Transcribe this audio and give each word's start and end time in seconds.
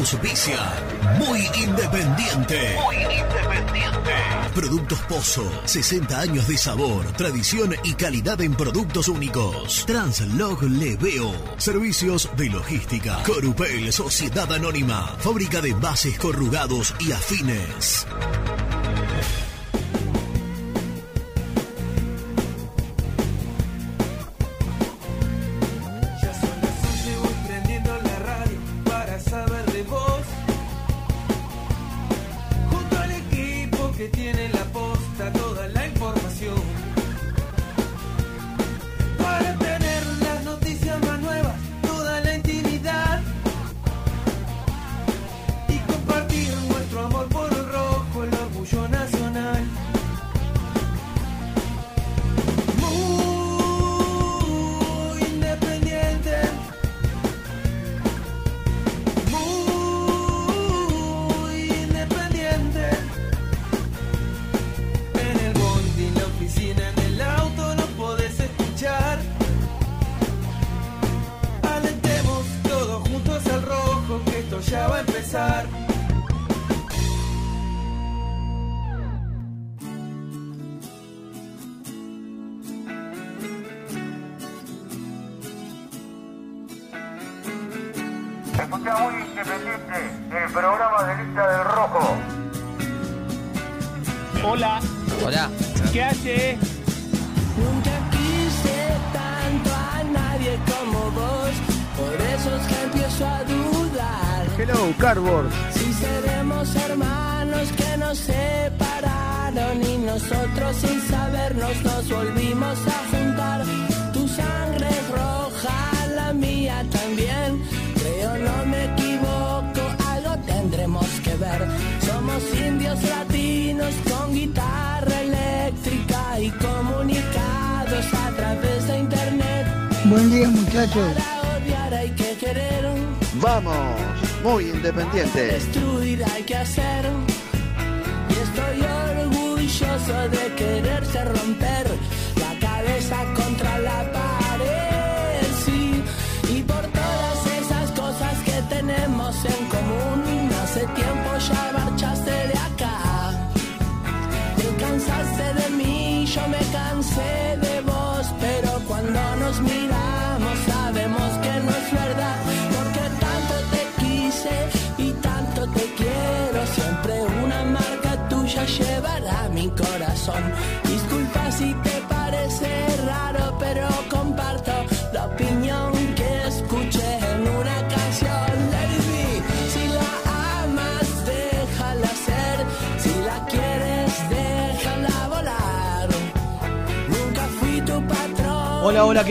Auspicia. 0.00 0.58
Muy 1.18 1.40
independiente. 1.62 2.76
Muy 2.82 2.96
independiente. 2.96 4.14
Productos 4.54 4.98
Pozo. 5.00 5.44
60 5.66 6.18
años 6.18 6.48
de 6.48 6.56
sabor, 6.56 7.04
tradición 7.12 7.76
y 7.84 7.92
calidad 7.94 8.40
en 8.40 8.54
productos 8.54 9.08
únicos. 9.08 9.84
Translog 9.86 10.62
Leveo. 10.62 11.32
Servicios 11.58 12.30
de 12.36 12.48
logística. 12.48 13.22
Corupel, 13.24 13.92
Sociedad 13.92 14.50
Anónima. 14.52 15.16
Fábrica 15.18 15.60
de 15.60 15.70
envases 15.70 16.18
corrugados 16.18 16.94
y 16.98 17.12
afines. 17.12 18.06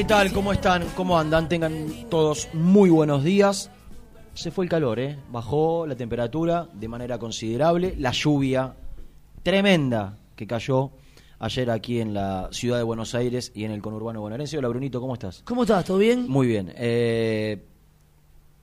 Tal? 0.10 0.32
¿Cómo 0.34 0.52
están? 0.54 0.86
¿Cómo 0.96 1.18
andan? 1.20 1.48
Tengan 1.48 2.10
todos 2.10 2.50
muy 2.54 2.90
buenos 2.90 3.24
días. 3.24 3.70
Se 4.34 4.50
fue 4.52 4.66
el 4.66 4.70
calor, 4.70 5.00
¿eh? 5.00 5.18
Bajó 5.32 5.86
la 5.86 5.96
temperatura 5.96 6.68
de 6.74 6.88
manera 6.88 7.20
considerable. 7.20 7.96
La 7.98 8.12
lluvia 8.12 8.76
tremenda 9.44 10.18
que 10.36 10.48
cayó 10.48 10.92
ayer 11.40 11.70
aquí 11.70 12.00
en 12.00 12.14
la 12.14 12.50
ciudad 12.52 12.78
de 12.78 12.84
Buenos 12.84 13.14
Aires 13.14 13.52
y 13.54 13.66
en 13.66 13.72
el 13.72 13.82
conurbano 13.82 14.22
bonaerense. 14.22 14.58
Hola, 14.58 14.70
Brunito, 14.70 15.00
¿cómo 15.00 15.14
estás? 15.14 15.44
¿Cómo 15.46 15.62
estás? 15.64 15.86
¿Todo 15.86 15.98
bien? 16.00 16.28
Muy 16.28 16.48
bien. 16.48 16.74
Eh, 16.76 17.64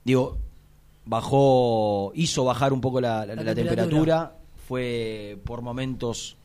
digo, 0.03 0.37
bajó, 1.05 2.11
hizo 2.15 2.43
bajar 2.43 2.73
un 2.73 2.81
poco 2.81 2.99
la, 2.99 3.25
la- 3.25 3.35
La 3.35 3.43
la 3.43 3.55
temperatura. 3.55 3.83
temperatura. 3.85 4.33
Fue 4.67 5.39
por 5.45 5.61
momentos 5.61 6.35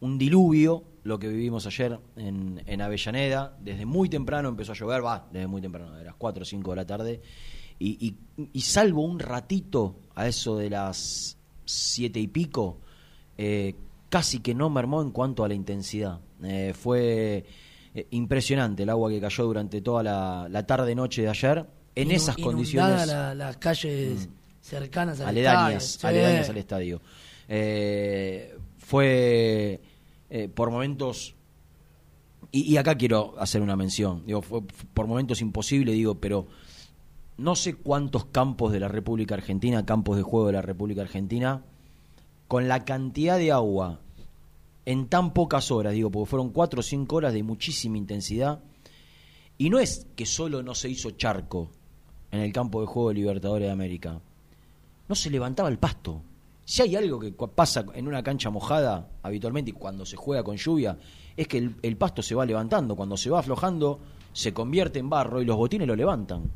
un 0.00 0.18
diluvio 0.18 0.82
lo 1.04 1.18
que 1.18 1.28
vivimos 1.28 1.66
ayer 1.66 1.98
en, 2.16 2.62
en 2.66 2.80
Avellaneda. 2.82 3.56
Desde 3.60 3.84
muy 3.86 4.08
temprano 4.08 4.48
empezó 4.48 4.72
a 4.72 4.74
llover, 4.74 5.04
va, 5.04 5.28
desde 5.32 5.46
muy 5.46 5.60
temprano, 5.60 5.92
de 5.96 6.04
las 6.04 6.14
4 6.14 6.42
o 6.42 6.44
5 6.44 6.70
de 6.70 6.76
la 6.76 6.86
tarde. 6.86 7.20
Y, 7.78 8.06
y- 8.36 8.48
y 8.52 8.60
salvo 8.60 9.02
un 9.02 9.18
ratito 9.18 9.96
a 10.14 10.28
eso 10.28 10.56
de 10.56 10.70
las 10.70 11.36
7 11.64 12.20
y 12.20 12.28
pico, 12.28 12.78
eh, 13.36 13.74
casi 14.08 14.38
que 14.40 14.54
no 14.54 14.70
mermó 14.70 15.02
en 15.02 15.10
cuanto 15.10 15.42
a 15.44 15.48
la 15.48 15.54
intensidad. 15.54 16.20
Eh, 16.44 16.72
fue 16.78 17.44
eh, 17.94 18.06
impresionante 18.10 18.84
el 18.84 18.90
agua 18.90 19.10
que 19.10 19.20
cayó 19.20 19.44
durante 19.44 19.80
toda 19.80 20.02
la, 20.02 20.46
la 20.48 20.66
tarde-noche 20.66 21.22
de 21.22 21.28
ayer. 21.30 21.66
En 21.94 22.08
Inu- 22.08 22.12
esas 22.14 22.36
condiciones 22.36 23.06
la- 23.08 23.34
las 23.34 23.56
calles 23.56 24.28
cercanas 24.60 25.20
al 25.20 25.28
aledañas, 25.28 25.84
estadio. 25.94 26.18
Sí. 26.20 26.24
aledañas 26.24 26.48
al 26.50 26.56
estadio. 26.58 27.00
Eh, 27.48 28.56
fue 28.78 29.80
eh, 30.34 30.48
por 30.48 30.70
momentos, 30.70 31.34
y, 32.50 32.62
y 32.62 32.78
acá 32.78 32.96
quiero 32.96 33.34
hacer 33.38 33.60
una 33.60 33.76
mención, 33.76 34.24
digo, 34.24 34.40
fue 34.40 34.62
por 34.94 35.06
momentos 35.06 35.42
imposible, 35.42 35.92
digo, 35.92 36.14
pero 36.14 36.46
no 37.36 37.54
sé 37.54 37.74
cuántos 37.74 38.24
campos 38.24 38.72
de 38.72 38.80
la 38.80 38.88
República 38.88 39.34
Argentina, 39.34 39.84
campos 39.84 40.16
de 40.16 40.22
juego 40.22 40.46
de 40.46 40.54
la 40.54 40.62
República 40.62 41.02
Argentina, 41.02 41.62
con 42.48 42.66
la 42.66 42.86
cantidad 42.86 43.36
de 43.36 43.52
agua 43.52 44.00
en 44.86 45.06
tan 45.08 45.34
pocas 45.34 45.70
horas, 45.70 45.92
digo, 45.92 46.10
porque 46.10 46.30
fueron 46.30 46.48
cuatro 46.48 46.80
o 46.80 46.82
cinco 46.82 47.16
horas 47.16 47.34
de 47.34 47.42
muchísima 47.42 47.98
intensidad, 47.98 48.62
y 49.58 49.68
no 49.68 49.80
es 49.80 50.06
que 50.16 50.24
solo 50.24 50.62
no 50.62 50.74
se 50.74 50.88
hizo 50.88 51.10
charco 51.10 51.68
en 52.30 52.40
el 52.40 52.54
campo 52.54 52.80
de 52.80 52.86
juego 52.86 53.10
de 53.10 53.16
Libertadores 53.16 53.68
de 53.68 53.72
América, 53.72 54.18
no 55.10 55.14
se 55.14 55.28
levantaba 55.28 55.68
el 55.68 55.78
pasto. 55.78 56.22
Si 56.64 56.82
hay 56.82 56.96
algo 56.96 57.18
que 57.18 57.32
pasa 57.32 57.84
en 57.94 58.06
una 58.08 58.22
cancha 58.22 58.48
mojada 58.50 59.08
habitualmente 59.22 59.70
y 59.70 59.74
cuando 59.74 60.06
se 60.06 60.16
juega 60.16 60.42
con 60.44 60.56
lluvia, 60.56 60.96
es 61.36 61.48
que 61.48 61.58
el, 61.58 61.74
el 61.82 61.96
pasto 61.96 62.22
se 62.22 62.34
va 62.34 62.46
levantando. 62.46 62.94
Cuando 62.96 63.16
se 63.16 63.30
va 63.30 63.40
aflojando, 63.40 63.98
se 64.32 64.52
convierte 64.54 64.98
en 64.98 65.10
barro 65.10 65.42
y 65.42 65.44
los 65.44 65.56
botines 65.56 65.88
lo 65.88 65.96
levantan. 65.96 66.50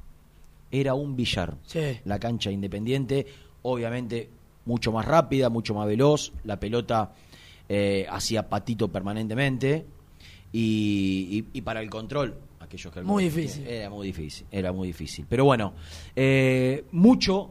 Era 0.70 0.94
un 0.94 1.16
billar. 1.16 1.56
Sí. 1.64 1.98
La 2.04 2.18
cancha 2.18 2.50
independiente, 2.50 3.26
obviamente 3.62 4.30
mucho 4.64 4.92
más 4.92 5.04
rápida, 5.04 5.48
mucho 5.50 5.74
más 5.74 5.86
veloz. 5.86 6.32
La 6.44 6.58
pelota 6.58 7.12
eh, 7.68 8.06
hacía 8.10 8.48
patito 8.48 8.88
permanentemente. 8.88 9.86
y, 10.52 11.28
y- 11.52 11.58
y 11.58 11.60
para 11.62 11.80
el 11.82 11.90
control, 11.90 12.34
aquellos 12.60 12.92
que 12.92 13.02
Muy 13.02 13.24
difícil. 13.24 13.66
Era 13.66 13.90
muy 13.90 14.06
difícil, 14.06 14.46
era 14.50 14.72
muy 14.72 14.86
difícil. 14.88 15.26
Pero 15.28 15.44
bueno, 15.44 15.74
eh, 16.14 16.84
mucho 16.92 17.50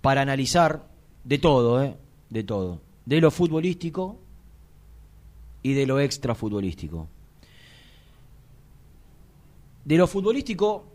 para 0.00 0.22
analizar 0.22 0.86
de 1.24 1.38
todo, 1.38 1.82
¿eh? 1.82 1.96
De 2.30 2.44
todo. 2.44 2.80
De 3.04 3.20
lo 3.20 3.30
futbolístico 3.30 4.18
y 5.62 5.74
de 5.74 5.86
lo 5.86 6.00
extra 6.00 6.34
futbolístico. 6.34 7.08
De 9.84 9.96
lo 9.96 10.06
futbolístico, 10.06 10.86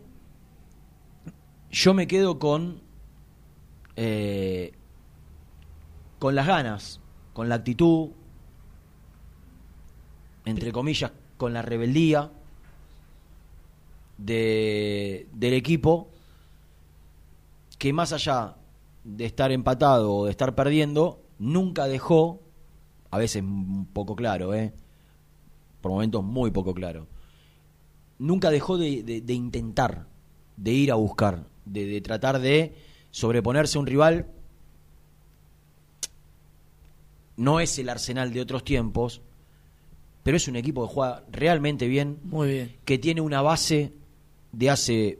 yo 1.70 1.94
me 1.94 2.06
quedo 2.06 2.38
con. 2.38 2.80
eh, 3.96 4.72
con 6.18 6.34
las 6.34 6.46
ganas, 6.46 7.00
con 7.32 7.48
la 7.48 7.54
actitud, 7.56 8.10
entre 10.44 10.72
comillas, 10.72 11.12
con 11.36 11.52
la 11.52 11.62
rebeldía 11.62 12.32
de, 14.16 15.28
del 15.32 15.52
equipo, 15.54 16.08
que 17.78 17.92
más 17.92 18.12
allá 18.12 18.56
de 19.16 19.24
estar 19.24 19.50
empatado 19.52 20.12
o 20.14 20.24
de 20.26 20.30
estar 20.30 20.54
perdiendo, 20.54 21.22
nunca 21.38 21.86
dejó, 21.86 22.40
a 23.10 23.16
veces 23.18 23.42
un 23.42 23.86
poco 23.86 24.14
claro, 24.14 24.54
¿eh? 24.54 24.72
por 25.80 25.92
momentos 25.92 26.22
muy 26.22 26.50
poco 26.50 26.74
claro, 26.74 27.06
nunca 28.18 28.50
dejó 28.50 28.76
de, 28.76 29.02
de- 29.02 29.20
de 29.22 29.32
intentar, 29.34 30.06
de 30.56 30.72
ir 30.72 30.92
a 30.92 30.96
buscar, 30.96 31.46
de, 31.64 31.86
de 31.86 32.00
tratar 32.00 32.38
de 32.40 32.74
sobreponerse 33.10 33.78
a 33.78 33.80
un 33.80 33.86
rival. 33.86 34.26
No 37.36 37.60
es 37.60 37.78
el 37.78 37.88
arsenal 37.88 38.32
de 38.32 38.40
otros 38.40 38.64
tiempos, 38.64 39.22
pero 40.24 40.36
es 40.36 40.48
un 40.48 40.56
equipo 40.56 40.86
que 40.86 40.92
juega 40.92 41.24
realmente 41.30 41.86
bien, 41.86 42.18
Muy 42.24 42.48
bien. 42.48 42.76
que 42.84 42.98
tiene 42.98 43.20
una 43.20 43.40
base 43.42 43.92
de 44.52 44.70
hace 44.70 45.18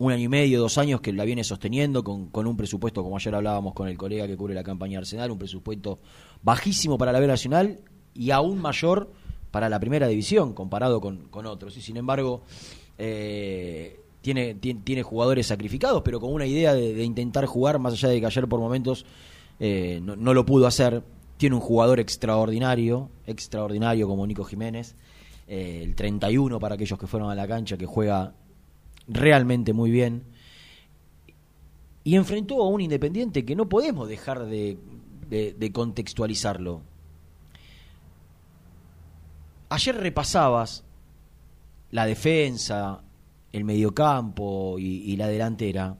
un 0.00 0.12
año 0.12 0.24
y 0.24 0.28
medio, 0.28 0.60
dos 0.60 0.78
años 0.78 1.02
que 1.02 1.12
la 1.12 1.24
viene 1.24 1.44
sosteniendo 1.44 2.02
con, 2.02 2.28
con 2.30 2.46
un 2.46 2.56
presupuesto, 2.56 3.02
como 3.02 3.16
ayer 3.16 3.34
hablábamos 3.34 3.74
con 3.74 3.86
el 3.86 3.98
colega 3.98 4.26
que 4.26 4.34
cubre 4.34 4.54
la 4.54 4.62
campaña 4.62 4.98
Arsenal, 4.98 5.30
un 5.30 5.38
presupuesto 5.38 5.98
bajísimo 6.42 6.96
para 6.96 7.12
la 7.12 7.20
B 7.20 7.26
Nacional 7.26 7.80
y 8.14 8.30
aún 8.30 8.58
mayor 8.58 9.12
para 9.50 9.68
la 9.68 9.78
primera 9.78 10.08
división 10.08 10.54
comparado 10.54 11.02
con, 11.02 11.28
con 11.28 11.44
otros. 11.44 11.76
Y 11.76 11.82
sin 11.82 11.98
embargo, 11.98 12.40
eh, 12.96 14.00
tiene, 14.22 14.54
tiene, 14.54 14.80
tiene 14.82 15.02
jugadores 15.02 15.48
sacrificados, 15.48 16.00
pero 16.02 16.18
con 16.18 16.32
una 16.32 16.46
idea 16.46 16.72
de, 16.72 17.04
intentar 17.04 17.44
jugar, 17.44 17.78
más 17.78 17.92
allá 17.92 18.08
de 18.08 18.20
que 18.20 18.26
ayer 18.26 18.48
por 18.48 18.58
momentos 18.58 19.04
eh, 19.58 20.00
no, 20.02 20.16
no 20.16 20.32
lo 20.32 20.46
pudo 20.46 20.66
hacer. 20.66 21.02
Tiene 21.36 21.56
un 21.56 21.60
jugador 21.60 22.00
extraordinario, 22.00 23.10
extraordinario 23.26 24.08
como 24.08 24.26
Nico 24.26 24.44
Jiménez, 24.44 24.96
eh, 25.46 25.82
el 25.84 25.94
31 25.94 26.58
para 26.58 26.76
aquellos 26.76 26.98
que 26.98 27.06
fueron 27.06 27.30
a 27.30 27.34
la 27.34 27.46
cancha, 27.46 27.76
que 27.76 27.84
juega 27.84 28.32
realmente 29.10 29.72
muy 29.72 29.90
bien. 29.90 30.24
Y 32.04 32.16
enfrentó 32.16 32.62
a 32.62 32.68
un 32.68 32.80
Independiente 32.80 33.44
que 33.44 33.54
no 33.54 33.68
podemos 33.68 34.08
dejar 34.08 34.46
de, 34.46 34.78
de- 35.28 35.72
contextualizarlo. 35.72 36.80
Ayer 39.68 39.96
repasabas 39.96 40.84
la 41.90 42.06
defensa, 42.06 43.02
el 43.52 43.64
mediocampo 43.64 44.78
y, 44.78 45.02
y 45.12 45.16
la 45.16 45.28
delantera, 45.28 45.96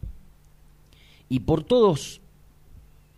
y 1.28 1.40
por 1.40 1.62
todos, 1.62 2.20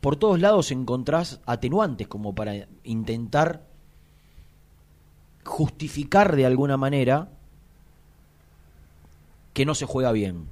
por 0.01 0.17
todos 0.17 0.39
lados 0.41 0.71
encontrás 0.71 1.41
atenuantes 1.47 2.09
como 2.09 2.35
para 2.35 2.69
intentar 2.85 3.67
justificar 5.45 6.37
de 6.37 6.45
alguna 6.47 6.77
manera 6.77 7.31
que 9.53 9.67
no 9.67 9.75
se 9.75 9.87
juega 9.87 10.13
bien. 10.13 10.49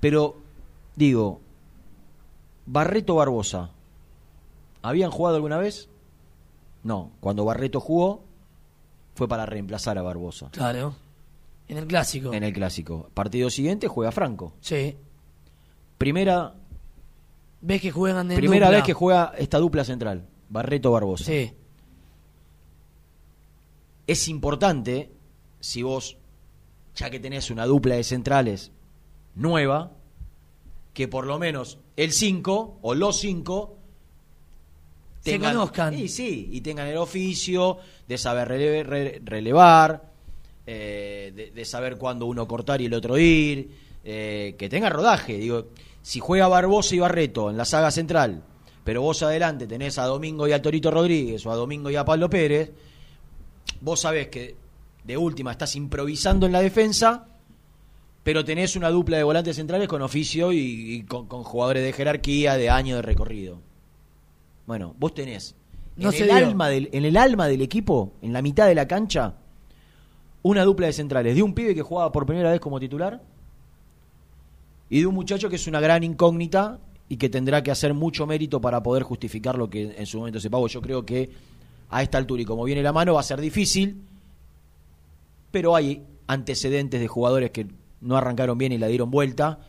Pero, 0.00 0.36
digo, 0.94 1.40
Barreto 2.66 3.14
Barbosa, 3.16 3.70
¿habían 4.82 5.10
jugado 5.10 5.36
alguna 5.36 5.58
vez? 5.58 5.88
No, 6.82 7.10
cuando 7.20 7.44
Barreto 7.44 7.80
jugó 7.80 8.24
fue 9.14 9.26
para 9.28 9.46
reemplazar 9.46 9.98
a 9.98 10.02
Barbosa. 10.02 10.50
Claro. 10.50 10.94
En 11.68 11.78
el 11.78 11.86
clásico. 11.86 12.32
En 12.32 12.44
el 12.44 12.52
clásico. 12.52 13.10
Partido 13.14 13.50
siguiente 13.50 13.88
juega 13.88 14.12
Franco. 14.12 14.52
Sí. 14.60 14.96
Primera, 15.98 16.54
¿Ves 17.60 17.80
que 17.80 17.90
juegan 17.90 18.30
en 18.30 18.36
primera 18.36 18.66
dupla? 18.66 18.76
vez 18.78 18.86
que 18.86 18.92
juega 18.92 19.32
esta 19.38 19.58
dupla 19.58 19.82
central, 19.84 20.28
Barreto 20.48 20.92
Barbosa. 20.92 21.24
Sí. 21.24 21.52
Es 24.06 24.28
importante, 24.28 25.10
si 25.58 25.82
vos, 25.82 26.16
ya 26.96 27.10
que 27.10 27.20
tenés 27.20 27.50
una 27.50 27.66
dupla 27.66 27.94
de 27.96 28.04
centrales 28.04 28.72
nueva, 29.34 29.92
que 30.94 31.08
por 31.08 31.26
lo 31.26 31.38
menos 31.38 31.78
el 31.96 32.12
5 32.12 32.78
o 32.82 32.94
los 32.94 33.18
5 33.20 33.76
Se 35.22 35.32
conozcan. 35.54 35.94
Y 35.94 36.08
sí, 36.08 36.48
y 36.52 36.60
tengan 36.60 36.86
el 36.88 36.96
oficio 36.96 37.78
de 38.08 38.16
saber 38.18 38.48
releve- 38.48 38.82
re- 38.84 39.20
relevar, 39.24 40.10
eh, 40.66 41.32
de, 41.34 41.50
de 41.50 41.64
saber 41.64 41.96
cuándo 41.98 42.26
uno 42.26 42.46
cortar 42.48 42.80
y 42.80 42.86
el 42.86 42.94
otro 42.94 43.18
ir, 43.18 43.70
eh, 44.04 44.54
que 44.58 44.68
tenga 44.68 44.88
rodaje. 44.88 45.36
Digo, 45.38 45.66
si 46.02 46.20
juega 46.20 46.48
Barbosa 46.48 46.94
y 46.94 46.98
Barreto 47.00 47.50
en 47.50 47.56
la 47.56 47.64
saga 47.64 47.90
central, 47.90 48.42
pero 48.84 49.02
vos 49.02 49.22
adelante 49.22 49.66
tenés 49.66 49.98
a 49.98 50.04
Domingo 50.04 50.46
y 50.46 50.52
a 50.52 50.62
Torito 50.62 50.90
Rodríguez 50.92 51.44
o 51.44 51.50
a 51.50 51.56
Domingo 51.56 51.90
y 51.90 51.96
a 51.96 52.04
Pablo 52.04 52.30
Pérez, 52.30 52.70
vos 53.80 54.00
sabés 54.00 54.28
que 54.28 54.54
de 55.06 55.16
última 55.16 55.52
estás 55.52 55.76
improvisando 55.76 56.46
en 56.46 56.52
la 56.52 56.60
defensa, 56.60 57.26
pero 58.22 58.44
tenés 58.44 58.74
una 58.74 58.90
dupla 58.90 59.16
de 59.16 59.22
volantes 59.22 59.56
centrales 59.56 59.88
con 59.88 60.02
oficio 60.02 60.52
y, 60.52 60.58
y 60.58 61.02
con, 61.04 61.26
con 61.26 61.44
jugadores 61.44 61.84
de 61.84 61.92
jerarquía, 61.92 62.56
de 62.56 62.70
año 62.70 62.96
de 62.96 63.02
recorrido. 63.02 63.60
Bueno, 64.66 64.94
vos 64.98 65.14
tenés 65.14 65.54
No 65.96 66.10
en, 66.10 66.24
el 66.24 66.30
alma 66.30 66.68
del, 66.68 66.88
en 66.92 67.04
el 67.04 67.16
alma 67.16 67.46
del 67.46 67.62
equipo, 67.62 68.14
en 68.20 68.32
la 68.32 68.42
mitad 68.42 68.66
de 68.66 68.74
la 68.74 68.88
cancha, 68.88 69.34
una 70.42 70.64
dupla 70.64 70.88
de 70.88 70.92
centrales 70.92 71.36
de 71.36 71.42
un 71.42 71.54
pibe 71.54 71.74
que 71.74 71.82
jugaba 71.82 72.10
por 72.10 72.26
primera 72.26 72.50
vez 72.50 72.60
como 72.60 72.80
titular 72.80 73.22
y 74.90 75.00
de 75.00 75.06
un 75.06 75.14
muchacho 75.14 75.48
que 75.48 75.56
es 75.56 75.66
una 75.66 75.80
gran 75.80 76.02
incógnita 76.02 76.78
y 77.08 77.16
que 77.16 77.28
tendrá 77.28 77.62
que 77.62 77.70
hacer 77.70 77.94
mucho 77.94 78.26
mérito 78.26 78.60
para 78.60 78.82
poder 78.82 79.04
justificar 79.04 79.56
lo 79.56 79.70
que 79.70 79.94
en 79.96 80.06
su 80.06 80.18
momento 80.18 80.40
se 80.40 80.50
pagó. 80.50 80.66
Yo 80.66 80.82
creo 80.82 81.04
que 81.06 81.30
a 81.90 82.02
esta 82.02 82.18
altura 82.18 82.42
y 82.42 82.44
como 82.44 82.64
viene 82.64 82.82
la 82.82 82.92
mano 82.92 83.14
va 83.14 83.20
a 83.20 83.24
ser 83.24 83.40
difícil, 83.40 84.02
pero 85.50 85.74
hay 85.76 86.04
antecedentes 86.26 87.00
de 87.00 87.08
jugadores 87.08 87.50
que 87.50 87.66
no 88.00 88.16
arrancaron 88.16 88.58
bien 88.58 88.72
y 88.72 88.78
la 88.78 88.88
dieron 88.88 89.10
vuelta. 89.10 89.60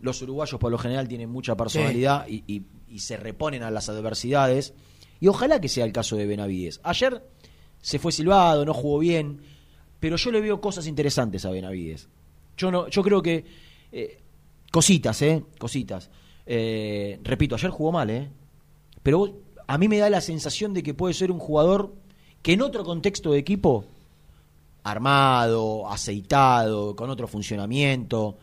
Los 0.00 0.20
uruguayos 0.22 0.58
por 0.60 0.70
lo 0.70 0.78
general 0.78 1.08
tienen 1.08 1.30
mucha 1.30 1.56
personalidad 1.56 2.26
y, 2.28 2.44
y- 2.46 2.62
y 2.88 3.00
se 3.00 3.16
reponen 3.16 3.62
a 3.62 3.70
las 3.70 3.88
adversidades. 3.88 4.72
Y 5.20 5.28
ojalá 5.28 5.60
que 5.60 5.68
sea 5.68 5.84
el 5.84 5.92
caso 5.92 6.16
de 6.16 6.26
Benavides. 6.26 6.80
Ayer 6.84 7.22
se 7.80 7.98
fue 7.98 8.12
silbado, 8.12 8.64
no 8.64 8.72
jugó 8.74 8.98
bien, 8.98 9.40
pero 10.00 10.16
yo 10.16 10.30
le 10.30 10.40
veo 10.40 10.60
cosas 10.60 10.86
interesantes 10.86 11.44
a 11.44 11.50
Benavides. 11.50 12.08
Yo 12.56 12.70
no, 12.70 12.88
yo 12.88 13.02
creo 13.02 13.22
que 13.22 13.44
eh, 13.92 14.18
cositas, 14.70 15.20
eh, 15.22 15.42
cositas. 15.58 16.10
Eh, 16.46 17.18
repito, 17.24 17.54
ayer 17.56 17.70
jugó 17.70 17.92
mal, 17.92 18.08
eh, 18.10 18.30
pero 19.02 19.40
a 19.66 19.78
mí 19.78 19.88
me 19.88 19.98
da 19.98 20.08
la 20.10 20.20
sensación 20.20 20.72
de 20.74 20.82
que 20.82 20.94
puede 20.94 21.12
ser 21.14 21.32
un 21.32 21.38
jugador 21.38 21.94
que 22.42 22.52
en 22.52 22.62
otro 22.62 22.84
contexto 22.84 23.32
de 23.32 23.38
equipo 23.38 23.84
armado, 24.86 25.88
aceitado, 25.90 26.94
con 26.94 27.10
otro 27.10 27.26
funcionamiento, 27.26 28.38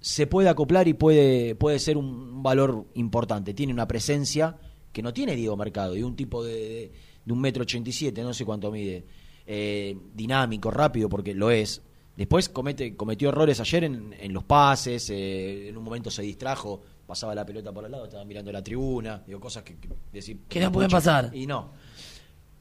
se 0.00 0.26
puede 0.26 0.48
acoplar 0.48 0.86
y 0.86 0.94
puede, 0.94 1.54
puede 1.54 1.78
ser 1.78 1.96
un 1.96 2.42
valor 2.42 2.86
importante. 2.94 3.54
Tiene 3.54 3.72
una 3.72 3.88
presencia 3.88 4.56
que 4.92 5.02
no 5.02 5.12
tiene 5.12 5.34
Diego 5.34 5.56
Mercado, 5.56 5.96
y 5.96 6.02
un 6.02 6.14
tipo 6.14 6.44
de, 6.44 6.52
de, 6.52 6.92
de 7.24 7.32
un 7.32 7.40
metro 7.40 7.62
ochenta 7.62 7.90
y 7.90 7.92
siete, 7.92 8.22
no 8.22 8.34
sé 8.34 8.44
cuánto 8.44 8.70
mide, 8.70 9.04
eh, 9.46 9.96
dinámico, 10.14 10.70
rápido, 10.70 11.08
porque 11.08 11.34
lo 11.34 11.50
es. 11.50 11.82
Después 12.16 12.48
comete, 12.48 12.96
cometió 12.96 13.28
errores 13.28 13.60
ayer 13.60 13.84
en, 13.84 14.14
en 14.18 14.32
los 14.32 14.44
pases, 14.44 15.08
eh, 15.10 15.68
en 15.68 15.76
un 15.76 15.84
momento 15.84 16.10
se 16.10 16.22
distrajo, 16.22 16.80
pasaba 17.06 17.34
la 17.34 17.46
pelota 17.46 17.72
por 17.72 17.84
al 17.84 17.92
lado, 17.92 18.04
estaba 18.04 18.24
mirando 18.24 18.50
la 18.52 18.62
tribuna, 18.62 19.22
digo, 19.26 19.40
cosas 19.40 19.62
que, 19.62 19.76
que 19.76 19.88
decir, 20.12 20.40
Que 20.48 20.60
no 20.60 20.70
pueden 20.72 20.90
pasar. 20.90 21.30
Y 21.32 21.46
no. 21.46 21.70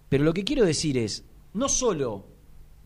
Pero 0.08 0.24
lo 0.24 0.34
que 0.34 0.44
quiero 0.44 0.64
decir 0.64 0.98
es, 0.98 1.26
no 1.54 1.68
solo 1.68 2.37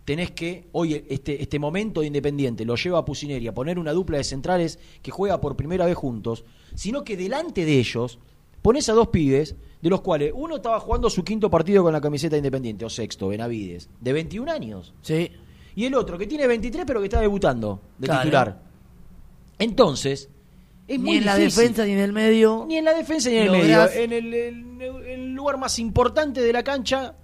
tenés 0.06 0.32
que, 0.32 0.68
hoy 0.72 1.06
este, 1.10 1.42
este 1.42 1.60
momento 1.60 2.02
de 2.02 2.08
Independiente 2.08 2.66
lo 2.66 2.76
lleva 2.76 3.00
a 3.00 3.06
Pusineri 3.06 3.48
a 3.48 3.54
poner 3.54 3.78
una 3.80 3.94
dupla 3.94 4.18
de 4.18 4.24
centrales 4.24 4.80
que 5.02 5.12
juega 5.12 5.40
por 5.40 5.56
primera 5.56 5.86
vez 5.86 5.96
juntos, 5.96 6.44
sino 6.76 7.04
que 7.04 7.16
delante 7.18 7.66
de 7.66 7.80
ellos 7.80 8.20
pones 8.62 8.90
a 8.90 8.94
dos 8.94 9.08
pibes, 9.10 9.56
de 9.82 9.90
los 9.90 10.02
cuales 10.02 10.32
uno 10.36 10.58
estaba 10.58 10.80
jugando 10.80 11.10
su 11.10 11.24
quinto 11.24 11.50
partido 11.50 11.84
con 11.84 11.94
la 11.94 12.02
camiseta 12.02 12.36
de 12.36 12.40
Independiente, 12.40 12.86
o 12.86 12.90
sexto, 12.90 13.28
Benavides, 13.30 13.90
de 14.00 14.14
21 14.14 14.50
años, 14.52 14.94
Sí. 15.02 15.32
y 15.76 15.86
el 15.86 15.96
otro 15.96 16.18
que 16.18 16.28
tiene 16.28 16.46
23 16.48 16.84
pero 16.86 17.00
que 17.00 17.06
está 17.06 17.20
debutando 17.22 17.80
de 17.98 18.08
Claro. 18.08 18.22
titular. 18.22 18.62
Entonces, 19.60 20.30
es 20.88 21.00
Ni 21.00 21.06
muy 21.06 21.18
en 21.18 21.26
la 21.26 21.38
defensa 21.38 21.86
ni 21.86 21.92
en 21.94 22.00
el 22.00 22.14
medio. 22.14 22.66
Ni 22.68 22.78
en 22.78 22.86
la 22.86 22.94
defensa 22.94 23.30
ni 23.30 23.38
en 23.38 23.44
el 23.44 23.52
medio. 23.52 23.90
En 23.92 24.12
el, 24.14 24.34
el- 24.34 24.82
el 24.82 25.34
lugar 25.34 25.58
más 25.58 25.78
importante 25.80 26.42
de 26.42 26.52
la 26.54 26.64
cancha, 26.64 27.16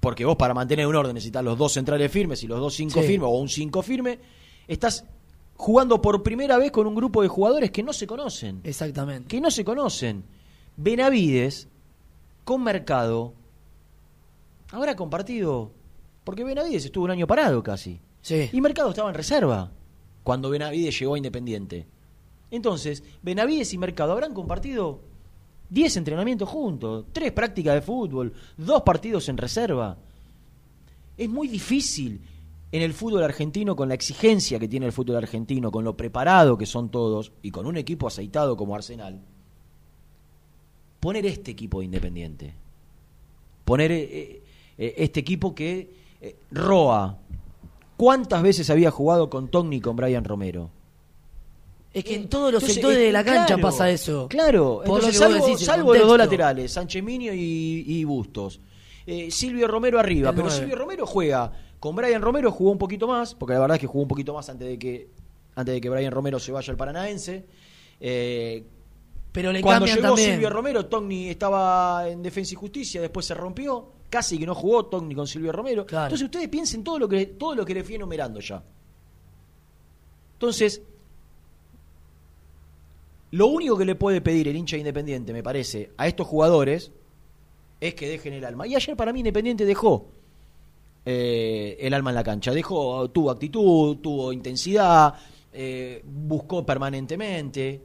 porque 0.00 0.24
vos 0.24 0.36
para 0.36 0.54
mantener 0.54 0.86
un 0.86 0.94
orden 0.96 1.14
necesitas 1.14 1.44
los 1.44 1.58
dos 1.58 1.72
centrales 1.72 2.10
firmes 2.10 2.42
y 2.44 2.46
los 2.46 2.60
dos 2.60 2.74
cinco 2.74 3.00
Sí. 3.00 3.06
firmes 3.06 3.26
o 3.28 3.36
un 3.38 3.48
cinco 3.48 3.82
firme, 3.82 4.18
estás 4.66 5.04
jugando 5.56 6.00
por 6.00 6.22
primera 6.22 6.56
vez 6.58 6.70
con 6.70 6.86
un 6.86 6.94
grupo 6.94 7.20
de 7.22 7.28
jugadores 7.28 7.70
que 7.72 7.82
no 7.82 7.92
se 7.92 8.06
conocen, 8.06 8.60
Exactamente. 8.64 9.26
que 9.28 9.40
no 9.40 9.50
se 9.50 9.64
conocen. 9.64 10.22
Benavides 10.76 11.68
con 12.44 12.62
Mercado 12.62 13.34
habrá 14.70 14.94
compartido, 14.94 15.72
porque 16.24 16.44
Benavides 16.44 16.84
estuvo 16.84 17.04
un 17.04 17.10
año 17.10 17.26
parado 17.26 17.62
casi. 17.62 18.00
Sí. 18.22 18.48
Y 18.52 18.60
Mercado 18.60 18.90
estaba 18.90 19.08
en 19.08 19.14
reserva 19.16 19.72
cuando 20.22 20.50
Benavides 20.50 20.98
llegó 20.98 21.14
a 21.14 21.18
Independiente. 21.18 21.86
Entonces, 22.50 23.02
Benavides 23.22 23.72
y 23.74 23.78
Mercado 23.78 24.12
habrán 24.12 24.34
compartido 24.34 25.00
10 25.70 25.96
entrenamientos 25.98 26.48
juntos, 26.48 27.06
3 27.12 27.32
prácticas 27.32 27.74
de 27.74 27.82
fútbol, 27.82 28.32
2 28.56 28.82
partidos 28.82 29.28
en 29.28 29.36
reserva. 29.36 29.96
Es 31.16 31.28
muy 31.28 31.48
difícil 31.48 32.20
en 32.70 32.82
el 32.82 32.92
fútbol 32.92 33.24
argentino, 33.24 33.74
con 33.74 33.88
la 33.88 33.94
exigencia 33.94 34.58
que 34.58 34.68
tiene 34.68 34.86
el 34.86 34.92
fútbol 34.92 35.16
argentino, 35.16 35.70
con 35.70 35.84
lo 35.84 35.96
preparado 35.96 36.58
que 36.58 36.66
son 36.66 36.90
todos 36.90 37.32
y 37.42 37.50
con 37.50 37.66
un 37.66 37.76
equipo 37.76 38.06
aceitado 38.06 38.56
como 38.56 38.74
Arsenal, 38.74 39.20
poner 41.00 41.26
este 41.26 41.50
equipo 41.50 41.80
de 41.80 41.86
Independiente. 41.86 42.54
Poner 43.64 43.92
eh, 43.92 44.42
eh, 44.78 44.94
este 44.98 45.20
equipo 45.20 45.54
que 45.54 45.90
eh, 46.20 46.36
Roa, 46.50 47.18
¿cuántas 47.96 48.42
veces 48.42 48.70
había 48.70 48.90
jugado 48.90 49.30
con 49.30 49.48
Togni 49.48 49.76
y 49.76 49.80
con 49.80 49.96
Brian 49.96 50.24
Romero? 50.24 50.70
Es 51.92 52.04
que 52.04 52.14
en 52.14 52.28
todos 52.28 52.52
los 52.52 52.62
Entonces, 52.62 52.74
sectores 52.74 52.98
eh, 52.98 53.02
de 53.02 53.12
la 53.12 53.24
cancha 53.24 53.46
claro, 53.46 53.62
pasa 53.62 53.90
eso. 53.90 54.28
Claro, 54.28 54.82
Por 54.84 55.02
lo 55.02 55.08
entonces, 55.08 55.10
que 55.12 55.18
salvo, 55.18 55.46
decís, 55.46 55.60
el 55.60 55.66
salvo 55.66 55.94
los 55.94 56.06
dos 56.06 56.18
laterales, 56.18 56.72
Sánchez 56.72 57.02
Minio 57.02 57.32
y, 57.34 57.84
y 57.86 58.04
Bustos. 58.04 58.60
Eh, 59.06 59.30
Silvio 59.30 59.66
Romero 59.66 59.98
arriba, 59.98 60.30
El 60.30 60.36
pero. 60.36 60.50
Silvio 60.50 60.76
Romero 60.76 61.06
juega. 61.06 61.50
Con 61.80 61.96
Brian 61.96 62.20
Romero 62.20 62.50
jugó 62.52 62.72
un 62.72 62.78
poquito 62.78 63.06
más, 63.08 63.34
porque 63.34 63.54
la 63.54 63.60
verdad 63.60 63.76
es 63.76 63.80
que 63.80 63.86
jugó 63.86 64.02
un 64.02 64.08
poquito 64.08 64.34
más 64.34 64.48
antes 64.50 64.68
de 64.68 64.78
que 64.78 65.08
antes 65.54 65.74
de 65.74 65.80
que 65.80 65.88
Brian 65.88 66.12
Romero 66.12 66.38
se 66.38 66.52
vaya 66.52 66.70
al 66.70 66.76
Paranaense. 66.76 67.46
Eh, 68.00 68.64
Pero 69.32 69.50
le 69.52 69.62
cuando 69.62 69.86
llegó 69.86 70.02
también. 70.02 70.32
Silvio 70.32 70.50
Romero, 70.50 70.86
Togni 70.86 71.28
estaba 71.30 72.08
en 72.08 72.22
Defensa 72.22 72.52
y 72.52 72.56
Justicia, 72.56 73.00
después 73.00 73.24
se 73.26 73.34
rompió, 73.34 73.92
casi 74.10 74.38
que 74.38 74.44
no 74.46 74.54
jugó 74.54 74.86
Togni 74.86 75.14
con 75.14 75.26
Silvio 75.26 75.52
Romero. 75.52 75.86
Claro. 75.86 76.06
Entonces 76.06 76.26
ustedes 76.26 76.48
piensen 76.48 76.84
todo 76.84 76.98
lo 76.98 77.08
que 77.08 77.26
todo 77.26 77.54
lo 77.54 77.64
que 77.64 77.74
le 77.74 77.82
fui 77.82 77.94
enumerando 77.94 78.40
ya. 78.40 78.62
Entonces, 80.34 80.82
lo 83.32 83.46
único 83.48 83.76
que 83.76 83.84
le 83.84 83.94
puede 83.94 84.20
pedir 84.20 84.48
el 84.48 84.56
hincha 84.56 84.76
de 84.76 84.80
Independiente, 84.80 85.32
me 85.32 85.42
parece, 85.42 85.90
a 85.96 86.06
estos 86.08 86.26
jugadores 86.26 86.90
es 87.80 87.94
que 87.94 88.08
dejen 88.08 88.32
el 88.34 88.44
alma. 88.44 88.66
Y 88.66 88.74
ayer 88.74 88.96
para 88.96 89.12
mí 89.12 89.20
Independiente 89.20 89.64
dejó 89.64 90.06
eh, 91.04 91.76
el 91.80 91.94
alma 91.94 92.10
en 92.10 92.16
la 92.16 92.24
cancha. 92.24 92.52
Dejó, 92.52 93.08
tuvo 93.10 93.30
actitud, 93.30 93.96
tuvo 93.98 94.32
intensidad, 94.32 95.14
eh, 95.52 96.02
buscó 96.04 96.64
permanentemente, 96.66 97.82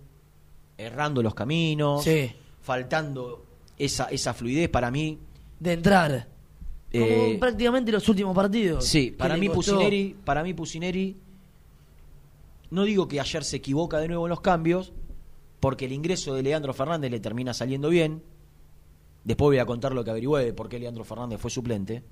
errando 0.77 1.21
los 1.21 1.33
caminos, 1.33 2.03
Sí. 2.03 2.31
faltando 2.61 3.45
esa, 3.77 4.05
esa 4.05 4.33
fluidez 4.33 4.69
para 4.69 4.91
mí. 4.91 5.19
De 5.59 5.73
entrar. 5.73 6.27
Como 6.91 7.05
Eh, 7.05 7.37
prácticamente 7.39 7.91
los 7.91 8.07
últimos 8.09 8.35
partidos. 8.35 8.85
Sí, 8.85 9.11
para 9.11 9.35
mí. 9.37 9.49
Pusineri, 9.49 10.15
para 10.23 10.43
mí 10.43 10.53
Pusineri, 10.53 11.15
no 12.71 12.83
digo 12.83 13.07
que 13.07 13.19
ayer 13.19 13.43
se 13.43 13.57
equivoca 13.57 13.99
de 13.99 14.07
nuevo 14.07 14.25
en 14.25 14.29
los 14.31 14.41
cambios, 14.41 14.91
porque 15.63 15.85
el 15.85 15.93
ingreso 15.93 16.33
de 16.35 16.43
Leandro 16.43 16.73
Fernández 16.73 17.09
le 17.09 17.21
termina 17.21 17.53
saliendo 17.53 17.87
bien. 17.87 18.21
Después 19.23 19.45
voy 19.45 19.59
a 19.59 19.65
contar 19.65 19.93
lo 19.93 20.03
que 20.03 20.09
averigüé 20.09 20.43
de 20.43 20.53
por 20.53 20.67
qué 20.67 20.77
Leandro 20.77 21.05
Fernández 21.05 21.39
fue 21.39 21.49
suplente, 21.49 22.03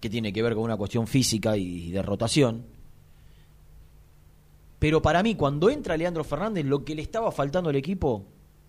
que 0.00 0.10
tiene 0.10 0.32
que 0.32 0.42
ver 0.42 0.56
con 0.56 0.64
una 0.64 0.76
cuestión 0.76 1.06
física 1.06 1.56
y 1.56 1.92
de 1.92 2.02
rotación. 2.02 2.66
Pero 4.80 5.00
para 5.00 5.22
mí, 5.22 5.36
cuando 5.36 5.70
entra 5.70 5.96
Leandro 5.96 6.24
Fernández, 6.24 6.64
lo 6.64 6.84
que 6.84 6.96
le 6.96 7.02
estaba 7.02 7.30
faltando 7.30 7.70
al 7.70 7.76
equipo, 7.76 8.26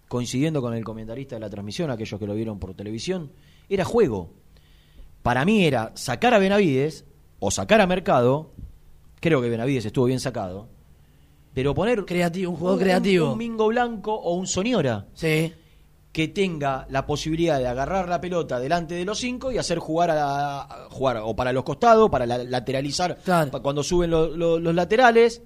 coincidiendo 0.08 0.62
con 0.62 0.76
el 0.76 0.84
comentarista 0.84 1.38
de 1.38 1.40
la 1.40 1.50
transmisión, 1.50 1.90
aquellos 1.90 2.20
que 2.20 2.28
lo 2.28 2.36
vieron 2.36 2.60
por 2.60 2.76
televisión, 2.76 3.32
era 3.68 3.84
juego. 3.84 4.30
Para 5.24 5.44
mí 5.44 5.66
era 5.66 5.92
sacar 5.96 6.36
a 6.36 6.38
Benavides 6.38 7.04
o 7.40 7.50
sacar 7.50 7.82
a 7.82 7.88
Mercado. 7.88 8.52
Creo 9.22 9.42
que 9.42 9.50
Benavides 9.50 9.88
estuvo 9.88 10.06
bien 10.06 10.20
sacado. 10.20 10.77
Pero 11.58 11.74
poner 11.74 12.06
Creativo, 12.06 12.52
un 12.52 12.58
jugador 12.58 12.80
creativo. 12.80 13.32
un 13.32 13.38
Mingo 13.40 13.66
Blanco 13.66 14.14
o 14.14 14.36
un 14.36 14.46
Soniora 14.46 15.08
Sí. 15.16 15.52
que 16.12 16.28
tenga 16.28 16.86
la 16.92 17.08
posibilidad 17.08 17.58
de 17.58 17.68
agarrar 17.68 18.08
la 18.08 18.22
pelota 18.22 18.60
delante 18.60 18.94
de 18.94 19.04
los 19.04 19.18
cinco 19.18 19.52
y 19.52 19.58
hacer 19.58 19.80
jugar 19.80 20.12
a, 20.12 20.16
la- 20.16 20.62
a 20.62 20.88
jugar 20.92 21.18
o 21.24 21.36
para 21.36 21.52
los 21.52 21.64
costados, 21.64 22.12
para 22.12 22.28
la- 22.28 22.44
lateralizar 22.44 23.18
Claro. 23.26 23.50
pa- 23.50 23.60
cuando 23.64 23.82
suben 23.82 24.12
lo- 24.12 24.28
lo- 24.38 24.60
los 24.60 24.76
laterales, 24.76 25.42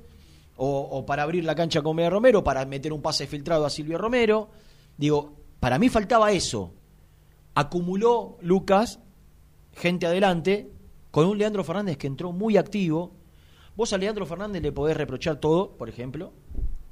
o, 0.58 0.82
o 0.92 1.06
para 1.06 1.24
abrir 1.24 1.46
la 1.46 1.56
cancha 1.56 1.82
con 1.82 1.96
Bea 1.96 2.10
Romero, 2.10 2.44
para 2.44 2.66
meter 2.66 2.92
un 2.92 3.02
pase 3.02 3.26
filtrado 3.26 3.66
a 3.66 3.70
Silvio 3.70 3.98
Romero. 3.98 4.50
Digo, 4.98 5.38
para 5.62 5.80
mí 5.80 5.88
faltaba 5.88 6.34
eso. 6.34 6.74
Acumuló 7.56 8.38
Lucas 8.42 9.00
gente 9.74 10.08
adelante 10.08 10.72
con 11.10 11.26
un 11.26 11.38
Leandro 11.38 11.64
Fernández 11.64 11.96
que 11.98 12.08
entró 12.08 12.34
muy 12.34 12.58
activo. 12.58 13.14
Vos 13.76 13.94
a 13.94 13.98
Leandro 13.98 14.26
Fernández 14.26 14.62
le 14.62 14.72
podés 14.72 14.98
reprochar 14.98 15.38
todo, 15.40 15.72
por 15.78 15.90
ejemplo, 15.90 16.34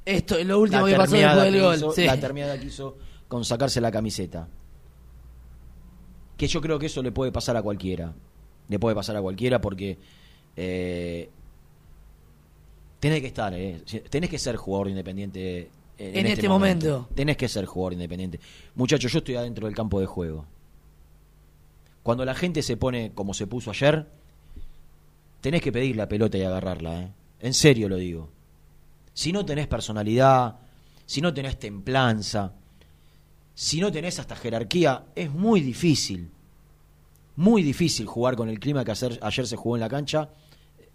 Esto 0.06 0.38
es 0.38 0.46
lo 0.46 0.60
último 0.60 0.86
que 0.86 0.96
pasó 0.96 1.16
después 1.16 1.44
del 1.52 1.62
gol. 1.62 1.76
hizo- 1.76 1.92
sí. 1.92 2.06
La 2.06 2.20
terminada 2.20 2.60
que 2.60 2.66
hizo 2.66 2.98
con 3.28 3.44
sacarse 3.46 3.80
la 3.82 3.92
camiseta. 3.92 4.48
Que 6.38 6.48
yo 6.48 6.62
creo 6.62 6.80
que 6.80 6.86
eso 6.88 7.04
le 7.04 7.12
puede 7.12 7.32
pasar 7.32 7.58
a 7.58 7.62
cualquiera. 7.62 8.14
Le 8.70 8.80
puede 8.80 8.96
pasar 8.96 9.16
a 9.18 9.22
cualquiera 9.22 9.60
porque 9.62 9.98
eh, 10.56 11.30
tenés 13.00 13.22
que 13.22 13.28
estar, 13.28 13.54
eh, 13.54 13.82
tenés 14.10 14.30
que 14.30 14.40
ser 14.40 14.56
jugador 14.56 14.90
independiente 14.90 15.70
en, 15.98 16.16
En 16.18 16.28
este 16.28 16.48
momento. 16.50 17.08
Tenés 17.14 17.36
que 17.38 17.48
ser 17.50 17.66
jugador 17.66 17.94
independiente. 17.94 18.40
Muchachos, 18.76 19.12
yo 19.12 19.20
estoy 19.20 19.36
adentro 19.36 19.68
del 19.68 19.76
campo 19.76 20.00
de 20.00 20.06
juego. 20.06 20.46
Cuando 22.04 22.24
la 22.26 22.34
gente 22.36 22.62
se 22.64 22.78
pone 22.78 23.12
como 23.14 23.34
se 23.34 23.46
puso 23.46 23.70
ayer, 23.72 24.08
tenés 25.42 25.62
que 25.62 25.72
pedir 25.72 25.96
la 25.96 26.08
pelota 26.08 26.38
y 26.38 26.42
agarrarla. 26.44 27.02
¿eh? 27.02 27.10
En 27.42 27.54
serio 27.54 27.88
lo 27.90 27.96
digo. 27.98 28.30
Si 29.14 29.32
no 29.32 29.46
tenés 29.46 29.68
personalidad, 29.68 30.58
si 31.06 31.22
no 31.22 31.34
tenés 31.34 31.58
templanza, 31.60 32.54
si 33.54 33.80
no 33.82 33.92
tenés 33.92 34.20
hasta 34.20 34.36
jerarquía, 34.36 35.06
es 35.16 35.32
muy 35.32 35.62
difícil. 35.62 36.30
Muy 37.36 37.64
difícil 37.64 38.06
jugar 38.06 38.36
con 38.36 38.50
el 38.50 38.60
clima 38.60 38.84
que 38.84 38.92
ayer, 38.92 39.18
ayer 39.22 39.48
se 39.48 39.56
jugó 39.56 39.76
en 39.76 39.82
la 39.82 39.90
cancha. 39.90 40.30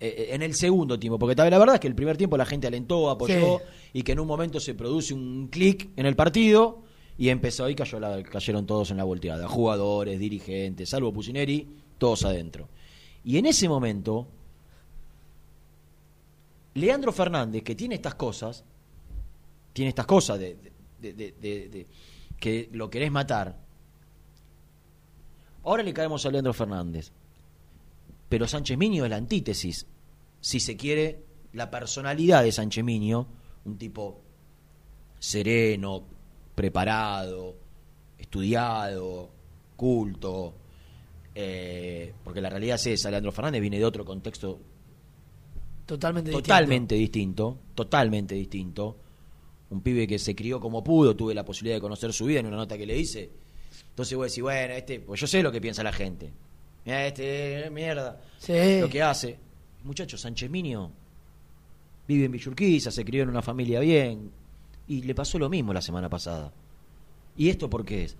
eh, 0.00 0.30
en 0.34 0.42
el 0.42 0.54
segundo 0.54 0.98
tiempo, 0.98 1.18
porque 1.20 1.36
la 1.36 1.58
verdad 1.58 1.76
es 1.76 1.80
que 1.80 1.86
el 1.86 1.94
primer 1.94 2.16
tiempo 2.16 2.36
la 2.36 2.44
gente 2.44 2.66
alentó, 2.66 3.08
apoyó 3.08 3.58
Sí. 3.58 3.64
y 4.00 4.02
que 4.02 4.12
en 4.12 4.18
un 4.20 4.26
momento 4.26 4.58
se 4.60 4.74
produce 4.74 5.14
un 5.14 5.46
clic 5.48 5.88
en 5.96 6.04
el 6.04 6.16
partido 6.16 6.82
y 7.16 7.28
empezó 7.28 7.64
ahí 7.64 7.74
cayó 7.76 8.00
la- 8.00 8.22
cayeron 8.24 8.66
todos 8.66 8.90
en 8.90 8.96
la 8.98 9.04
volteada, 9.04 9.46
jugadores, 9.48 10.18
dirigentes, 10.18 10.88
salvo 10.90 11.12
Pusineri, 11.12 11.68
todos 11.96 12.24
adentro. 12.24 12.68
Y 13.24 13.38
en 13.38 13.46
ese 13.46 13.68
momento 13.68 14.28
Leandro 16.74 17.12
Fernández, 17.12 17.62
que 17.62 17.74
tiene 17.74 17.94
estas 17.94 18.16
cosas, 18.16 18.64
tiene 19.72 19.90
estas 19.90 20.06
cosas 20.06 20.38
de, 20.38 21.86
que 22.38 22.68
lo 22.72 22.90
querés 22.90 23.10
matar. 23.10 23.58
Ahora 25.62 25.82
le 25.82 25.94
caemos 25.94 26.26
a 26.26 26.30
Leandro 26.30 26.52
Fernández. 26.52 27.12
Pero 28.28 28.48
Sánchez 28.48 28.76
Minio 28.76 29.04
es 29.04 29.10
la 29.10 29.16
antítesis. 29.16 29.86
Si 30.40 30.60
se 30.60 30.76
quiere, 30.76 31.24
la 31.52 31.70
personalidad 31.70 32.42
de 32.42 32.52
Sánchez 32.52 32.84
Minio, 32.84 33.28
un 33.64 33.78
tipo 33.78 34.20
sereno, 35.18 36.04
preparado, 36.54 37.56
estudiado, 38.18 39.30
culto, 39.76 40.54
eh, 41.34 42.12
porque 42.22 42.40
la 42.40 42.50
realidad 42.50 42.76
es 42.76 42.86
esa, 42.86 43.10
Leandro 43.10 43.32
Fernández 43.32 43.60
viene 43.60 43.78
de 43.78 43.84
otro 43.84 44.04
contexto 44.04 44.60
Totalmente 45.86 46.30
distinto. 46.30 46.42
totalmente 46.48 46.94
distinto, 46.94 47.58
totalmente 47.74 48.34
distinto. 48.34 48.96
Un 49.70 49.80
pibe 49.82 50.06
que 50.06 50.18
se 50.18 50.34
crió 50.34 50.58
como 50.60 50.82
pudo, 50.82 51.14
tuve 51.14 51.34
la 51.34 51.44
posibilidad 51.44 51.76
de 51.76 51.80
conocer 51.82 52.12
su 52.12 52.24
vida 52.26 52.40
en 52.40 52.46
una 52.46 52.56
nota 52.56 52.78
que 52.78 52.86
le 52.86 52.96
hice. 52.98 53.30
Entonces 53.90 54.16
voy 54.16 54.24
a 54.24 54.26
decir, 54.28 54.42
bueno, 54.42 54.74
este, 54.74 55.00
pues 55.00 55.20
yo 55.20 55.26
sé 55.26 55.42
lo 55.42 55.52
que 55.52 55.60
piensa 55.60 55.82
la 55.82 55.92
gente. 55.92 56.30
Mira, 56.86 57.06
este, 57.06 57.66
eh, 57.66 57.70
mierda, 57.70 58.20
Sí. 58.38 58.80
lo 58.80 58.88
que 58.88 59.02
hace. 59.02 59.38
Muchachos, 59.82 60.20
Sánchez 60.22 60.48
Minio 60.50 60.90
vive 62.08 62.26
en 62.26 62.32
Villurquiza, 62.32 62.90
se 62.90 63.04
crió 63.04 63.22
en 63.22 63.28
una 63.30 63.42
familia 63.42 63.80
bien. 63.80 64.30
Y 64.86 65.02
le 65.02 65.14
pasó 65.14 65.38
lo 65.38 65.48
mismo 65.50 65.72
la 65.72 65.80
semana 65.82 66.08
pasada. 66.08 66.52
¿Y 67.36 67.48
esto 67.48 67.68
por 67.68 67.84
qué 67.84 68.04
es? 68.04 68.16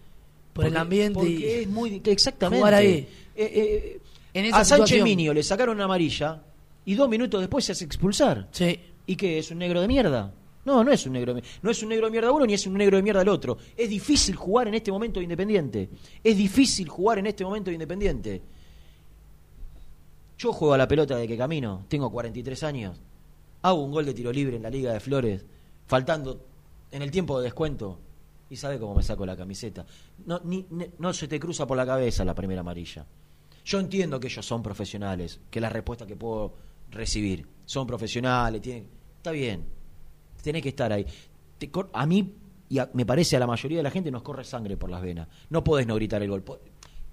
Por 0.55 0.67
el 0.67 0.77
ambiente 0.77 1.19
porque 1.19 1.31
y 1.31 1.45
es 1.45 1.69
muy 1.69 2.01
exactamente. 2.05 2.59
jugar 2.59 2.75
ahí. 2.75 2.89
Eh, 2.89 3.09
eh, 3.37 4.01
En 4.33 4.47
esa 4.47 4.59
a 4.59 4.65
Sánchez. 4.65 5.03
Minio 5.03 5.35
le 5.35 5.43
sacaron 5.43 5.75
una 5.75 5.85
amarilla 5.85 6.43
y 6.87 6.95
dos 6.95 7.09
minutos 7.09 7.41
después 7.41 7.65
se 7.65 7.73
hace 7.73 7.85
expulsar. 7.85 8.49
Sí. 8.53 8.79
¿Y 9.07 9.17
qué? 9.17 9.39
¿Es 9.39 9.51
un 9.51 9.59
negro 9.59 9.81
de 9.81 9.89
mierda? 9.89 10.33
No, 10.65 10.83
no 10.83 10.93
es 10.93 11.05
un 11.07 11.13
negro 11.13 11.35
de 11.35 11.41
mierda. 11.43 11.59
No 11.61 11.71
es 11.71 11.83
un 11.83 11.89
negro 11.89 12.07
de 12.07 12.13
mierda 12.13 12.31
uno 12.33 12.47
ni 12.47 12.55
es 12.55 12.67
un 12.67 12.75
negro 12.75 12.97
de 12.97 13.03
mierda 13.03 13.23
el 13.23 13.29
otro. 13.29 13.59
Es 13.77 13.91
difícil 13.91 14.37
jugar 14.37 14.69
en 14.69 14.75
este 14.75 14.91
momento 14.93 15.21
de 15.21 15.25
Independiente. 15.25 15.91
Es 16.23 16.37
difícil 16.37 16.89
jugar 16.89 17.19
en 17.19 17.27
este 17.27 17.45
momento 17.45 17.71
de 17.71 17.75
Independiente. 17.75 18.43
Yo 20.39 20.53
juego 20.53 20.75
a 20.75 20.79
la 20.79 20.89
pelota 20.89 21.17
de 21.17 21.29
que 21.29 21.37
camino, 21.37 21.85
tengo 21.89 22.11
43 22.11 22.63
años. 22.65 23.01
Hago 23.63 23.83
un 23.83 23.93
gol 23.93 24.05
de 24.05 24.15
tiro 24.15 24.33
libre 24.33 24.57
en 24.57 24.63
la 24.63 24.71
Liga 24.71 24.93
de 24.93 25.01
Flores, 25.01 25.45
faltando 25.87 26.41
en 26.91 27.03
el 27.03 27.11
tiempo 27.11 27.39
de 27.39 27.45
descuento. 27.45 27.99
Y 28.51 28.57
sabe 28.57 28.79
cómo 28.79 28.95
me 28.95 29.03
saco 29.03 29.25
la 29.27 29.37
camiseta. 29.37 29.85
No, 30.27 30.41
ni- 30.45 30.67
ni- 30.71 30.87
no 30.99 31.13
se 31.13 31.27
te 31.29 31.41
cruza 31.41 31.67
por 31.67 31.77
la 31.77 31.87
cabeza 31.87 32.25
la 32.25 32.35
primera 32.35 32.61
amarilla. 32.61 33.07
Yo 33.65 33.81
entiendo 33.81 34.21
que 34.21 34.27
ellos 34.29 34.45
son 34.45 34.63
profesionales, 34.63 35.41
que 35.51 35.61
la 35.61 35.71
respuesta 35.71 36.07
que 36.07 36.17
puedo 36.17 36.55
recibir 36.91 37.47
son 37.65 37.87
profesionales, 37.87 38.61
tienen, 38.61 38.87
está 39.17 39.31
bien, 39.31 39.65
tenés 40.43 40.63
que 40.63 40.69
estar 40.69 40.93
ahí. 40.93 41.07
Te 41.59 41.71
a 41.95 42.07
mí, 42.07 42.35
y 42.69 42.79
a- 42.79 42.91
me 42.93 43.07
parece 43.07 43.37
a 43.37 43.39
la 43.41 43.47
mayoría 43.47 43.79
de 43.79 43.83
la 43.85 43.91
gente, 43.91 44.11
nos 44.11 44.23
corre 44.23 44.45
sangre 44.45 44.77
por 44.77 44.91
las 44.91 45.01
venas. 45.01 45.27
No 45.49 45.65
podés 45.65 45.87
no 45.87 45.95
gritar 45.95 46.23
el 46.23 46.29
gol. 46.29 46.45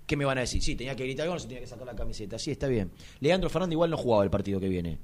¿Qué 0.06 0.18
me 0.18 0.26
van 0.26 0.38
a 0.40 0.42
decir? 0.42 0.62
Sí, 0.62 0.76
tenía 0.76 0.94
que 0.96 1.04
gritar 1.06 1.26
el 1.26 1.30
gol, 1.32 1.40
se 1.40 1.48
tenía 1.48 1.62
que 1.62 1.68
sacar 1.68 1.86
la 1.88 1.96
camiseta. 1.96 2.38
Sí, 2.38 2.52
está 2.52 2.68
bien. 2.68 2.92
Leandro 3.22 3.50
Fernández 3.50 3.74
igual 3.74 3.90
no 3.92 3.98
jugaba 3.98 4.26
el 4.26 4.30
partido 4.30 4.60
que 4.60 4.68
viene, 4.68 5.00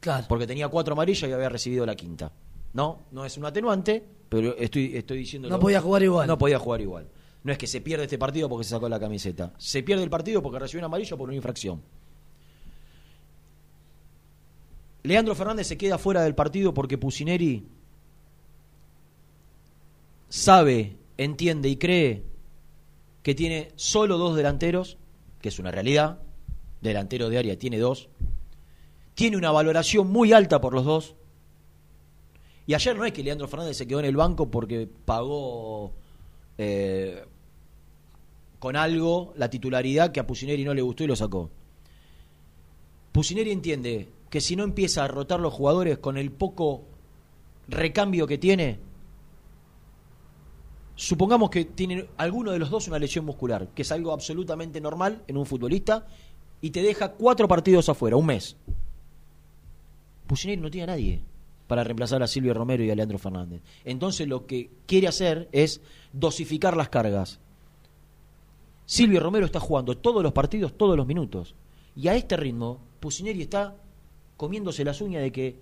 Claro. 0.00 0.26
porque 0.28 0.48
tenía 0.48 0.66
cuatro 0.68 0.94
amarillas 0.94 1.30
y 1.30 1.32
había 1.32 1.48
recibido 1.48 1.86
la 1.86 1.94
quinta. 1.94 2.32
No, 2.72 3.02
no 3.10 3.24
es 3.24 3.36
un 3.36 3.44
atenuante, 3.44 4.04
pero 4.28 4.56
estoy, 4.56 4.96
estoy 4.96 5.18
diciendo... 5.18 5.48
No 5.48 5.58
podía 5.58 5.80
jugar 5.80 6.02
igual. 6.02 6.26
No 6.26 6.36
podía 6.36 6.58
jugar 6.58 6.80
igual. 6.80 7.08
No 7.42 7.52
es 7.52 7.58
que 7.58 7.66
se 7.66 7.80
pierde 7.80 8.04
este 8.04 8.18
partido 8.18 8.48
porque 8.48 8.64
se 8.64 8.70
sacó 8.70 8.88
la 8.88 8.98
camiseta. 8.98 9.52
Se 9.56 9.82
pierde 9.82 10.02
el 10.02 10.10
partido 10.10 10.42
porque 10.42 10.58
recibió 10.58 10.80
un 10.80 10.86
amarillo 10.86 11.16
por 11.16 11.28
una 11.28 11.36
infracción. 11.36 11.80
Leandro 15.04 15.34
Fernández 15.36 15.68
se 15.68 15.78
queda 15.78 15.98
fuera 15.98 16.22
del 16.22 16.34
partido 16.34 16.74
porque 16.74 16.98
Pusineri 16.98 17.68
sabe, 20.28 20.96
entiende 21.16 21.68
y 21.68 21.76
cree 21.76 22.24
que 23.22 23.34
tiene 23.34 23.68
solo 23.76 24.18
dos 24.18 24.36
delanteros, 24.36 24.98
que 25.40 25.48
es 25.48 25.58
una 25.58 25.70
realidad. 25.70 26.20
Delantero 26.80 27.28
de 27.28 27.38
área 27.38 27.58
tiene 27.58 27.78
dos. 27.78 28.08
Tiene 29.14 29.36
una 29.36 29.52
valoración 29.52 30.10
muy 30.10 30.32
alta 30.32 30.60
por 30.60 30.74
los 30.74 30.84
dos. 30.84 31.14
Y 32.66 32.74
ayer 32.74 32.96
no 32.96 33.04
es 33.04 33.12
que 33.12 33.22
Leandro 33.22 33.46
Fernández 33.46 33.76
se 33.76 33.86
quedó 33.86 34.00
en 34.00 34.06
el 34.06 34.16
banco 34.16 34.50
porque 34.50 34.88
pagó 35.04 35.92
eh, 36.58 37.24
con 38.58 38.74
algo 38.74 39.32
la 39.36 39.48
titularidad 39.48 40.10
que 40.10 40.18
a 40.18 40.26
Pusineri 40.26 40.64
no 40.64 40.74
le 40.74 40.82
gustó 40.82 41.04
y 41.04 41.06
lo 41.06 41.14
sacó. 41.14 41.48
Pusineri 43.12 43.52
entiende 43.52 44.08
que 44.28 44.40
si 44.40 44.56
no 44.56 44.64
empieza 44.64 45.04
a 45.04 45.08
rotar 45.08 45.38
los 45.38 45.54
jugadores 45.54 45.98
con 45.98 46.16
el 46.16 46.32
poco 46.32 46.82
recambio 47.68 48.26
que 48.26 48.36
tiene, 48.36 48.80
supongamos 50.96 51.50
que 51.50 51.66
tiene 51.66 52.08
alguno 52.16 52.50
de 52.50 52.58
los 52.58 52.70
dos 52.70 52.88
una 52.88 52.98
lesión 52.98 53.24
muscular, 53.24 53.68
que 53.68 53.82
es 53.82 53.92
algo 53.92 54.12
absolutamente 54.12 54.80
normal 54.80 55.22
en 55.28 55.36
un 55.36 55.46
futbolista, 55.46 56.08
y 56.60 56.70
te 56.70 56.82
deja 56.82 57.12
cuatro 57.12 57.46
partidos 57.46 57.88
afuera, 57.88 58.16
un 58.16 58.26
mes. 58.26 58.56
Pusineri 60.26 60.60
no 60.60 60.70
tiene 60.70 60.84
a 60.84 60.96
nadie 60.96 61.22
para 61.66 61.84
reemplazar 61.84 62.22
a 62.22 62.26
Silvio 62.26 62.54
Romero 62.54 62.84
y 62.84 62.90
a 62.90 62.94
Leandro 62.94 63.18
Fernández. 63.18 63.62
Entonces 63.84 64.28
lo 64.28 64.46
que 64.46 64.70
quiere 64.86 65.08
hacer 65.08 65.48
es 65.52 65.80
dosificar 66.12 66.76
las 66.76 66.88
cargas. 66.88 67.40
Silvio 68.84 69.20
Romero 69.20 69.46
está 69.46 69.58
jugando 69.58 69.96
todos 69.96 70.22
los 70.22 70.32
partidos, 70.32 70.76
todos 70.76 70.96
los 70.96 71.06
minutos. 71.06 71.54
Y 71.96 72.08
a 72.08 72.14
este 72.14 72.36
ritmo, 72.36 72.80
Pusineri 73.00 73.42
está 73.42 73.76
comiéndose 74.36 74.84
las 74.84 75.00
uñas 75.00 75.22
de 75.22 75.32
que 75.32 75.56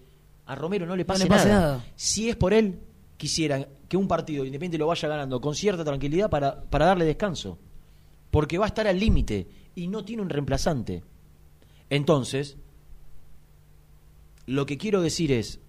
a 0.47 0.55
Romero 0.55 0.85
no 0.85 0.95
le 0.95 1.05
pase, 1.05 1.25
le 1.25 1.31
pase 1.31 1.49
nada. 1.49 1.61
nada. 1.61 1.85
Si 1.97 2.29
es 2.29 2.37
por 2.37 2.53
él, 2.53 2.79
quisiera 3.17 3.67
que 3.89 3.97
un 3.97 4.09
partido 4.09 4.45
independiente 4.45 4.79
lo 4.79 4.89
vaya 4.89 5.09
ganando 5.09 5.41
con 5.41 5.55
cierta 5.55 5.85
tranquilidad 5.85 6.29
para, 6.29 6.63
para 6.63 6.87
darle 6.87 7.07
descanso. 7.07 7.59
Porque 8.31 8.59
va 8.59 8.67
a 8.67 8.69
estar 8.69 8.87
al 8.87 8.99
límite 8.99 9.47
y 9.75 9.89
no 9.89 10.05
tiene 10.05 10.23
un 10.23 10.29
reemplazante. 10.29 11.03
Entonces, 11.89 12.57
lo 14.47 14.67
que 14.67 14.77
quiero 14.77 15.01
decir 15.01 15.33
es, 15.33 15.61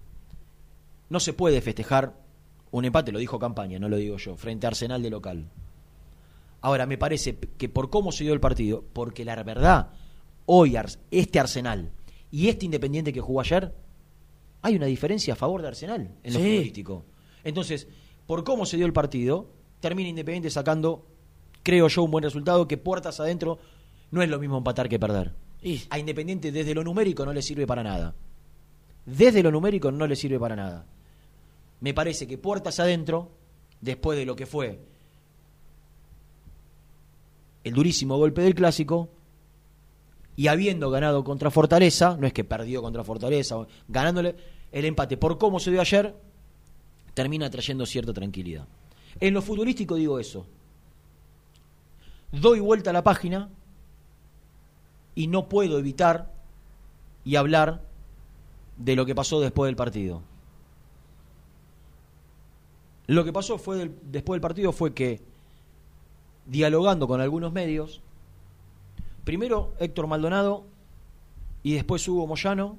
no 1.08 1.20
se 1.20 1.32
puede 1.32 1.60
festejar 1.60 2.14
un 2.70 2.84
empate, 2.84 3.12
lo 3.12 3.18
dijo 3.18 3.38
Campaña, 3.38 3.78
no 3.78 3.88
lo 3.88 3.96
digo 3.96 4.16
yo, 4.16 4.36
frente 4.36 4.66
a 4.66 4.70
Arsenal 4.70 5.02
de 5.02 5.10
local. 5.10 5.48
Ahora, 6.60 6.86
me 6.86 6.98
parece 6.98 7.36
que 7.38 7.68
por 7.68 7.90
cómo 7.90 8.12
se 8.12 8.24
dio 8.24 8.32
el 8.32 8.40
partido, 8.40 8.84
porque 8.92 9.24
la 9.24 9.40
verdad, 9.42 9.90
hoy 10.46 10.76
este 11.10 11.38
Arsenal 11.38 11.92
y 12.30 12.48
este 12.48 12.64
Independiente 12.64 13.12
que 13.12 13.20
jugó 13.20 13.40
ayer, 13.40 13.72
hay 14.62 14.74
una 14.74 14.86
diferencia 14.86 15.34
a 15.34 15.36
favor 15.36 15.62
de 15.62 15.68
Arsenal 15.68 16.10
en 16.22 16.32
lo 16.32 16.40
Sí. 16.40 16.44
futbolístico. 16.46 17.04
Entonces, 17.44 17.86
por 18.26 18.42
cómo 18.42 18.66
se 18.66 18.76
dio 18.76 18.86
el 18.86 18.92
partido, 18.92 19.48
termina 19.80 20.08
Independiente 20.08 20.50
sacando, 20.50 21.06
creo 21.62 21.86
yo, 21.88 22.02
un 22.02 22.10
buen 22.10 22.24
resultado 22.24 22.66
que 22.66 22.76
puertas 22.78 23.20
adentro 23.20 23.58
no 24.10 24.22
es 24.22 24.28
lo 24.28 24.40
mismo 24.40 24.58
empatar 24.58 24.88
que 24.88 24.98
perder. 24.98 25.34
Y 25.62 25.82
A 25.90 25.98
Independiente 25.98 26.50
desde 26.50 26.74
lo 26.74 26.82
numérico 26.82 27.24
no 27.24 27.32
le 27.32 27.42
sirve 27.42 27.66
para 27.66 27.82
nada. 27.84 28.14
Desde 29.04 29.42
lo 29.42 29.52
numérico 29.52 29.92
no 29.92 30.06
le 30.06 30.16
sirve 30.16 30.38
para 30.40 30.56
nada. 30.56 30.86
Me 31.80 31.94
parece 31.94 32.26
que 32.26 32.38
puertas 32.38 32.80
adentro, 32.80 33.30
después 33.80 34.18
de 34.18 34.26
lo 34.26 34.36
que 34.36 34.46
fue 34.46 34.80
el 37.64 37.74
durísimo 37.74 38.16
golpe 38.16 38.42
del 38.42 38.54
clásico, 38.54 39.08
y 40.36 40.46
habiendo 40.46 40.88
ganado 40.90 41.24
contra 41.24 41.50
Fortaleza, 41.50 42.16
no 42.16 42.26
es 42.26 42.32
que 42.32 42.44
perdió 42.44 42.80
contra 42.80 43.02
Fortaleza, 43.02 43.56
ganándole 43.88 44.36
el 44.70 44.84
empate 44.84 45.16
por 45.16 45.36
cómo 45.38 45.58
se 45.58 45.72
dio 45.72 45.80
ayer, 45.80 46.14
termina 47.14 47.50
trayendo 47.50 47.84
cierta 47.86 48.12
tranquilidad. 48.12 48.68
En 49.18 49.34
lo 49.34 49.42
futbolístico 49.42 49.96
digo 49.96 50.20
eso. 50.20 50.46
Doy 52.30 52.60
vuelta 52.60 52.90
a 52.90 52.92
la 52.92 53.02
página 53.02 53.48
y 55.14 55.26
no 55.26 55.48
puedo 55.48 55.78
evitar 55.78 56.32
y 57.24 57.36
hablar 57.36 57.82
de 58.76 58.94
lo 58.94 59.06
que 59.06 59.14
pasó 59.14 59.40
después 59.40 59.68
del 59.68 59.76
partido. 59.76 60.22
Lo 63.06 63.24
que 63.24 63.32
pasó 63.32 63.58
fue 63.58 63.90
después 64.02 64.36
del 64.36 64.40
partido 64.40 64.72
fue 64.72 64.92
que 64.92 65.20
dialogando 66.46 67.06
con 67.06 67.20
algunos 67.20 67.52
medios, 67.52 68.00
primero 69.24 69.74
Héctor 69.78 70.06
Maldonado 70.06 70.64
y 71.62 71.74
después 71.74 72.06
Hugo 72.08 72.26
Moyano 72.26 72.78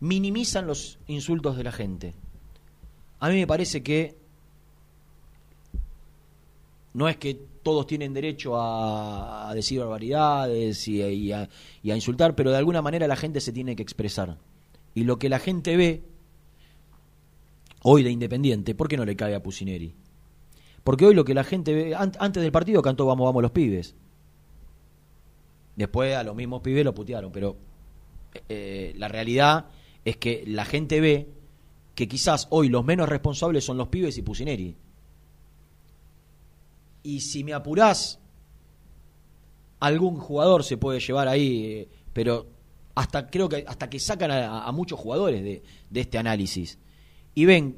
minimizan 0.00 0.66
los 0.66 0.98
insultos 1.06 1.56
de 1.56 1.64
la 1.64 1.72
gente. 1.72 2.14
A 3.18 3.28
mí 3.28 3.36
me 3.36 3.46
parece 3.46 3.82
que 3.82 4.16
no 6.94 7.08
es 7.08 7.16
que 7.16 7.34
todos 7.62 7.86
tienen 7.86 8.14
derecho 8.14 8.54
a, 8.56 9.52
decir 9.54 9.80
barbaridades 9.80 10.88
y 10.88 11.32
a 11.32 11.48
insultar, 11.82 12.34
pero 12.34 12.50
de 12.50 12.56
alguna 12.56 12.82
manera 12.82 13.06
la 13.06 13.16
gente 13.16 13.40
se 13.40 13.52
tiene 13.52 13.76
que 13.76 13.82
expresar. 13.82 14.38
Y 14.94 15.04
lo 15.04 15.18
que 15.18 15.28
la 15.28 15.38
gente 15.38 15.76
ve 15.76 16.02
hoy 17.82 18.02
de 18.02 18.10
Independiente, 18.10 18.74
¿por 18.74 18.88
qué 18.88 18.96
no 18.96 19.04
le 19.04 19.16
cae 19.16 19.34
a 19.34 19.42
Pusineri? 19.42 19.94
Porque 20.84 21.06
hoy 21.06 21.14
lo 21.14 21.24
que 21.24 21.34
la 21.34 21.44
gente 21.44 21.74
ve, 21.74 21.94
an- 21.94 22.12
antes 22.18 22.42
del 22.42 22.52
partido 22.52 22.82
cantó 22.82 23.06
Vamos, 23.06 23.26
vamos 23.26 23.42
los 23.42 23.50
pibes. 23.50 23.94
Después 25.76 26.14
a 26.14 26.22
los 26.22 26.34
mismos 26.34 26.62
pibes 26.62 26.84
lo 26.84 26.94
putearon, 26.94 27.32
pero 27.32 27.56
eh, 28.48 28.92
la 28.96 29.08
realidad 29.08 29.66
es 30.04 30.16
que 30.16 30.44
la 30.46 30.64
gente 30.64 31.00
ve 31.00 31.28
que 31.94 32.08
quizás 32.08 32.46
hoy 32.50 32.68
los 32.68 32.84
menos 32.84 33.08
responsables 33.08 33.64
son 33.64 33.76
los 33.76 33.88
pibes 33.88 34.16
y 34.18 34.22
Pusineri. 34.22 34.76
Y 37.02 37.20
si 37.20 37.44
me 37.44 37.54
apurás, 37.54 38.18
algún 39.80 40.16
jugador 40.16 40.64
se 40.64 40.76
puede 40.76 41.00
llevar 41.00 41.28
ahí, 41.28 41.64
eh, 41.64 41.88
pero 42.12 42.46
hasta 42.94 43.26
creo 43.28 43.48
que 43.48 43.64
hasta 43.66 43.88
que 43.88 43.98
sacan 43.98 44.30
a, 44.30 44.70
muchos 44.72 44.98
jugadores 44.98 45.42
de 45.42 45.62
este 46.00 46.18
análisis 46.18 46.78
y 47.34 47.44
ven 47.44 47.76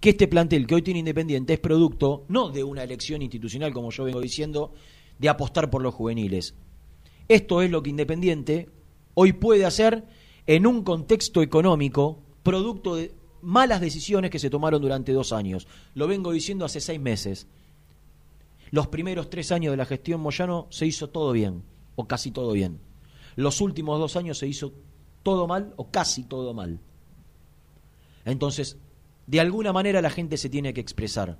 que 0.00 0.10
este 0.10 0.28
plantel 0.28 0.66
que 0.66 0.74
hoy 0.74 0.82
tiene 0.82 1.00
Independiente 1.00 1.54
es 1.54 1.60
producto 1.60 2.24
no 2.28 2.50
de 2.50 2.64
una 2.64 2.82
elección 2.82 3.22
institucional, 3.22 3.72
como 3.72 3.90
yo 3.90 4.04
vengo 4.04 4.20
diciendo, 4.20 4.72
de 5.18 5.28
apostar 5.28 5.70
por 5.70 5.82
los 5.82 5.94
juveniles. 5.94 6.54
Esto 7.28 7.62
es 7.62 7.70
lo 7.70 7.82
que 7.82 7.90
Independiente 7.90 8.68
hoy 9.14 9.32
puede 9.32 9.64
hacer 9.64 10.04
en 10.46 10.66
un 10.66 10.82
contexto 10.82 11.42
económico 11.42 12.20
producto 12.42 12.96
de 12.96 13.12
malas 13.42 13.80
decisiones 13.80 14.30
que 14.30 14.38
se 14.38 14.50
tomaron 14.50 14.80
durante 14.80 15.12
dos 15.12 15.32
años. 15.32 15.66
Lo 15.94 16.06
vengo 16.06 16.32
diciendo 16.32 16.64
hace 16.64 16.80
seis 16.80 17.00
meses. 17.00 17.46
Los 18.70 18.88
primeros 18.88 19.30
tres 19.30 19.52
años 19.52 19.72
de 19.72 19.76
la 19.76 19.86
gestión 19.86 20.20
Moyano 20.20 20.66
se 20.70 20.86
hizo 20.86 21.08
todo 21.08 21.32
bien, 21.32 21.62
o 21.94 22.06
casi 22.06 22.30
todo 22.30 22.52
bien. 22.52 22.78
Los 23.36 23.60
últimos 23.60 23.98
dos 23.98 24.16
años 24.16 24.38
se 24.38 24.48
hizo 24.48 24.72
todo 25.22 25.46
mal, 25.46 25.72
o 25.76 25.90
casi 25.90 26.24
todo 26.24 26.54
mal. 26.54 26.80
Entonces, 28.26 28.76
de 29.26 29.40
alguna 29.40 29.72
manera 29.72 30.02
la 30.02 30.10
gente 30.10 30.36
se 30.36 30.50
tiene 30.50 30.74
que 30.74 30.80
expresar. 30.82 31.38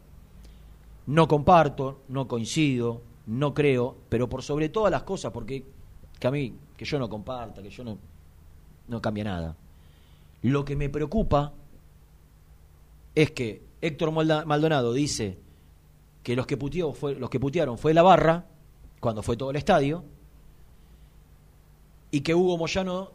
No 1.07 1.29
comparto, 1.29 2.01
no 2.09 2.27
coincido, 2.27 3.03
no 3.27 3.53
creo, 3.53 3.97
pero 4.09 4.29
por 4.29 4.43
sobre 4.43 4.69
todas 4.69 4.91
las 4.91 5.03
cosas, 5.03 5.33
porque 5.33 5.65
que 6.19 6.27
a 6.27 6.31
mí, 6.31 6.55
que 6.77 6.85
yo 6.85 6.99
no 6.99 7.09
comparta, 7.09 7.63
que 7.63 7.71
yo 7.71 7.85
no, 7.85 7.99
no 8.89 9.03
cambia 9.03 9.25
nada. 9.25 9.57
Lo 10.43 10.65
que 10.65 10.77
me 10.77 10.89
preocupa 10.89 11.53
es 13.15 13.33
que 13.33 13.63
Héctor 13.81 14.13
Maldonado 14.13 14.93
dice 14.93 15.39
que 16.23 16.37
los 16.37 16.47
que, 16.47 16.57
puteó 16.57 16.93
fue, 16.93 17.15
los 17.17 17.31
que 17.31 17.41
putearon 17.41 17.79
fue 17.79 17.95
la 17.95 18.03
barra, 18.03 18.47
cuando 19.01 19.23
fue 19.23 19.37
todo 19.37 19.51
el 19.51 19.57
estadio, 19.57 20.05
y 22.11 22.21
que 22.21 22.35
Hugo 22.35 22.57
Moyano 22.57 23.11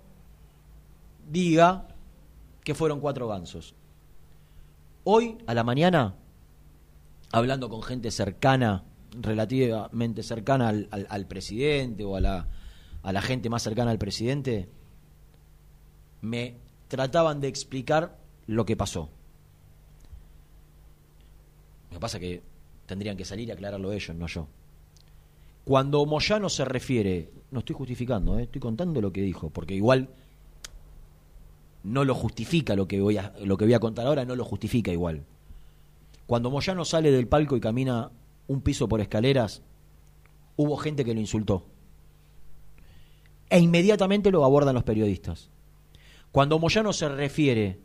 diga 1.29 1.87
que 2.63 2.75
fueron 2.75 2.99
cuatro 2.99 3.27
gansos. 3.27 3.75
Hoy, 5.03 5.37
a 5.47 5.53
la 5.53 5.63
mañana, 5.63 6.15
hablando 7.31 7.69
con 7.69 7.81
gente 7.81 8.11
cercana, 8.11 8.83
relativamente 9.19 10.23
cercana 10.23 10.69
al, 10.69 10.87
al- 11.09 11.27
presidente 11.27 12.03
o 12.03 12.15
a 12.15 12.21
la, 12.21 12.47
a 13.03 13.11
la 13.11 13.21
gente 13.21 13.49
más 13.49 13.63
cercana 13.63 13.91
al 13.91 13.97
presidente, 13.97 14.69
me 16.21 16.55
trataban 16.87 17.41
de 17.41 17.47
explicar 17.47 18.17
lo 18.47 18.65
que 18.65 18.77
pasó. 18.77 19.09
Lo 21.89 21.95
que 21.95 21.99
pasa 21.99 22.17
es 22.17 22.21
que 22.21 22.41
tendrían 22.85 23.17
que 23.17 23.25
salir 23.25 23.47
y 23.47 23.51
aclararlo 23.51 23.91
ellos, 23.91 24.15
no 24.15 24.27
yo. 24.27 24.47
Cuando 25.65 26.05
Moyano 26.05 26.49
se 26.49 26.65
refiere, 26.65 27.31
no 27.51 27.59
estoy 27.59 27.75
justificando, 27.75 28.37
eh, 28.39 28.43
estoy 28.43 28.61
contando 28.61 29.01
lo 29.01 29.11
que 29.11 29.21
dijo, 29.21 29.49
porque 29.49 29.73
igual 29.75 30.09
no 31.83 32.03
lo 32.03 32.15
justifica 32.15 32.75
lo 32.75 32.87
que 32.87 33.01
voy 33.01 33.17
a, 33.17 33.33
lo 33.43 33.57
que 33.57 33.65
voy 33.65 33.73
a 33.73 33.79
contar 33.79 34.07
ahora, 34.07 34.25
no 34.25 34.35
lo 34.35 34.45
justifica 34.45 34.91
igual. 34.91 35.25
Cuando 36.27 36.51
Moyano 36.51 36.85
sale 36.85 37.11
del 37.11 37.27
palco 37.27 37.57
y 37.57 37.61
camina 37.61 38.11
un 38.47 38.61
piso 38.61 38.87
por 38.87 39.01
escaleras, 39.01 39.61
hubo 40.55 40.77
gente 40.77 41.03
que 41.03 41.13
lo 41.13 41.19
insultó. 41.19 41.65
E 43.49 43.59
inmediatamente 43.59 44.31
lo 44.31 44.45
abordan 44.45 44.75
los 44.75 44.83
periodistas. 44.83 45.49
Cuando 46.31 46.59
Moyano 46.59 46.93
se 46.93 47.09
refiere 47.09 47.79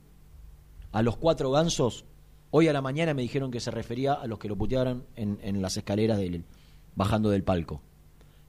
a 0.93 1.03
los 1.03 1.17
cuatro 1.17 1.51
gansos, 1.51 2.05
hoy 2.51 2.69
a 2.69 2.73
la 2.73 2.83
mañana 2.83 3.15
me 3.15 3.23
dijeron 3.23 3.51
que 3.51 3.61
se 3.61 3.71
refería 3.71 4.13
a 4.13 4.27
los 4.27 4.39
que 4.39 4.49
lo 4.49 4.57
putearon 4.57 5.07
en, 5.17 5.39
en 5.43 5.61
las 5.61 5.77
escaleras 5.77 6.19
del, 6.19 6.45
bajando 6.95 7.31
del 7.31 7.43
palco. 7.43 7.81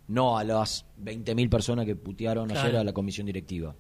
No 0.08 0.38
a 0.38 0.44
las 0.44 0.86
20.000 1.04 1.50
personas 1.50 1.86
que 1.86 1.96
putearon 1.96 2.52
ayer 2.52 2.78
a 2.78 2.84
la 2.84 2.94
comisión 2.94 3.26
directiva. 3.26 3.76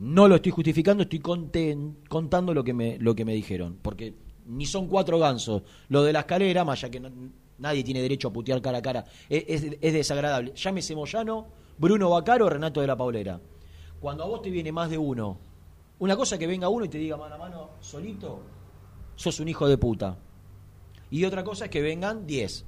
No 0.00 0.26
lo 0.28 0.36
estoy 0.36 0.50
justificando, 0.50 1.02
estoy 1.02 1.18
contando 1.20 2.54
lo 2.54 2.64
que, 2.64 2.72
me, 2.72 2.98
lo 2.98 3.14
que 3.14 3.24
me 3.26 3.34
dijeron. 3.34 3.78
Porque 3.82 4.14
ni 4.46 4.64
son 4.64 4.88
cuatro 4.88 5.18
gansos. 5.18 5.62
Lo 5.88 6.02
de 6.02 6.12
la 6.14 6.20
escalera, 6.20 6.64
más 6.64 6.80
ya 6.80 6.88
que 6.90 7.02
nadie 7.58 7.84
tiene 7.84 8.00
derecho 8.00 8.28
a 8.28 8.32
putear 8.32 8.62
cara 8.62 8.78
a 8.78 8.82
cara, 8.82 9.04
es, 9.28 9.44
es- 9.46 9.76
es 9.78 9.92
desagradable. 9.92 10.54
Llámese 10.54 10.94
Moyano, 10.96 11.48
Bruno 11.76 12.08
Bacaro 12.08 12.46
o 12.46 12.48
Renato 12.48 12.80
de 12.80 12.86
la 12.86 12.96
Paulera. 12.96 13.38
Cuando 14.00 14.24
a 14.24 14.26
vos 14.26 14.40
te 14.40 14.48
viene 14.48 14.72
más 14.72 14.88
de 14.88 14.96
uno, 14.96 15.38
una 15.98 16.16
cosa 16.16 16.38
que 16.38 16.46
venga 16.46 16.70
uno 16.70 16.86
y 16.86 16.88
te 16.88 16.96
diga 16.96 17.18
mano 17.18 17.34
a 17.34 17.38
mano 17.38 17.70
solito, 17.80 18.40
sos 19.16 19.38
un 19.38 19.48
hijo 19.48 19.68
de 19.68 19.76
puta. 19.76 20.16
Y 21.10 21.24
otra 21.26 21.44
cosa 21.44 21.66
es 21.66 21.70
que 21.70 21.82
vengan 21.82 22.26
diez. 22.26 22.64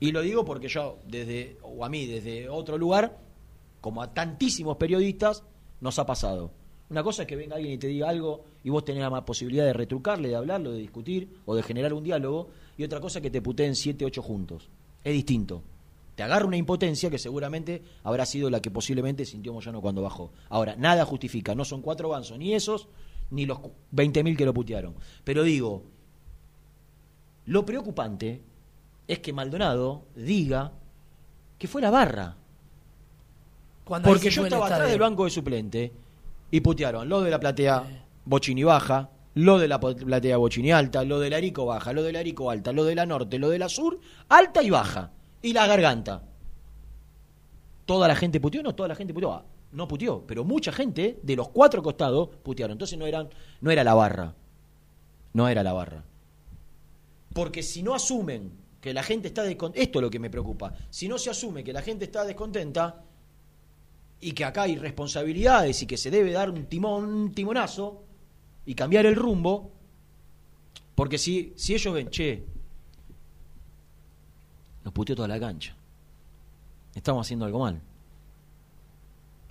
Y 0.00 0.10
lo 0.10 0.22
digo 0.22 0.44
porque 0.44 0.66
yo, 0.66 0.98
desde, 1.06 1.56
o 1.62 1.84
a 1.84 1.88
mí, 1.88 2.06
desde 2.06 2.48
otro 2.48 2.76
lugar, 2.78 3.20
como 3.80 4.02
a 4.02 4.12
tantísimos 4.12 4.76
periodistas, 4.76 5.44
nos 5.80 5.98
ha 5.98 6.06
pasado. 6.06 6.50
Una 6.90 7.02
cosa 7.02 7.22
es 7.22 7.28
que 7.28 7.36
venga 7.36 7.56
alguien 7.56 7.74
y 7.74 7.78
te 7.78 7.86
diga 7.86 8.08
algo 8.08 8.44
y 8.62 8.70
vos 8.70 8.84
tenés 8.84 9.02
la 9.02 9.24
posibilidad 9.24 9.64
de 9.64 9.72
retrucarle, 9.72 10.28
de 10.28 10.36
hablarlo, 10.36 10.72
de 10.72 10.78
discutir 10.78 11.40
o 11.46 11.54
de 11.54 11.62
generar 11.62 11.92
un 11.92 12.04
diálogo, 12.04 12.48
y 12.76 12.84
otra 12.84 13.00
cosa 13.00 13.18
es 13.18 13.22
que 13.22 13.30
te 13.30 13.40
puteen 13.40 13.74
siete, 13.74 14.04
ocho 14.04 14.22
juntos. 14.22 14.68
Es 15.02 15.12
distinto. 15.12 15.62
Te 16.14 16.22
agarra 16.22 16.46
una 16.46 16.56
impotencia 16.56 17.10
que 17.10 17.18
seguramente 17.18 17.82
habrá 18.04 18.24
sido 18.24 18.48
la 18.48 18.60
que 18.60 18.70
posiblemente 18.70 19.24
sintió 19.24 19.52
Moyano 19.52 19.80
cuando 19.80 20.02
bajó. 20.02 20.30
Ahora, 20.48 20.76
nada 20.76 21.04
justifica, 21.04 21.54
no 21.54 21.64
son 21.64 21.82
cuatro 21.82 22.08
gansos, 22.10 22.38
ni 22.38 22.54
esos, 22.54 22.86
ni 23.30 23.46
los 23.46 23.58
20.000 23.92 24.36
que 24.36 24.44
lo 24.44 24.54
putearon. 24.54 24.94
Pero 25.24 25.42
digo, 25.42 25.82
lo 27.46 27.66
preocupante 27.66 28.42
es 29.08 29.18
que 29.18 29.32
Maldonado 29.32 30.04
diga 30.14 30.72
que 31.58 31.68
fue 31.68 31.82
la 31.82 31.90
barra. 31.90 32.36
Cuando 33.84 34.08
Porque 34.08 34.30
yo 34.30 34.44
estaba 34.44 34.66
atrás 34.66 34.88
del 34.88 34.98
banco 34.98 35.24
de 35.24 35.30
suplente 35.30 35.92
y 36.50 36.60
putearon 36.60 37.08
lo 37.08 37.20
de 37.20 37.30
la 37.30 37.38
platea 37.38 37.84
Bochini 38.24 38.64
baja, 38.64 39.10
lo 39.34 39.58
de 39.58 39.68
la 39.68 39.78
platea 39.78 40.36
Bochini 40.38 40.72
alta, 40.72 41.04
lo 41.04 41.20
de 41.20 41.30
la 41.30 41.36
Arico 41.36 41.66
baja, 41.66 41.92
lo 41.92 42.02
de 42.02 42.12
la 42.12 42.20
Arico 42.20 42.50
alta, 42.50 42.72
lo 42.72 42.84
de 42.84 42.94
la 42.94 43.04
norte, 43.04 43.38
lo 43.38 43.50
de 43.50 43.58
la 43.58 43.68
sur, 43.68 44.00
alta 44.28 44.62
y 44.62 44.70
baja. 44.70 45.12
Y 45.42 45.52
la 45.52 45.66
garganta. 45.66 46.22
¿Toda 47.84 48.08
la 48.08 48.16
gente 48.16 48.40
puteó? 48.40 48.62
No, 48.62 48.74
toda 48.74 48.88
la 48.88 48.94
gente 48.94 49.12
puteó. 49.12 49.32
Ah, 49.32 49.44
No 49.72 49.86
puteó, 49.86 50.24
pero 50.26 50.44
mucha 50.44 50.72
gente 50.72 51.20
de 51.22 51.36
los 51.36 51.50
cuatro 51.50 51.82
costados 51.82 52.30
putearon. 52.42 52.72
Entonces 52.72 52.98
no, 52.98 53.06
eran, 53.06 53.28
no 53.60 53.70
era 53.70 53.84
la 53.84 53.92
barra. 53.92 54.34
No 55.34 55.48
era 55.48 55.62
la 55.62 55.74
barra. 55.74 56.04
Porque 57.34 57.62
si 57.62 57.82
no 57.82 57.94
asumen 57.94 58.52
que 58.80 58.94
la 58.94 59.02
gente 59.02 59.28
está 59.28 59.42
descontenta, 59.42 59.82
esto 59.82 59.98
es 59.98 60.02
lo 60.02 60.10
que 60.10 60.18
me 60.18 60.30
preocupa, 60.30 60.72
si 60.88 61.08
no 61.08 61.18
se 61.18 61.28
asume 61.28 61.64
que 61.64 61.72
la 61.72 61.82
gente 61.82 62.04
está 62.04 62.24
descontenta 62.24 63.02
y 64.20 64.32
que 64.32 64.44
acá 64.44 64.62
hay 64.62 64.76
responsabilidades 64.76 65.82
y 65.82 65.86
que 65.86 65.96
se 65.96 66.10
debe 66.10 66.32
dar 66.32 66.50
un 66.50 66.66
timón, 66.66 67.04
un 67.04 67.32
timonazo 67.32 68.02
y 68.66 68.74
cambiar 68.74 69.06
el 69.06 69.16
rumbo, 69.16 69.70
porque 70.94 71.18
si, 71.18 71.52
si 71.56 71.74
ellos 71.74 71.92
ven, 71.92 72.08
che, 72.08 72.44
nos 74.84 74.92
puteó 74.92 75.16
toda 75.16 75.28
la 75.28 75.40
cancha, 75.40 75.76
estamos 76.94 77.26
haciendo 77.26 77.44
algo 77.44 77.58
mal. 77.58 77.80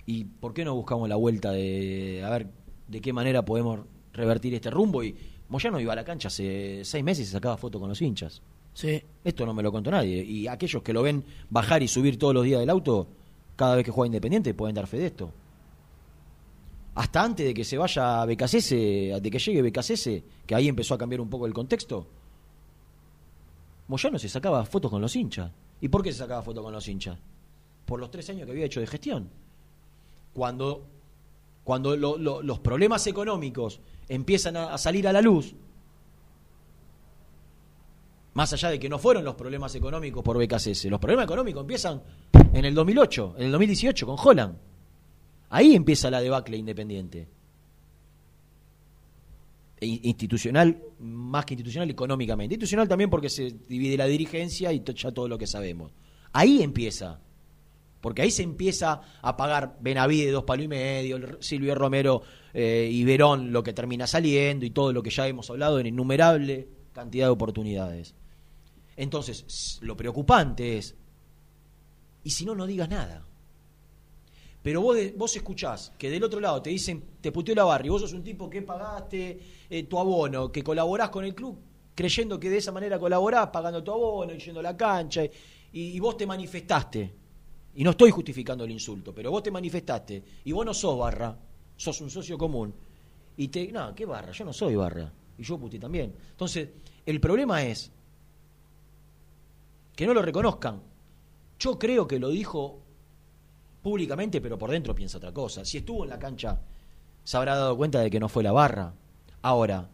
¿Y 0.06 0.24
por 0.24 0.52
qué 0.52 0.64
no 0.64 0.74
buscamos 0.74 1.08
la 1.08 1.16
vuelta 1.16 1.50
de 1.50 2.22
a 2.24 2.30
ver 2.30 2.48
de 2.88 3.00
qué 3.00 3.12
manera 3.12 3.44
podemos 3.44 3.80
revertir 4.12 4.54
este 4.54 4.70
rumbo? 4.70 5.02
Y 5.02 5.16
Moyano 5.48 5.80
iba 5.80 5.92
a 5.92 5.96
la 5.96 6.04
cancha 6.04 6.28
hace 6.28 6.84
seis 6.84 7.02
meses 7.02 7.28
y 7.28 7.30
sacaba 7.30 7.56
foto 7.56 7.80
con 7.80 7.88
los 7.88 8.02
hinchas. 8.02 8.42
Sí. 8.74 9.02
Esto 9.22 9.46
no 9.46 9.54
me 9.54 9.62
lo 9.62 9.72
contó 9.72 9.90
nadie. 9.90 10.22
Y 10.22 10.46
aquellos 10.46 10.82
que 10.82 10.92
lo 10.92 11.02
ven 11.02 11.24
bajar 11.48 11.82
y 11.82 11.88
subir 11.88 12.18
todos 12.18 12.34
los 12.34 12.44
días 12.44 12.60
del 12.60 12.70
auto, 12.70 13.08
cada 13.56 13.76
vez 13.76 13.84
que 13.84 13.90
juega 13.90 14.06
Independiente, 14.06 14.54
pueden 14.54 14.74
dar 14.74 14.86
fe 14.86 14.98
de 14.98 15.06
esto. 15.06 15.30
Hasta 16.96 17.22
antes 17.22 17.44
de 17.46 17.54
que 17.54 17.64
se 17.64 17.76
vaya 17.76 18.24
Becasese, 18.24 19.18
de 19.20 19.30
que 19.30 19.38
llegue 19.38 19.62
Becasese, 19.62 20.22
que 20.46 20.54
ahí 20.54 20.68
empezó 20.68 20.94
a 20.94 20.98
cambiar 20.98 21.20
un 21.20 21.28
poco 21.28 21.46
el 21.46 21.52
contexto, 21.54 22.06
Moyano 23.88 24.18
se 24.18 24.28
sacaba 24.28 24.64
fotos 24.64 24.90
con 24.90 25.00
los 25.02 25.14
hinchas. 25.14 25.50
¿Y 25.80 25.88
por 25.88 26.02
qué 26.02 26.12
se 26.12 26.18
sacaba 26.18 26.42
fotos 26.42 26.62
con 26.64 26.72
los 26.72 26.86
hinchas? 26.88 27.18
Por 27.84 28.00
los 28.00 28.10
tres 28.10 28.28
años 28.30 28.46
que 28.46 28.52
había 28.52 28.64
hecho 28.64 28.80
de 28.80 28.86
gestión. 28.86 29.28
Cuando, 30.32 30.86
cuando 31.64 31.96
lo- 31.96 32.16
lo- 32.16 32.42
los 32.42 32.58
problemas 32.60 33.06
económicos 33.06 33.80
empiezan 34.08 34.56
a- 34.56 34.72
a 34.72 34.78
salir 34.78 35.06
a 35.06 35.12
la 35.12 35.20
luz, 35.20 35.54
más 38.34 38.52
allá 38.52 38.68
de 38.70 38.78
que 38.78 38.88
no 38.88 38.98
fueron 38.98 39.24
los 39.24 39.34
problemas 39.34 39.74
económicos 39.74 40.22
por 40.22 40.36
BKCS, 40.38 40.84
los 40.86 41.00
problemas 41.00 41.24
económicos 41.24 41.60
empiezan 41.62 42.02
en 42.52 42.64
el 42.64 42.74
2008, 42.74 43.34
en 43.38 43.44
el 43.46 43.52
2018 43.52 44.06
con 44.06 44.16
Holland. 44.22 44.56
Ahí 45.50 45.74
empieza 45.74 46.10
la 46.10 46.20
debacle 46.20 46.56
independiente. 46.56 47.28
E 49.80 49.86
in- 49.86 50.00
institucional, 50.02 50.82
más 51.00 51.44
que 51.44 51.54
institucional, 51.54 51.90
económicamente. 51.90 52.54
Institucional 52.54 52.88
también 52.88 53.10
porque 53.10 53.28
se 53.28 53.50
divide 53.68 53.96
la 53.96 54.06
dirigencia 54.06 54.72
y 54.72 54.82
ya 54.84 55.12
todo 55.12 55.28
lo 55.28 55.38
que 55.38 55.46
sabemos. 55.46 55.92
Ahí 56.32 56.62
empieza. 56.62 57.20
Porque 58.00 58.22
ahí 58.22 58.30
se 58.30 58.42
empieza 58.42 59.00
a 59.22 59.36
pagar 59.36 59.78
Benavide 59.80 60.30
dos 60.30 60.44
palos 60.44 60.64
y 60.64 60.68
medio, 60.68 61.18
Silvio 61.40 61.74
Romero 61.74 62.22
eh, 62.52 62.88
y 62.90 63.02
Verón 63.04 63.52
lo 63.52 63.62
que 63.62 63.72
termina 63.72 64.06
saliendo 64.06 64.66
y 64.66 64.70
todo 64.70 64.92
lo 64.92 65.02
que 65.02 65.10
ya 65.10 65.26
hemos 65.26 65.48
hablado 65.50 65.78
en 65.80 65.86
innumerable 65.86 66.68
cantidad 66.92 67.26
de 67.26 67.30
oportunidades. 67.30 68.14
Entonces, 68.96 69.78
lo 69.82 69.96
preocupante 69.96 70.78
es, 70.78 70.94
y 72.22 72.30
si 72.30 72.44
no, 72.44 72.54
no 72.54 72.66
digas 72.66 72.88
nada. 72.88 73.26
Pero 74.62 74.80
vos, 74.80 74.96
vos 75.16 75.36
escuchás 75.36 75.92
que 75.98 76.08
del 76.08 76.24
otro 76.24 76.40
lado 76.40 76.62
te 76.62 76.70
dicen, 76.70 77.04
te 77.20 77.30
puteó 77.30 77.54
la 77.54 77.64
barra 77.64 77.84
y 77.84 77.90
vos 77.90 78.00
sos 78.00 78.14
un 78.14 78.24
tipo 78.24 78.48
que 78.48 78.62
pagaste 78.62 79.38
eh, 79.68 79.82
tu 79.82 79.98
abono, 79.98 80.50
que 80.50 80.62
colaborás 80.62 81.10
con 81.10 81.24
el 81.24 81.34
club, 81.34 81.58
creyendo 81.94 82.40
que 82.40 82.48
de 82.48 82.58
esa 82.58 82.72
manera 82.72 82.98
colaborás, 82.98 83.48
pagando 83.48 83.84
tu 83.84 83.90
abono, 83.92 84.32
yendo 84.32 84.60
a 84.60 84.62
la 84.62 84.76
cancha, 84.76 85.24
y, 85.24 85.30
y 85.72 86.00
vos 86.00 86.16
te 86.16 86.26
manifestaste. 86.26 87.14
Y 87.74 87.84
no 87.84 87.90
estoy 87.90 88.10
justificando 88.10 88.64
el 88.64 88.70
insulto, 88.70 89.12
pero 89.12 89.30
vos 89.30 89.42
te 89.42 89.50
manifestaste 89.50 90.22
y 90.44 90.52
vos 90.52 90.64
no 90.64 90.72
sos 90.72 90.98
barra, 90.98 91.36
sos 91.76 92.00
un 92.00 92.08
socio 92.08 92.38
común. 92.38 92.72
Y 93.36 93.48
te, 93.48 93.70
no, 93.72 93.94
¿qué 93.94 94.06
barra? 94.06 94.32
Yo 94.32 94.44
no 94.44 94.52
soy 94.52 94.76
barra. 94.76 95.12
Y 95.36 95.42
yo 95.42 95.58
puteé 95.58 95.80
también. 95.80 96.14
Entonces, 96.30 96.68
el 97.04 97.20
problema 97.20 97.64
es 97.64 97.90
que 99.94 100.06
no 100.06 100.14
lo 100.14 100.22
reconozcan. 100.22 100.82
Yo 101.58 101.78
creo 101.78 102.06
que 102.06 102.18
lo 102.18 102.28
dijo 102.30 102.82
públicamente, 103.82 104.40
pero 104.40 104.58
por 104.58 104.70
dentro 104.70 104.94
piensa 104.94 105.18
otra 105.18 105.32
cosa. 105.32 105.64
Si 105.64 105.78
estuvo 105.78 106.04
en 106.04 106.10
la 106.10 106.18
cancha, 106.18 106.60
se 107.22 107.36
habrá 107.36 107.56
dado 107.56 107.76
cuenta 107.76 108.00
de 108.00 108.10
que 108.10 108.20
no 108.20 108.28
fue 108.28 108.42
la 108.42 108.52
barra. 108.52 108.92
Ahora, 109.42 109.88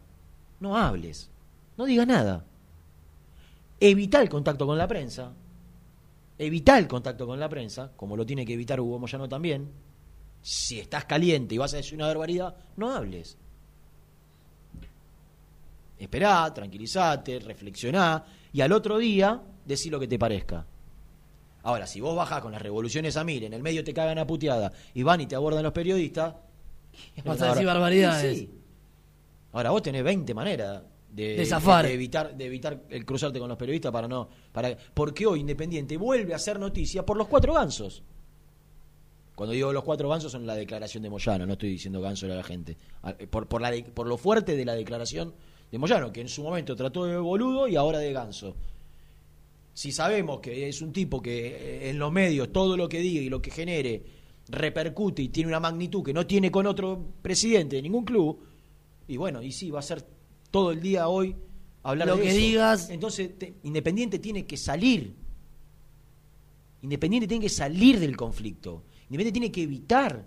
no 0.59 0.77
hables, 0.77 1.29
no 1.77 1.85
digas 1.85 2.07
nada. 2.07 2.45
Evita 3.79 4.21
el 4.21 4.29
contacto 4.29 4.65
con 4.65 4.77
la 4.77 4.87
prensa. 4.87 5.33
Evita 6.37 6.77
el 6.77 6.87
contacto 6.87 7.27
con 7.27 7.39
la 7.39 7.49
prensa, 7.49 7.91
como 7.95 8.15
lo 8.15 8.25
tiene 8.25 8.45
que 8.45 8.53
evitar 8.53 8.79
Hugo 8.79 8.99
Moyano 8.99 9.27
también. 9.29 9.69
Si 10.41 10.79
estás 10.79 11.05
caliente 11.05 11.55
y 11.55 11.57
vas 11.57 11.73
a 11.73 11.77
decir 11.77 11.95
una 11.95 12.07
barbaridad, 12.07 12.55
no 12.77 12.91
hables. 12.91 13.37
Esperá, 15.99 16.51
tranquilizate, 16.51 17.39
reflexioná 17.39 18.23
y 18.51 18.61
al 18.61 18.71
otro 18.71 18.97
día 18.97 19.39
decí 19.65 19.89
lo 19.89 19.99
que 19.99 20.07
te 20.07 20.17
parezca. 20.19 20.65
Ahora, 21.63 21.85
si 21.85 22.01
vos 22.01 22.15
bajás 22.15 22.41
con 22.41 22.51
las 22.51 22.61
revoluciones 22.61 23.17
a 23.17 23.23
mil, 23.23 23.43
en 23.43 23.53
el 23.53 23.61
medio 23.61 23.83
te 23.83 23.93
cagan 23.93 24.17
a 24.17 24.25
puteada 24.25 24.71
y 24.93 25.03
van 25.03 25.21
y 25.21 25.27
te 25.27 25.35
abordan 25.35 25.63
los 25.63 25.73
periodistas. 25.73 26.33
Vas 27.25 27.41
a 27.41 27.49
decir 27.51 27.65
barbaridades. 27.65 28.37
Sí. 28.37 28.49
Ahora, 29.53 29.69
vos 29.71 29.81
tenés 29.81 30.03
20 30.03 30.33
maneras 30.33 30.81
de, 31.11 31.35
De 31.35 31.45
zafar. 31.45 31.85
de 31.85 31.93
evitar, 31.93 32.35
de 32.35 32.45
evitar 32.45 32.81
el 32.89 33.05
cruzarte 33.05 33.37
con 33.39 33.47
los 33.49 33.57
periodistas 33.57 33.91
para 33.91 34.07
no. 34.07 34.27
Para, 34.51 34.75
porque 34.93 35.25
hoy 35.27 35.41
Independiente 35.41 35.97
vuelve 35.97 36.33
a 36.33 36.37
hacer 36.37 36.57
noticia 36.59 37.05
por 37.05 37.15
los 37.17 37.27
cuatro 37.27 37.53
gansos. 37.53 38.01
Cuando 39.35 39.53
digo 39.53 39.71
los 39.73 39.83
cuatro 39.83 40.09
gansos 40.09 40.31
son 40.31 40.45
la 40.45 40.55
declaración 40.55 41.03
de 41.03 41.09
Moyano, 41.09 41.45
no 41.45 41.53
estoy 41.53 41.69
diciendo 41.69 42.01
ganso 42.01 42.25
a 42.25 42.29
la 42.29 42.43
gente. 42.43 42.77
Ah, 43.03 43.15
eh, 43.17 43.27
Por, 43.27 43.47
por, 43.47 43.61
la 43.61 43.71
de- 43.71 43.83
por 43.83 44.07
lo 44.07 44.17
fuerte 44.17 44.55
de 44.55 44.65
la 44.65 44.73
declaración 44.75 45.33
de 45.71 45.77
Moyano, 45.77 46.11
que 46.11 46.21
en 46.21 46.27
su 46.29 46.43
momento 46.43 46.75
trató 46.75 47.05
de 47.05 47.17
boludo 47.17 47.67
y 47.67 47.75
ahora 47.75 47.99
de 47.99 48.11
ganso. 48.13 48.55
Si 49.73 49.91
sabemos 49.91 50.39
que 50.41 50.67
es 50.67 50.81
un 50.81 50.91
tipo 50.91 51.21
que 51.21 51.47
eh, 51.47 51.89
en 51.89 51.97
los 51.99 52.11
medios 52.11 52.51
todo 52.51 52.75
lo 52.77 52.89
que 52.89 52.99
diga 52.99 53.21
y 53.21 53.29
lo 53.29 53.41
que 53.41 53.51
genere 53.51 54.03
repercute 54.49 55.21
y 55.21 55.29
tiene 55.29 55.47
una 55.47 55.59
magnitud 55.59 56.03
que 56.03 56.13
no 56.13 56.27
tiene 56.27 56.51
con 56.51 56.65
otro 56.67 57.13
presidente 57.21 57.77
de 57.77 57.81
ningún 57.81 58.03
club, 58.03 58.39
y 59.07 59.17
bueno, 59.17 59.41
y 59.41 59.51
sí, 59.51 59.69
va 59.71 59.79
a 59.79 59.83
ser 59.83 60.05
todo 60.51 60.71
el 60.71 60.81
día 60.81 61.07
hoy 61.07 61.35
hablar 61.83 62.07
Lo 62.09 62.15
de 62.17 62.23
que 62.23 62.29
eso. 62.29 62.37
digas. 62.37 62.89
Entonces, 62.89 63.37
te- 63.37 63.53
Independiente 63.63 64.19
tiene 64.19 64.45
que 64.45 64.57
salir. 64.57 65.15
Independiente 66.81 67.27
tiene 67.27 67.43
que 67.43 67.49
salir 67.49 67.99
del 67.99 68.17
conflicto. 68.17 68.83
Independiente 69.09 69.31
tiene 69.39 69.51
que 69.51 69.63
evitar 69.63 70.25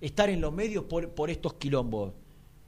estar 0.00 0.28
en 0.28 0.40
los 0.40 0.52
medios 0.52 0.84
por, 0.84 1.10
por 1.10 1.30
estos 1.30 1.54
quilombos. 1.54 2.12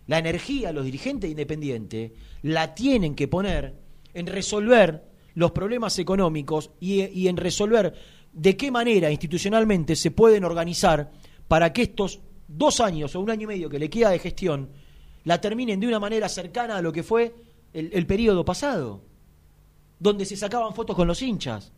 La 0.06 0.18
energía, 0.18 0.72
los 0.72 0.84
dirigentes 0.84 1.28
de 1.28 1.32
Independiente, 1.32 2.14
la 2.42 2.74
tienen 2.74 3.14
que 3.14 3.28
poner 3.28 3.74
en 4.14 4.26
resolver 4.26 5.04
los 5.38 5.52
problemas 5.52 5.96
económicos 6.00 6.72
y, 6.80 7.28
en 7.28 7.36
resolver 7.36 7.94
de 8.32 8.56
qué 8.56 8.72
manera 8.72 9.08
institucionalmente 9.08 9.94
se 9.94 10.10
pueden 10.10 10.42
organizar 10.42 11.12
para 11.46 11.72
que 11.72 11.82
estos 11.82 12.18
dos 12.48 12.80
años 12.80 13.14
o 13.14 13.20
un 13.20 13.30
año 13.30 13.44
y 13.44 13.46
medio 13.46 13.70
que 13.70 13.78
le 13.78 13.88
queda 13.88 14.10
de 14.10 14.18
gestión 14.18 14.68
la 15.22 15.40
terminen 15.40 15.78
de 15.78 15.86
una 15.86 16.00
manera 16.00 16.28
cercana 16.28 16.78
a 16.78 16.82
lo 16.82 16.92
que 16.92 17.04
fue 17.04 17.36
el, 17.72 17.88
el 17.92 18.04
periodo 18.04 18.44
pasado, 18.44 19.00
donde 20.00 20.24
se 20.24 20.36
sacaban 20.36 20.74
fotos 20.74 20.96
con 20.96 21.06
los 21.06 21.22
hinchas. 21.22 21.70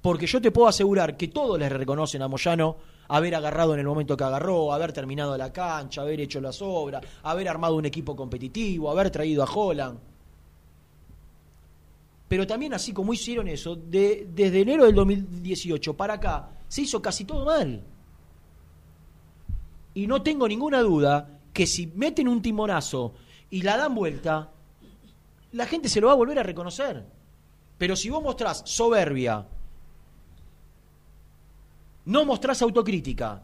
Porque 0.00 0.26
yo 0.26 0.40
te 0.40 0.50
puedo 0.50 0.68
asegurar 0.68 1.14
que 1.18 1.28
todos 1.28 1.58
les 1.58 1.70
reconocen 1.70 2.22
a 2.22 2.28
Moyano 2.28 2.78
haber 3.08 3.34
agarrado 3.34 3.74
en 3.74 3.80
el 3.80 3.86
momento 3.86 4.16
que 4.16 4.24
agarró, 4.24 4.72
haber 4.72 4.94
terminado 4.94 5.36
la 5.36 5.52
cancha, 5.52 6.00
haber 6.00 6.20
hecho 6.20 6.40
las 6.40 6.62
obras, 6.62 7.04
haber 7.22 7.50
armado 7.50 7.76
un 7.76 7.84
equipo 7.84 8.16
competitivo, 8.16 8.90
haber 8.90 9.10
traído 9.10 9.42
a 9.42 9.52
Holland. 9.52 10.07
Pero 12.28 12.46
también 12.46 12.74
así 12.74 12.92
como 12.92 13.12
hicieron 13.14 13.48
eso, 13.48 13.74
de- 13.74 14.28
desde 14.34 14.60
enero 14.60 14.84
del 14.84 14.94
2018 14.94 15.96
para 15.96 16.14
acá, 16.14 16.50
se 16.68 16.82
hizo 16.82 17.00
casi 17.00 17.24
todo 17.24 17.44
mal. 17.46 17.82
Y 19.94 20.06
no 20.06 20.22
tengo 20.22 20.46
ninguna 20.46 20.80
duda 20.80 21.40
que 21.52 21.66
si 21.66 21.86
meten 21.86 22.28
un 22.28 22.42
timonazo 22.42 23.14
y 23.50 23.62
la 23.62 23.76
dan 23.78 23.94
vuelta, 23.94 24.52
la 25.52 25.66
gente 25.66 25.88
se 25.88 26.00
lo 26.00 26.08
va 26.08 26.12
a 26.12 26.16
volver 26.16 26.38
a 26.38 26.42
reconocer. 26.42 27.04
Pero 27.78 27.96
si 27.96 28.10
vos 28.10 28.22
mostrás 28.22 28.62
soberbia, 28.66 29.46
no 32.04 32.24
mostrás 32.24 32.60
autocrítica, 32.62 33.42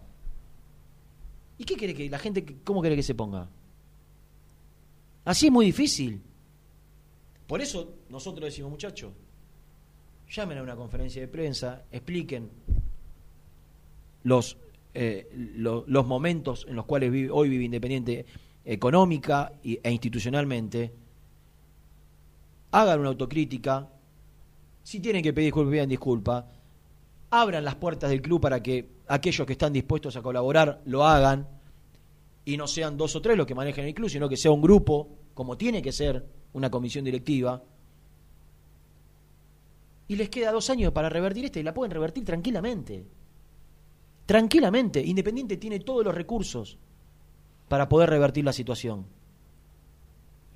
¿y 1.59 1.65
qué 1.65 1.77
quiere 1.77 1.95
que 1.95 2.09
la 2.11 2.19
gente, 2.19 2.45
cómo 2.65 2.81
quiere 2.81 2.97
que 2.97 3.03
se 3.03 3.15
ponga? 3.15 3.49
Así 5.25 5.47
es 5.47 5.53
muy 5.53 5.67
difícil. 5.67 6.23
Por 7.47 7.61
eso 7.61 7.95
nosotros 8.09 8.47
decimos, 8.47 8.71
muchachos, 8.71 9.13
llamen 10.31 10.59
a 10.59 10.63
una 10.63 10.77
conferencia 10.77 11.21
de 11.21 11.29
prensa, 11.29 11.83
expliquen 11.93 12.49
los, 14.25 14.57
eh, 14.95 15.29
lo- 15.57 15.85
los 15.87 16.07
momentos 16.07 16.67
en 16.69 16.77
los 16.77 16.87
cuales 16.87 17.11
vive- 17.11 17.31
hoy 17.31 17.49
vive 17.49 17.65
Independiente 17.65 18.25
económica 18.65 19.53
e 19.63 19.91
institucionalmente, 19.91 20.91
hagan 22.73 23.01
una 23.01 23.11
autocrítica, 23.11 23.89
si 24.83 25.01
tienen 25.01 25.23
que 25.23 25.33
pedir 25.33 25.47
disculpas, 25.49 25.73
pidan 25.73 25.89
disculpas, 25.89 26.45
abran 27.31 27.65
las 27.65 27.75
puertas 27.75 28.09
del 28.11 28.23
club 28.23 28.41
para 28.41 28.63
que 28.63 28.89
aquellos 29.07 29.47
que 29.47 29.53
están 29.53 29.73
dispuestos 29.73 30.17
a 30.17 30.23
colaborar 30.23 30.81
lo 30.87 31.05
hagan. 31.05 31.47
Y 32.47 32.57
no 32.57 32.67
sean 32.67 32.97
dos 32.97 33.15
o 33.17 33.23
tres 33.23 33.37
los 33.37 33.47
que 33.47 33.55
manejen 33.55 33.87
el 33.87 33.95
club, 33.95 34.09
sino 34.09 34.29
que 34.29 34.37
sea 34.37 34.51
un 34.51 34.61
grupo, 34.63 35.09
como 35.35 35.57
tiene 35.57 35.83
que 35.83 35.93
ser 35.93 36.25
una 36.53 36.71
comisión 36.71 37.05
directiva. 37.05 37.63
Y 40.09 40.17
les 40.17 40.29
queda 40.29 40.53
dos 40.53 40.69
años 40.71 40.93
para 40.93 41.09
revertir 41.09 41.45
esta 41.47 41.61
y 41.61 41.63
la 41.63 41.75
pueden 41.75 41.91
revertir 41.91 42.25
tranquilamente. 42.25 43.05
Tranquilamente. 44.27 45.01
Independiente 45.05 45.57
tiene 45.57 45.81
todos 45.81 46.05
los 46.05 46.15
recursos 46.15 46.79
para 47.69 47.89
poder 47.89 48.11
revertir 48.11 48.45
la 48.45 48.53
situación. 48.53 49.07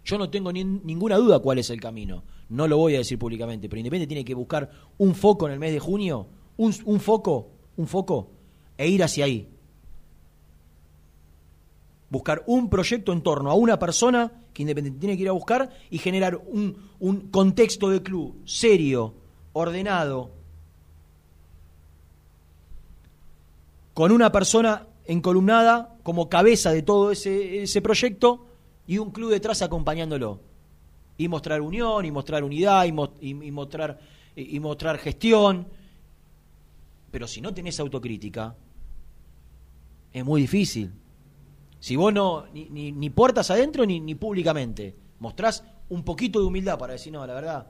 Yo 0.05 0.17
no 0.19 0.31
tengo 0.31 0.53
ni- 0.53 0.65
ninguna 0.65 1.17
duda 1.17 1.39
cuál 1.41 1.59
es 1.59 1.71
el 1.71 1.81
camino. 1.81 2.25
No 2.49 2.67
lo 2.67 2.77
voy 2.79 2.95
a 2.95 2.99
decir 2.99 3.19
públicamente, 3.19 3.69
pero 3.69 3.79
Independiente 3.81 4.09
tiene 4.15 4.25
que 4.25 4.35
buscar 4.35 4.71
un 4.99 5.15
foco 5.15 5.47
en 5.47 5.53
el 5.55 5.59
mes 5.59 5.73
de 5.73 5.81
junio, 5.81 6.29
un, 6.57 6.75
un 6.87 7.01
foco, 7.01 7.51
un 7.77 7.87
foco, 7.87 8.31
e 8.77 8.89
ir 8.89 9.03
hacia 9.03 9.25
ahí. 9.27 9.49
Buscar 12.11 12.43
un 12.47 12.71
proyecto 12.71 13.13
en 13.13 13.23
torno 13.23 13.51
a 13.51 13.55
una 13.55 13.79
persona 13.79 14.33
que 14.55 14.63
Independiente 14.63 14.99
tiene 15.01 15.17
que 15.17 15.23
ir 15.25 15.29
a 15.29 15.33
buscar 15.33 15.71
y 15.91 15.99
generar 15.99 16.37
un, 16.37 16.89
un 17.01 17.29
contexto 17.31 17.91
de 17.91 18.03
club 18.03 18.35
serio, 18.47 19.15
ordenado, 19.53 20.31
con 23.95 24.13
una 24.13 24.31
persona 24.33 24.87
encolumnada 25.07 25.97
como 26.03 26.29
cabeza 26.29 26.71
de 26.73 26.83
todo 26.83 27.11
ese, 27.11 27.63
ese 27.63 27.83
proyecto 27.83 28.47
y 28.87 28.99
un 28.99 29.11
club 29.11 29.31
detrás 29.31 29.61
acompañándolo. 29.63 30.41
Y 31.17 31.27
mostrar 31.29 31.61
unión, 31.61 32.05
y 32.05 32.13
mostrar 32.13 32.45
unidad, 32.45 32.85
y, 32.85 32.93
mo- 32.93 33.13
y- 33.21 33.31
y 33.31 33.51
mostrar, 33.51 33.99
y, 34.37 34.57
y 34.57 34.61
mostrar 34.61 34.99
gestión. 34.99 35.67
Pero 37.11 37.27
si 37.27 37.41
no 37.41 37.53
tenés 37.53 37.81
autocrítica, 37.81 38.55
es 40.13 40.25
muy 40.25 40.43
difícil. 40.43 40.93
Si 41.81 41.97
vos 41.97 42.13
no, 42.13 42.47
ni, 42.53 42.69
ni, 42.71 42.93
ni 42.93 43.11
puertas 43.11 43.51
adentro 43.51 43.87
ni, 43.87 44.01
ni 44.01 44.15
públicamente, 44.15 44.97
mostrás 45.21 45.63
un 45.89 46.03
poquito 46.05 46.41
de 46.41 46.47
humildad 46.47 46.79
para 46.79 46.95
decir, 46.95 47.13
no, 47.13 47.25
la 47.27 47.35
verdad, 47.35 47.67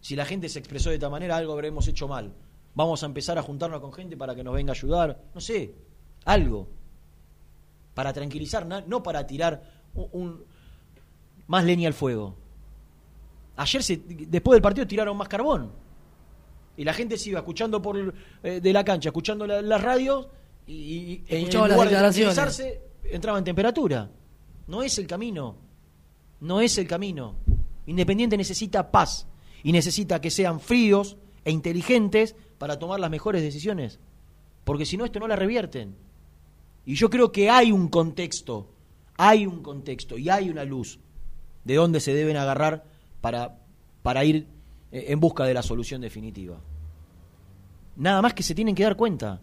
si 0.00 0.14
la 0.16 0.24
gente 0.24 0.48
se 0.48 0.58
expresó 0.58 0.88
de 0.90 0.96
esta 0.96 1.10
manera, 1.10 1.36
algo 1.36 1.52
habremos 1.52 1.86
hecho 1.88 2.06
mal. 2.08 2.32
Vamos 2.74 3.02
a 3.02 3.06
empezar 3.06 3.36
a 3.38 3.42
juntarnos 3.42 3.80
con 3.80 3.92
gente 3.92 4.16
para 4.16 4.34
que 4.34 4.44
nos 4.44 4.54
venga 4.54 4.72
a 4.72 4.76
ayudar, 4.76 5.20
no 5.34 5.40
sé, 5.40 5.74
algo. 6.24 6.68
Para 7.94 8.12
tranquilizar, 8.12 8.64
no 8.86 9.02
para 9.02 9.26
tirar 9.26 9.62
un, 9.94 10.08
un- 10.12 10.44
más 11.48 11.64
leña 11.64 11.88
al 11.88 11.94
fuego. 11.94 12.36
Ayer, 13.56 13.82
se, 13.82 13.96
después 14.06 14.54
del 14.54 14.62
partido, 14.62 14.86
tiraron 14.86 15.16
más 15.16 15.28
carbón. 15.28 15.72
Y 16.76 16.84
la 16.84 16.94
gente 16.94 17.18
se 17.18 17.30
iba 17.30 17.40
escuchando 17.40 17.82
por 17.82 18.14
eh, 18.42 18.60
de 18.60 18.72
la 18.72 18.84
cancha, 18.84 19.08
escuchando 19.08 19.46
la, 19.46 19.60
las 19.60 19.82
radios 19.82 20.28
y, 20.66 20.72
y- 20.72 21.24
en 21.28 21.42
lugar 21.72 21.88
de 21.88 21.94
tranquilizarse, 22.30 22.80
entraba 23.04 23.38
en 23.38 23.44
temperatura. 23.44 24.10
No 24.66 24.82
es 24.82 24.98
el 24.98 25.06
camino. 25.06 25.56
No 26.40 26.60
es 26.60 26.78
el 26.78 26.86
camino. 26.86 27.36
Independiente 27.86 28.36
necesita 28.36 28.90
paz 28.90 29.26
y 29.62 29.72
necesita 29.72 30.20
que 30.20 30.30
sean 30.30 30.60
fríos 30.60 31.16
e 31.44 31.50
inteligentes 31.50 32.36
para 32.58 32.78
tomar 32.78 33.00
las 33.00 33.10
mejores 33.10 33.42
decisiones. 33.42 33.98
Porque 34.64 34.86
si 34.86 34.96
no, 34.96 35.04
esto 35.04 35.18
no 35.18 35.28
la 35.28 35.36
revierten. 35.36 35.96
Y 36.84 36.94
yo 36.94 37.10
creo 37.10 37.32
que 37.32 37.50
hay 37.50 37.72
un 37.72 37.88
contexto, 37.88 38.70
hay 39.16 39.46
un 39.46 39.62
contexto 39.62 40.16
y 40.18 40.28
hay 40.28 40.48
una 40.48 40.64
luz 40.64 40.98
de 41.64 41.74
dónde 41.74 42.00
se 42.00 42.14
deben 42.14 42.36
agarrar 42.36 42.84
para, 43.20 43.58
para 44.02 44.24
ir 44.24 44.46
eh, 44.92 45.06
en 45.08 45.20
busca 45.20 45.44
de 45.44 45.54
la 45.54 45.62
solución 45.62 46.00
definitiva. 46.00 46.58
Nada 47.96 48.22
más 48.22 48.34
que 48.34 48.42
se 48.42 48.54
tienen 48.54 48.74
que 48.74 48.82
dar 48.82 48.96
cuenta. 48.96 49.40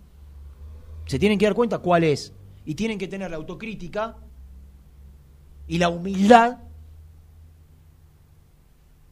Se 1.05 1.19
tienen 1.19 1.37
que 1.37 1.45
dar 1.45 1.53
cuenta 1.53 1.77
cuál 1.77 2.03
es. 2.03 2.33
Y 2.67 2.75
tienen 2.75 2.99
que 2.99 3.07
tener 3.07 3.31
la 3.31 3.37
autocrítica 3.37 4.17
y 5.67 5.77
la 5.77 5.87
humildad 5.87 6.57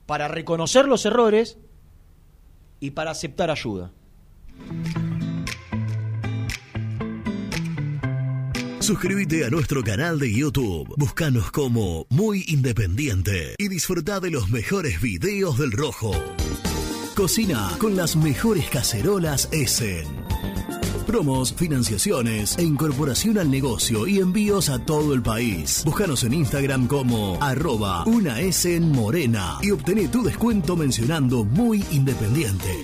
para 0.06 0.28
reconocer 0.28 0.88
los 0.88 1.06
errores 1.06 1.58
y 2.82 2.92
para 2.92 3.12
aceptar 3.12 3.50
ayuda. 3.50 3.92
Suscríbete 8.82 9.46
a 9.46 9.50
nuestro 9.50 9.84
canal 9.84 10.20
de 10.20 10.32
YouTube. 10.32 10.94
Búscanos 10.98 11.50
como 11.50 12.06
Muy 12.10 12.44
Independiente 12.50 13.56
y 13.58 13.70
disfruta 13.70 14.20
de 14.20 14.32
los 14.32 14.50
mejores 14.52 15.02
videos 15.02 15.58
del 15.58 15.72
Rojo. 15.72 16.12
Cocina 17.16 17.72
con 17.80 17.96
las 17.96 18.18
mejores 18.18 18.70
cacerolas 18.70 19.48
Essen. 19.54 20.25
Promos, 21.06 21.54
financiaciones 21.54 22.58
e 22.58 22.64
incorporación 22.64 23.38
al 23.38 23.50
negocio 23.50 24.08
y 24.08 24.20
envíos 24.20 24.70
a 24.70 24.80
todo 24.80 25.14
el 25.14 25.22
país. 25.22 25.84
Búscanos 25.86 26.24
en 26.24 26.34
Instagram 26.34 26.88
como 26.88 27.42
arroba 27.42 28.04
una 28.06 28.42
S 28.42 28.76
en 28.76 28.92
morena 28.92 29.60
y 29.62 29.72
obtené 29.72 30.08
tu 30.08 30.24
descuento 30.24 30.76
mencionando 30.76 31.46
muy 31.46 31.84
independiente. 31.92 32.84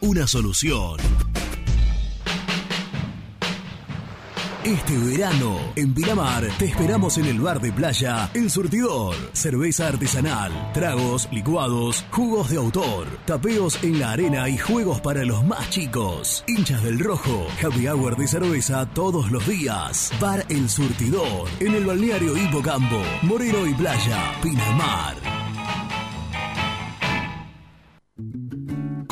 una 0.00 0.26
solución. 0.26 0.98
Este 4.64 4.96
verano, 4.96 5.58
en 5.74 5.92
Pinamar, 5.92 6.46
te 6.56 6.66
esperamos 6.66 7.18
en 7.18 7.26
el 7.26 7.40
bar 7.40 7.60
de 7.60 7.72
playa 7.72 8.30
El 8.32 8.48
Surtidor. 8.48 9.16
Cerveza 9.32 9.88
artesanal, 9.88 10.70
tragos, 10.72 11.28
licuados, 11.32 12.04
jugos 12.12 12.50
de 12.50 12.58
autor, 12.58 13.08
tapeos 13.24 13.82
en 13.82 13.98
la 13.98 14.12
arena 14.12 14.48
y 14.48 14.56
juegos 14.56 15.00
para 15.00 15.24
los 15.24 15.44
más 15.44 15.68
chicos. 15.70 16.44
Hinchas 16.46 16.80
del 16.84 17.00
rojo, 17.00 17.48
happy 17.60 17.88
hour 17.88 18.16
de 18.16 18.28
cerveza 18.28 18.86
todos 18.94 19.32
los 19.32 19.44
días. 19.48 20.12
Bar 20.20 20.46
El 20.48 20.70
Surtidor, 20.70 21.48
en 21.58 21.74
el 21.74 21.84
balneario 21.84 22.36
Hipocampo, 22.36 23.02
Moreno 23.22 23.66
y 23.66 23.74
Playa, 23.74 24.32
Pinamar. 24.42 25.41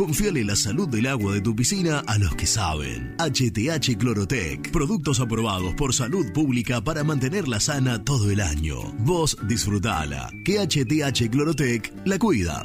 Confiale 0.00 0.42
la 0.44 0.56
salud 0.56 0.88
del 0.88 1.06
agua 1.08 1.34
de 1.34 1.42
tu 1.42 1.54
piscina 1.54 2.02
a 2.06 2.16
los 2.16 2.34
que 2.34 2.46
saben. 2.46 3.14
HTH 3.18 3.98
Clorotec. 3.98 4.70
Productos 4.70 5.20
aprobados 5.20 5.74
por 5.74 5.92
salud 5.92 6.32
pública 6.32 6.82
para 6.82 7.04
mantenerla 7.04 7.60
sana 7.60 8.02
todo 8.02 8.30
el 8.30 8.40
año. 8.40 8.80
Vos 9.00 9.36
disfrutala. 9.46 10.32
Que 10.42 10.58
HTH 10.58 11.28
Clorotec 11.28 11.92
la 12.06 12.18
cuida. 12.18 12.64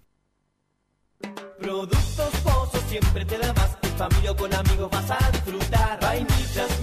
Productos 1.61 2.31
Pozos 2.45 2.83
siempre 2.89 3.25
te 3.25 3.37
da. 3.39 3.53
En 3.83 3.97
familia 3.97 4.31
o 4.31 4.37
con 4.37 4.55
amigos 4.55 4.89
vas 4.91 5.11
a 5.11 5.19
disfrutar. 5.33 5.99
Vainillas, 6.01 6.81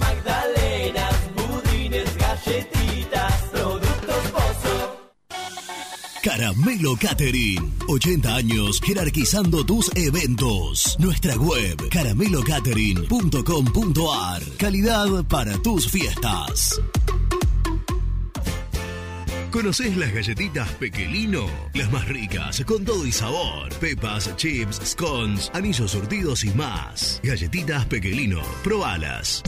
Caramelo 6.26 6.96
Catering. 6.96 7.72
80 7.86 8.34
años 8.34 8.80
jerarquizando 8.80 9.64
tus 9.64 9.88
eventos. 9.94 10.96
Nuestra 10.98 11.36
web 11.36 11.88
caramelocatering.com.ar. 11.88 14.42
Calidad 14.58 15.24
para 15.28 15.56
tus 15.62 15.88
fiestas. 15.88 16.80
¿Conoces 19.56 19.96
las 19.96 20.12
galletitas 20.12 20.68
Pequelino? 20.72 21.46
Las 21.72 21.90
más 21.90 22.06
ricas, 22.06 22.62
con 22.66 22.84
todo 22.84 23.06
y 23.06 23.12
sabor. 23.12 23.74
Pepas, 23.80 24.36
chips, 24.36 24.82
scones, 24.84 25.50
anillos 25.54 25.92
surtidos 25.92 26.44
y 26.44 26.50
más. 26.50 27.22
Galletitas 27.24 27.86
Pequelino. 27.86 28.42
Probalas. 28.62 29.42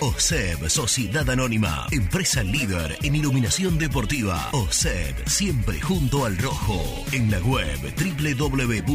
OSEB, 0.01 0.69
Sociedad 0.69 1.29
Anónima, 1.31 1.87
empresa 1.91 2.43
líder 2.43 2.99
en 3.03 3.15
iluminación 3.15 3.79
deportiva. 3.79 4.49
OSEB, 4.53 5.29
siempre 5.29 5.81
junto 5.81 6.25
al 6.25 6.37
rojo. 6.39 6.83
En 7.13 7.31
la 7.31 7.39
web 7.41 7.79
www.oseb.com.ar. 7.97 8.87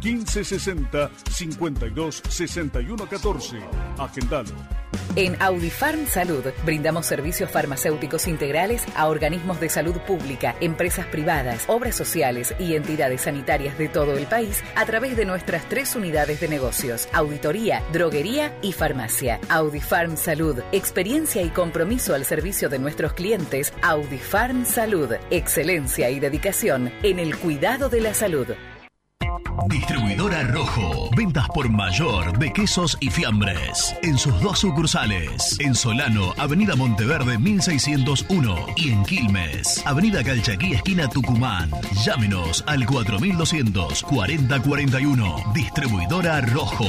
1560 0.00 1.10
52 1.30 2.22
61 2.28 3.06
14. 3.06 3.58
Agendalo. 3.98 4.86
En 5.14 5.40
Audifarm 5.40 6.06
Salud 6.06 6.44
brindamos 6.64 7.06
servicios 7.06 7.50
farmacéuticos 7.50 8.26
integrales 8.26 8.84
a 8.96 9.06
organismos 9.08 9.60
de 9.60 9.68
salud 9.68 9.96
pública, 10.06 10.56
empresas 10.60 11.06
privadas, 11.06 11.64
obras 11.68 11.96
sociales 11.96 12.54
y 12.58 12.74
entidades 12.74 13.22
sanitarias 13.22 13.78
de 13.78 13.88
todo 13.88 14.16
el 14.16 14.26
país 14.26 14.62
a 14.74 14.84
través 14.84 15.16
de 15.16 15.24
nuestras 15.24 15.66
tres 15.68 15.96
unidades 15.96 16.40
de 16.40 16.48
negocios, 16.48 17.08
auditoría, 17.12 17.82
droguería 17.92 18.56
y 18.62 18.72
farmacia. 18.72 19.40
Audifarm 19.48 20.16
Salud, 20.16 20.58
experiencia 20.72 21.42
y 21.42 21.48
compromiso 21.48 22.14
al 22.14 22.24
servicio 22.24 22.68
de 22.68 22.78
nuestros 22.78 23.12
clientes. 23.14 23.72
Audifarm 23.82 24.66
Salud, 24.66 25.12
excelencia 25.30 26.10
y 26.10 26.20
dedicación 26.20 26.92
en 27.02 27.18
el 27.18 27.36
cuidado 27.36 27.88
de 27.88 28.00
la 28.00 28.12
salud. 28.12 28.48
Distribuidora 29.68 30.42
Rojo. 30.44 31.10
Ventas 31.16 31.48
por 31.48 31.68
mayor 31.68 32.38
de 32.38 32.52
quesos 32.52 32.96
y 33.00 33.10
fiambres. 33.10 33.94
En 34.02 34.16
sus 34.16 34.40
dos 34.40 34.60
sucursales. 34.60 35.58
En 35.60 35.74
Solano, 35.74 36.32
Avenida 36.38 36.76
Monteverde 36.76 37.38
1601. 37.38 38.66
Y 38.76 38.90
en 38.90 39.04
Quilmes, 39.04 39.82
Avenida 39.86 40.22
Calchaquí, 40.22 40.74
esquina 40.74 41.08
Tucumán. 41.08 41.70
Llámenos 42.04 42.62
al 42.66 42.86
4200 42.86 44.02
4041. 44.04 45.36
Distribuidora 45.54 46.40
Rojo. 46.42 46.88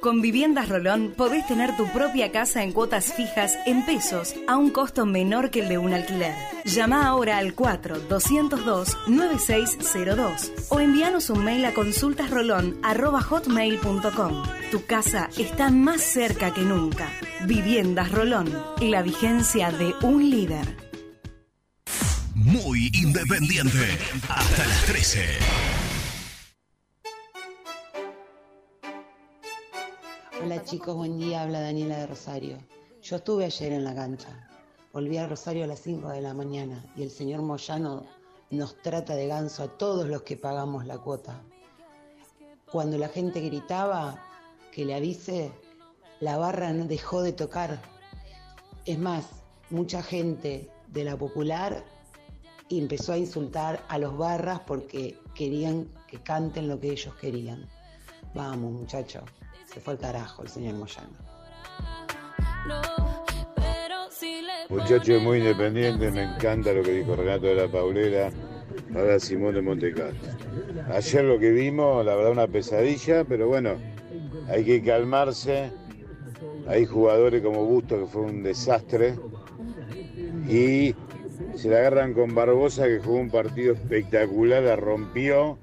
Con 0.00 0.20
Viviendas 0.20 0.68
Rolón 0.68 1.14
podés 1.16 1.46
tener 1.46 1.76
tu 1.76 1.86
propia 1.88 2.32
casa 2.32 2.62
en 2.62 2.72
cuotas 2.72 3.14
fijas 3.14 3.58
en 3.66 3.84
pesos 3.84 4.34
a 4.46 4.56
un 4.56 4.70
costo 4.70 5.04
menor 5.06 5.50
que 5.50 5.60
el 5.60 5.68
de 5.68 5.78
un 5.78 5.92
alquiler. 5.92 6.34
Llama 6.64 7.04
ahora 7.06 7.38
al 7.38 7.56
4-202-9602 7.56 10.52
o 10.68 10.78
envíanos 10.80 11.30
un 11.30 11.44
mail 11.44 11.64
a 11.64 11.72
consultasrolón.hotmail.com. 11.74 14.42
Tu 14.70 14.84
casa 14.84 15.28
está 15.38 15.70
más 15.70 16.02
cerca 16.02 16.54
que 16.54 16.62
nunca. 16.62 17.08
Viviendas 17.44 18.12
Rolón, 18.12 18.48
la 18.80 19.02
vigencia 19.02 19.72
de 19.72 19.92
un 20.02 20.30
líder. 20.30 20.76
Muy 22.34 22.90
independiente. 22.92 23.98
Hasta 24.28 24.66
las 24.66 24.84
13. 24.84 25.85
Hola 30.46 30.62
chicos, 30.62 30.94
buen 30.94 31.18
día, 31.18 31.42
habla 31.42 31.60
Daniela 31.60 31.98
de 31.98 32.06
Rosario. 32.06 32.56
Yo 33.02 33.16
estuve 33.16 33.46
ayer 33.46 33.72
en 33.72 33.82
la 33.82 33.96
cancha. 33.96 34.48
Volví 34.92 35.16
a 35.18 35.26
Rosario 35.26 35.64
a 35.64 35.66
las 35.66 35.80
5 35.80 36.08
de 36.10 36.20
la 36.20 36.34
mañana 36.34 36.84
y 36.94 37.02
el 37.02 37.10
señor 37.10 37.42
Moyano 37.42 38.04
nos 38.50 38.80
trata 38.80 39.16
de 39.16 39.26
ganso 39.26 39.64
a 39.64 39.76
todos 39.76 40.06
los 40.06 40.22
que 40.22 40.36
pagamos 40.36 40.86
la 40.86 40.98
cuota. 40.98 41.42
Cuando 42.70 42.96
la 42.96 43.08
gente 43.08 43.40
gritaba 43.40 44.22
que 44.70 44.84
le 44.84 44.94
avise, 44.94 45.50
la 46.20 46.36
barra 46.36 46.72
no 46.72 46.84
dejó 46.84 47.22
de 47.22 47.32
tocar. 47.32 47.82
Es 48.84 49.00
más, 49.00 49.26
mucha 49.70 50.00
gente 50.00 50.70
de 50.86 51.02
la 51.02 51.16
popular 51.16 51.84
empezó 52.70 53.14
a 53.14 53.18
insultar 53.18 53.84
a 53.88 53.98
los 53.98 54.16
barras 54.16 54.60
porque 54.60 55.18
querían 55.34 55.88
que 56.06 56.22
canten 56.22 56.68
lo 56.68 56.78
que 56.78 56.92
ellos 56.92 57.16
querían. 57.16 57.68
Vamos, 58.32 58.70
muchachos. 58.70 59.24
Se 59.64 59.80
fue 59.80 59.94
al 59.94 59.98
carajo 59.98 60.42
el 60.42 60.48
señor 60.48 60.74
Moyano. 60.74 61.08
Muchacho 64.68 65.20
muy 65.20 65.38
independiente, 65.38 66.10
me 66.10 66.24
encanta 66.24 66.72
lo 66.72 66.82
que 66.82 66.92
dijo 66.92 67.14
Renato 67.14 67.46
de 67.46 67.54
la 67.54 67.68
Paulera, 67.68 68.30
ahora 68.94 69.20
Simón 69.20 69.54
de 69.54 69.62
Montecastro. 69.62 70.32
Ayer 70.90 71.24
lo 71.24 71.38
que 71.38 71.50
vimos, 71.50 72.04
la 72.04 72.16
verdad 72.16 72.32
una 72.32 72.48
pesadilla, 72.48 73.24
pero 73.24 73.46
bueno, 73.46 73.76
hay 74.48 74.64
que 74.64 74.82
calmarse. 74.82 75.70
Hay 76.68 76.84
jugadores 76.84 77.42
como 77.42 77.64
Busto 77.64 78.00
que 78.00 78.06
fue 78.06 78.22
un 78.22 78.42
desastre 78.42 79.14
y 80.48 80.94
se 81.54 81.68
la 81.68 81.78
agarran 81.78 82.12
con 82.12 82.34
Barbosa 82.34 82.86
que 82.86 82.98
jugó 82.98 83.18
un 83.18 83.30
partido 83.30 83.74
espectacular, 83.74 84.62
la 84.62 84.76
rompió, 84.76 85.58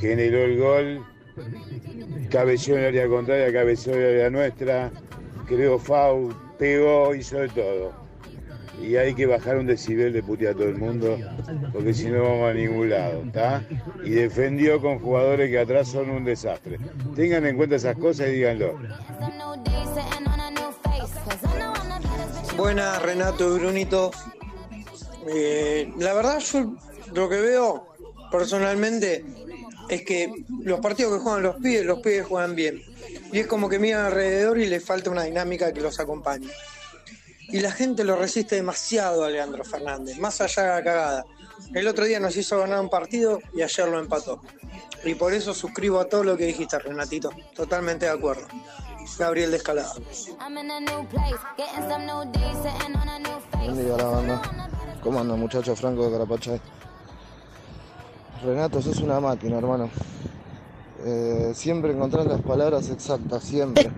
generó 0.00 0.44
el 0.44 0.58
gol, 0.58 1.06
cabeció 2.28 2.76
en 2.78 2.84
área 2.84 3.08
contraria, 3.08 3.52
cabeció 3.52 3.94
en 3.94 4.02
área 4.02 4.30
nuestra, 4.30 4.90
creó 5.46 5.78
FAU, 5.78 6.32
pegó, 6.58 7.14
hizo 7.14 7.38
de 7.38 7.48
todo. 7.48 7.92
Y 8.80 8.96
hay 8.96 9.14
que 9.14 9.26
bajar 9.26 9.58
un 9.58 9.66
decibel 9.66 10.12
de 10.12 10.22
putear 10.22 10.54
a 10.54 10.56
todo 10.56 10.68
el 10.68 10.76
mundo, 10.76 11.18
porque 11.72 11.92
si 11.92 12.06
no 12.06 12.22
vamos 12.22 12.50
a 12.50 12.54
ningún 12.54 12.90
lado, 12.90 13.22
¿está? 13.26 13.64
Y 14.04 14.10
defendió 14.10 14.80
con 14.80 15.00
jugadores 15.00 15.50
que 15.50 15.58
atrás 15.58 15.88
son 15.88 16.10
un 16.10 16.24
desastre. 16.24 16.78
Tengan 17.16 17.44
en 17.44 17.56
cuenta 17.56 17.74
esas 17.74 17.96
cosas 17.96 18.28
y 18.28 18.32
díganlo. 18.32 18.78
Buenas, 22.56 23.02
Renato 23.02 23.56
y 23.56 23.58
Brunito. 23.58 24.10
Eh, 25.26 25.92
la 25.98 26.14
verdad, 26.14 26.38
yo 26.38 26.74
lo 27.14 27.28
que 27.28 27.40
veo 27.40 27.86
personalmente 28.30 29.24
es 29.88 30.02
que 30.02 30.32
los 30.62 30.80
partidos 30.80 31.14
que 31.14 31.20
juegan 31.20 31.42
los 31.42 31.56
pibes, 31.56 31.84
los 31.84 32.00
pibes 32.00 32.26
juegan 32.26 32.54
bien. 32.54 32.82
Y 33.32 33.40
es 33.40 33.46
como 33.46 33.68
que 33.68 33.78
miran 33.78 34.06
alrededor 34.06 34.58
y 34.58 34.66
le 34.66 34.80
falta 34.80 35.10
una 35.10 35.22
dinámica 35.22 35.72
que 35.72 35.80
los 35.80 35.98
acompañe. 36.00 36.48
Y 37.50 37.60
la 37.60 37.72
gente 37.72 38.04
lo 38.04 38.16
resiste 38.16 38.56
demasiado 38.56 39.24
a 39.24 39.30
Leandro 39.30 39.64
Fernández, 39.64 40.18
más 40.18 40.40
allá 40.40 40.62
de 40.62 40.68
la 40.68 40.84
cagada. 40.84 41.24
El 41.74 41.88
otro 41.88 42.04
día 42.04 42.20
nos 42.20 42.36
hizo 42.36 42.58
ganar 42.58 42.80
un 42.80 42.90
partido 42.90 43.40
y 43.54 43.62
ayer 43.62 43.88
lo 43.88 43.98
empató. 43.98 44.42
Y 45.04 45.14
por 45.14 45.32
eso 45.32 45.54
suscribo 45.54 46.00
a 46.00 46.08
todo 46.08 46.24
lo 46.24 46.36
que 46.36 46.46
dijiste, 46.46 46.78
Renatito. 46.78 47.30
Totalmente 47.54 48.06
de 48.06 48.12
acuerdo. 48.12 48.46
Gabriel 49.18 49.50
banda. 54.06 54.42
¿Cómo 55.02 55.20
anda, 55.20 55.36
muchacho 55.36 55.74
Franco 55.74 56.04
de 56.06 56.12
Carapachay? 56.12 56.60
Renato, 58.42 58.80
sos 58.80 59.00
una 59.00 59.18
máquina, 59.18 59.58
hermano. 59.58 59.90
Eh, 61.04 61.50
siempre 61.54 61.92
encontrás 61.92 62.24
las 62.26 62.40
palabras 62.40 62.88
exactas, 62.88 63.42
siempre. 63.42 63.90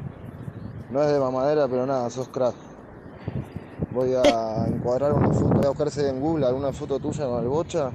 No 0.91 1.03
es 1.03 1.12
de 1.12 1.20
mamadera, 1.20 1.68
pero 1.68 1.84
nada, 1.84 2.09
sos 2.09 2.28
crack. 2.28 2.55
Voy 3.93 4.14
a 4.14 4.66
encuadrar 4.66 5.12
una 5.12 5.28
foto, 5.28 5.49
voy 5.49 5.64
a 5.66 5.68
buscarse 5.68 6.09
en 6.09 6.20
Google 6.20 6.47
alguna 6.47 6.72
foto 6.72 6.99
tuya 6.99 7.26
con 7.26 7.43
el 7.43 7.49
bocha, 7.49 7.91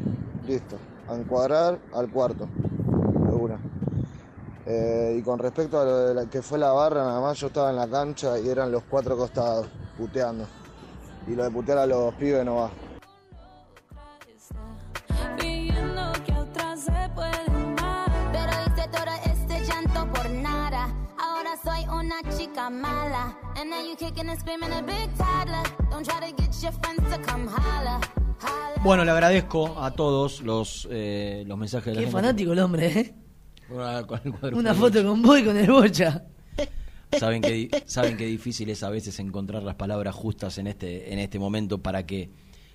listo. 0.47 0.77
A 1.09 1.15
encuadrar 1.15 1.79
al 1.93 2.09
cuarto, 2.09 2.47
una. 3.41 3.57
Eh, 4.67 5.17
y 5.19 5.21
con 5.23 5.39
respecto 5.39 5.79
a 5.79 5.85
lo 5.85 5.97
de 5.97 6.13
la 6.13 6.25
que 6.25 6.43
fue 6.43 6.59
la 6.59 6.71
barra, 6.73 7.03
nada 7.03 7.21
más 7.21 7.39
yo 7.39 7.47
estaba 7.47 7.71
en 7.71 7.75
la 7.75 7.87
cancha 7.87 8.39
y 8.39 8.49
eran 8.49 8.71
los 8.71 8.83
cuatro 8.83 9.17
costados, 9.17 9.67
puteando. 9.97 10.45
Y 11.27 11.35
lo 11.35 11.43
de 11.43 11.49
putear 11.49 11.79
a 11.79 11.87
los 11.87 12.13
pibes 12.15 12.45
no 12.45 12.57
va. 12.57 12.84
Una 21.99 22.15
chica 22.37 22.69
mala. 22.69 23.37
And 23.55 23.69
now 23.69 23.81
you 23.81 23.95
kicking 23.95 24.29
and 24.29 24.39
screaming 24.39 24.71
a 24.71 24.81
big 24.81 25.09
toddler. 25.17 25.63
Don't 25.89 26.05
try 26.05 26.19
to 26.29 26.35
get 26.35 26.53
your 26.61 26.71
friends 26.73 27.03
to 27.13 27.21
come 27.21 27.47
holla. 27.47 27.99
Bueno, 28.83 29.03
le 29.05 29.11
agradezco 29.11 29.81
a 29.81 29.91
todos 29.91 30.41
los, 30.41 30.87
eh, 30.91 31.43
los 31.47 31.57
mensajes 31.57 31.85
de 31.87 31.91
la 31.93 31.99
Qué 32.01 32.05
gente. 32.05 32.11
fanático 32.21 32.51
el 32.53 32.59
hombre, 32.59 32.99
¿eh? 32.99 33.15
Una, 33.69 34.05
con 34.05 34.19
el 34.23 34.31
cuadro 34.31 34.57
Una 34.57 34.73
foto 34.75 35.03
con 35.03 35.21
vos 35.21 35.39
y 35.39 35.43
con 35.43 35.57
el 35.57 35.71
bocha. 35.71 36.25
saben 37.17 37.41
que 37.41 37.69
saben 37.85 38.17
que 38.17 38.25
difícil 38.25 38.69
es 38.69 38.83
a 38.83 38.89
veces 38.89 39.17
encontrar 39.19 39.63
las 39.63 39.75
palabras 39.75 40.13
justas 40.13 40.57
en 40.57 40.67
este 40.67 41.13
en 41.13 41.19
este 41.19 41.39
momento 41.39 41.77
para 41.81 42.05
que 42.05 42.29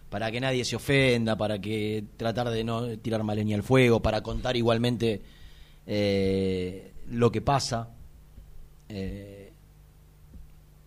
para 0.09 0.31
que 0.33 0.41
nadie 0.41 0.65
se 0.65 0.77
ofenda 0.77 1.37
para 1.37 1.61
que 1.61 2.05
tratar 2.17 2.49
de 2.49 2.65
no 2.65 2.97
tirar 2.99 3.23
más 3.23 3.37
leña 3.37 3.55
al 3.57 3.63
fuego 3.63 4.01
para 4.01 4.23
contar 4.23 4.57
igualmente 4.57 5.21
eh, 5.87 6.93
lo 7.09 7.31
que 7.31 7.43
pasa 7.43 7.91
Eh, 8.91 9.53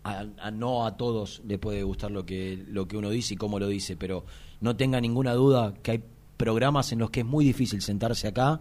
a, 0.03 0.51
no 0.51 0.85
a 0.85 0.97
todos 0.97 1.41
le 1.47 1.57
puede 1.57 1.81
gustar 1.83 2.11
lo 2.11 2.25
que 2.25 2.61
lo 2.67 2.89
que 2.89 2.97
uno 2.97 3.09
dice 3.09 3.35
y 3.35 3.37
cómo 3.37 3.57
lo 3.57 3.69
dice 3.69 3.95
pero 3.95 4.25
no 4.59 4.75
tenga 4.75 4.99
ninguna 4.99 5.33
duda 5.33 5.73
que 5.81 5.91
hay 5.91 6.03
programas 6.37 6.91
en 6.91 6.99
los 6.99 7.09
que 7.09 7.21
es 7.21 7.25
muy 7.25 7.45
difícil 7.45 7.81
sentarse 7.81 8.27
acá 8.27 8.59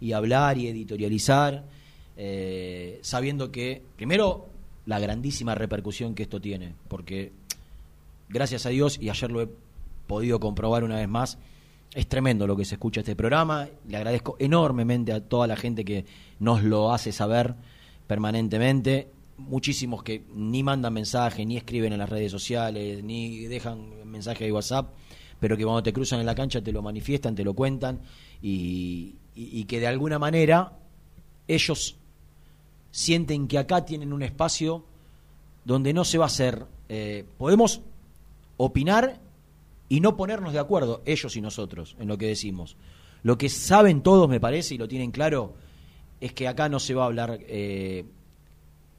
y 0.00 0.12
hablar 0.12 0.58
y 0.58 0.68
editorializar, 0.68 1.64
eh, 2.16 2.98
sabiendo 3.02 3.50
que, 3.50 3.82
primero, 3.96 4.46
la 4.86 4.98
grandísima 4.98 5.54
repercusión 5.54 6.14
que 6.14 6.24
esto 6.24 6.40
tiene, 6.40 6.74
porque 6.88 7.32
gracias 8.28 8.66
a 8.66 8.70
Dios, 8.70 8.98
y 9.00 9.08
ayer 9.08 9.30
lo 9.30 9.42
he 9.42 9.48
podido 10.06 10.40
comprobar 10.40 10.84
una 10.84 10.96
vez 10.96 11.08
más. 11.08 11.38
Es 11.94 12.08
tremendo 12.08 12.46
lo 12.46 12.56
que 12.56 12.64
se 12.64 12.74
escucha 12.74 13.00
este 13.00 13.14
programa. 13.14 13.68
Le 13.86 13.96
agradezco 13.96 14.36
enormemente 14.38 15.12
a 15.12 15.20
toda 15.20 15.46
la 15.46 15.56
gente 15.56 15.84
que 15.84 16.04
nos 16.40 16.62
lo 16.64 16.92
hace 16.92 17.12
saber 17.12 17.54
permanentemente. 18.06 19.10
Muchísimos 19.36 20.02
que 20.02 20.24
ni 20.34 20.62
mandan 20.62 20.92
mensaje, 20.92 21.44
ni 21.44 21.56
escriben 21.56 21.92
en 21.92 21.98
las 21.98 22.08
redes 22.08 22.30
sociales, 22.30 23.02
ni 23.02 23.46
dejan 23.46 24.08
mensaje 24.08 24.44
de 24.44 24.52
WhatsApp, 24.52 24.92
pero 25.40 25.56
que 25.56 25.64
cuando 25.64 25.82
te 25.82 25.92
cruzan 25.92 26.20
en 26.20 26.26
la 26.26 26.34
cancha 26.34 26.62
te 26.62 26.72
lo 26.72 26.82
manifiestan, 26.82 27.34
te 27.34 27.44
lo 27.44 27.54
cuentan 27.54 28.00
y, 28.40 29.16
que 29.66 29.80
de 29.80 29.86
alguna 29.86 30.18
manera 30.18 30.78
ellos 31.48 31.96
sienten 32.92 33.48
que 33.48 33.58
acá 33.58 33.84
tienen 33.84 34.12
un 34.12 34.22
espacio 34.22 34.84
donde 35.64 35.92
no 35.92 36.04
se 36.04 36.18
va 36.18 36.24
a 36.24 36.28
hacer. 36.28 36.66
eh, 36.88 37.24
podemos 37.38 37.80
opinar 38.56 39.20
y 39.88 40.00
no 40.00 40.16
ponernos 40.16 40.52
de 40.52 40.58
acuerdo, 40.58 41.02
ellos 41.04 41.36
y 41.36 41.40
nosotros, 41.40 41.96
en 41.98 42.08
lo 42.08 42.18
que 42.18 42.26
decimos. 42.26 42.76
Lo 43.22 43.38
que 43.38 43.48
saben 43.48 44.02
todos, 44.02 44.28
me 44.28 44.40
parece, 44.40 44.74
y 44.74 44.78
lo 44.78 44.88
tienen 44.88 45.10
claro, 45.10 45.54
es 46.24 46.32
que 46.32 46.48
acá 46.48 46.70
no 46.70 46.80
se 46.80 46.94
va 46.94 47.02
a 47.02 47.06
hablar 47.06 47.38
eh, 47.42 48.06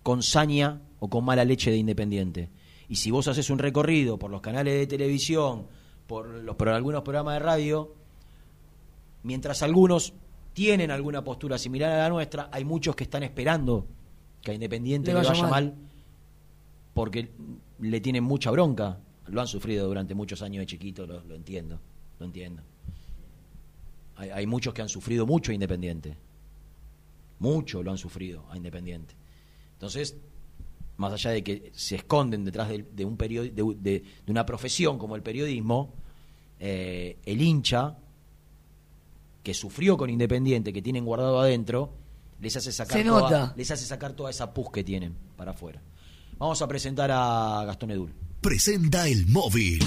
con 0.03 0.21
saña 0.21 0.79
o 0.99 1.09
con 1.09 1.25
mala 1.25 1.43
leche 1.43 1.71
de 1.71 1.77
Independiente. 1.77 2.51
Y 2.87 2.97
si 2.97 3.09
vos 3.09 3.27
haces 3.27 3.49
un 3.49 3.57
recorrido 3.57 4.19
por 4.19 4.29
los 4.29 4.41
canales 4.41 4.75
de 4.75 4.85
televisión, 4.85 5.65
por, 6.05 6.27
los, 6.27 6.55
por 6.55 6.69
algunos 6.69 7.01
programas 7.01 7.33
de 7.33 7.39
radio, 7.39 7.95
mientras 9.23 9.63
algunos 9.63 10.13
tienen 10.53 10.91
alguna 10.91 11.23
postura 11.23 11.57
similar 11.57 11.93
a 11.93 11.97
la 11.97 12.09
nuestra, 12.09 12.49
hay 12.51 12.63
muchos 12.63 12.95
que 12.95 13.05
están 13.05 13.23
esperando 13.23 13.87
que 14.43 14.51
a 14.51 14.53
Independiente 14.53 15.11
Le 15.11 15.19
le, 15.19 15.27
vaya 15.27 15.41
mal. 15.41 15.49
mal 15.49 15.75
porque 16.93 17.31
le 17.79 18.01
tienen 18.01 18.23
mucha 18.23 18.51
bronca. 18.51 18.99
Lo 19.29 19.41
han 19.41 19.47
sufrido 19.47 19.87
durante 19.87 20.13
muchos 20.13 20.43
años 20.43 20.59
de 20.59 20.67
chiquito, 20.67 21.07
lo, 21.07 21.23
lo 21.23 21.33
entiendo, 21.33 21.79
lo 22.19 22.27
entiendo. 22.27 22.61
Hay, 24.15 24.29
hay 24.29 24.45
muchos 24.45 24.75
que 24.75 24.83
han 24.83 24.89
sufrido 24.89 25.25
mucho 25.25 25.49
a 25.49 25.55
Independiente. 25.55 26.15
Mucho 27.39 27.83
lo 27.83 27.91
han 27.91 27.97
sufrido 27.97 28.45
a 28.49 28.57
Independiente. 28.57 29.13
Entonces, 29.73 30.15
más 30.97 31.11
allá 31.13 31.31
de 31.31 31.43
que 31.43 31.71
se 31.75 31.95
esconden 31.95 32.45
detrás 32.45 32.69
de, 32.69 32.83
de 32.83 33.03
un 33.05 33.17
de, 33.17 33.51
de- 33.51 34.03
de 34.25 34.31
una 34.31 34.45
profesión 34.45 34.97
como 34.97 35.15
el 35.15 35.21
periodismo, 35.21 35.93
eh, 36.59 37.17
el 37.25 37.41
hincha 37.41 37.97
que 39.43 39.53
sufrió 39.53 39.97
con 39.97 40.09
Independiente, 40.09 40.71
que 40.73 40.81
tienen 40.81 41.05
guardado 41.05 41.39
adentro, 41.39 41.91
les 42.41 42.55
hace 42.55 42.71
sacar 42.71 42.97
Se 42.97 43.03
toda, 43.03 43.53
les 43.55 43.69
hace 43.71 43.85
sacar 43.85 44.13
toda 44.13 44.29
esa 44.29 44.53
pus 44.53 44.71
que 44.71 44.83
tienen 44.83 45.13
para 45.35 45.51
afuera. 45.51 45.81
Vamos 46.37 46.61
a 46.61 46.67
presentar 46.67 47.11
a 47.11 47.63
Gastón 47.65 47.91
Edul. 47.91 48.11
Presenta 48.41 49.07
el 49.07 49.25
móvil. 49.27 49.79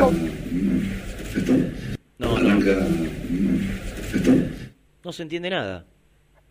No, 2.20 2.36
Arranca. 2.36 2.72
No 5.04 5.12
se 5.12 5.24
entiende 5.24 5.50
nada. 5.50 5.86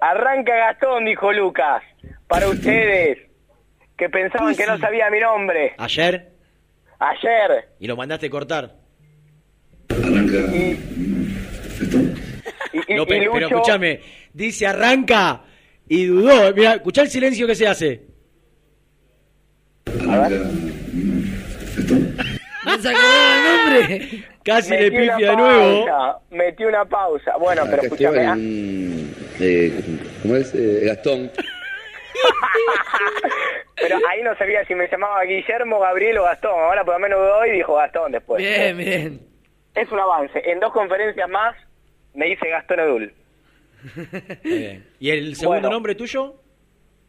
arranca 0.01 0.53
Gastón, 0.57 1.05
dijo 1.05 1.33
Lucas. 1.33 1.85
Para 2.27 2.49
ustedes, 2.49 3.19
que 3.97 4.09
pensaban 4.09 4.57
que 4.57 4.67
no 4.67 4.79
sabía 4.79 5.09
mi 5.11 5.21
nombre. 5.21 5.75
Ayer 5.79 6.38
Ayer. 7.01 7.69
y 7.79 7.87
lo 7.87 7.97
mandaste 7.97 8.29
cortar. 8.29 8.75
Arranca. 9.91 10.39
Y, 10.55 10.79
y- 12.91 12.95
No, 12.97 13.07
pero 13.07 13.33
Lucho- 13.35 13.47
escúchame, 13.47 14.01
dice 14.33 14.67
arranca 14.67 15.43
y 15.89 16.07
dudó. 16.07 16.53
Mira, 16.55 16.75
escuchá 16.75 17.03
el 17.03 17.09
silencio 17.09 17.47
que 17.47 17.55
se 17.55 17.67
hace. 17.69 18.03
¿Me 19.87 19.95
sacaron 22.83 23.35
el 23.35 23.57
nombre? 23.57 24.25
Casi 24.45 24.71
Metí 24.71 24.83
le 24.85 24.91
pifia 24.91 25.31
de 25.31 25.37
nuevo. 25.37 25.87
Metí 26.31 26.65
una 26.65 26.85
pausa. 26.85 27.37
Bueno, 27.39 27.63
pero 27.65 27.77
Acá 27.77 27.85
escúchame. 27.87 28.27
Ah, 28.27 28.37
eh, 29.41 29.73
¿cómo 30.23 30.37
es? 30.37 30.55
Eh, 30.55 30.83
Gastón. 30.85 31.31
Pero 33.77 33.97
ahí 34.09 34.23
no 34.23 34.37
sabía 34.37 34.65
si 34.67 34.75
me 34.75 34.89
llamaba 34.89 35.23
Guillermo, 35.25 35.79
Gabriel 35.81 36.19
o 36.19 36.25
Gastón. 36.25 36.53
Ahora 36.53 36.85
por 36.85 36.95
lo 36.95 37.01
menos 37.01 37.19
doy 37.21 37.51
y 37.51 37.53
dijo 37.53 37.75
Gastón 37.75 38.13
después. 38.13 38.43
Bien, 38.43 38.77
bien. 38.77 39.21
Es 39.75 39.91
un 39.93 40.01
avance. 40.01 40.41
En 40.45 40.59
dos 40.61 40.73
conferencias 40.73 41.29
más 41.29 41.55
me 42.15 42.27
dice 42.27 42.49
Gastón 42.49 42.81
Edul. 42.81 43.13
Bien. 44.43 44.85
¿Y 44.99 45.11
el 45.11 45.37
segundo 45.37 45.61
Bueno. 45.61 45.71
nombre 45.71 45.95
tuyo? 45.95 46.35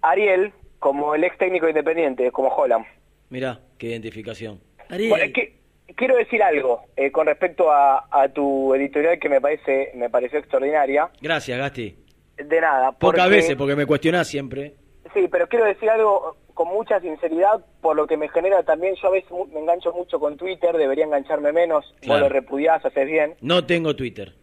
Ariel, 0.02 0.54
como 0.78 1.16
el 1.16 1.24
ex 1.24 1.38
técnico 1.38 1.68
independiente, 1.68 2.32
como 2.32 2.50
Holland. 2.50 2.86
Mirá, 3.30 3.60
qué 3.78 3.88
identificación. 3.88 4.60
Ariel. 4.90 5.10
Bueno, 5.10 5.26
es 5.26 5.34
que 5.34 5.56
quiero 5.96 6.16
decir 6.16 6.42
algo 6.44 6.84
eh, 6.96 7.12
con 7.12 7.26
respecto 7.28 7.72
a, 7.72 8.06
a 8.12 8.30
tu 8.30 8.74
editorial 8.76 9.20
que 9.20 9.30
me 9.30 9.42
parece 9.42 9.92
me 9.96 10.10
pareció 10.10 10.38
extraordinaria. 10.40 11.10
Gracias, 11.22 11.58
Gasti. 11.58 11.96
De 12.38 12.62
nada. 12.62 12.92
Pocas 12.94 13.24
porque- 13.26 13.36
veces, 13.36 13.56
porque 13.56 13.76
me 13.76 13.86
cuestionás 13.86 14.28
siempre. 14.28 14.74
Sí, 15.14 15.28
pero 15.32 15.48
quiero 15.48 15.66
decir 15.66 15.90
algo 15.90 16.38
con 16.54 16.68
mucha 16.68 17.00
sinceridad, 17.00 17.66
por 17.82 17.96
lo 17.96 18.06
que 18.06 18.18
me 18.18 18.28
genera 18.30 18.64
también, 18.64 18.96
yo 19.02 19.08
a 19.08 19.12
veces 19.12 19.32
me 19.52 19.60
engancho 19.60 19.94
mucho 19.94 20.20
con 20.20 20.36
Twitter, 20.38 20.76
debería 20.78 21.06
engancharme 21.06 21.52
menos, 21.54 21.86
vos 21.92 22.00
Claro. 22.02 22.22
lo 22.24 22.30
repudiás, 22.30 22.84
haces 22.86 23.08
bien. 23.08 23.36
No 23.42 23.66
tengo 23.66 23.96
Twitter. 23.96 24.34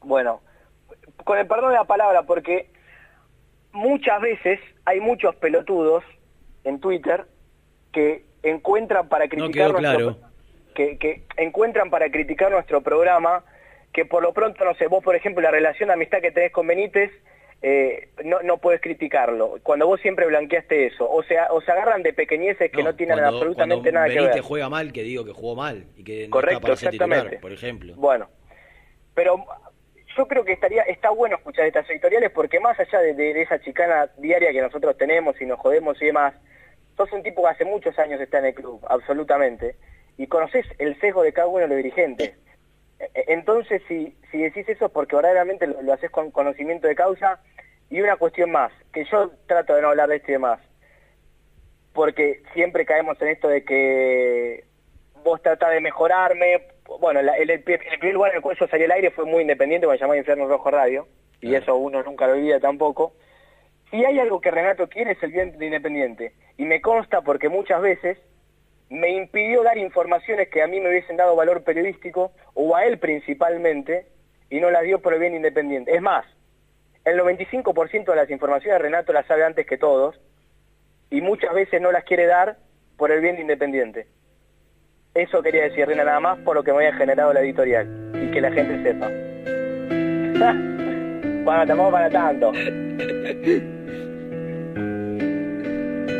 Bueno, 0.00 0.40
con 1.24 1.38
el 1.38 1.46
perdón 1.46 1.70
de 1.70 1.76
la 1.76 1.84
palabra, 1.84 2.24
porque 2.24 2.68
muchas 3.72 4.20
veces 4.20 4.60
hay 4.84 5.00
muchos 5.00 5.34
pelotudos 5.36 6.02
en 6.64 6.80
Twitter 6.80 7.26
que 7.92 8.24
encuentran 8.42 9.08
para 9.08 9.26
No 9.26 9.30
criticar 9.30 9.52
quedó 9.52 9.80
nuestro, 9.80 9.98
claro. 10.16 10.16
que, 10.74 10.98
que 10.98 11.22
encuentran 11.36 11.90
para 11.90 12.10
criticar 12.10 12.50
nuestro 12.50 12.80
programa 12.80 13.44
que 13.92 14.04
por 14.06 14.22
lo 14.22 14.32
pronto, 14.32 14.64
no 14.64 14.74
sé, 14.74 14.86
vos 14.86 15.04
por 15.04 15.14
ejemplo 15.14 15.42
la 15.42 15.50
relación 15.50 15.88
de 15.88 15.92
amistad 15.94 16.20
que 16.20 16.32
tenés 16.32 16.50
con 16.50 16.66
Benítez, 16.66 17.10
eh, 17.62 18.08
no, 18.24 18.40
no 18.42 18.58
puedes 18.58 18.80
criticarlo, 18.80 19.58
cuando 19.62 19.86
vos 19.86 20.00
siempre 20.00 20.26
blanqueaste 20.26 20.86
eso, 20.86 21.08
o 21.10 21.22
sea, 21.22 21.46
o 21.52 21.60
se 21.60 21.70
agarran 21.70 22.02
de 22.02 22.12
pequeñeces 22.12 22.70
que 22.72 22.82
no, 22.82 22.94
tienen 22.96 23.18
Cuando- 23.18 23.36
absolutamente 23.38 23.90
cuando 23.92 24.08
nada 24.08 24.08
que 24.30 24.34
ver. 24.36 24.40
juega 24.42 24.68
mal, 24.68 24.92
que 24.92 25.02
digo 25.02 25.24
que 25.24 25.32
jugó 25.32 25.54
mal 25.54 25.84
y 25.96 26.02
que 26.04 26.24
no 26.26 26.30
Correcto, 26.30 26.56
está 26.58 26.62
para 26.66 26.76
ser 26.76 26.88
exactamente. 26.88 27.22
titular, 27.24 27.40
por 27.40 27.52
ejemplo. 27.52 27.94
Bueno, 27.96 28.28
pero 29.14 29.44
yo 30.16 30.26
creo 30.26 30.44
que 30.44 30.52
estaría 30.52 30.82
está 30.82 31.10
bueno 31.10 31.36
escuchar 31.36 31.66
estas 31.66 31.88
editoriales 31.88 32.30
porque 32.32 32.58
más 32.60 32.78
allá 32.80 32.98
de, 33.00 33.14
de- 33.14 33.32
de 33.34 33.42
esa 33.42 33.60
chicana 33.60 34.10
diaria 34.18 34.50
que 34.52 34.60
nosotros 34.60 34.96
tenemos 34.98 35.40
y 35.40 35.46
nos 35.46 35.58
jodemos 35.60 36.00
y 36.02 36.06
demás, 36.06 36.34
sos 36.96 37.12
un 37.12 37.22
tipo 37.22 37.42
que 37.42 37.48
hace 37.50 37.64
muchos 37.64 37.98
años 37.98 38.20
está 38.20 38.38
en 38.40 38.46
el 38.46 38.54
club, 38.54 38.84
absolutamente, 38.88 39.76
y 40.18 40.26
conoces 40.26 40.66
el 40.78 40.98
sesgo 41.00 41.22
de 41.22 41.32
cada 41.32 41.46
uno 41.48 41.60
de 41.60 41.68
los 41.68 41.76
dirigentes. 41.76 42.34
E- 43.14 43.24
Entonces, 43.28 43.82
si, 43.88 44.16
si 44.30 44.38
decís 44.38 44.68
eso 44.68 44.86
es 44.86 44.92
porque 44.92 45.16
verdaderamente 45.16 45.66
lo, 45.66 45.82
lo 45.82 45.92
haces 45.92 46.10
con 46.10 46.30
conocimiento 46.30 46.86
de 46.88 46.94
causa. 46.94 47.40
Y 47.90 48.00
una 48.00 48.16
cuestión 48.16 48.50
más, 48.50 48.72
que 48.92 49.04
yo 49.04 49.32
trato 49.46 49.74
de 49.74 49.82
no 49.82 49.88
hablar 49.88 50.08
de 50.08 50.16
esto 50.16 50.30
y 50.30 50.32
demás, 50.34 50.60
porque 51.92 52.42
siempre 52.54 52.86
caemos 52.86 53.20
en 53.20 53.28
esto 53.28 53.48
de 53.48 53.64
que 53.64 54.64
vos 55.22 55.42
tratás 55.42 55.70
de 55.72 55.80
mejorarme. 55.80 56.68
Bueno, 57.00 57.20
la- 57.22 57.36
el, 57.36 57.50
el, 57.50 57.62
el 57.66 57.98
primer 57.98 58.14
lugar 58.14 58.30
en 58.30 58.36
el 58.36 58.42
cual 58.42 58.56
yo 58.58 58.66
salí 58.68 58.84
al 58.84 58.92
aire 58.92 59.10
fue 59.10 59.24
muy 59.26 59.42
independiente, 59.42 59.86
cuando 59.86 60.00
llamaba 60.00 60.16
Infierno 60.18 60.46
Rojo 60.48 60.70
Radio, 60.70 61.06
y 61.40 61.54
eso 61.54 61.76
uno 61.76 62.02
nunca 62.02 62.26
lo 62.26 62.32
olvida 62.34 62.60
tampoco. 62.60 63.14
Si 63.90 64.02
hay 64.04 64.18
algo 64.18 64.40
que 64.40 64.50
Renato 64.50 64.88
quiere 64.88 65.12
es 65.12 65.22
el 65.22 65.32
bien 65.32 65.58
de 65.58 65.66
Independiente, 65.66 66.32
y 66.56 66.64
me 66.64 66.80
consta 66.80 67.20
porque 67.20 67.50
muchas 67.50 67.82
veces 67.82 68.18
me 68.92 69.08
impidió 69.08 69.62
dar 69.62 69.78
informaciones 69.78 70.50
que 70.50 70.62
a 70.62 70.66
mí 70.66 70.78
me 70.78 70.90
hubiesen 70.90 71.16
dado 71.16 71.34
valor 71.34 71.64
periodístico, 71.64 72.32
o 72.52 72.76
a 72.76 72.84
él 72.84 72.98
principalmente, 72.98 74.06
y 74.50 74.60
no 74.60 74.70
las 74.70 74.82
dio 74.82 75.00
por 75.00 75.14
el 75.14 75.20
bien 75.20 75.34
independiente. 75.34 75.96
Es 75.96 76.02
más, 76.02 76.26
el 77.06 77.18
95% 77.18 78.04
de 78.04 78.16
las 78.16 78.28
informaciones 78.30 78.78
Renato 78.80 79.14
las 79.14 79.26
sabe 79.26 79.44
antes 79.44 79.66
que 79.66 79.78
todos, 79.78 80.20
y 81.10 81.22
muchas 81.22 81.54
veces 81.54 81.80
no 81.80 81.90
las 81.90 82.04
quiere 82.04 82.26
dar 82.26 82.58
por 82.98 83.10
el 83.10 83.22
bien 83.22 83.36
de 83.36 83.42
Independiente. 83.42 84.06
Eso 85.14 85.42
quería 85.42 85.64
decir, 85.64 85.86
Rena, 85.86 86.04
nada 86.04 86.20
más 86.20 86.38
por 86.40 86.54
lo 86.54 86.62
que 86.62 86.72
me 86.72 86.78
había 86.78 86.94
generado 86.94 87.32
la 87.32 87.40
editorial. 87.40 87.88
Y 88.14 88.30
que 88.30 88.40
la 88.40 88.52
gente 88.52 88.82
sepa. 88.82 89.08
bueno, 91.44 91.66
tampoco 91.66 91.90
para 91.90 92.08
tanto. 92.08 92.52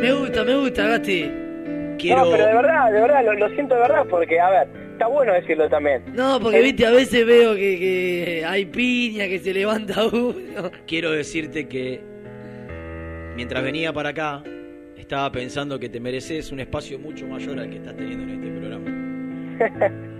Me 0.01 0.11
gusta, 0.11 0.43
me 0.43 0.55
gusta, 0.57 0.87
Gasti. 0.89 1.52
No, 2.15 2.31
pero 2.31 2.45
de 2.47 2.53
verdad, 2.53 2.91
de 2.91 3.01
verdad, 3.01 3.25
lo, 3.25 3.33
lo 3.33 3.49
siento 3.55 3.75
de 3.75 3.81
verdad, 3.81 4.05
porque, 4.09 4.39
a 4.39 4.49
ver, 4.49 4.67
está 4.93 5.07
bueno 5.07 5.33
decirlo 5.33 5.69
también. 5.69 6.03
No, 6.13 6.39
porque 6.39 6.59
Eh, 6.59 6.63
viste, 6.63 6.85
a 6.85 6.91
veces 6.91 7.25
veo 7.25 7.55
que, 7.55 7.79
que 7.79 8.43
hay 8.45 8.65
piña, 8.65 9.27
que 9.27 9.39
se 9.39 9.53
levanta 9.53 10.05
uno. 10.07 10.71
Quiero 10.87 11.11
decirte 11.11 11.67
que 11.67 12.01
mientras 13.35 13.63
venía 13.63 13.91
para 13.93 14.09
acá, 14.09 14.43
estaba 14.97 15.31
pensando 15.31 15.79
que 15.79 15.89
te 15.89 15.99
mereces 15.99 16.51
un 16.51 16.59
espacio 16.59 16.97
mucho 16.99 17.27
mayor 17.27 17.59
al 17.59 17.69
que 17.69 17.77
estás 17.77 17.95
teniendo 17.95 18.23
en 18.23 18.43
este 18.43 18.59
programa. 18.59 20.03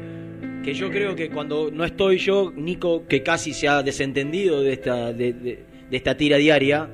Que 0.63 0.73
yo 0.73 0.89
creo 0.89 1.13
que 1.13 1.29
cuando 1.29 1.69
no 1.71 1.83
estoy 1.83 2.17
yo, 2.19 2.53
Nico, 2.55 3.05
que 3.05 3.21
casi 3.21 3.51
se 3.51 3.67
ha 3.67 3.83
desentendido 3.83 4.61
de 4.63 4.71
esta, 4.71 5.11
de, 5.11 5.33
de- 5.33 5.59
de 5.89 5.97
esta 5.97 6.15
tira 6.15 6.37
diaria, 6.37 6.87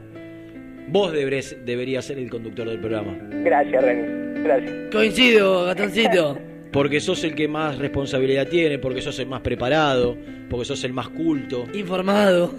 vos 0.91 1.11
deberés, 1.11 1.57
deberías 1.65 2.05
ser 2.05 2.17
el 2.19 2.29
conductor 2.29 2.67
del 2.67 2.79
programa. 2.79 3.17
Gracias, 3.43 3.83
Reni. 3.83 4.43
Gracias. 4.43 4.73
Coincido, 4.91 5.65
gatoncito. 5.65 6.37
Porque 6.71 6.99
sos 6.99 7.23
el 7.23 7.33
que 7.33 7.47
más 7.47 7.79
responsabilidad 7.79 8.47
tiene, 8.47 8.77
porque 8.77 9.01
sos 9.01 9.17
el 9.17 9.25
más 9.25 9.41
preparado, 9.41 10.15
porque 10.51 10.65
sos 10.65 10.83
el 10.83 10.93
más 10.93 11.09
culto. 11.09 11.65
Informado. 11.73 12.53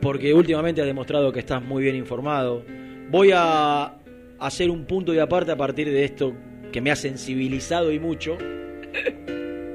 Porque 0.00 0.32
últimamente 0.32 0.80
has 0.80 0.86
demostrado 0.86 1.30
que 1.32 1.40
estás 1.40 1.62
muy 1.62 1.82
bien 1.82 1.96
informado. 1.96 2.64
Voy 3.10 3.32
a 3.34 3.94
hacer 4.38 4.70
un 4.70 4.86
punto 4.86 5.12
de 5.12 5.20
aparte 5.20 5.52
a 5.52 5.56
partir 5.56 5.90
de 5.90 6.04
esto 6.04 6.34
que 6.72 6.80
me 6.80 6.90
ha 6.90 6.96
sensibilizado 6.96 7.92
y 7.92 7.98
mucho 7.98 8.38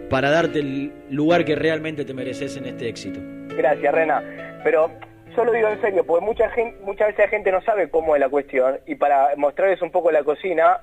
para 0.09 0.29
darte 0.29 0.59
el 0.59 0.91
lugar 1.09 1.45
que 1.45 1.55
realmente 1.55 2.03
te 2.03 2.13
mereces 2.13 2.57
en 2.57 2.65
este 2.65 2.89
éxito. 2.89 3.19
Gracias, 3.55 3.93
Rena. 3.93 4.23
Pero 4.63 4.91
yo 5.35 5.45
lo 5.45 5.51
digo 5.51 5.67
en 5.67 5.81
serio, 5.81 6.05
porque 6.05 6.25
mucha 6.25 6.49
gente, 6.49 6.77
muchas 6.83 7.07
veces 7.07 7.25
la 7.25 7.29
gente 7.29 7.51
no 7.51 7.61
sabe 7.61 7.89
cómo 7.89 8.15
es 8.15 8.19
la 8.19 8.29
cuestión. 8.29 8.79
Y 8.85 8.95
para 8.95 9.35
mostrarles 9.37 9.81
un 9.81 9.91
poco 9.91 10.11
la 10.11 10.23
cocina, 10.23 10.81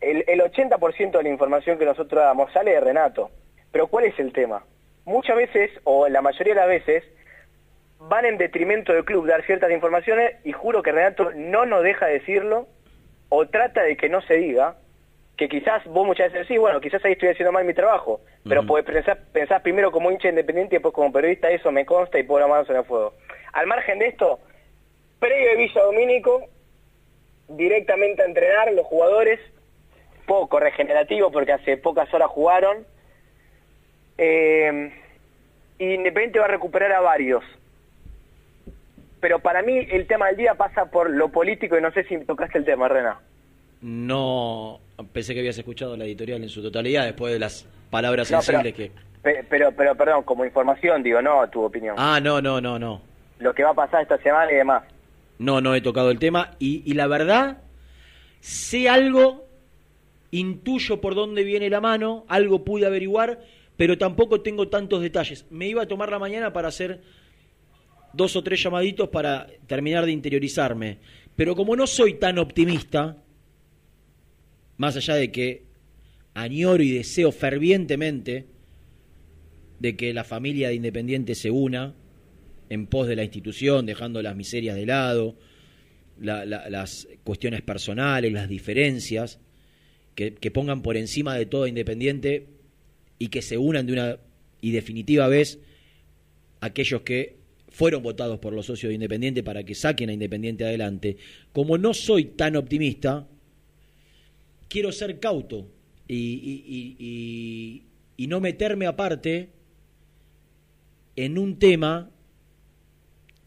el, 0.00 0.24
el 0.26 0.40
80% 0.40 1.10
de 1.10 1.22
la 1.22 1.28
información 1.28 1.78
que 1.78 1.84
nosotros 1.84 2.22
damos 2.22 2.52
sale 2.52 2.72
de 2.72 2.80
Renato. 2.80 3.30
Pero 3.72 3.86
¿cuál 3.88 4.06
es 4.06 4.18
el 4.18 4.32
tema? 4.32 4.64
Muchas 5.04 5.36
veces, 5.36 5.70
o 5.84 6.08
la 6.08 6.22
mayoría 6.22 6.54
de 6.54 6.60
las 6.60 6.68
veces, 6.68 7.04
van 7.98 8.24
en 8.24 8.38
detrimento 8.38 8.92
del 8.92 9.04
club 9.04 9.26
dar 9.26 9.44
ciertas 9.44 9.70
informaciones 9.70 10.36
y 10.44 10.52
juro 10.52 10.82
que 10.82 10.92
Renato 10.92 11.30
no 11.34 11.66
nos 11.66 11.82
deja 11.82 12.06
decirlo 12.06 12.66
o 13.28 13.46
trata 13.46 13.82
de 13.82 13.96
que 13.96 14.08
no 14.08 14.22
se 14.22 14.34
diga, 14.34 14.76
que 15.36 15.48
quizás 15.48 15.84
vos 15.86 16.06
muchas 16.06 16.32
veces 16.32 16.48
decís, 16.48 16.60
bueno, 16.60 16.80
quizás 16.80 17.04
ahí 17.04 17.12
estoy 17.12 17.30
haciendo 17.30 17.52
mal 17.52 17.64
mi 17.64 17.72
trabajo, 17.72 18.20
pero 18.46 18.66
pues 18.66 18.84
pensás, 18.84 19.16
pensás 19.32 19.62
primero 19.62 19.90
como 19.90 20.10
hincha 20.10 20.28
independiente 20.28 20.74
y 20.74 20.76
después 20.76 20.92
como 20.92 21.12
periodista, 21.12 21.50
eso 21.50 21.72
me 21.72 21.86
consta 21.86 22.18
y 22.18 22.24
pongo 22.24 22.40
la 22.40 22.46
mano 22.46 22.66
en 22.68 22.76
el 22.76 22.84
fuego. 22.84 23.14
Al 23.52 23.66
margen 23.66 23.98
de 23.98 24.08
esto, 24.08 24.38
previo 25.18 25.50
de 25.50 25.56
Villa 25.56 25.82
Domínico, 25.82 26.42
directamente 27.48 28.22
a 28.22 28.26
entrenar 28.26 28.72
los 28.72 28.86
jugadores, 28.86 29.40
poco 30.26 30.60
regenerativo 30.60 31.30
porque 31.32 31.52
hace 31.52 31.76
pocas 31.76 32.12
horas 32.14 32.28
jugaron, 32.30 32.86
eh, 34.18 34.92
y 35.78 35.94
Independiente 35.94 36.38
va 36.38 36.44
a 36.44 36.48
recuperar 36.48 36.92
a 36.92 37.00
varios. 37.00 37.42
Pero 39.20 39.38
para 39.40 39.62
mí 39.62 39.86
el 39.90 40.06
tema 40.06 40.28
del 40.28 40.36
día 40.36 40.54
pasa 40.54 40.86
por 40.90 41.10
lo 41.10 41.28
político 41.30 41.76
y 41.76 41.82
no 41.82 41.90
sé 41.92 42.04
si 42.04 42.16
tocaste 42.24 42.58
el 42.58 42.64
tema, 42.64 42.88
Rena. 42.88 43.18
No, 43.82 44.78
pensé 45.12 45.32
que 45.34 45.40
habías 45.40 45.58
escuchado 45.58 45.96
la 45.96 46.04
editorial 46.04 46.42
en 46.42 46.48
su 46.48 46.62
totalidad 46.62 47.04
después 47.04 47.32
de 47.32 47.38
las 47.38 47.66
palabras 47.90 48.30
No, 48.30 48.38
pero- 48.46 48.60
sensibles 48.60 48.74
que... 48.74 49.10
Pe- 49.22 49.44
Pero, 49.50 49.72
pero, 49.72 49.94
perdón, 49.96 50.22
como 50.22 50.46
información, 50.46 51.02
digo, 51.02 51.20
no 51.20 51.46
tu 51.50 51.62
opinión. 51.62 51.94
Ah, 51.98 52.20
no, 52.22 52.40
no, 52.40 52.58
no, 52.60 52.78
no. 52.78 53.02
Lo 53.40 53.54
que 53.54 53.64
va 53.64 53.70
a 53.70 53.74
pasar 53.74 54.02
esta 54.02 54.18
semana 54.18 54.52
y 54.52 54.56
demás. 54.56 54.84
No, 55.38 55.60
no 55.60 55.74
he 55.74 55.80
tocado 55.80 56.10
el 56.10 56.18
tema 56.18 56.54
y, 56.58 56.92
la 56.92 57.06
verdad, 57.06 57.62
sé 58.40 58.88
algo, 58.88 59.48
intuyo 60.30 61.00
por 61.00 61.14
dónde 61.14 61.44
viene 61.44 61.70
la 61.70 61.80
mano, 61.80 62.26
algo 62.28 62.62
pude 62.62 62.86
averiguar, 62.86 63.40
pero 63.76 63.96
tampoco 63.96 64.42
tengo 64.42 64.68
tantos 64.68 65.00
detalles. 65.00 65.46
Me 65.50 65.66
iba 65.66 65.82
a 65.82 65.88
tomar 65.88 66.10
la 66.10 66.18
mañana 66.18 66.52
para 66.52 66.68
hacer 66.68 67.00
dos 68.12 68.36
o 68.36 68.42
tres 68.42 68.62
llamaditos 68.62 69.08
para 69.08 69.46
terminar 69.66 70.04
de 70.04 70.12
interiorizarme. 70.12 70.98
Pero 71.34 71.56
como 71.56 71.74
no 71.74 71.86
soy 71.86 72.14
tan 72.14 72.38
optimista, 72.38 73.16
más 74.76 74.96
allá 74.96 75.14
de 75.14 75.32
que 75.32 75.64
añoro 76.34 76.82
y 76.82 76.90
deseo 76.90 77.32
fervientemente 77.32 78.46
de 79.78 79.96
que 79.96 80.12
la 80.12 80.24
familia 80.24 80.68
de 80.68 80.74
Independiente 80.74 81.34
se 81.34 81.50
una 81.50 81.94
en 82.70 82.86
pos 82.86 83.06
de 83.06 83.16
la 83.16 83.24
institución, 83.24 83.84
dejando 83.84 84.22
las 84.22 84.34
miserias 84.36 84.76
de 84.76 84.86
lado, 84.86 85.36
la- 86.18 86.44
la- 86.46 86.70
las 86.70 87.06
cuestiones 87.24 87.60
personales, 87.62 88.32
las 88.32 88.48
diferencias, 88.48 89.38
que, 90.14 90.50
pongan 90.50 90.82
por 90.82 90.96
encima 90.96 91.34
de 91.34 91.46
todo 91.46 91.66
Independiente 91.66 92.46
y 93.18 93.28
que 93.28 93.42
se 93.42 93.58
unan 93.58 93.86
de 93.86 93.92
una 93.94 94.18
y 94.60 94.70
definitiva 94.72 95.28
vez 95.28 95.58
aquellos 96.60 97.02
que 97.02 97.36
fueron 97.70 98.02
votados 98.02 98.38
por 98.38 98.52
los 98.52 98.66
socios 98.66 98.90
de 98.90 98.94
Independiente 98.94 99.42
para 99.42 99.64
que 99.64 99.74
saquen 99.74 100.10
a 100.10 100.12
Independiente 100.12 100.64
adelante. 100.64 101.16
Como 101.52 101.78
no 101.78 101.94
soy 101.94 102.24
tan 102.24 102.56
optimista, 102.56 103.26
quiero 104.68 104.92
ser 104.92 105.18
cauto 105.20 105.66
y- 106.06 106.16
y- 106.98 107.82
y 108.16 108.26
no 108.26 108.40
meterme 108.40 108.86
aparte 108.86 109.48
en 111.16 111.38
un 111.38 111.58
tema 111.58 112.10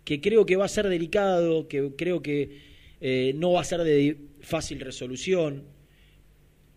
que 0.03 0.21
creo 0.21 0.45
que 0.45 0.55
va 0.55 0.65
a 0.65 0.69
ser 0.69 0.87
delicado, 0.89 1.67
que 1.67 1.91
creo 1.95 2.21
que 2.21 2.59
eh, 3.01 3.33
no 3.35 3.53
va 3.53 3.61
a 3.61 3.65
ser 3.65 3.81
de 3.81 4.17
fácil 4.41 4.79
resolución. 4.79 5.63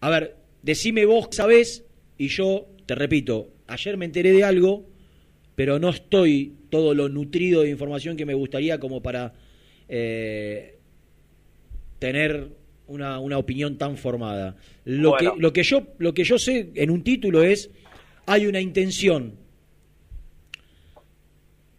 A 0.00 0.10
ver, 0.10 0.36
decime 0.62 1.04
vos, 1.04 1.28
sabés, 1.32 1.84
y 2.18 2.28
yo 2.28 2.66
te 2.86 2.94
repito, 2.94 3.50
ayer 3.66 3.96
me 3.96 4.04
enteré 4.04 4.32
de 4.32 4.44
algo, 4.44 4.86
pero 5.54 5.78
no 5.78 5.90
estoy 5.90 6.54
todo 6.70 6.94
lo 6.94 7.08
nutrido 7.08 7.62
de 7.62 7.70
información 7.70 8.16
que 8.16 8.26
me 8.26 8.34
gustaría 8.34 8.78
como 8.78 9.02
para 9.02 9.32
eh, 9.88 10.78
tener 11.98 12.50
una, 12.86 13.18
una 13.18 13.38
opinión 13.38 13.78
tan 13.78 13.96
formada. 13.96 14.56
Lo, 14.84 15.10
Bueno. 15.10 15.34
que, 15.34 15.40
lo, 15.40 15.52
que 15.52 15.62
yo, 15.62 15.88
lo 15.98 16.14
que 16.14 16.24
yo 16.24 16.38
sé 16.38 16.70
en 16.74 16.90
un 16.90 17.02
título 17.02 17.42
es, 17.42 17.70
hay 18.26 18.46
una 18.46 18.60
intención 18.60 19.34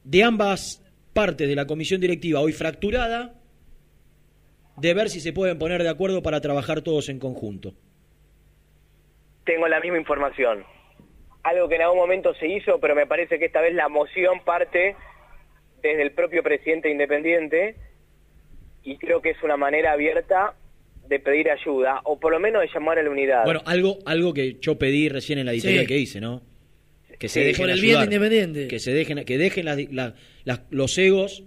de 0.03 0.23
ambas 0.23 0.81
partes 1.17 1.47
de 1.47 1.55
la 1.55 1.65
comisión 1.65 1.99
directiva, 1.99 2.41
hoy 2.41 2.53
fracturada, 2.53 3.33
de 4.77 4.93
ver 4.93 5.09
si 5.09 5.19
se 5.19 5.33
pueden 5.33 5.57
poner 5.57 5.81
de 5.81 5.89
acuerdo 5.89 6.21
para 6.21 6.41
trabajar 6.41 6.83
todos 6.83 7.09
en 7.09 7.17
conjunto. 7.17 7.73
Tengo 9.43 9.67
la 9.67 9.79
misma 9.79 9.97
información. 9.97 10.63
Algo 11.41 11.67
que 11.69 11.75
en 11.77 11.81
algún 11.81 11.97
momento 11.97 12.35
se 12.35 12.47
hizo, 12.47 12.79
pero 12.79 12.93
me 12.93 13.07
parece 13.07 13.39
que 13.39 13.45
esta 13.45 13.61
vez 13.61 13.73
la 13.73 13.89
moción 13.89 14.41
parte 14.45 14.95
desde 15.81 16.03
el 16.03 16.11
propio 16.11 16.43
presidente 16.43 16.91
independiente 16.91 17.77
y 18.83 18.97
creo 18.99 19.19
que 19.19 19.31
es 19.31 19.41
una 19.41 19.57
manera 19.57 19.93
abierta 19.93 20.53
de 21.07 21.19
pedir 21.19 21.49
ayuda 21.49 22.01
o 22.03 22.19
por 22.19 22.31
lo 22.31 22.39
menos 22.39 22.61
de 22.61 22.67
llamar 22.71 22.99
a 22.99 23.01
la 23.01 23.09
unidad. 23.09 23.43
Bueno, 23.43 23.61
algo, 23.65 23.97
algo 24.05 24.35
que 24.35 24.57
yo 24.61 24.77
pedí 24.77 25.09
recién 25.09 25.39
en 25.39 25.47
la 25.47 25.53
editorial 25.53 25.81
Sí. 25.81 25.87
que 25.87 25.97
hice, 25.97 26.21
¿no? 26.21 26.43
Que 27.17 27.29
se 27.29 27.39
Sí, 27.41 27.45
dejen 27.47 27.63
por 27.63 27.69
el 27.71 27.81
bien 27.81 28.03
Independiente. 28.03 28.67
Que 28.67 28.79
se 28.79 28.93
dejen, 28.93 29.25
que 29.25 29.37
dejen 29.37 29.65
las- 29.65 29.91
la- 29.91 30.15
las- 30.45 30.61
los 30.69 30.97
egos 30.97 31.43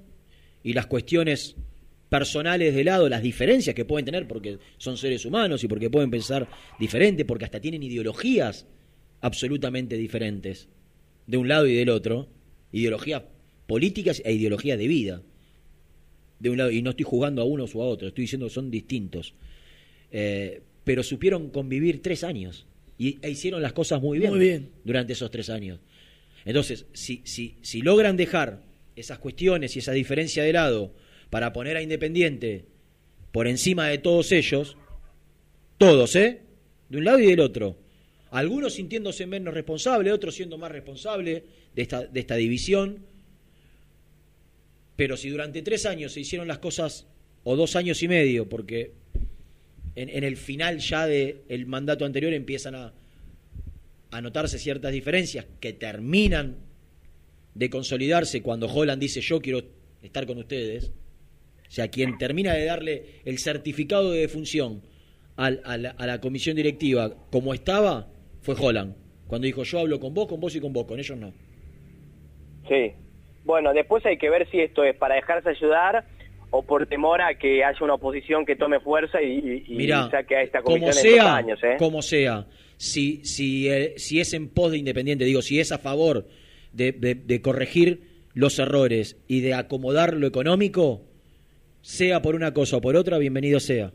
y 0.64 0.73
las 0.73 0.87
cuestiones 0.87 1.57
personales 2.09 2.75
de 2.75 2.83
lado, 2.83 3.09
las 3.09 3.23
diferencias 3.23 3.75
que 3.77 3.85
pueden 3.85 4.05
tener 4.05 4.27
porque 4.27 4.59
son 4.79 4.97
seres 4.97 5.25
humanos 5.25 5.62
y 5.62 5.68
porque 5.68 5.89
pueden 5.91 6.11
pensar 6.11 6.49
diferente, 6.81 7.25
porque 7.25 7.45
hasta 7.45 7.61
tienen 7.61 7.83
ideologías 7.85 8.66
absolutamente 9.21 9.97
diferentes 9.97 10.68
de 11.29 11.37
un 11.37 11.47
lado 11.47 11.68
y 11.68 11.75
del 11.75 11.89
otro, 11.89 12.29
ideologías 12.73 13.23
políticas 13.68 14.21
e 14.25 14.33
ideologías 14.33 14.77
de 14.77 14.89
vida. 14.89 15.23
De 16.41 16.51
un 16.51 16.57
lado, 16.59 16.71
y 16.73 16.83
no 16.83 16.91
estoy 16.91 17.05
jugando 17.05 17.43
a 17.43 17.45
unos 17.45 17.77
o 17.77 17.83
a 17.83 17.87
otros, 17.87 18.09
estoy 18.09 18.23
diciendo 18.23 18.47
que 18.49 18.55
son 18.55 18.71
distintos. 18.73 19.35
Eh, 20.11 20.62
pero 20.83 21.05
supieron 21.05 21.51
convivir 21.51 22.03
tres 22.03 22.25
años 22.25 22.66
y 23.01 23.18
e 23.22 23.30
hicieron 23.30 23.62
las 23.62 23.72
cosas 23.72 24.03
muy 24.03 24.18
bien, 24.18 24.30
Muy 24.30 24.40
bien. 24.40 24.70
durante 24.84 25.14
esos 25.14 25.30
tres 25.30 25.48
años. 25.48 25.80
Entonces, 26.44 26.84
si, 26.92 27.22
si, 27.24 27.57
si 27.62 27.80
logran 27.80 28.14
dejar 28.14 28.62
esas 28.94 29.18
cuestiones 29.18 29.74
y 29.74 29.78
esa 29.78 29.92
diferencia 29.92 30.42
de 30.44 30.53
lado 30.53 30.94
para 31.30 31.55
poner 31.55 31.78
a 31.78 31.82
Independiente 31.82 32.66
por 33.32 33.46
encima 33.46 33.88
de 33.88 33.96
todos 33.96 34.32
ellos, 34.32 34.76
todos, 35.78 36.14
¿eh? 36.14 36.42
De 36.90 36.98
un 36.98 37.05
lado 37.05 37.20
y 37.20 37.26
del 37.28 37.40
otro. 37.40 37.78
Algunos 38.32 38.74
sintiéndose 38.74 39.26
menos 39.26 39.55
responsables, 39.55 40.12
otros 40.12 40.34
siendo 40.34 40.59
más 40.59 40.70
responsables 40.70 41.42
de 41.74 41.82
esta, 41.82 42.05
de 42.05 42.20
esta 42.20 42.34
división. 42.36 42.98
Pero 44.96 45.16
si 45.16 45.30
durante 45.30 45.62
tres 45.62 45.86
años 45.86 46.12
se 46.12 46.20
hicieron 46.20 46.46
las 46.46 46.59
cosas, 46.59 47.07
o 47.44 47.57
dos 47.57 47.76
años 47.76 48.03
y 48.03 48.09
medio, 48.09 48.46
porque 48.46 48.92
en, 49.97 50.09
en 50.09 50.24
el 50.24 50.36
final 50.36 50.78
ya 50.78 51.07
del 51.07 51.66
mandato 51.66 52.05
anterior 52.05 52.32
empiezan 52.32 52.74
a, 52.74 52.93
a 54.11 54.20
notarse 54.20 54.59
ciertas 54.59 54.93
diferencias 54.93 55.47
que 55.61 55.72
terminan 55.72 56.57
de 57.55 57.70
consolidarse 57.70 58.43
cuando 58.43 58.66
Holland 58.66 59.01
dice 59.01 59.20
yo 59.20 59.41
quiero 59.41 59.61
estar 60.03 60.26
con 60.26 60.38
ustedes. 60.38 60.91
O 61.68 61.72
sea, 61.72 61.88
quien 61.88 62.18
termina 62.18 62.53
de 62.55 62.64
darle 62.64 63.05
el 63.24 63.38
certificado 63.38 64.11
de 64.12 64.20
defunción 64.20 64.82
al- 65.36 65.61
a, 65.64 65.72
a 65.74 66.07
la 66.07 66.20
comisión 66.20 66.57
directiva 66.57 67.14
como 67.30 67.55
estaba 67.55 68.09
fue 68.43 68.55
Holland. 68.59 68.95
Cuando 69.26 69.47
dijo 69.47 69.62
yo 69.62 69.78
hablo 69.80 70.01
con 70.01 70.12
vos, 70.14 70.26
con 70.26 70.41
vos 70.41 70.55
y 70.57 70.61
con 70.61 70.72
vos, 70.72 70.86
con 70.86 70.99
ellos 70.99 71.16
no. 71.16 71.32
Sí. 72.68 72.93
Bueno, 73.45 73.72
después 73.72 74.05
hay 74.07 74.18
que 74.18 74.28
ver 74.30 74.49
si 74.51 74.61
esto 74.61 74.84
es 74.84 74.97
para 74.97 75.14
dejarse 75.16 75.49
ayudar 75.51 76.05
o 76.51 76.62
por 76.62 76.86
temor 76.86 77.20
a 77.22 77.34
que 77.34 77.64
haya 77.64 77.78
una 77.84 77.94
oposición 77.94 78.44
que 78.44 78.57
tome 78.57 78.80
fuerza 78.80 79.22
y, 79.22 79.26
y- 79.38 79.64
y 79.74 79.76
Mirá, 79.76 80.11
saque 80.11 80.36
a 80.36 80.42
esta 80.42 80.62
como 80.62 80.78
comisión 80.80 81.07
en 81.07 81.12
dos 81.18 81.24
sea, 81.24 81.36
años. 81.36 81.61
¿eh? 81.62 81.76
como 81.78 82.03
sea, 82.03 82.46
si, 82.76 83.24
si, 83.24 83.68
eh, 83.68 83.94
si 83.96 84.20
es 84.20 84.32
en 84.34 84.48
pos 84.48 84.72
de 84.72 84.78
Independiente, 84.78 85.24
digo, 85.24 85.42
si 85.42 85.61
es 85.61 85.70
a 85.72 85.78
favor 85.78 86.26
de, 86.72 86.92
de- 86.92 87.14
de 87.14 87.40
corregir 87.42 88.03
los 88.34 88.59
errores 88.59 89.22
y 89.28 89.40
de 89.42 89.55
acomodar 89.55 90.14
lo 90.14 90.26
económico, 90.26 91.03
sea 91.82 92.20
por 92.22 92.34
una 92.34 92.53
cosa 92.53 92.76
o 92.78 92.80
por 92.80 92.96
otra, 92.96 93.18
bienvenido 93.18 93.61
sea. 93.61 93.92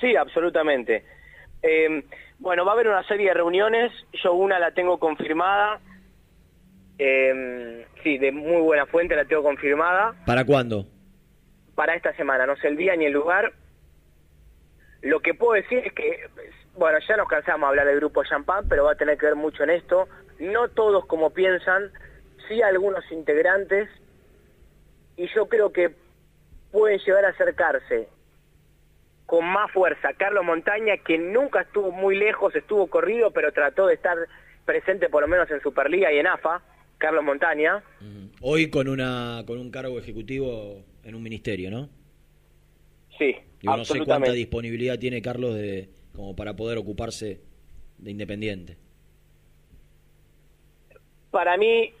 Sí, 0.00 0.16
absolutamente. 0.16 1.04
Eh, 1.62 2.02
bueno, 2.38 2.64
va 2.64 2.72
a 2.72 2.74
haber 2.74 2.88
una 2.88 3.06
serie 3.06 3.28
de 3.28 3.34
reuniones. 3.34 3.92
Yo 4.24 4.32
una 4.32 4.58
la 4.58 4.72
tengo 4.72 4.98
confirmada. 4.98 5.78
Eh, 6.98 7.84
sí, 8.02 8.18
de 8.18 8.32
muy 8.32 8.60
buena 8.62 8.86
fuente 8.86 9.14
la 9.16 9.24
tengo 9.24 9.42
confirmada. 9.42 10.14
¿Para 10.26 10.44
cuándo? 10.44 10.86
Para 11.80 11.94
esta 11.94 12.12
semana, 12.12 12.44
no 12.44 12.56
sé 12.56 12.68
el 12.68 12.76
día 12.76 12.94
ni 12.94 13.06
el 13.06 13.14
lugar. 13.14 13.54
Lo 15.00 15.20
que 15.20 15.32
puedo 15.32 15.54
decir 15.54 15.78
es 15.78 15.94
que, 15.94 16.28
bueno, 16.74 16.98
ya 17.08 17.16
nos 17.16 17.26
cansamos 17.26 17.62
de 17.62 17.68
hablar 17.68 17.86
del 17.86 17.96
grupo 17.96 18.22
Champán, 18.22 18.68
pero 18.68 18.84
va 18.84 18.92
a 18.92 18.96
tener 18.96 19.16
que 19.16 19.24
ver 19.24 19.34
mucho 19.34 19.62
en 19.62 19.70
esto. 19.70 20.06
No 20.38 20.68
todos 20.68 21.06
como 21.06 21.30
piensan, 21.30 21.90
sí 22.46 22.60
algunos 22.60 23.10
integrantes, 23.10 23.88
y 25.16 25.26
yo 25.34 25.48
creo 25.48 25.72
que 25.72 25.94
pueden 26.70 26.98
llegar 26.98 27.24
a 27.24 27.30
acercarse 27.30 28.10
con 29.24 29.46
más 29.46 29.72
fuerza. 29.72 30.12
Carlos 30.18 30.44
Montaña, 30.44 30.98
que 30.98 31.16
nunca 31.16 31.62
estuvo 31.62 31.92
muy 31.92 32.14
lejos, 32.14 32.54
estuvo 32.54 32.88
corrido, 32.88 33.30
pero 33.30 33.52
trató 33.52 33.86
de 33.86 33.94
estar 33.94 34.18
presente 34.66 35.08
por 35.08 35.22
lo 35.22 35.28
menos 35.28 35.50
en 35.50 35.62
Superliga 35.62 36.12
y 36.12 36.18
en 36.18 36.26
AFA, 36.26 36.60
Carlos 36.98 37.24
Montaña. 37.24 37.82
Hoy 38.42 38.68
con, 38.68 38.86
una, 38.86 39.44
con 39.46 39.58
un 39.58 39.70
cargo 39.70 39.98
ejecutivo 39.98 40.84
en 41.10 41.16
un 41.16 41.22
ministerio, 41.22 41.70
¿no? 41.70 41.88
Sí, 43.18 43.36
Digo, 43.60 43.76
no 43.76 43.84
sé 43.84 43.92
cuánta 43.98 44.02
absolutamente. 44.02 44.32
disponibilidad 44.32 44.98
tiene 44.98 45.20
Carlos 45.20 45.54
de, 45.54 45.90
como 46.14 46.34
para 46.34 46.56
poder 46.56 46.78
ocuparse 46.78 47.40
de 47.98 48.10
Independiente. 48.10 48.76
para 51.30 51.56
mí 51.56 51.92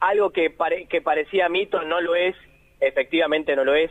algo 0.00 0.30
que, 0.30 0.50
pare- 0.50 0.86
que 0.88 1.00
parecía 1.00 1.48
mito 1.48 1.82
no 1.82 2.00
lo 2.00 2.14
es, 2.16 2.34
efectivamente 2.80 3.54
no 3.54 3.64
lo 3.64 3.74
es, 3.74 3.90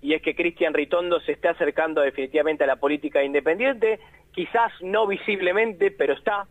y 0.00 0.14
es 0.14 0.22
que 0.22 0.34
Cristian 0.34 0.72
Ritondo 0.74 1.20
se 1.20 1.32
está 1.32 1.50
acercando 1.50 2.00
definitivamente 2.00 2.64
a 2.64 2.66
la 2.66 2.76
política 2.76 3.22
independiente, 3.22 4.00
quizás 4.32 4.72
no 4.82 5.06
visiblemente, 5.06 5.90
pero 5.90 6.14
está, 6.14 6.46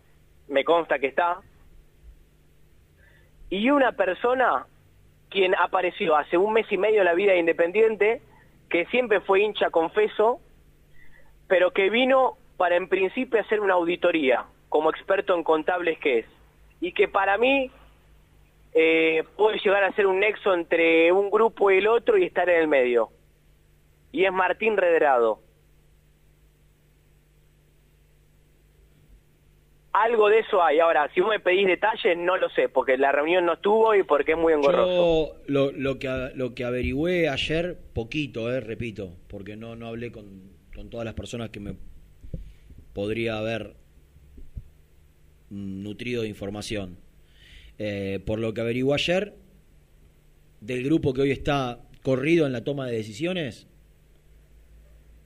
me 0.47 0.63
consta 0.63 0.99
que 0.99 1.07
está. 1.07 1.39
Y 3.49 3.69
una 3.69 3.91
persona 3.93 4.65
quien 5.33 5.55
apareció 5.55 6.15
hace 6.15 6.37
un 6.37 6.53
mes 6.53 6.71
y 6.71 6.77
medio 6.77 6.99
en 6.99 7.05
la 7.05 7.15
vida 7.15 7.33
de 7.33 7.39
independiente, 7.39 8.21
que 8.69 8.85
siempre 8.85 9.19
fue 9.19 9.41
hincha 9.41 9.71
confeso, 9.71 10.39
pero 11.47 11.71
que 11.71 11.89
vino 11.89 12.37
para 12.55 12.75
en 12.75 12.87
principio 12.87 13.41
hacer 13.41 13.59
una 13.59 13.73
auditoría, 13.73 14.45
como 14.69 14.91
experto 14.91 15.35
en 15.35 15.43
contables 15.43 15.97
que 15.97 16.19
es, 16.19 16.25
y 16.79 16.93
que 16.93 17.07
para 17.07 17.39
mí 17.39 17.71
eh, 18.75 19.23
puede 19.35 19.57
llegar 19.57 19.83
a 19.83 19.91
ser 19.93 20.05
un 20.05 20.19
nexo 20.19 20.53
entre 20.53 21.11
un 21.11 21.31
grupo 21.31 21.71
y 21.71 21.79
el 21.79 21.87
otro 21.87 22.17
y 22.17 22.25
estar 22.25 22.47
en 22.47 22.61
el 22.61 22.67
medio. 22.67 23.09
Y 24.11 24.25
es 24.25 24.31
Martín 24.31 24.77
Redrado. 24.77 25.39
Algo 29.93 30.27
de 30.27 30.39
eso 30.39 30.61
hay. 30.63 30.79
Ahora, 30.79 31.09
si 31.13 31.21
vos 31.21 31.29
me 31.29 31.39
pedís 31.39 31.67
detalles, 31.67 32.17
no 32.17 32.35
lo 32.37 32.49
sé, 32.49 32.67
porque 32.67 32.97
la 32.97 33.11
reunión 33.11 33.45
no 33.45 33.53
estuvo 33.53 33.93
y 33.93 34.03
porque 34.03 34.31
es 34.31 34.37
muy 34.37 34.53
engorroso. 34.53 35.35
Yo 35.47 35.71
lo, 35.75 35.99
que 35.99 36.31
lo 36.33 36.55
que 36.55 36.65
averigüé 36.65 37.29
ayer, 37.29 37.77
poquito, 37.93 38.51
eh, 38.51 38.59
repito, 38.59 39.15
porque 39.27 39.55
no, 39.55 39.75
no 39.75 39.87
hablé 39.87 40.11
con, 40.11 40.51
con 40.75 40.89
todas 40.89 41.05
las 41.05 41.13
personas 41.13 41.51
que 41.51 41.59
me 41.59 41.75
podría 42.93 43.37
haber 43.37 43.75
nutrido 45.49 46.23
de 46.23 46.29
información. 46.29 46.97
Eh, 47.77 48.19
por 48.25 48.39
lo 48.39 48.53
que 48.53 48.61
averigué 48.61 48.93
ayer, 48.93 49.35
del 50.61 50.83
grupo 50.83 51.13
que 51.13 51.21
hoy 51.21 51.31
está 51.31 51.79
corrido 52.01 52.45
en 52.45 52.53
la 52.53 52.63
toma 52.63 52.87
de 52.87 52.97
decisiones, 52.97 53.67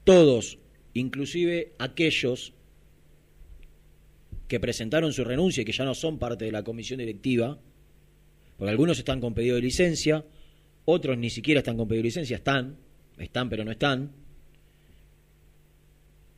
todos, 0.04 0.58
inclusive 0.94 1.72
aquellos 1.78 2.54
que 4.48 4.58
presentaron 4.58 5.12
su 5.12 5.22
renuncia 5.24 5.60
y 5.60 5.64
que 5.64 5.72
ya 5.72 5.84
no 5.84 5.94
son 5.94 6.18
parte 6.18 6.46
de 6.46 6.52
la 6.52 6.64
comisión 6.64 6.98
directiva, 6.98 7.58
porque 8.56 8.70
algunos 8.70 8.98
están 8.98 9.20
con 9.20 9.34
pedido 9.34 9.56
de 9.56 9.62
licencia, 9.62 10.24
otros 10.86 11.18
ni 11.18 11.30
siquiera 11.30 11.58
están 11.58 11.76
con 11.76 11.86
pedido 11.86 12.02
de 12.02 12.08
licencia, 12.08 12.38
están, 12.38 12.78
están 13.18 13.50
pero 13.50 13.64
no 13.64 13.70
están, 13.70 14.10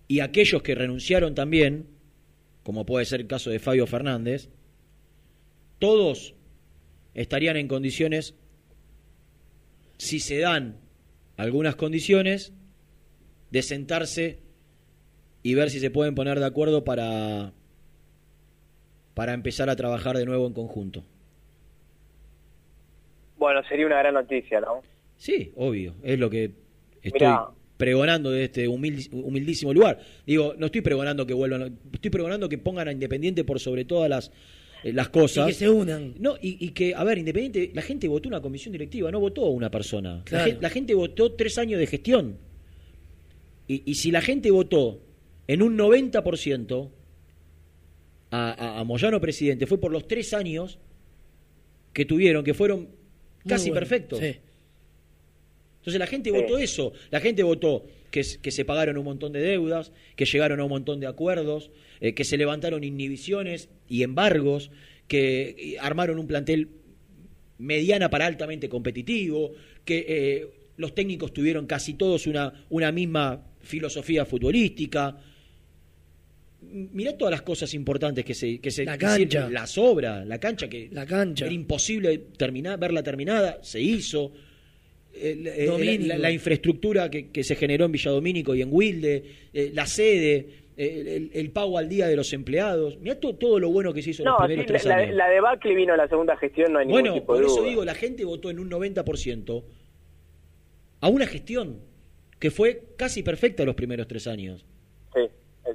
y 0.09 0.19
aquellos 0.19 0.61
que 0.63 0.75
renunciaron 0.75 1.37
también, 1.37 1.87
como 2.65 2.85
puede 2.85 3.05
ser 3.05 3.21
el 3.21 3.29
caso 3.29 3.49
de 3.49 3.61
Fabio 3.61 3.87
Fernández, 3.87 4.51
todos 5.79 6.35
estarían 7.15 7.57
en 7.57 7.69
condiciones, 7.69 8.35
si 9.99 10.19
se 10.19 10.39
dan 10.39 10.81
algunas 11.37 11.77
condiciones, 11.77 12.53
de 13.53 13.63
sentarse 13.63 14.41
y 15.45 15.55
ver 15.55 15.71
si 15.71 15.79
se 15.79 15.91
pueden 15.91 16.17
poner 16.17 16.41
de 16.41 16.47
acuerdo 16.47 16.83
para, 16.83 17.53
para 19.21 19.35
empezar 19.35 19.69
a 19.69 19.77
trabajar 19.77 20.17
de 20.17 20.25
nuevo 20.25 20.47
en 20.47 20.55
conjunto. 20.55 21.05
Bueno, 23.37 23.61
sería 23.69 23.85
una 23.85 23.99
gran 23.99 24.15
noticia, 24.15 24.61
¿no? 24.63 24.81
Sí, 25.19 25.53
obvio, 25.57 25.93
es 26.03 26.19
lo 26.19 26.31
que 26.31 26.53
estoy 27.03 27.21
Mirá. 27.29 27.49
pregonando 27.77 28.31
de 28.31 28.45
este 28.45 28.67
humildísimo 28.67 29.75
lugar. 29.75 29.99
Digo, 30.27 30.55
no 30.57 30.65
estoy 30.67 30.81
pregonando 30.81 31.27
que 31.27 31.35
vuelvan, 31.35 31.79
estoy 31.93 32.11
pregonando 32.11 32.49
que 32.49 32.57
pongan 32.57 32.89
a 32.89 32.93
Independiente 32.93 33.45
por 33.45 33.61
sobre 33.61 33.85
todas 33.85 34.09
las, 34.09 34.33
eh, 34.85 34.95
las 34.95 35.11
cosas. 35.11 35.45
Y 35.49 35.51
que 35.51 35.55
se 35.59 35.69
unan. 35.69 36.15
No, 36.19 36.37
y, 36.41 36.57
y 36.65 36.71
que, 36.71 36.95
a 36.95 37.05
ver, 37.05 37.19
Independiente, 37.19 37.73
la 37.75 37.83
gente 37.83 38.09
votó 38.09 38.27
una 38.27 38.41
comisión 38.41 38.73
directiva, 38.73 39.11
no 39.11 39.21
votó 39.21 39.43
una 39.49 39.71
persona. 39.71 40.17
La, 40.17 40.25
Claro. 40.25 40.57
la 40.63 40.71
gente 40.71 40.95
votó 40.95 41.33
tres 41.33 41.59
años 41.59 41.79
de 41.79 41.87
gestión. 41.87 42.39
Y, 43.69 43.83
y 43.85 43.97
si 43.97 44.11
la 44.11 44.23
gente 44.23 44.51
votó 44.51 45.03
en 45.47 45.61
un 45.61 45.77
90% 45.77 46.89
a, 48.31 48.51
a, 48.53 48.81
a 48.81 48.85
Moyano 48.85 49.21
presidente, 49.21 49.67
fue 49.67 49.79
por 49.81 49.93
los 49.93 50.07
tres 50.07 50.33
años 50.35 50.79
que 51.93 52.05
tuvieron, 52.05 52.45
que 52.45 52.55
fueron 52.55 52.89
casi 53.47 53.71
bueno, 53.71 53.81
perfectos. 53.81 54.19
sí. 54.21 54.37
Entonces 55.81 55.99
la 55.99 56.07
gente 56.07 56.31
Sí. 56.31 56.37
votó 56.37 56.59
eso, 56.59 56.93
la 57.11 57.21
gente 57.21 57.43
votó 57.43 57.87
que, 58.11 58.23
que 58.43 58.51
se 58.51 58.65
pagaron 58.67 58.99
un 58.99 59.05
montón 59.05 59.33
de 59.33 59.41
deudas, 59.41 59.93
que 60.15 60.27
llegaron 60.27 60.61
a 60.61 60.65
un 60.65 60.69
montón 60.71 61.01
de 61.01 61.07
acuerdos, 61.07 61.71
eh, 62.01 62.13
que 62.15 62.25
se 62.25 62.37
levantaron 62.37 62.85
inhibiciones 62.85 63.71
y 63.89 64.03
embargos, 64.03 64.71
que 65.09 65.57
eh, 65.59 65.77
armaron 65.81 66.19
un 66.19 66.27
plantel 66.27 66.69
mediana 67.59 68.11
para 68.11 68.27
altamente 68.27 68.69
competitivo, 68.69 69.53
que 69.87 70.05
eh, 70.07 70.49
los 70.77 70.95
técnicos 70.95 71.33
tuvieron 71.33 71.67
casi 71.67 71.95
todos 71.95 72.27
una, 72.27 72.67
una 72.69 72.93
misma 72.93 73.47
filosofía 73.61 74.25
futbolística. 74.27 75.17
Mirá 76.63 77.17
todas 77.17 77.33
las 77.33 77.43
cosas 77.43 77.73
importantes 77.75 78.25
que 78.25 78.35
se, 78.35 78.59
que 78.61 78.71
se 78.71 78.85
La 78.85 78.99
cancha. 78.99 79.49
las 79.51 79.77
obras, 79.79 80.27
la 80.27 80.39
cancha 80.39 80.69
que 80.69 80.89
La 80.93 81.07
cancha. 81.07 81.47
era 81.47 81.55
imposible 81.55 82.19
terminar, 82.37 82.79
verla 82.79 83.03
terminada, 83.03 83.59
se 83.63 83.81
hizo. 83.81 84.33
El- 85.13 85.47
el- 85.47 85.67
Domínico. 85.67 86.07
la, 86.07 86.19
la 86.19 86.31
infraestructura 86.31 87.11
que, 87.11 87.31
que 87.31 87.43
se 87.43 87.57
generó 87.57 87.85
en 87.87 87.93
Villadomínico 87.93 88.55
y 88.55 88.63
en 88.63 88.69
Wilde, 88.71 89.25
eh, 89.53 89.71
la 89.75 89.85
sede, 89.87 90.47
eh, 90.77 91.05
el, 91.17 91.31
el 91.35 91.51
pago 91.51 91.79
al 91.79 91.89
día 91.89 92.07
de 92.07 92.15
los 92.15 92.33
empleados. 92.33 92.97
Mirá 93.01 93.19
to- 93.19 93.35
todo 93.35 93.59
lo 93.59 93.71
bueno 93.71 93.93
que 93.93 94.03
se 94.03 94.11
hizo 94.11 94.23
en 94.23 94.27
No, 94.27 94.33
los 94.39 94.47
primeros 94.47 94.67
la, 94.67 94.67
tres 94.79 94.85
la, 94.85 94.97
años. 94.97 95.17
la 95.17 95.29
debacle 95.29 95.75
vino 95.75 95.93
en 95.95 95.99
la 95.99 96.09
segunda 96.09 96.37
gestión, 96.37 96.73
no 96.73 96.79
hay 96.79 96.87
ningún 96.87 97.01
Bueno, 97.03 97.15
tipo 97.15 97.35
de 97.35 97.41
por 97.43 97.51
eso 97.51 97.61
duda. 97.61 97.69
digo, 97.71 97.85
la 97.85 97.95
gente 97.95 98.25
votó 98.25 98.51
en 98.51 98.61
un 98.61 98.71
90% 98.71 99.65
a 101.01 101.09
una 101.09 101.27
gestión 101.27 101.81
que 102.39 102.51
fue 102.51 102.83
casi 102.97 103.23
perfecta 103.23 103.65
los 103.65 103.75
primeros 103.75 104.07
tres 104.07 104.27
años. 104.27 104.65
Sí, 105.15 105.23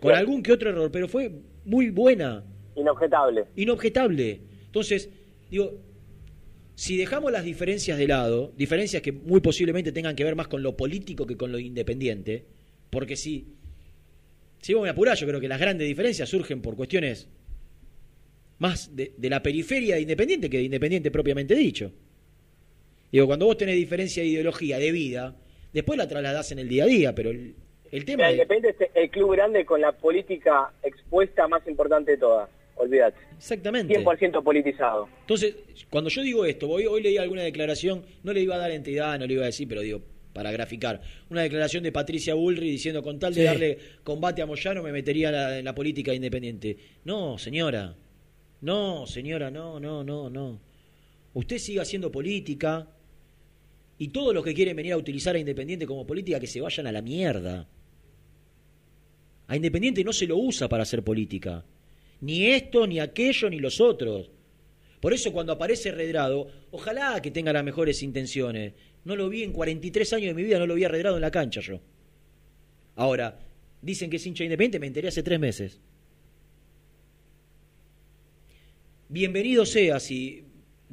Con 0.02 0.14
algún 0.14 0.44
que 0.44 0.52
otro 0.52 0.70
error, 0.70 0.92
pero 0.92 1.08
fue 1.08 1.32
muy 1.66 1.90
buena. 1.90 2.44
Inobjetable. 2.76 3.46
Inobjetable. 3.56 4.42
Entonces, 4.66 5.10
digo, 5.50 5.80
si 6.76 6.98
dejamos 6.98 7.32
las 7.32 7.44
diferencias 7.44 7.98
de 7.98 8.08
lado, 8.08 8.54
diferencias 8.58 9.02
que 9.02 9.12
muy 9.12 9.40
posiblemente 9.40 9.92
tengan 9.92 10.16
que 10.16 10.24
ver 10.24 10.36
más 10.36 10.48
con 10.48 10.62
lo 10.62 10.76
político 10.76 11.26
que 11.26 11.38
con 11.38 11.52
lo 11.52 11.60
independiente, 11.60 12.46
porque 12.90 13.16
si, 13.16 13.48
si 14.62 14.74
vos 14.74 14.84
me 14.84 14.90
apurás, 14.90 15.20
yo 15.20 15.28
creo 15.28 15.40
que 15.40 15.48
las 15.48 15.60
grandes 15.60 15.88
diferencias 15.88 16.28
surgen 16.30 16.62
por 16.62 16.76
cuestiones 16.76 17.30
más 18.58 18.96
de, 18.96 19.14
de 19.18 19.30
la 19.30 19.42
periferia 19.42 19.96
de 19.96 20.02
Independiente 20.02 20.50
que 20.50 20.58
de 20.58 20.64
Independiente 20.64 21.12
propiamente 21.12 21.56
dicho. 21.56 21.92
Digo, 23.12 23.28
cuando 23.28 23.46
vos 23.46 23.58
tenés 23.58 23.76
diferencia 23.76 24.24
de 24.24 24.30
ideología, 24.30 24.78
de 24.78 24.92
vida, 24.92 25.38
después 25.72 25.98
la 25.98 26.08
trasladás 26.08 26.52
en 26.52 26.60
el 26.60 26.68
día 26.68 26.84
a 26.84 26.88
día, 26.88 27.16
pero 27.16 27.32
el, 27.32 27.56
el 27.96 28.06
tema 28.06 28.18
Mira, 28.18 28.30
es... 28.30 28.34
Independiente 28.36 28.86
es 28.86 28.92
el 28.96 29.10
club 29.10 29.32
grande 29.34 29.66
con 29.66 29.82
la 29.82 29.92
política 29.92 30.72
expuesta 30.84 31.48
más 31.48 31.66
importante 31.68 32.12
de 32.12 32.18
todas. 32.18 32.50
Olvídate. 32.78 33.18
Exactamente. 33.38 33.98
100% 33.98 34.44
politizado. 34.44 35.08
Entonces, 35.22 35.56
cuando 35.90 36.10
yo 36.10 36.22
digo 36.22 36.46
esto, 36.46 36.70
hoy, 36.70 36.86
hoy 36.86 37.02
leí 37.02 37.18
alguna 37.18 37.44
declaración, 37.44 38.04
no 38.24 38.34
le 38.34 38.42
iba 38.42 38.56
a 38.56 38.58
dar 38.58 38.72
entidad, 38.72 39.18
no 39.18 39.26
le 39.26 39.34
iba 39.36 39.44
a 39.44 39.46
decir, 39.46 39.68
pero 39.68 39.80
digo, 39.82 40.02
para 40.34 40.52
graficar, 40.52 41.02
una 41.30 41.42
declaración 41.44 41.84
de 41.84 41.94
Patricia 41.94 42.34
Bullrich 42.34 42.70
diciendo, 42.72 43.02
con 43.02 43.18
tal 43.18 43.34
de 43.34 43.42
Sí. 43.42 43.46
darle 43.46 43.78
combate 44.04 44.42
a 44.42 44.46
Moyano, 44.46 44.84
me 44.84 44.92
metería 44.92 45.30
en 45.30 45.34
la, 45.36 45.60
en 45.60 45.64
la 45.66 45.74
política 45.74 46.14
independiente. 46.14 46.76
No, 47.06 47.38
señora. 47.38 47.96
No, 48.60 49.06
señora, 49.08 49.50
no, 49.50 49.80
no, 49.80 50.04
no, 50.04 50.30
no. 50.30 50.60
Usted 51.34 51.58
siga 51.60 51.84
haciendo 51.84 52.12
política 52.12 52.88
y 53.98 54.10
todos 54.10 54.34
los 54.34 54.44
que 54.44 54.54
quieren 54.54 54.76
venir 54.76 54.92
a 54.94 54.98
utilizar 54.98 55.36
a 55.36 55.40
Independiente 55.40 55.86
como 55.86 56.06
política, 56.06 56.40
que 56.40 56.48
se 56.48 56.60
vayan 56.60 56.88
a 56.88 56.92
la 56.92 57.02
mierda. 57.02 57.68
A 59.48 59.56
Independiente 59.56 60.04
no 60.04 60.14
se 60.14 60.28
lo 60.28 60.38
usa 60.38 60.68
para 60.68 60.84
hacer 60.84 61.04
política. 61.04 61.64
Ni 62.22 62.48
esto, 62.48 62.88
ni 62.88 63.00
aquello, 63.00 63.50
ni 63.50 63.60
los 63.60 63.80
otros. 63.80 64.32
Por 65.00 65.14
eso 65.14 65.32
cuando 65.32 65.54
aparece 65.54 65.92
Redrado, 65.92 66.48
ojalá 66.72 67.22
que 67.22 67.32
tenga 67.32 67.54
las 67.54 67.64
mejores 67.64 68.02
intenciones. 68.02 68.74
No 69.04 69.16
lo 69.16 69.30
vi 69.30 69.44
en 69.44 69.52
43 69.52 70.14
años 70.14 70.28
de 70.30 70.34
mi 70.34 70.44
vida, 70.44 70.58
no 70.58 70.66
lo 70.66 70.76
vi 70.76 70.84
a 70.84 70.90
Redrado 70.90 71.18
en 71.18 71.22
la 71.22 71.30
cancha 71.30 71.62
yo. 71.62 71.80
Ahora, 72.96 73.38
dicen 73.82 74.10
que 74.10 74.16
es 74.16 74.26
hincha 74.26 74.44
independiente, 74.44 74.80
me 74.80 74.88
enteré 74.88 75.10
hace 75.10 75.22
tres 75.22 75.40
meses. 75.40 75.80
Bienvenido 79.10 79.66
sea 79.66 80.00
si 80.00 80.44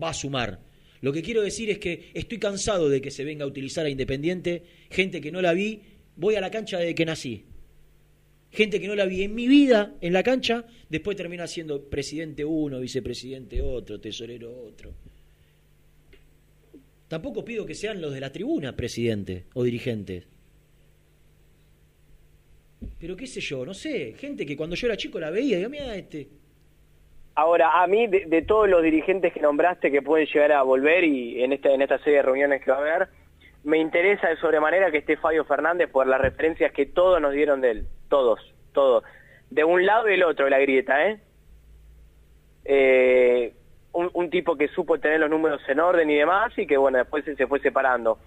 va 0.01 0.11
a 0.11 0.15
sumar. 0.15 0.61
Lo 1.01 1.13
que 1.13 1.23
quiero 1.23 1.41
decir 1.41 1.71
es 1.71 1.79
que 1.79 2.11
estoy 2.13 2.39
cansado 2.39 2.91
de 2.91 3.01
que 3.01 3.11
se 3.11 3.25
venga 3.25 3.45
a 3.45 3.49
utilizar 3.49 3.87
a 3.87 3.91
Independiente 3.91 4.63
gente 4.91 5.23
que 5.23 5.33
no 5.33 5.41
la 5.41 5.55
vi. 5.55 5.81
Voy 6.17 6.35
a 6.35 6.41
la 6.43 6.51
cancha 6.51 6.79
desde 6.79 6.95
que 6.95 7.07
nací. 7.07 7.45
Gente 8.53 8.79
que 8.81 8.87
no 8.87 8.95
la 8.95 9.07
vi 9.07 9.23
en 9.23 9.35
mi 9.35 9.49
vida 9.49 9.95
en 10.03 10.13
la 10.13 10.23
cancha, 10.23 10.67
después 10.91 11.17
termina 11.17 11.47
siendo 11.47 11.89
presidente 11.89 12.45
uno, 12.45 12.81
vicepresidente 12.81 13.63
otro, 13.63 13.99
tesorero 13.99 14.55
otro. 14.55 14.93
Tampoco 17.09 17.45
pido 17.45 17.65
que 17.65 17.75
sean 17.75 18.01
los 18.01 18.13
de 18.13 18.21
la 18.21 18.31
tribuna 18.31 18.77
presidente 18.77 19.47
o 19.55 19.65
dirigentes. 19.65 20.27
Pero 22.99 23.17
qué 23.17 23.27
sé 23.27 23.41
yo, 23.41 23.65
no 23.65 23.73
sé, 23.73 24.15
gente 24.19 24.45
que 24.45 24.57
cuando 24.57 24.77
yo 24.77 24.87
era 24.87 24.97
chico 24.97 25.19
la 25.19 25.31
veía 25.31 25.57
digo, 25.57 25.71
mira 25.71 25.95
este. 25.97 26.29
Ahora, 27.35 27.83
a 27.83 27.87
mí, 27.87 28.07
de, 28.07 28.27
de 28.27 28.43
todos 28.43 28.69
los 28.69 28.83
dirigentes 28.83 29.33
que 29.33 29.41
nombraste 29.41 29.91
que 29.91 30.03
pueden 30.03 30.27
llegar 30.27 30.53
a 30.53 30.63
volver 30.63 31.05
y 31.05 31.43
en 31.43 31.55
esta, 31.55 31.73
en 31.73 31.81
esta 31.81 31.99
serie 31.99 32.17
de 32.17 32.23
reuniones 32.23 32.63
que 32.63 32.71
va 32.71 32.77
a 32.77 32.81
haber, 32.81 33.09
me 33.65 33.79
interesa 33.79 34.29
de 34.29 34.37
sobremanera 34.37 34.91
que 34.91 34.99
esté 34.99 35.17
Fabio 35.17 35.45
Fernández 35.45 35.89
por 35.91 36.07
las 36.07 36.21
referencias 36.21 36.73
que 36.73 36.87
todos 36.87 37.21
nos 37.21 37.33
dieron 37.33 37.61
de 37.61 37.71
él. 37.71 37.87
Todos, 38.09 38.41
todos. 38.73 39.05
De 39.51 39.65
un 39.65 39.85
lado 39.87 40.09
y 40.09 40.13
del 40.13 40.25
otro 40.25 40.47
de 40.47 40.51
la 40.51 40.59
grieta, 40.59 41.07
¿eh? 41.09 41.21
Eh, 42.65 43.53
un, 43.93 44.11
un 44.15 44.31
tipo 44.31 44.57
que 44.57 44.69
supo 44.69 44.99
tener 44.99 45.21
los 45.21 45.29
números 45.31 45.61
en 45.69 45.81
orden 45.81 46.09
y 46.11 46.15
demás 46.17 46.53
y 46.57 46.67
que, 46.67 46.77
bueno, 46.77 46.99
después 46.99 47.25
se, 47.25 47.37
se 47.37 47.47
fue 47.47 47.61
separando. 47.61 48.19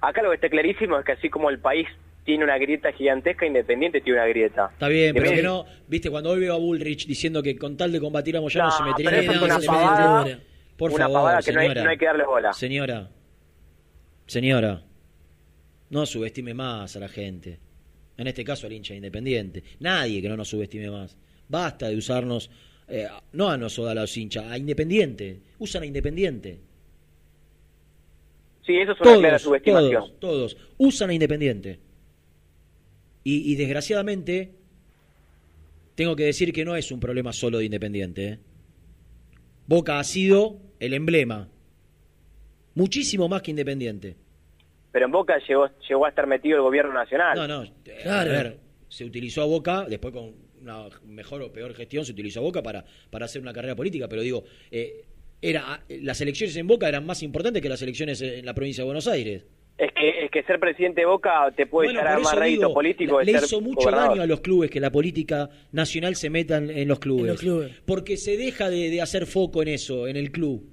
Acá 0.00 0.22
lo 0.22 0.30
que 0.30 0.34
está 0.36 0.48
clarísimo 0.48 0.98
es 0.98 1.04
que 1.04 1.12
así 1.12 1.30
como 1.30 1.48
el 1.48 1.58
país 1.60 1.86
tiene 2.24 2.44
una 2.44 2.58
grieta 2.58 2.92
gigantesca, 2.92 3.46
Independiente 3.46 4.00
tiene 4.00 4.18
una 4.18 4.28
grieta. 4.28 4.70
Está 4.72 4.88
bien, 4.88 5.14
pero 5.14 5.30
que 5.30 5.42
no, 5.42 5.64
viste, 5.88 6.10
cuando 6.10 6.30
hoy 6.30 6.40
veo 6.40 6.54
a 6.54 6.58
Bullrich 6.58 7.06
diciendo 7.06 7.42
que 7.42 7.56
con 7.56 7.76
tal 7.76 7.92
de 7.92 8.00
combatir 8.00 8.36
a 8.36 8.40
Moyano 8.40 8.66
No, 8.68 8.70
se 8.72 8.82
metería 8.84 9.32
en 9.32 9.42
una 9.42 9.58
pavada, 9.58 10.38
Por 10.76 10.90
una 10.90 11.04
favor, 11.04 11.14
pavada 11.18 11.40
que 11.42 11.52
no 11.52 11.60
hay- 11.60 11.74
no 11.74 11.90
hay 11.90 11.98
que 11.98 12.04
darle 12.06 12.24
bola. 12.24 12.52
Señora, 12.52 13.08
señora, 14.32 14.82
no 15.90 16.06
subestime 16.06 16.54
más 16.54 16.96
a 16.96 17.00
la 17.00 17.08
gente. 17.08 17.58
En 18.16 18.26
este 18.26 18.44
caso 18.44 18.66
al 18.66 18.72
hincha 18.72 18.94
independiente. 18.94 19.62
Nadie 19.80 20.22
que 20.22 20.28
no 20.28 20.36
nos 20.36 20.48
subestime 20.48 20.90
más. 20.90 21.16
Basta 21.48 21.88
de 21.88 21.96
usarnos, 21.96 22.50
eh, 22.88 23.08
no 23.32 23.50
a 23.50 23.56
nosotros 23.58 23.90
a 23.92 23.94
los 23.94 24.16
hinchas, 24.16 24.44
a 24.50 24.56
Independiente. 24.56 25.40
Usan 25.58 25.82
a 25.82 25.86
Independiente. 25.86 26.60
Sí, 28.66 28.76
eso 28.76 28.92
es 28.92 29.00
una 29.00 29.18
clara 29.18 29.30
Todos, 29.30 29.42
subestimación. 29.42 30.02
todos, 30.18 30.20
todos. 30.20 30.56
Usan 30.78 31.10
a 31.10 31.14
Independiente. 31.14 31.78
Y, 33.24 33.52
y 33.52 33.56
desgraciadamente, 33.56 34.52
tengo 35.94 36.16
que 36.16 36.24
decir 36.24 36.52
que 36.52 36.64
no 36.64 36.74
es 36.74 36.90
un 36.90 37.00
problema 37.00 37.32
solo 37.32 37.58
de 37.58 37.66
Independiente. 37.66 38.28
¿eh? 38.28 38.38
Boca 39.66 39.98
ha 39.98 40.04
sido 40.04 40.58
el 40.80 40.94
emblema. 40.94 41.48
Muchísimo 42.74 43.28
más 43.28 43.42
que 43.42 43.50
Independiente. 43.50 44.21
Pero 44.92 45.06
en 45.06 45.10
Boca 45.12 45.38
llegó, 45.48 45.68
llegó 45.88 46.06
a 46.06 46.10
estar 46.10 46.26
metido 46.26 46.56
el 46.56 46.62
gobierno 46.62 46.92
nacional. 46.92 47.36
No, 47.36 47.48
no. 47.48 47.64
eh, 47.64 48.08
A 48.08 48.24
ver, 48.24 48.58
se 48.88 49.04
utilizó 49.04 49.42
a 49.42 49.46
Boca, 49.46 49.86
después 49.88 50.12
con 50.12 50.34
una 50.60 50.86
mejor 51.06 51.42
o 51.42 51.52
peor 51.52 51.74
gestión 51.74 52.04
se 52.04 52.12
utilizó 52.12 52.40
a 52.40 52.42
Boca 52.42 52.62
para, 52.62 52.84
para 53.10 53.24
hacer 53.24 53.40
una 53.42 53.52
carrera 53.52 53.74
política, 53.74 54.06
pero 54.08 54.22
digo, 54.22 54.44
eh, 54.70 55.06
era 55.40 55.82
las 55.88 56.20
elecciones 56.20 56.54
en 56.56 56.66
Boca 56.68 56.88
eran 56.88 57.04
más 57.04 57.22
importantes 57.22 57.60
que 57.62 57.68
las 57.68 57.82
elecciones 57.82 58.20
en 58.22 58.46
la 58.46 58.54
provincia 58.54 58.82
de 58.82 58.86
Buenos 58.86 59.08
Aires. 59.08 59.44
Es 59.78 59.90
que, 59.92 60.24
es 60.26 60.30
que 60.30 60.42
ser 60.44 60.60
presidente 60.60 61.00
de 61.00 61.06
Boca 61.06 61.50
te 61.56 61.66
puede 61.66 61.88
Bueno, 61.88 62.00
llegar 62.00 62.16
a 62.18 62.20
más 62.20 62.34
rédito 62.38 62.72
político 62.74 63.18
de 63.18 63.24
le 63.24 63.32
ser 63.32 63.44
hizo 63.44 63.60
mucho 63.62 63.80
gobernador. 63.80 64.10
daño 64.10 64.22
a 64.22 64.26
los 64.26 64.40
clubes 64.40 64.70
que 64.70 64.78
la 64.78 64.92
política 64.92 65.48
nacional 65.72 66.14
se 66.14 66.28
meta 66.30 66.58
en, 66.58 66.70
en 66.70 66.86
los 66.86 67.00
clubes. 67.00 67.22
En 67.24 67.28
los 67.30 67.40
clubes. 67.40 67.72
Porque 67.86 68.16
se 68.18 68.36
deja 68.36 68.68
de, 68.68 68.90
de 68.90 69.00
hacer 69.00 69.26
foco 69.26 69.62
en 69.62 69.68
eso, 69.68 70.06
en 70.06 70.16
el 70.16 70.30
club. 70.30 70.68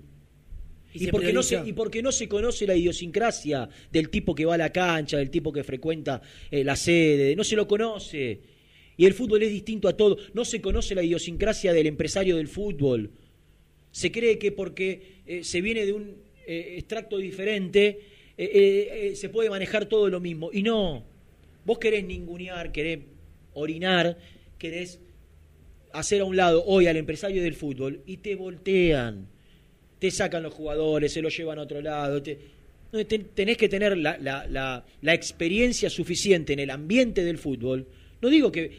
Y 0.94 1.08
porque 1.08 1.34
no 1.34 1.44
se, 1.44 1.62
y 1.66 1.74
porque 1.74 2.02
no 2.02 2.12
se 2.12 2.28
conoce 2.28 2.66
la 2.66 2.76
idiosincrasia 2.76 3.70
del 3.92 4.10
tipo 4.10 4.34
que 4.34 4.46
va 4.46 4.56
a 4.56 4.58
la 4.58 4.72
cancha, 4.72 5.18
del 5.18 5.30
tipo 5.30 5.54
que 5.54 5.64
frecuenta 5.64 6.22
eh, 6.50 6.64
la 6.64 6.76
sede, 6.76 7.36
no 7.36 7.44
se 7.44 7.56
lo 7.56 7.68
conoce. 7.68 8.42
Y 8.98 9.06
el 9.06 9.14
fútbol 9.14 9.44
es 9.44 9.52
distinto 9.52 9.88
a 9.88 9.96
todo. 9.96 10.18
No 10.34 10.44
se 10.44 10.62
conoce 10.62 10.96
la 10.96 11.04
idiosincrasia 11.04 11.74
del 11.74 11.88
empresario 11.88 12.38
del 12.38 12.48
fútbol. 12.48 13.12
Se 13.92 14.12
cree 14.12 14.38
que 14.38 14.52
porque 14.52 15.22
eh, 15.26 15.44
se 15.44 15.62
viene 15.62 15.86
de 15.86 15.94
un 15.94 16.16
eh, 16.46 16.76
extracto 16.78 17.18
diferente, 17.18 18.00
se 18.36 19.30
puede 19.30 19.50
manejar 19.50 19.86
todo 19.86 20.10
lo 20.10 20.20
mismo. 20.20 20.50
Y 20.52 20.64
no. 20.64 21.06
Vos 21.66 21.78
querés 21.78 22.06
ningunear, 22.06 22.72
querés 22.72 23.00
orinar, 23.54 24.18
querés 24.58 25.00
hacer 25.92 26.22
a 26.22 26.26
un 26.26 26.36
lado 26.36 26.64
hoy 26.66 26.88
al 26.88 26.98
empresario 26.98 27.44
del 27.44 27.54
fútbol 27.54 28.02
y 28.06 28.18
te 28.18 28.36
voltean. 28.36 29.28
Te 30.00 30.10
sacan 30.12 30.44
los 30.44 30.54
jugadores, 30.54 31.12
se 31.14 31.22
los 31.22 31.36
llevan 31.36 31.60
a 31.60 31.64
otro 31.64 31.82
lado. 31.82 32.22
te- 32.24 32.40
tenés 33.36 33.58
que 33.58 33.70
tener 33.70 33.96
la, 33.98 34.18
la- 34.18 34.48
la- 34.48 34.84
la 35.02 35.14
experiencia 35.14 35.90
suficiente 35.90 36.54
en 36.54 36.60
el 36.60 36.70
ambiente 36.72 37.24
del 37.24 37.38
fútbol. 37.38 37.86
No 38.22 38.30
digo 38.30 38.52
que 38.52 38.72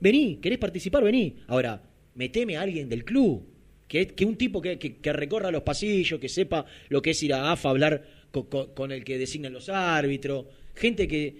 vení, 0.00 0.36
querés 0.36 0.58
participar, 0.58 1.04
vení. 1.04 1.36
Ahora, 1.46 1.80
meteme 2.16 2.56
a 2.56 2.62
alguien 2.62 2.88
del 2.88 3.04
club. 3.04 3.46
Que, 3.86 4.06
que 4.08 4.24
un 4.24 4.36
tipo 4.36 4.60
que, 4.62 4.78
que- 4.78 4.96
que 4.96 5.12
recorra 5.12 5.50
los 5.50 5.62
pasillos, 5.62 6.18
que 6.18 6.28
sepa 6.28 6.64
lo 6.88 7.00
que 7.02 7.10
es 7.10 7.22
ir 7.22 7.34
a 7.34 7.52
AFA 7.52 7.68
hablar 7.70 8.02
co- 8.32 8.48
co- 8.48 8.74
con, 8.74 8.90
el 8.90 9.04
que 9.04 9.18
designan 9.18 9.52
los 9.52 9.68
árbitros. 9.68 10.46
Gente 10.74 11.06
que, 11.06 11.34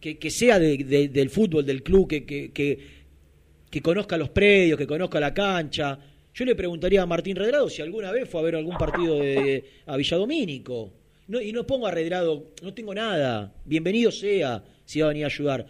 que, 0.00 0.16
que 0.18 0.30
sea 0.30 0.58
de- 0.58 0.78
de- 0.78 1.08
del 1.08 1.28
fútbol, 1.28 1.66
del 1.66 1.82
club, 1.82 2.08
que 2.08 3.82
conozca 3.82 4.16
los 4.16 4.30
predios, 4.30 4.78
que 4.78 4.86
conozca 4.86 5.20
la 5.20 5.34
cancha. 5.34 5.98
Yo 6.34 6.44
le 6.44 6.54
preguntaría 6.54 7.02
a 7.02 7.06
Martín 7.06 7.36
Redrado 7.36 7.68
si 7.68 7.82
alguna 7.82 8.12
vez 8.12 8.28
fue 8.28 8.40
a 8.40 8.44
ver 8.44 8.56
algún 8.56 8.76
partido 8.76 9.18
de, 9.18 9.64
a 9.86 9.96
Villadomínico. 9.96 10.92
Y 11.28 11.52
no 11.52 11.66
pongo 11.66 11.86
a 11.86 11.90
Redrado, 11.90 12.52
no 12.62 12.74
tengo 12.74 12.94
nada. 12.94 13.52
Bienvenido 13.64 14.10
sea 14.10 14.62
si 14.84 15.00
va 15.00 15.06
a 15.06 15.08
venir 15.08 15.24
a 15.24 15.28
ayudar. 15.28 15.66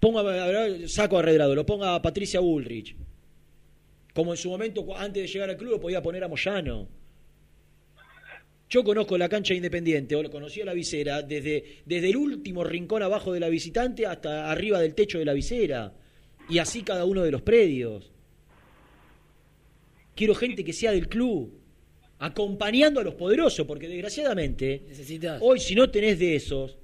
Pongo 0.00 0.22
saco 0.88 1.18
a 1.18 1.22
Redrado, 1.22 1.54
lo 1.54 1.64
ponga 1.64 1.94
a 1.94 2.02
Patricia 2.02 2.40
Bullrich. 2.40 2.96
Como 4.12 4.32
en 4.32 4.36
su 4.36 4.48
momento, 4.48 4.86
antes 4.96 5.22
de 5.22 5.28
llegar 5.28 5.50
al 5.50 5.56
club, 5.56 5.72
lo 5.72 5.80
podía 5.80 6.02
poner 6.02 6.22
a 6.22 6.28
Moyano. 6.28 6.88
Yo 8.70 8.82
conozco 8.82 9.18
la 9.18 9.28
cancha 9.28 9.54
independiente, 9.54 10.16
o 10.16 10.22
lo 10.22 10.30
conocí 10.30 10.60
a 10.60 10.64
la 10.64 10.72
visera, 10.72 11.22
desde, 11.22 11.82
desde 11.84 12.10
el 12.10 12.16
último 12.16 12.64
rincón 12.64 13.02
abajo 13.02 13.32
de 13.32 13.40
la 13.40 13.48
visitante 13.48 14.06
hasta 14.06 14.50
arriba 14.50 14.80
del 14.80 14.94
techo 14.94 15.18
de 15.18 15.24
la 15.24 15.32
visera. 15.32 15.94
Y 16.48 16.58
así 16.58 16.82
cada 16.82 17.04
uno 17.04 17.22
de 17.22 17.30
los 17.30 17.42
predios. 17.42 18.13
Quiero 20.14 20.34
gente 20.34 20.64
que 20.64 20.72
sea 20.72 20.92
del 20.92 21.08
club, 21.08 21.52
acompañando 22.18 23.00
a 23.00 23.04
los 23.04 23.14
poderosos, 23.14 23.66
porque 23.66 23.88
desgraciadamente, 23.88 24.82
hoy 25.40 25.60
si 25.60 25.74
no 25.74 25.90
tenés 25.90 26.18
de 26.18 26.36
esos, 26.36 26.78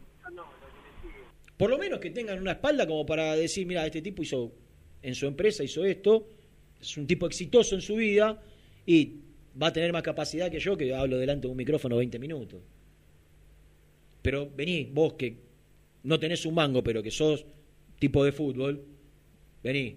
por 1.56 1.70
lo 1.70 1.78
menos 1.78 2.00
que 2.00 2.10
tengan 2.10 2.40
una 2.40 2.52
espalda 2.52 2.86
como 2.86 3.04
para 3.04 3.36
decir, 3.36 3.66
mira, 3.66 3.84
este 3.86 4.02
tipo 4.02 4.22
hizo 4.22 4.52
en 5.02 5.14
su 5.14 5.26
empresa, 5.26 5.62
hizo 5.62 5.84
esto, 5.84 6.26
es 6.80 6.96
un 6.96 7.06
tipo 7.06 7.26
exitoso 7.26 7.74
en 7.74 7.82
su 7.82 7.96
vida 7.96 8.42
y 8.86 9.16
va 9.60 9.68
a 9.68 9.72
tener 9.72 9.92
más 9.92 10.02
capacidad 10.02 10.50
que 10.50 10.58
yo 10.58 10.76
que 10.76 10.94
hablo 10.94 11.18
delante 11.18 11.46
de 11.46 11.50
un 11.50 11.56
micrófono 11.56 11.96
20 11.96 12.18
minutos. 12.18 12.60
Pero 14.22 14.50
vení, 14.50 14.88
vos 14.92 15.14
que 15.14 15.36
no 16.02 16.18
tenés 16.18 16.46
un 16.46 16.54
mango, 16.54 16.82
pero 16.82 17.02
que 17.02 17.10
sos 17.10 17.44
tipo 17.98 18.24
de 18.24 18.32
fútbol, 18.32 18.84
vení. 19.62 19.96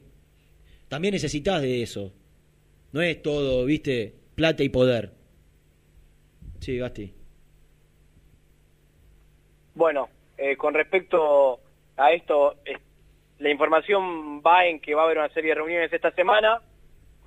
También 0.88 1.14
necesitas 1.14 1.62
de 1.62 1.82
eso. 1.82 2.14
No 2.94 3.02
es 3.02 3.22
todo, 3.24 3.66
viste, 3.66 4.14
plata 4.36 4.64
y 4.64 4.70
poder. 4.70 5.10
Sí, 6.60 6.78
Gasti. 6.78 7.12
Bueno, 9.74 10.10
eh, 10.38 10.56
con 10.56 10.76
respecto 10.76 11.60
a 11.98 12.12
esto, 12.12 12.56
la 13.40 13.50
información 13.50 14.44
va 14.46 14.68
en 14.68 14.80
que 14.80 14.94
va 14.94 15.02
a 15.02 15.06
haber 15.06 15.18
una 15.18 15.30
serie 15.30 15.50
de 15.50 15.56
reuniones 15.56 15.92
esta 15.92 16.12
semana, 16.12 16.62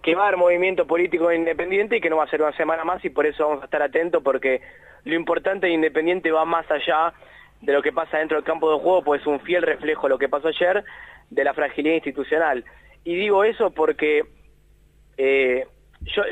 que 0.03 0.15
va 0.15 0.23
a 0.23 0.29
haber 0.29 0.39
movimiento 0.39 0.87
político 0.87 1.33
independiente 1.33 1.97
y 1.97 2.01
que 2.01 2.11
no 2.11 2.19
va 2.19 2.25
a 2.25 2.31
ser 2.31 2.43
una 2.43 2.57
semana 2.57 2.85
más 2.85 3.05
y 3.05 3.11
por 3.11 3.27
eso 3.27 3.49
vamos 3.49 3.63
a 3.63 3.65
estar 3.65 3.83
atentos 3.83 4.23
porque 4.23 4.61
lo 5.03 5.17
importante 5.17 5.67
de 5.67 5.73
Independiente 5.73 6.31
va 6.31 6.45
más 6.45 6.71
allá 6.71 7.13
de 7.61 7.73
lo 7.73 7.83
que 7.83 7.93
pasa 7.93 8.19
dentro 8.19 8.37
del 8.37 8.45
campo 8.45 8.71
de 8.71 8.79
juego, 8.79 9.03
pues 9.03 9.21
es 9.21 9.27
un 9.27 9.41
fiel 9.41 9.63
reflejo 9.63 10.07
de 10.07 10.11
lo 10.11 10.19
que 10.19 10.29
pasó 10.29 10.47
ayer, 10.49 10.85
de 11.31 11.45
la 11.45 11.55
fragilidad 11.55 11.97
institucional. 11.97 12.65
Y 13.03 13.17
digo 13.17 13.43
eso 13.43 13.73
porque 13.73 14.36
eh, 15.17 15.65
yo... 16.03 16.23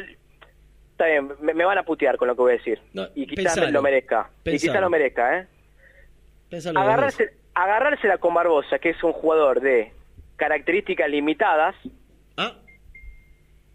Está 0.92 1.06
bien, 1.06 1.28
me, 1.40 1.54
me 1.54 1.64
van 1.64 1.78
a 1.78 1.82
putear 1.82 2.16
con 2.16 2.28
lo 2.28 2.36
que 2.36 2.42
voy 2.42 2.52
a 2.52 2.56
decir. 2.56 2.78
y 3.16 3.26
quizás 3.26 3.54
pensalo, 3.54 3.70
lo 3.72 3.82
merezca. 3.82 4.30
Y 4.44 4.50
quizás 4.52 4.80
lo 4.80 4.88
merezca, 4.90 5.38
¿eh? 5.40 5.46
Pensalo 6.48 6.78
agarrarse, 6.78 7.30
agarrársela 7.52 8.18
con 8.18 8.32
Barbosa, 8.34 8.78
que 8.78 8.90
es 8.90 9.02
un 9.02 9.12
jugador 9.12 9.60
de 9.60 9.90
características 10.36 11.10
limitadas. 11.10 11.74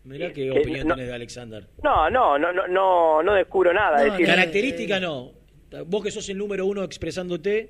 Mirá 0.05 0.27
qué 0.29 0.33
que 0.45 0.51
opinión 0.51 0.87
no- 0.87 0.95
tenés 0.95 1.09
de 1.09 1.15
Alexander. 1.15 1.67
No, 1.83 2.09
no, 2.09 2.39
no, 2.39 2.53
no, 2.53 2.67
no, 2.67 3.21
no 3.21 3.33
descubro 3.33 3.73
nada. 3.73 4.01
decir, 4.01 4.25
Característica 4.25 4.99
no. 4.99 5.31
Vos 5.87 6.03
que 6.03 6.09
sos 6.11 6.27
el 6.29 6.37
número 6.37 6.65
uno 6.65 6.83
expresándote, 6.83 7.69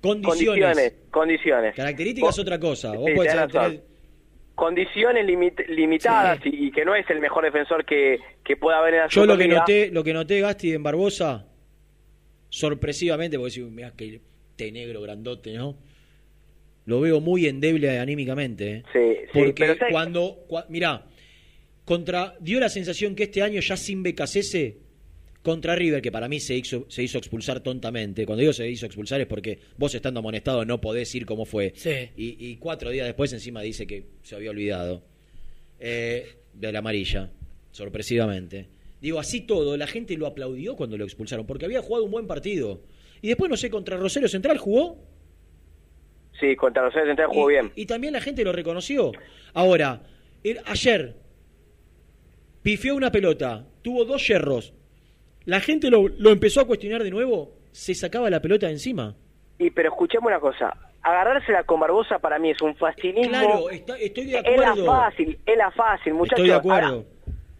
condiciones. 0.00 0.38
condiciones, 0.74 0.94
condiciones. 1.10 1.74
Característica 1.74 2.28
es 2.28 2.38
otra 2.38 2.58
cosa. 2.58 2.92
Vos 2.94 3.06
Sí, 3.06 3.14
podés 3.14 3.32
tener- 3.32 3.82
Condiciones 4.56 5.24
limit- 5.26 5.66
limitadas 5.68 6.40
y, 6.44 6.66
y 6.66 6.70
que 6.72 6.84
no 6.84 6.94
es 6.96 7.08
el 7.10 7.20
mejor 7.20 7.44
defensor 7.44 7.84
que, 7.84 8.18
que 8.42 8.56
pueda 8.56 8.78
haber 8.78 8.94
en 8.94 9.00
la 9.00 9.08
Yo 9.08 9.24
lo 9.26 9.36
que 9.38 9.46
noté, 9.46 9.90
lo 9.92 10.02
que 10.02 10.12
noté 10.12 10.40
Gasti 10.40 10.72
en 10.72 10.82
Barbosa, 10.82 11.46
sorpresivamente, 12.48 13.38
porque 13.38 13.54
decís, 13.60 13.70
mirá 13.72 13.92
que 13.92 14.20
té 14.56 14.72
negro 14.72 15.00
grandote, 15.02 15.52
¿no? 15.54 15.76
Lo 16.86 17.00
veo 17.00 17.20
muy 17.20 17.46
endeble 17.46 17.98
anímicamente. 17.98 18.70
¿eh? 18.76 18.82
Sí, 18.92 19.16
sí, 19.32 19.38
Porque 19.38 19.52
pero 19.64 19.76
¿sabes? 19.76 19.92
cuando, 19.92 20.46
cua- 20.48 20.66
mirá, 20.68 21.04
contra, 21.84 22.34
dio 22.40 22.58
la 22.60 22.68
sensación 22.68 23.14
que 23.14 23.24
este 23.24 23.42
año 23.42 23.60
ya 23.60 23.76
sin 23.76 24.02
Becasese, 24.02 24.78
contra 25.46 25.74
River, 25.76 26.02
que 26.02 26.10
para 26.10 26.28
mí 26.28 26.40
se 26.40 26.56
hizo, 26.56 26.84
se 26.88 27.02
hizo 27.04 27.18
expulsar 27.18 27.60
tontamente. 27.60 28.26
Cuando 28.26 28.40
digo 28.40 28.52
se 28.52 28.68
hizo 28.68 28.84
expulsar 28.86 29.20
es 29.20 29.26
porque 29.28 29.58
vos 29.78 29.94
estando 29.94 30.18
amonestado 30.20 30.64
no 30.64 30.80
podés 30.80 31.14
ir 31.14 31.24
como 31.24 31.44
fue. 31.44 31.72
Sí. 31.76 32.10
Y, 32.16 32.36
y 32.50 32.56
cuatro 32.56 32.90
días 32.90 33.06
después 33.06 33.32
encima 33.32 33.62
dice 33.62 33.86
que 33.86 34.06
se 34.22 34.34
había 34.34 34.50
olvidado 34.50 35.02
eh, 35.78 36.36
de 36.52 36.72
la 36.72 36.80
amarilla, 36.80 37.30
sorpresivamente. 37.70 38.66
Digo, 39.00 39.20
así 39.20 39.42
todo, 39.42 39.76
la 39.76 39.86
gente 39.86 40.16
lo 40.16 40.26
aplaudió 40.26 40.74
cuando 40.74 40.96
lo 40.98 41.04
expulsaron, 41.04 41.46
porque 41.46 41.64
había 41.66 41.80
jugado 41.82 42.04
un 42.04 42.10
buen 42.10 42.26
partido. 42.26 42.82
Y 43.22 43.28
después, 43.28 43.48
no 43.50 43.56
sé, 43.56 43.70
contra 43.70 43.96
Rosario 43.96 44.28
Central 44.28 44.58
jugó 44.58 44.98
Sí, 46.40 46.54
contra 46.56 46.82
Rosario 46.82 47.06
Central 47.08 47.28
jugó 47.28 47.46
bien. 47.46 47.72
y 47.76 47.86
también 47.86 48.12
la 48.12 48.20
gente 48.20 48.44
lo 48.44 48.52
reconoció. 48.52 49.12
Ahora, 49.54 50.02
el- 50.44 50.60
ayer 50.66 51.14
pifió 52.62 52.94
una 52.96 53.10
pelota, 53.12 53.66
tuvo 53.82 54.04
dos 54.04 54.26
yerros. 54.26 54.72
La 55.46 55.60
gente 55.60 55.90
lo, 55.90 56.06
lo 56.08 56.30
empezó 56.30 56.60
a 56.60 56.66
cuestionar 56.66 57.02
de 57.02 57.10
nuevo, 57.10 57.52
se 57.72 57.94
sacaba 57.94 58.28
la 58.30 58.40
pelota 58.40 58.66
de 58.66 58.72
encima. 58.72 59.14
Y 59.58 59.70
pero 59.70 59.88
escuchemos 59.88 60.26
una 60.28 60.38
cosa, 60.40 60.76
agarrársela 61.02 61.62
con 61.64 61.80
Barbosa 61.80 62.18
para 62.18 62.38
mí 62.38 62.50
es 62.50 62.60
un 62.60 62.74
fastinismo. 62.76 63.30
Claro, 63.30 63.70
está- 63.70 63.96
estoy 63.98 64.26
de 64.26 64.38
Es 64.38 64.42
la 64.60 64.70
acuerdo. 64.70 64.86
fácil, 64.86 65.38
es 65.46 65.56
la 65.56 65.70
fácil, 65.70 66.14
muchachos. 66.14 66.38
Estoy 66.40 66.48
de 66.48 66.54
acuerdo. 66.54 66.86
Ahora, 66.88 67.04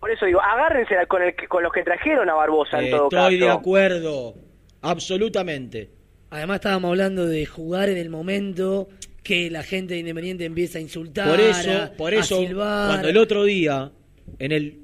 por 0.00 0.10
eso 0.10 0.26
digo, 0.26 0.40
agárrensela 0.42 1.06
con, 1.06 1.22
el, 1.22 1.34
que- 1.34 1.48
con 1.48 1.62
los 1.62 1.72
que 1.72 1.82
trajeron 1.82 2.28
a 2.28 2.34
Barbosa 2.34 2.82
en 2.82 2.90
todo 2.90 3.04
Estoy 3.04 3.38
de 3.38 3.46
caso. 3.46 3.58
acuerdo, 3.58 4.34
absolutamente. 4.82 5.90
Además 6.30 6.56
estábamos 6.56 6.90
hablando 6.90 7.26
de 7.26 7.46
jugar 7.46 7.88
en 7.88 7.98
el 7.98 8.08
momento 8.10 8.88
que 9.22 9.50
la 9.50 9.62
gente 9.62 9.94
de 9.94 10.00
Independiente 10.00 10.44
empieza 10.44 10.78
a 10.78 10.80
insultar, 10.82 11.28
Por 11.28 11.40
eso, 11.40 11.70
a- 11.70 11.90
por 11.96 12.12
a 12.12 12.16
eso 12.18 12.38
silbar. 12.40 12.88
cuando 12.88 13.08
el 13.08 13.16
otro 13.16 13.44
día, 13.44 13.90
en 14.38 14.52
el 14.52 14.80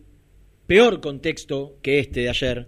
peor 0.66 1.00
contexto 1.00 1.76
que 1.82 1.98
este 1.98 2.20
de 2.20 2.28
ayer, 2.28 2.66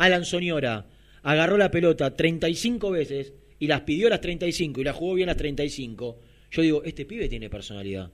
Alan 0.00 0.24
Soñora 0.24 0.86
agarró 1.22 1.56
la 1.58 1.70
pelota 1.70 2.16
35 2.16 2.90
veces 2.90 3.34
y 3.58 3.66
las 3.66 3.82
pidió 3.82 4.08
las 4.08 4.20
35 4.20 4.80
y 4.80 4.84
las 4.84 4.96
jugó 4.96 5.14
bien 5.14 5.26
las 5.28 5.36
35, 5.36 6.18
yo 6.50 6.62
digo, 6.62 6.82
este 6.84 7.04
pibe 7.04 7.28
tiene 7.28 7.50
personalidad. 7.50 8.10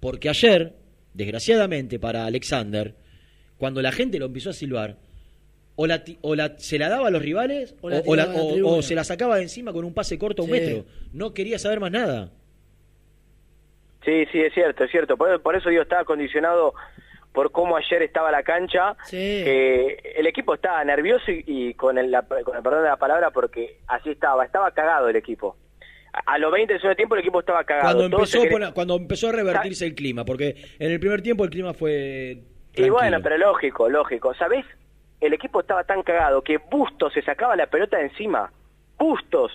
Porque 0.00 0.28
ayer, 0.28 0.74
desgraciadamente 1.14 1.98
para 2.00 2.26
Alexander, 2.26 2.94
cuando 3.56 3.80
la 3.80 3.92
gente 3.92 4.18
lo 4.18 4.26
empezó 4.26 4.50
a 4.50 4.52
silbar, 4.52 4.98
o, 5.76 5.86
la, 5.86 6.02
o 6.20 6.34
la- 6.34 6.58
se 6.58 6.78
la 6.78 6.88
daba 6.88 7.08
a 7.08 7.10
los 7.10 7.22
rivales 7.22 7.74
O 7.80 7.86
o, 7.88 8.16
la 8.16 8.26
la- 8.26 8.32
la 8.32 8.82
se 8.82 8.94
la 8.94 9.02
sacaba 9.04 9.36
de 9.36 9.42
encima 9.42 9.72
con 9.72 9.84
un 9.84 9.94
pase 9.94 10.18
corto 10.18 10.42
a 10.42 10.44
un 10.44 10.50
Sí. 10.52 10.60
metro. 10.60 10.84
No 11.12 11.32
quería 11.34 11.58
saber 11.58 11.80
más 11.80 11.90
nada. 11.92 12.32
Sí, 14.04 14.24
sí, 14.32 14.38
es 14.40 14.52
cierto, 14.52 14.84
es 14.84 14.90
cierto. 14.90 15.16
Por, 15.16 15.40
por 15.40 15.56
eso 15.56 15.70
digo, 15.70 15.82
estaba 15.82 16.04
condicionado 16.04 16.74
por 17.34 17.50
cómo 17.50 17.76
ayer 17.76 18.00
estaba 18.02 18.30
la 18.30 18.42
cancha. 18.44 18.96
que 19.10 20.14
el 20.16 20.26
equipo 20.26 20.54
estaba 20.54 20.82
nervioso 20.84 21.30
y, 21.30 21.42
y 21.46 21.74
con, 21.74 21.98
el, 21.98 22.10
la- 22.10 22.22
con 22.22 22.56
el 22.56 22.62
perdón 22.62 22.84
de 22.84 22.88
la 22.88 22.96
palabra, 22.96 23.30
porque 23.32 23.80
así 23.88 24.10
estaba, 24.10 24.44
estaba 24.46 24.70
cagado 24.70 25.08
el 25.08 25.16
equipo. 25.16 25.56
A, 26.12 26.34
a 26.34 26.38
los 26.38 26.52
20 26.52 26.72
del 26.72 26.80
segundo 26.80 26.96
tiempo 26.96 27.16
el 27.16 27.20
equipo 27.22 27.40
estaba 27.40 27.64
cagado. 27.64 27.98
Cuando 27.98 28.16
empezó, 28.16 28.40
querían- 28.42 28.72
cuando 28.72 28.96
empezó 28.96 29.28
a 29.28 29.32
revertirse 29.32 29.84
el 29.84 29.94
clima, 29.96 30.24
porque 30.24 30.54
en 30.78 30.92
el 30.92 31.00
primer 31.00 31.20
tiempo 31.22 31.42
el 31.44 31.50
clima 31.50 31.74
fue... 31.74 32.38
Y 32.72 32.74
tranquilo. 32.76 32.94
bueno, 32.94 33.18
pero 33.22 33.36
lógico, 33.38 33.88
lógico. 33.88 34.32
¿Sabés? 34.34 34.64
El 35.20 35.32
equipo 35.34 35.60
estaba 35.60 35.84
tan 35.84 36.02
cagado 36.02 36.42
que 36.42 36.58
Bustos 36.58 37.12
se 37.12 37.22
sacaba 37.22 37.56
la 37.56 37.66
pelota 37.66 37.96
de 37.98 38.04
encima. 38.04 38.52
Bustos. 38.98 39.50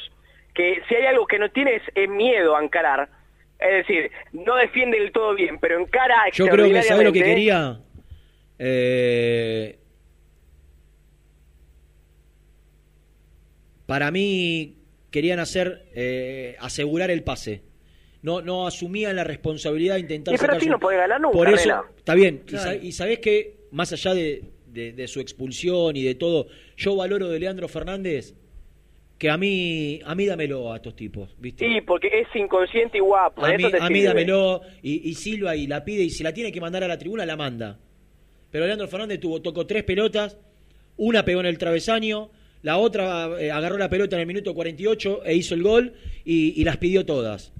Que 0.53 0.81
si 0.89 0.95
hay 0.95 1.05
algo 1.05 1.25
que 1.27 1.39
no 1.39 1.49
tiene 1.49 1.75
es, 1.75 1.83
es 1.95 2.09
miedo 2.09 2.55
a 2.57 2.63
encarar. 2.63 3.07
Es 3.59 3.85
decir, 3.87 4.09
no 4.31 4.55
defiende 4.55 4.97
del 4.99 5.11
todo 5.11 5.35
bien, 5.35 5.59
pero 5.59 5.79
encara 5.79 6.15
Yo 6.33 6.47
creo 6.47 6.69
que, 6.69 6.81
¿sabes 6.83 7.05
lo 7.05 7.11
que 7.11 7.23
quería? 7.23 7.81
Eh, 8.57 9.77
para 13.85 14.11
mí 14.11 14.77
querían 15.11 15.39
hacer, 15.39 15.85
eh, 15.93 16.55
asegurar 16.59 17.09
el 17.11 17.23
pase. 17.23 17.63
No, 18.21 18.41
no 18.41 18.67
asumían 18.67 19.15
la 19.15 19.23
responsabilidad 19.23 19.95
de 19.95 20.01
intentar 20.01 20.33
Y 20.33 20.37
pero 20.37 20.53
sacar 20.53 20.63
su- 20.63 20.69
no 20.69 20.79
podés 20.79 20.99
ganar 20.99 21.21
nunca, 21.21 21.37
Por 21.37 21.49
eso, 21.49 21.85
está 21.97 22.13
bien. 22.15 22.41
Y, 22.45 22.49
Claro. 22.49 22.63
sa- 22.63 22.75
y 22.75 22.91
sabés 22.91 23.19
que, 23.19 23.55
más 23.71 23.91
allá 23.93 24.13
de, 24.13 24.43
de- 24.67 24.91
de 24.91 25.07
su 25.07 25.19
expulsión 25.19 25.95
y 25.95 26.03
de 26.03 26.15
todo, 26.15 26.47
yo 26.77 26.95
valoro 26.95 27.29
de 27.29 27.39
Leandro 27.39 27.67
Fernández 27.67 28.35
que 29.19 29.29
a 29.29 29.37
mí, 29.37 29.99
a 30.05 30.15
mí 30.15 30.25
dámelo 30.25 30.71
a 30.71 30.77
estos 30.77 30.95
tipos, 30.95 31.29
¿viste? 31.37 31.67
Sí, 31.67 31.81
porque 31.81 32.07
es 32.07 32.27
inconsciente 32.35 32.97
y 32.97 33.01
guapo. 33.01 33.43
A 33.45 33.53
eso 33.53 33.67
mí, 33.67 33.71
te 33.71 33.77
a 33.77 33.89
mí 33.89 33.95
sirve. 33.95 34.07
dámelo 34.07 34.61
y, 34.81 35.09
y 35.09 35.13
silba 35.13 35.55
y 35.55 35.67
la 35.67 35.83
pide 35.85 36.03
y 36.03 36.09
si 36.09 36.23
la 36.23 36.33
tiene 36.33 36.51
que 36.51 36.61
mandar 36.61 36.83
a 36.83 36.87
la 36.87 36.97
tribuna 36.97 37.25
la 37.25 37.35
manda. 37.35 37.77
Pero 38.49 38.65
Leandro 38.65 38.87
Fernández 38.87 39.19
tuvo, 39.19 39.41
tocó 39.41 39.67
tres 39.67 39.83
pelotas, 39.83 40.37
una 40.97 41.23
pegó 41.25 41.41
en 41.41 41.47
el 41.47 41.57
travesaño, 41.57 42.31
la 42.61 42.77
otra 42.77 43.29
eh, 43.39 43.51
agarró 43.51 43.77
la 43.77 43.89
pelota 43.89 44.15
en 44.15 44.21
el 44.21 44.27
minuto 44.27 44.53
48 44.55 45.21
e 45.25 45.35
hizo 45.35 45.53
el 45.53 45.63
gol 45.63 45.93
y, 46.25 46.59
y 46.59 46.63
las 46.63 46.77
pidió 46.77 47.05
todas. 47.05 47.53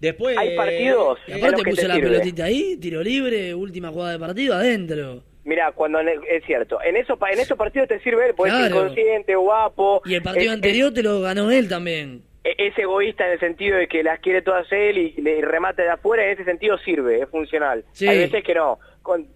Después 0.00 0.36
Hay 0.38 0.56
partidos 0.56 1.18
Y 1.28 1.32
aparte 1.32 1.62
te 1.74 1.86
la 1.88 1.94
sirve. 1.96 2.08
pelotita 2.08 2.44
ahí, 2.44 2.78
tiro 2.80 3.02
libre, 3.02 3.54
última 3.54 3.90
jugada 3.90 4.12
de 4.12 4.18
partido, 4.18 4.54
adentro. 4.54 5.24
Mira, 5.44 5.72
cuando 5.72 6.00
es 6.00 6.44
cierto, 6.44 6.82
en 6.82 6.96
esos 6.96 7.18
en 7.32 7.38
esos 7.40 7.56
partidos 7.56 7.88
te 7.88 7.98
sirve 8.00 8.26
él, 8.28 8.34
porque 8.36 8.52
es 8.52 8.70
inconsciente, 8.70 9.34
guapo. 9.36 10.02
Y 10.04 10.14
el 10.14 10.22
partido 10.22 10.46
es- 10.50 10.56
anterior 10.56 10.92
te 10.92 11.02
lo 11.02 11.20
ganó 11.22 11.50
él 11.50 11.68
también. 11.68 12.22
es, 12.44 12.54
es 12.58 12.78
egoísta 12.78 13.26
en 13.26 13.32
el 13.32 13.40
sentido 13.40 13.76
de 13.78 13.86
que 13.88 14.02
las 14.02 14.20
quiere 14.20 14.42
todas 14.42 14.66
él 14.70 14.98
y 14.98 15.12
le 15.20 15.40
remate 15.42 15.82
de 15.82 15.90
afuera, 15.90 16.24
en 16.26 16.32
ese 16.32 16.44
sentido 16.44 16.76
sirve, 16.78 17.20
es 17.22 17.28
funcional. 17.30 17.84
Sí. 17.92 18.06
Hay 18.06 18.18
veces 18.18 18.44
que 18.44 18.54
no. 18.54 18.78
Con, 19.02 19.26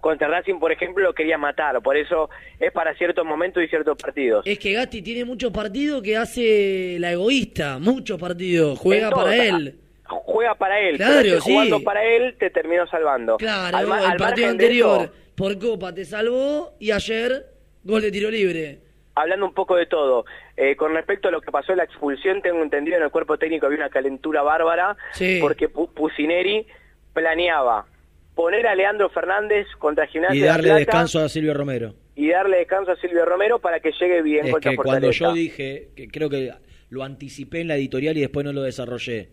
contra 0.00 0.28
Racing, 0.28 0.58
por 0.58 0.72
ejemplo, 0.72 1.04
lo 1.04 1.12
quería 1.12 1.36
matar, 1.36 1.82
por 1.82 1.94
eso 1.96 2.30
es 2.58 2.72
para 2.72 2.94
ciertos 2.94 3.26
momentos 3.26 3.62
y 3.62 3.68
ciertos 3.68 3.98
partidos. 4.00 4.46
Es 4.46 4.58
que 4.58 4.72
Gatti 4.72 5.02
tiene 5.02 5.24
muchos 5.26 5.52
partidos 5.52 6.00
que 6.02 6.16
hace 6.16 6.96
la 7.00 7.12
egoísta, 7.12 7.78
muchos 7.78 8.18
partidos, 8.18 8.78
juega 8.78 9.10
para 9.10 9.36
él. 9.36 9.76
Juega 10.06 10.54
para 10.54 10.80
él, 10.80 10.96
Claro, 10.96 11.18
pero 11.22 11.40
sí. 11.40 11.52
jugando 11.52 11.82
para 11.82 12.02
él 12.04 12.34
te 12.38 12.50
terminó 12.50 12.86
salvando. 12.88 13.36
Claro, 13.36 13.76
Al 13.76 13.84
el 13.84 13.92
al 13.92 14.16
partido 14.16 14.48
anterior 14.48 15.02
eso, 15.02 15.12
por 15.40 15.58
Copa 15.58 15.94
te 15.94 16.04
salvó 16.04 16.74
y 16.78 16.90
ayer 16.90 17.46
gol 17.82 18.02
de 18.02 18.12
tiro 18.12 18.30
libre. 18.30 18.78
hablando 19.14 19.46
un 19.46 19.54
poco 19.54 19.74
de 19.76 19.86
todo, 19.86 20.24
eh, 20.56 20.76
con 20.76 20.94
respecto 20.94 21.28
a 21.28 21.30
lo 21.30 21.40
que 21.40 21.50
pasó 21.50 21.72
en 21.72 21.78
la 21.78 21.84
expulsión, 21.84 22.42
tengo 22.42 22.62
entendido 22.62 22.96
en 22.98 23.02
el 23.04 23.10
cuerpo 23.10 23.38
técnico 23.38 23.66
había 23.66 23.78
una 23.78 23.88
calentura 23.90 24.42
bárbara, 24.42 24.96
Sí. 25.12 25.38
porque 25.40 25.68
Pu- 25.72 25.92
Pusineri 25.92 26.66
planeaba 27.12 27.86
poner 28.34 28.66
a 28.66 28.74
Leandro 28.74 29.08
Fernández 29.10 29.66
contra 29.78 30.06
Gimnasia 30.06 30.36
Y 30.36 30.40
de 30.40 30.46
darle 30.46 30.68
Plata 30.68 30.78
descanso 30.78 31.20
a 31.20 31.28
Silvio 31.28 31.54
Romero. 31.54 31.94
y 32.14 32.28
darle 32.30 32.58
descanso 32.58 32.92
a 32.92 32.96
Silvio 32.96 33.24
Romero 33.24 33.58
para 33.60 33.80
que 33.80 33.92
llegue 33.98 34.22
bien 34.22 34.46
Es 34.46 34.52
contra 34.52 34.70
que 34.72 34.76
cuando 34.76 35.10
yo 35.10 35.32
dije, 35.32 35.88
que 35.96 36.08
creo 36.08 36.28
que 36.30 36.52
lo 36.90 37.02
anticipé 37.02 37.60
en 37.60 37.68
la 37.68 37.76
editorial 37.76 38.16
y 38.16 38.20
después 38.20 38.44
no 38.44 38.52
lo 38.52 38.62
desarrollé. 38.62 39.30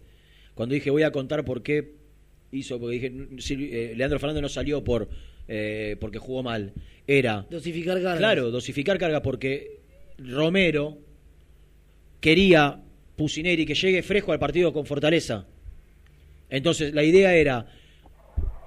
Cuando 0.53 0.73
dije 0.73 0.89
voy 0.89 1.03
a 1.03 1.11
contar 1.11 1.43
por 1.45 1.63
qué 1.63 1.93
hizo, 2.51 2.79
porque 2.79 2.93
dije, 2.95 3.11
Silvi- 3.37 3.69
eh, 3.71 3.93
Leandro 3.95 4.19
Fernández 4.19 4.41
no 4.41 4.49
salió 4.49 4.83
por 4.83 5.07
eh, 5.47 5.97
porque 5.99 6.19
jugó 6.19 6.43
mal. 6.43 6.73
Era 7.05 7.45
Dosificar 7.49 7.95
cargas. 7.95 8.17
Claro, 8.17 8.51
dosificar 8.51 8.97
carga 8.97 9.21
porque 9.21 9.79
Romero 10.17 10.97
quería 12.19 12.81
Pusineri 13.15 13.65
que 13.65 13.73
llegue 13.73 14.03
fresco 14.03 14.33
al 14.33 14.39
partido 14.39 14.73
con 14.73 14.85
fortaleza. 14.85 15.47
Entonces 16.49 16.93
la 16.93 17.03
idea 17.03 17.33
era 17.35 17.67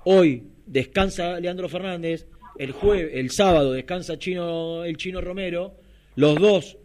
hoy 0.04 0.44
descansa 0.66 1.38
Leandro 1.40 1.68
Fernández, 1.68 2.26
el 2.58 2.72
jueves, 2.72 3.12
el 3.14 3.30
sábado 3.30 3.72
descansa 3.72 4.18
Chino, 4.18 4.84
el 4.84 4.96
Chino 4.96 5.20
Romero, 5.20 5.74
los 6.16 6.36
dos 6.36 6.78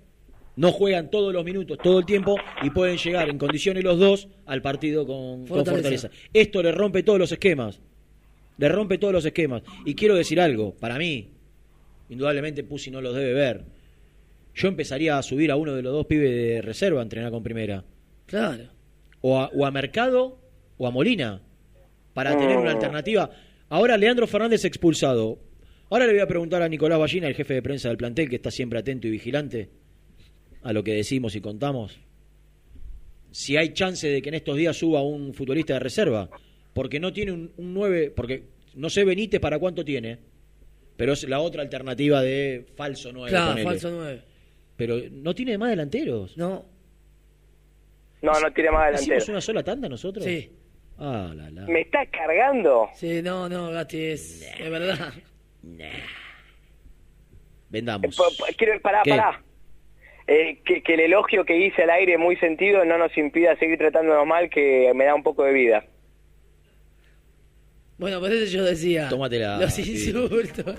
no 0.55 0.71
juegan 0.71 1.09
todos 1.09 1.33
los 1.33 1.43
minutos, 1.43 1.77
todo 1.83 1.99
el 1.99 2.05
tiempo 2.05 2.37
y 2.61 2.69
pueden 2.69 2.97
llegar 2.97 3.29
en 3.29 3.37
condiciones 3.37 3.83
los 3.83 3.99
dos 3.99 4.27
al 4.45 4.61
partido 4.61 5.05
con 5.05 5.39
con 5.39 5.47
Fortaleza. 5.47 5.71
fortaleza. 5.71 6.09
Esto 6.33 6.63
le 6.63 6.71
rompe 6.71 7.03
todos 7.03 7.19
los 7.19 7.31
esquemas. 7.31 7.81
Le 8.57 8.69
rompe 8.69 8.97
todos 8.97 9.13
los 9.13 9.25
esquemas. 9.25 9.63
Y 9.85 9.95
quiero 9.95 10.15
decir 10.15 10.39
algo, 10.39 10.75
para 10.75 10.97
mí, 10.97 11.31
indudablemente 12.09 12.63
Pusi 12.63 12.91
no 12.91 13.01
los 13.01 13.15
debe 13.15 13.33
ver. 13.33 13.65
Yo 14.53 14.67
empezaría 14.67 15.17
a 15.17 15.23
subir 15.23 15.51
a 15.51 15.57
uno 15.57 15.73
de 15.73 15.81
los 15.81 15.93
dos 15.93 16.05
pibes 16.05 16.31
de 16.31 16.61
reserva 16.61 17.01
a 17.01 17.03
entrenar 17.03 17.31
con 17.31 17.43
primera. 17.43 17.83
Claro. 18.25 18.69
O 19.21 19.39
a, 19.39 19.49
o 19.53 19.65
a 19.65 19.71
Mercado 19.71 20.39
o 20.77 20.87
a 20.87 20.91
Molina. 20.91 21.41
Para 22.13 22.37
tener 22.37 22.57
una 22.57 22.71
alternativa. 22.71 23.29
Ahora 23.67 23.97
Leandro 23.97 24.27
Fernández 24.27 24.63
expulsado. 24.63 25.39
Ahora 25.89 26.07
le 26.07 26.13
voy 26.13 26.21
a 26.21 26.27
preguntar 26.27 26.61
a 26.61 26.69
Nicolás 26.69 26.99
Ballina, 26.99 27.27
el 27.27 27.35
jefe 27.35 27.53
de 27.53 27.61
prensa 27.61 27.89
del 27.89 27.97
plantel, 27.97 28.29
que 28.29 28.37
está 28.37 28.49
siempre 28.49 28.79
atento 28.79 29.07
y 29.07 29.11
vigilante 29.11 29.69
a 30.63 30.73
lo 30.73 30.83
que 30.83 30.93
decimos 30.93 31.35
y 31.35 31.41
contamos. 31.41 31.99
Si 33.31 33.55
hay 33.55 33.73
chance 33.73 34.07
de 34.07 34.21
que 34.21 34.29
en 34.29 34.35
estos 34.35 34.57
días 34.57 34.77
suba 34.77 35.03
un 35.03 35.33
futbolista 35.33 35.73
de 35.73 35.79
reserva. 35.79 36.29
Porque 36.75 36.99
no 36.99 37.13
tiene 37.13 37.31
un, 37.31 37.53
un 37.55 37.73
9. 37.73 38.11
Porque 38.13 38.43
no 38.75 38.89
sé 38.89 39.05
Benítez 39.05 39.39
para 39.39 39.57
cuánto 39.57 39.85
tiene. 39.85 40.19
Pero 40.97 41.13
es 41.13 41.23
la 41.27 41.39
otra 41.39 41.61
alternativa 41.61 42.21
de 42.21 42.65
falso 42.75 43.13
9. 43.13 43.29
Claro, 43.29 43.47
ponele. 43.51 43.63
falso 43.63 43.91
9. 43.91 44.21
Pero 44.75 44.97
no 45.09 45.33
tiene 45.33 45.57
más 45.57 45.69
delanteros. 45.69 46.37
No. 46.37 46.65
No, 48.21 48.31
no 48.41 48.51
tiene 48.51 48.71
más 48.71 48.87
delantero. 48.87 49.15
¿Hicimos 49.17 49.29
una 49.29 49.41
sola 49.41 49.63
tanda 49.63 49.87
nosotros? 49.87 50.25
Sí. 50.25 50.51
Ah, 50.97 51.31
la, 51.33 51.49
la. 51.49 51.61
¿Me 51.65 51.79
está 51.81 52.05
cargando? 52.07 52.89
Sí, 52.93 53.21
no, 53.21 53.47
no, 53.47 53.69
Gasti, 53.71 54.01
es, 54.03 54.41
es 54.59 54.69
verdad. 54.69 55.13
Vendamos. 57.69 58.15
Pa- 58.15 58.23
pa- 58.37 58.53
Quiero, 58.57 58.79
pará, 58.81 59.01
¿Qué? 59.03 59.11
pará. 59.11 59.41
Eh, 60.27 60.59
que, 60.65 60.81
que 60.81 60.93
el 60.95 61.01
elogio 61.01 61.45
que 61.45 61.55
hice 61.57 61.83
al 61.83 61.89
aire 61.91 62.17
muy 62.17 62.35
sentido 62.37 62.83
no 62.83 62.97
nos 62.97 63.15
impida 63.17 63.55
seguir 63.57 63.77
tratándonos 63.77 64.25
mal, 64.25 64.49
que 64.49 64.91
me 64.95 65.05
da 65.05 65.13
un 65.15 65.23
poco 65.23 65.43
de 65.43 65.53
vida. 65.53 65.85
Bueno, 67.97 68.19
por 68.19 68.31
eso 68.31 68.51
yo 68.51 68.63
decía. 68.63 69.09
Tómatela, 69.09 69.57
Los 69.57 69.79
insultos. 69.79 70.75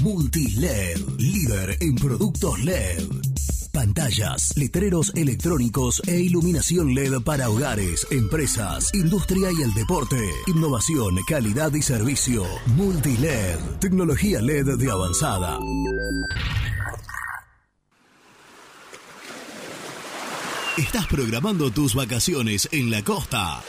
Multiled, 0.00 0.98
líder 1.18 1.76
en 1.80 1.94
productos 1.96 2.58
LED. 2.60 3.08
Pantallas, 3.74 4.52
letreros 4.56 5.12
electrónicos 5.16 6.00
e 6.06 6.20
iluminación 6.20 6.94
LED 6.94 7.22
para 7.24 7.50
hogares, 7.50 8.06
empresas, 8.12 8.94
industria 8.94 9.50
y 9.50 9.62
el 9.62 9.74
deporte. 9.74 10.16
Innovación, 10.46 11.16
calidad 11.26 11.74
y 11.74 11.82
servicio. 11.82 12.44
Multiled, 12.76 13.58
tecnología 13.80 14.40
LED 14.40 14.78
de 14.78 14.90
avanzada. 14.92 15.58
¿Estás 20.78 21.08
programando 21.08 21.72
tus 21.72 21.96
vacaciones 21.96 22.68
en 22.70 22.92
la 22.92 23.02
costa? 23.02 23.60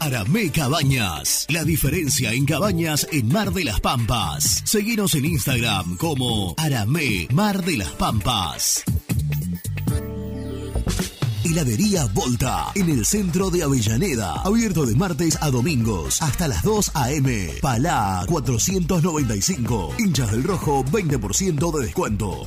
Aramé 0.00 0.50
Cabañas. 0.50 1.46
La 1.48 1.64
diferencia 1.64 2.32
en 2.32 2.44
cabañas 2.44 3.06
en 3.12 3.28
Mar 3.28 3.52
de 3.52 3.64
las 3.64 3.80
Pampas. 3.80 4.62
Seguinos 4.64 5.14
en 5.14 5.24
Instagram 5.24 5.96
como 5.96 6.54
Aramé 6.58 7.28
Mar 7.32 7.64
de 7.64 7.76
las 7.76 7.90
Pampas. 7.90 8.84
Heladería 11.44 12.06
Volta, 12.14 12.68
en 12.74 12.88
el 12.88 13.04
centro 13.04 13.50
de 13.50 13.62
Avellaneda. 13.62 14.40
Abierto 14.42 14.86
de 14.86 14.94
martes 14.94 15.36
a 15.40 15.50
domingos 15.50 16.22
hasta 16.22 16.48
las 16.48 16.62
2 16.62 16.92
a.m. 16.94 17.50
Palá 17.60 18.24
495. 18.26 19.94
Hinchas 19.98 20.30
del 20.30 20.44
Rojo, 20.44 20.84
20% 20.84 21.78
de 21.78 21.86
descuento. 21.86 22.46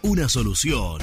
una 0.00 0.26
solución. 0.26 0.98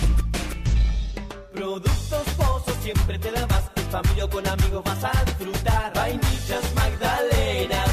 Productos 1.53 2.23
Pozos 2.35 2.75
siempre 2.81 3.19
te 3.19 3.31
da 3.31 3.45
más. 3.45 3.69
En 3.75 3.85
familia 3.91 4.27
con 4.27 4.47
amigos 4.47 4.83
vas 4.83 5.03
a 5.03 5.25
disfrutar. 5.25 5.93
Vainillas, 5.93 6.73
magdalenas, 6.73 7.92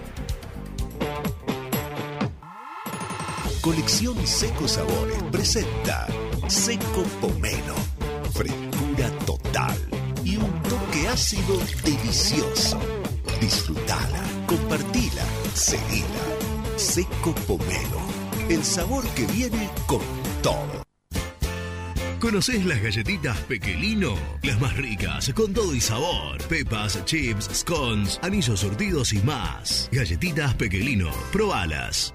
Colección 3.60 4.26
Seco 4.26 4.66
Sabores 4.66 5.22
presenta 5.30 6.08
Seco 6.48 7.04
Pomelo. 7.20 7.76
Frescura 8.32 9.16
total 9.24 9.78
y 10.24 10.36
un 10.36 10.50
toque 10.64 11.06
ácido 11.06 11.60
delicioso. 11.84 12.80
Disfrutala, 13.40 14.22
compartila, 14.46 15.24
seguila. 15.54 16.06
Seco 16.76 17.34
Pomelo. 17.46 18.00
El 18.48 18.64
sabor 18.64 19.04
que 19.10 19.26
viene 19.26 19.68
con 19.86 20.00
todo. 20.42 20.82
¿Conoces 22.20 22.64
las 22.64 22.82
galletitas 22.82 23.36
Pequelino? 23.42 24.14
Las 24.42 24.58
más 24.60 24.76
ricas, 24.76 25.30
con 25.34 25.52
todo 25.52 25.74
y 25.74 25.80
sabor. 25.80 26.42
Pepas, 26.48 27.04
chips, 27.04 27.50
scones, 27.52 28.18
anillos 28.22 28.60
surtidos 28.60 29.12
y 29.12 29.18
más. 29.18 29.88
Galletitas 29.92 30.54
Pequelino, 30.54 31.10
probalas. 31.30 32.14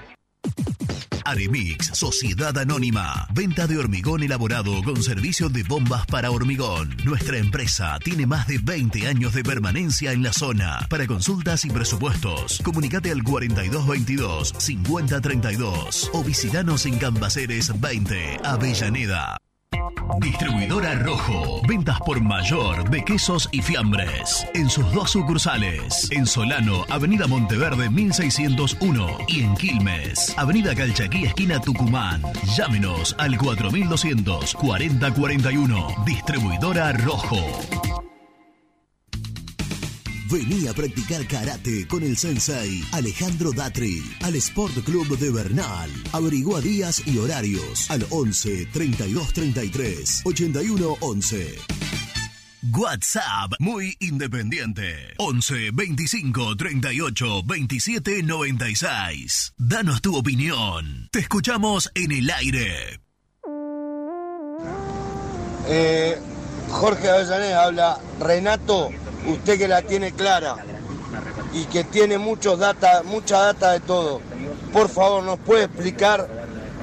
Aremix, 1.31 1.91
Sociedad 1.93 2.57
Anónima. 2.57 3.25
Venta 3.33 3.65
de 3.65 3.77
hormigón 3.77 4.21
elaborado 4.21 4.83
con 4.83 5.01
servicio 5.01 5.47
de 5.47 5.63
bombas 5.63 6.05
para 6.05 6.29
hormigón. 6.29 6.93
Nuestra 7.05 7.37
empresa 7.37 7.97
tiene 8.03 8.27
más 8.27 8.47
de 8.47 8.57
20 8.57 9.07
años 9.07 9.33
de 9.33 9.43
permanencia 9.43 10.11
en 10.11 10.23
la 10.23 10.33
zona. 10.33 10.85
Para 10.89 11.07
consultas 11.07 11.63
y 11.63 11.69
presupuestos, 11.69 12.59
comunicate 12.63 13.11
al 13.11 13.23
4222-5032 13.23 16.09
o 16.13 16.23
visitanos 16.23 16.85
en 16.85 16.97
Cambaceres 16.97 17.79
20, 17.79 18.39
Avellaneda. 18.43 19.37
Distribuidora 20.19 20.95
Rojo. 20.95 21.61
Ventas 21.67 21.99
por 22.01 22.21
mayor 22.21 22.89
de 22.89 23.03
quesos 23.03 23.49
y 23.51 23.61
fiambres. 23.61 24.45
En 24.53 24.69
sus 24.69 24.91
dos 24.91 25.11
sucursales. 25.11 26.09
En 26.11 26.25
Solano, 26.25 26.85
Avenida 26.89 27.27
Monteverde 27.27 27.89
1601. 27.89 29.17
Y 29.27 29.41
en 29.43 29.55
Quilmes, 29.55 30.37
Avenida 30.37 30.75
Calchaquí, 30.75 31.25
esquina 31.25 31.59
Tucumán. 31.59 32.21
Llámenos 32.55 33.15
al 33.17 33.37
4200 33.37 34.53
4041. 34.55 35.87
Distribuidora 36.05 36.91
Rojo. 36.93 37.41
Vení 40.31 40.65
a 40.67 40.73
practicar 40.73 41.27
karate 41.27 41.85
con 41.87 42.03
el 42.03 42.15
sensei 42.15 42.81
Alejandro 42.93 43.51
Datri 43.51 44.01
al 44.21 44.35
Sport 44.35 44.81
Club 44.85 45.19
de 45.19 45.29
Bernal. 45.29 45.89
Averigua 46.13 46.61
días 46.61 47.05
y 47.05 47.17
horarios 47.17 47.91
al 47.91 48.05
11 48.09 48.67
32 48.67 49.33
33 49.33 50.21
81 50.23 50.95
11. 51.01 51.55
WhatsApp 52.71 53.51
muy 53.59 53.97
independiente 53.99 55.13
11 55.17 55.71
25 55.73 56.55
38 56.55 57.43
27 57.43 58.23
96. 58.23 59.53
Danos 59.57 60.01
tu 60.01 60.15
opinión. 60.15 61.09
Te 61.11 61.19
escuchamos 61.19 61.91
en 61.93 62.13
el 62.13 62.29
aire. 62.29 63.01
Eh, 65.67 66.17
Jorge 66.69 67.09
Avellaneda 67.09 67.65
habla. 67.65 67.99
Renato, 68.19 68.91
usted 69.27 69.57
que 69.57 69.67
la 69.67 69.81
tiene 69.81 70.11
clara 70.11 70.55
y 71.53 71.65
que 71.65 71.83
tiene 71.83 72.17
muchos 72.17 72.59
data, 72.59 73.03
mucha 73.03 73.39
data 73.39 73.73
de 73.73 73.79
todo. 73.81 74.21
Por 74.71 74.89
favor, 74.89 75.23
¿nos 75.23 75.39
puede 75.39 75.65
explicar 75.65 76.27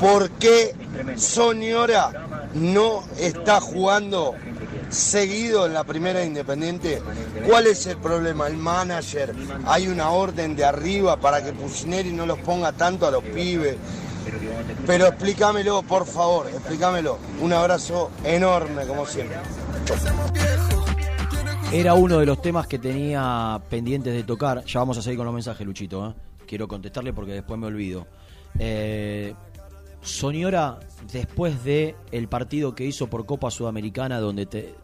por 0.01 0.31
qué 0.31 0.75
Soñora 1.17 2.27
no 2.55 3.05
está 3.19 3.61
jugando 3.61 4.35
seguido 4.91 5.67
en 5.67 5.75
la 5.75 5.85
primera 5.85 6.25
Independiente? 6.25 7.03
¿Cuál 7.47 7.67
es 7.67 7.87
el 7.87 7.97
problema? 7.97 8.47
El 8.47 8.57
manager, 8.57 9.35
hay 9.67 9.89
una 9.89 10.11
orden 10.11 10.55
de 10.55 10.65
arriba 10.65 11.17
para 11.17 11.43
que 11.43 11.53
Pusineri 11.53 12.13
no 12.13 12.27
los 12.27 12.39
ponga 12.39 12.73
tanto 12.73 13.07
a 13.07 13.11
los 13.11 13.25
pibes. 13.25 13.77
Pero 14.87 15.07
explícamelo, 15.07 15.83
por 15.83 16.07
favor, 16.07 16.49
explícamelo. 16.49 17.19
Un 17.41 17.53
abrazo 17.55 18.11
enorme, 18.25 18.85
como 18.87 19.07
siempre. 19.07 19.39
Era 21.73 21.95
uno 21.95 22.19
de 22.19 22.27
los 22.27 22.41
temas 22.41 22.67
que 22.67 22.79
tenía 22.79 23.61
pendientes 23.69 24.15
de 24.15 24.23
tocar. 24.25 24.65
Ya 24.65 24.81
vamos 24.81 24.97
a 24.99 25.03
seguir 25.03 25.19
con 25.19 25.27
los 25.27 25.35
mensajes, 25.35 25.67
Luchito. 25.67 26.09
¿eh? 26.09 26.15
Quiero 26.47 26.67
contestarle 26.67 27.13
porque 27.13 27.33
después 27.33 27.61
me 27.61 27.67
olvido. 27.67 28.07
Eh, 28.59 29.35
Soñora, 30.01 30.79
después 31.13 31.63
de 31.65 31.95
el 32.11 32.29
partido 32.29 32.75
que 32.75 32.85
hizo 32.87 33.09
por 33.11 33.27
Copa 33.27 33.51
Sudamericana, 33.51 34.19
donde 34.19 34.47
te- 34.47 34.75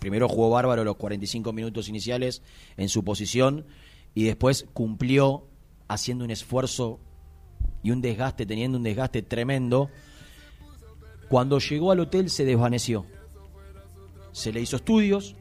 primero 0.00 0.28
jugó 0.28 0.50
bárbaro 0.50 0.82
los 0.84 0.96
45 0.96 1.52
minutos 1.52 1.88
iniciales 1.88 2.42
en 2.76 2.88
su 2.88 3.04
posición 3.04 3.64
y 4.14 4.24
después 4.24 4.66
cumplió 4.72 5.46
haciendo 5.86 6.24
un 6.24 6.30
esfuerzo 6.30 6.98
y 7.82 7.90
un 7.92 8.00
desgaste, 8.02 8.44
teniendo 8.44 8.76
un 8.78 8.84
desgaste 8.84 9.22
tremendo. 9.22 9.88
Cuando 11.28 11.58
llegó 11.60 11.92
al 11.92 12.00
hotel 12.00 12.28
se 12.28 12.44
desvaneció. 12.44 13.06
Se 14.32 14.52
le 14.52 14.60
hizo 14.60 14.76
estudios, 14.76 15.36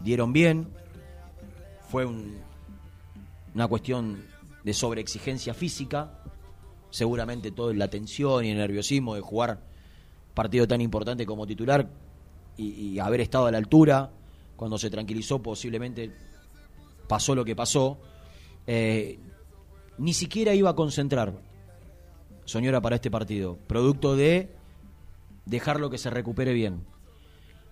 dieron 0.00 0.32
bien, 0.32 0.68
fue 1.88 2.04
un- 2.04 2.38
una 3.54 3.68
cuestión 3.68 4.24
de 4.64 4.74
sobreexigencia 4.74 5.54
física, 5.54 6.22
seguramente 6.90 7.50
toda 7.50 7.72
la 7.74 7.88
tensión 7.88 8.44
y 8.44 8.50
el 8.50 8.58
nerviosismo 8.58 9.14
de 9.14 9.20
jugar 9.20 9.60
partido 10.34 10.66
tan 10.68 10.80
importante 10.80 11.24
como 11.24 11.46
titular 11.46 11.88
y, 12.58 12.98
haber 12.98 13.20
estado 13.20 13.46
a 13.46 13.50
la 13.50 13.58
altura, 13.58 14.10
cuando 14.56 14.78
se 14.78 14.88
tranquilizó 14.90 15.42
posiblemente 15.42 16.10
pasó 17.06 17.34
lo 17.34 17.44
que 17.44 17.54
pasó, 17.54 17.98
eh, 18.66 19.18
ni 19.98 20.12
siquiera 20.14 20.54
iba 20.54 20.70
a 20.70 20.74
concentrar 20.74 21.34
Soñora 22.44 22.80
para 22.80 22.96
este 22.96 23.10
partido, 23.10 23.58
producto 23.66 24.14
de 24.16 24.54
dejarlo 25.46 25.90
que 25.90 25.98
se 25.98 26.10
recupere 26.10 26.52
bien. 26.52 26.84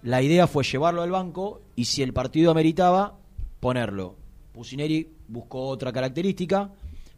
La 0.05 0.22
idea 0.22 0.47
fue 0.47 0.64
llevarlo 0.64 1.02
al 1.02 1.10
banco 1.10 1.62
y 1.76 1.86
si 1.86 2.02
el 2.02 2.12
partido 2.12 2.51
ameritaba, 2.51 3.18
ponerlo. 3.60 4.16
Pusineri 4.52 5.09
buscó 5.28 5.66
otra 5.68 5.93
característica, 5.93 6.70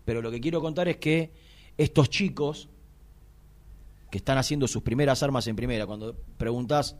pero 0.05 0.23
lo 0.23 0.31
que 0.31 0.41
quiero 0.41 0.61
contar 0.61 0.89
es 0.89 0.97
que 0.97 1.31
estos 1.77 2.09
chicos 2.09 2.69
que 4.11 4.19
están 4.19 4.39
haciendo 4.39 4.69
sus 4.69 4.83
primeras 4.83 5.23
armas 5.23 5.47
en 5.49 5.57
primera, 5.57 5.85
cuando 5.87 6.15
preguntás, 6.39 6.97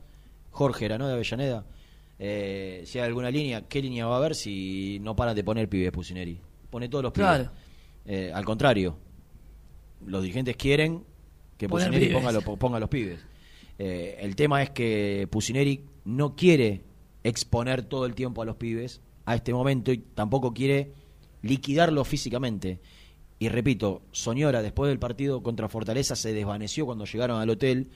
Jorge 0.51 0.85
era, 0.85 0.97
¿no? 0.97 1.07
De 1.07 1.13
Avellaneda, 1.13 1.65
eh, 2.19 2.83
si 2.85 2.99
hay 2.99 3.05
alguna 3.07 3.31
línea, 3.31 3.61
¿qué 3.67 3.81
línea 3.81 4.05
va 4.07 4.15
a 4.15 4.17
haber 4.17 4.35
si 4.35 4.99
no 5.01 5.15
paran 5.15 5.35
de 5.35 5.43
poner 5.43 5.69
pibes 5.69 5.91
Pusineri? 5.91 6.37
Pone 6.69 6.89
todos 6.89 7.03
los 7.05 7.13
pibes. 7.13 7.27
Claro. 7.29 7.51
Eh, 8.05 8.31
al 8.33 8.43
contrario, 8.43 8.97
los 10.05 10.21
dirigentes 10.21 10.57
quieren 10.57 11.03
que 11.57 11.67
Pusineri 11.69 12.07
ponga, 12.13 12.31
los- 12.33 12.43
ponga 12.43 12.79
los 12.79 12.89
pibes. 12.89 13.19
Eh, 13.79 14.17
el 14.21 14.35
tema 14.35 14.63
es 14.63 14.69
que 14.71 15.27
Pusineri 15.29 15.85
no 16.05 16.35
quiere 16.35 16.83
exponer 17.23 17.83
todo 17.83 18.05
el 18.05 18.15
tiempo 18.15 18.41
a 18.41 18.45
los 18.45 18.55
pibes 18.55 19.01
a 19.25 19.35
este 19.35 19.53
momento 19.53 19.91
y 19.91 19.97
tampoco 19.97 20.53
quiere 20.53 20.93
liquidarlos 21.41 22.07
físicamente. 22.07 22.79
Y 23.39 23.49
repito, 23.49 24.01
Soñora 24.11 24.61
después 24.61 24.89
del 24.89 24.99
partido 24.99 25.43
contra 25.43 25.69
Fortaleza 25.69 26.15
se 26.15 26.33
desvaneció 26.33 26.85
cuando 26.85 27.05
llegaron 27.05 27.39
al 27.39 27.49
hotel, 27.49 27.89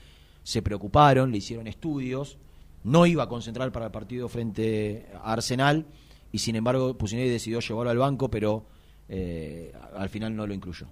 se 0.44 0.62
preocuparon, 0.62 1.32
le 1.32 1.38
hicieron 1.38 1.68
estudios, 1.68 2.38
no 2.84 3.06
iba 3.06 3.24
a 3.24 3.30
concentrar 3.30 3.72
para 3.72 3.86
el 3.88 3.92
partido 3.92 4.28
frente 4.28 5.08
a 5.16 5.34
Arsenal 5.34 5.86
y 6.32 6.40
sin 6.40 6.56
embargo 6.56 6.98
Pusineri 6.98 7.30
decidió 7.30 7.60
llevarlo 7.60 7.92
al 7.92 7.98
banco, 7.98 8.30
pero 8.30 8.66
eh, 9.10 9.74
al 9.96 10.10
final 10.10 10.36
no 10.36 10.46
lo 10.46 10.54
incluyó. 10.54 10.88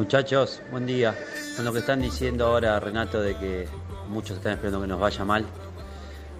Muchachos, 0.00 0.62
buen 0.70 0.86
día. 0.86 1.14
Con 1.56 1.66
lo 1.66 1.74
que 1.74 1.80
están 1.80 2.00
diciendo 2.00 2.46
ahora, 2.46 2.80
Renato, 2.80 3.20
de 3.20 3.36
que 3.36 3.68
muchos 4.08 4.38
están 4.38 4.54
esperando 4.54 4.80
que 4.80 4.86
nos 4.86 4.98
vaya 4.98 5.26
mal. 5.26 5.44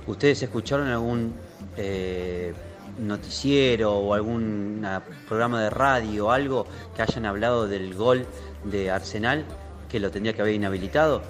¿Ustedes 0.06 0.42
escucharon 0.42 0.88
algún 0.88 1.34
eh, 1.76 2.54
noticiero 2.98 3.92
o 3.98 4.14
algún 4.14 4.82
programa 5.28 5.60
de 5.60 5.68
radio 5.68 6.28
o 6.28 6.30
algo 6.30 6.66
que 6.96 7.02
hayan 7.02 7.26
hablado 7.26 7.68
del 7.68 7.94
gol 7.94 8.24
de 8.64 8.90
Arsenal 8.90 9.44
que 9.90 10.00
lo 10.00 10.10
tendría 10.10 10.32
que 10.32 10.40
haber 10.40 10.54
inhabilitado? 10.54 11.20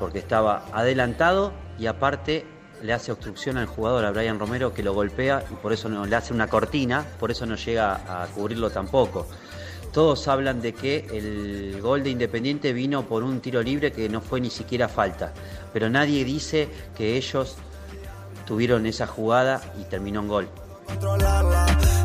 Porque 0.00 0.18
estaba 0.18 0.66
adelantado 0.72 1.52
y 1.78 1.86
aparte 1.86 2.44
le 2.82 2.92
hace 2.92 3.12
obstrucción 3.12 3.56
al 3.56 3.66
jugador, 3.66 4.04
a 4.04 4.10
Brian 4.10 4.40
Romero, 4.40 4.74
que 4.74 4.82
lo 4.82 4.94
golpea 4.94 5.44
y 5.48 5.54
por 5.54 5.72
eso 5.72 5.88
no 5.88 6.06
le 6.06 6.16
hace 6.16 6.34
una 6.34 6.48
cortina, 6.48 7.06
por 7.20 7.30
eso 7.30 7.46
no 7.46 7.54
llega 7.54 8.22
a 8.22 8.26
cubrirlo 8.26 8.70
tampoco. 8.70 9.28
Todos 9.92 10.28
hablan 10.28 10.62
de 10.62 10.72
que 10.72 11.06
el 11.12 11.80
gol 11.80 12.04
de 12.04 12.10
Independiente 12.10 12.72
vino 12.72 13.06
por 13.06 13.24
un 13.24 13.40
tiro 13.40 13.60
libre 13.62 13.90
que 13.90 14.08
no 14.08 14.20
fue 14.20 14.40
ni 14.40 14.50
siquiera 14.50 14.88
falta, 14.88 15.32
pero 15.72 15.90
nadie 15.90 16.24
dice 16.24 16.68
que 16.96 17.16
ellos 17.16 17.56
tuvieron 18.46 18.86
esa 18.86 19.06
jugada 19.06 19.60
y 19.80 19.84
terminó 19.84 20.20
en 20.20 20.28
gol. 20.28 20.48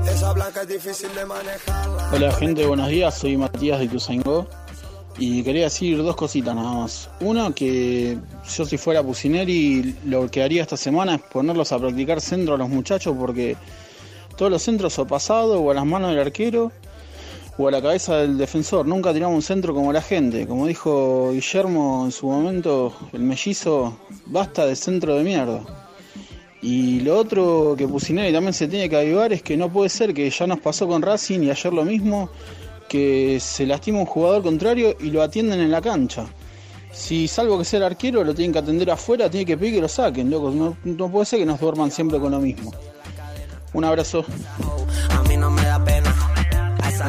Esa 0.10 0.34
blanca 0.34 0.62
es 0.62 0.68
difícil 0.68 1.14
de 1.14 1.26
manejarla. 1.26 2.10
Hola 2.12 2.32
gente, 2.34 2.66
buenos 2.66 2.90
días, 2.90 3.18
soy 3.18 3.38
Matías 3.38 3.80
de 3.80 3.86
Ituzaingó 3.86 4.48
y 5.18 5.44
quería 5.44 5.66
decir 5.66 5.98
dos 5.98 6.16
cositas 6.16 6.56
nada 6.56 6.74
más. 6.74 7.10
Una, 7.20 7.53
que 7.53 8.18
yo 8.48 8.66
si 8.66 8.78
fuera 8.78 9.03
Pusineri 9.03 9.95
lo 10.06 10.30
que 10.30 10.41
haría 10.44 10.62
esta 10.62 10.78
semana 10.78 11.16
es 11.16 11.22
ponerlos 11.22 11.72
a 11.72 11.80
practicar 11.80 12.20
centro 12.20 12.56
a 12.56 12.57
los 12.57 12.70
muchachos 12.70 13.16
porque 13.18 13.56
todos 14.36 14.52
los 14.52 14.62
centros 14.62 14.98
o 14.99 15.06
pasado 15.06 15.62
o 15.62 15.72
a 15.72 15.74
las 15.74 15.86
manos 15.86 16.10
del 16.10 16.20
arquero 16.20 16.72
o 17.57 17.68
a 17.68 17.72
la 17.72 17.82
cabeza 17.82 18.18
del 18.18 18.38
defensor. 18.38 18.86
Nunca 18.86 19.14
tiramos 19.14 19.36
un 19.36 19.41
centro 19.41 19.73
como 19.73 19.94
la 19.94 20.02
gente. 20.02 20.48
Como 20.48 20.68
dijo 20.68 21.32
Guillermo 21.32 22.03
en 22.06 22.11
su 22.11 22.27
momento, 22.27 22.94
el 23.14 23.22
mellizo, 23.22 23.98
basta 24.26 24.65
de 24.65 24.76
centro 24.76 25.15
de 25.15 25.23
mierda. 25.23 25.64
Y 26.61 27.02
lo 27.02 27.18
otro 27.18 27.76
que 27.77 27.88
Pusineri 27.88 28.34
también 28.34 28.53
se 28.53 28.68
tiene 28.68 28.90
que 28.90 28.98
avivar 28.98 29.32
es 29.32 29.44
que 29.44 29.56
no 29.56 29.72
puede 29.72 29.90
ser 29.90 30.14
que 30.14 30.30
ya 30.30 30.48
nos 30.48 30.60
pasó 30.60 30.88
con 30.88 31.02
Racing 31.02 31.44
y 31.44 31.52
ayer 31.52 31.72
lo 31.72 31.86
mismo, 31.86 32.30
que 32.90 33.40
se 33.40 33.65
lastima 33.65 33.99
un 33.99 34.06
jugador 34.06 34.41
contrario 34.41 34.95
y 34.99 35.11
lo 35.11 35.22
atienden 35.22 35.60
en 35.60 35.69
la 35.69 35.82
cancha. 35.82 36.26
Si 36.91 37.27
salvo 37.27 37.60
que 37.60 37.65
sea 37.65 37.77
el 37.77 37.84
arquero, 37.84 38.23
lo 38.23 38.34
tienen 38.34 38.53
que 38.53 38.60
atender 38.60 38.90
afuera, 38.90 39.30
tiene 39.30 39.45
que 39.45 39.57
pedir 39.57 39.76
que 39.76 39.82
lo 39.82 39.88
saquen, 39.88 40.32
loco. 40.32 40.49
No, 40.49 40.77
no 40.84 41.11
puede 41.11 41.26
ser 41.26 41.40
que 41.40 41.45
nos 41.45 41.60
duerman 41.60 41.91
siempre 41.91 42.19
con 42.19 42.32
lo 42.32 42.40
mismo. 42.40 42.72
Un 43.73 43.84
abrazo. 43.84 44.26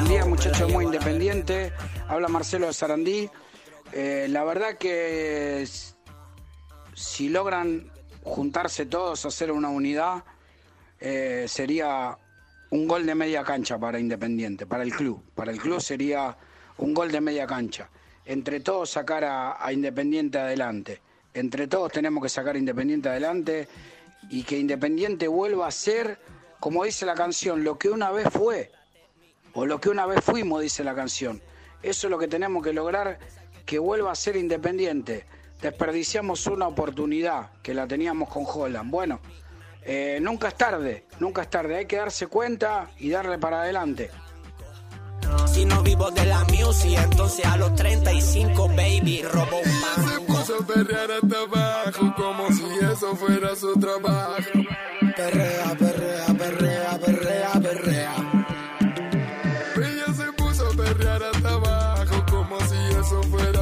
Buen 0.07 0.19
día, 0.21 0.25
muchachos 0.25 0.73
muy 0.73 0.85
independiente. 0.85 1.73
Habla 2.07 2.29
Marcelo 2.29 2.69
de 2.69 2.73
Sarandí. 2.73 3.29
Eh, 3.93 4.29
la 4.31 4.45
verdad 4.45 4.79
que 4.79 5.67
si 6.95 7.29
logran 7.29 7.91
juntarse 8.23 8.87
todos, 8.87 9.27
hacer 9.27 9.51
una 9.51 9.69
unidad, 9.69 10.23
eh, 11.01 11.47
sería 11.49 12.17
un 12.71 12.87
gol 12.87 13.05
de 13.05 13.17
media 13.17 13.43
cancha 13.43 13.79
para 13.79 13.99
Independiente, 13.99 14.65
para 14.65 14.85
el 14.85 14.93
club. 14.93 15.25
Para 15.35 15.51
el 15.51 15.59
club 15.59 15.81
sería 15.81 16.37
un 16.79 16.95
gol 16.95 17.11
de 17.11 17.21
media 17.21 17.45
cancha. 17.45 17.91
Entre 18.25 18.61
todos 18.61 18.89
sacar 18.89 19.25
a, 19.25 19.57
a 19.59 19.73
Independiente 19.73 20.39
adelante. 20.39 21.03
Entre 21.35 21.67
todos 21.67 21.91
tenemos 21.91 22.23
que 22.23 22.29
sacar 22.29 22.55
a 22.55 22.59
Independiente 22.59 23.09
adelante 23.09 23.67
y 24.31 24.45
que 24.45 24.57
Independiente 24.57 25.27
vuelva 25.27 25.67
a 25.67 25.73
ser, 25.73 26.21
como 26.61 26.85
dice 26.85 27.05
la 27.07 27.15
canción, 27.15 27.65
lo 27.65 27.77
que 27.77 27.89
una 27.91 28.13
vez 28.13 28.29
fue 28.31 28.71
o 29.57 29.65
lo 29.65 29.81
que 29.81 29.89
una 29.89 30.05
vez 30.05 30.23
fuimos, 30.23 30.61
dice 30.61 30.85
la 30.85 30.95
canción. 30.95 31.41
Eso 31.83 32.07
es 32.07 32.11
lo 32.11 32.19
que 32.19 32.29
tenemos 32.29 32.63
que 32.63 32.75
lograr, 32.75 33.19
que 33.65 33.79
vuelva 33.79 34.13
a 34.13 34.15
ser 34.15 34.37
independiente. 34.37 35.25
Desperdiciamos 35.63 36.47
una 36.47 36.69
oportunidad 36.69 37.51
que 37.63 37.73
la 37.73 37.87
teníamos 37.87 38.29
con 38.29 38.45
Holland. 38.47 38.91
Bueno, 38.91 39.19
eh, 39.83 40.19
nunca 40.21 40.49
es 40.49 40.57
tarde, 40.57 41.07
nunca 41.21 41.43
es 41.43 41.49
tarde. 41.49 41.77
Hay 41.77 41.87
que 41.87 41.97
darse 41.97 42.27
cuenta 42.27 42.91
y 42.99 43.09
darle 43.09 43.39
para 43.39 43.63
adelante. 43.63 44.11
Si 45.47 45.65
no 45.65 45.83
vivo 45.83 46.11
de 46.11 46.27
la 46.27 46.45
music, 46.45 46.99
entonces 47.03 47.47
a 47.47 47.57
los 47.57 47.75
35, 47.75 48.69
baby, 48.69 49.23
robo 49.23 49.59
un 49.59 49.81
banco. 49.81 50.27
puso 50.27 50.59
a 50.61 50.67
perrear 50.67 51.11
hasta 51.13 51.43
abajo 51.43 52.15
como 52.15 52.49
si 52.53 52.65
eso 52.93 53.17
fuera 53.17 53.57
su 53.57 53.73
trabajo. 53.81 54.43
Perrea, 55.17 55.75
perrea, 55.79 55.96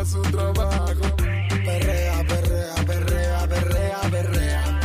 su 0.05 0.21
trabajo. 0.23 1.17
Perrea, 1.65 2.25
perrea, 2.29 2.75
perrea, 2.87 3.49
perrea, 3.49 4.01
perrea. 4.11 4.81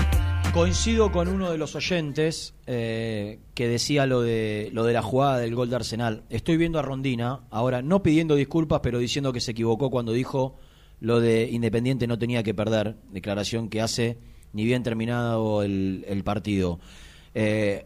Coincido 0.53 1.11
con 1.11 1.27
uno 1.27 1.51
de 1.51 1.57
los 1.57 1.75
oyentes 1.75 2.53
eh, 2.65 3.39
que 3.53 3.67
decía 3.67 4.05
lo 4.05 4.21
de, 4.21 4.69
lo 4.73 4.83
de 4.85 4.93
la 4.93 5.01
jugada 5.01 5.39
del 5.39 5.55
gol 5.55 5.69
de 5.69 5.75
Arsenal. 5.75 6.23
Estoy 6.29 6.57
viendo 6.57 6.79
a 6.79 6.81
Rondina, 6.81 7.41
ahora 7.49 7.81
no 7.81 8.01
pidiendo 8.01 8.35
disculpas, 8.35 8.79
pero 8.81 8.99
diciendo 8.99 9.33
que 9.33 9.41
se 9.41 9.51
equivocó 9.51 9.89
cuando 9.89 10.13
dijo 10.13 10.57
lo 11.01 11.19
de 11.19 11.49
Independiente 11.49 12.07
no 12.07 12.17
tenía 12.17 12.43
que 12.43 12.53
perder, 12.53 12.97
declaración 13.11 13.69
que 13.69 13.81
hace 13.81 14.17
ni 14.51 14.65
bien 14.65 14.83
terminado 14.83 15.63
el, 15.63 16.21
partido. 16.25 16.79
Eh, 17.33 17.85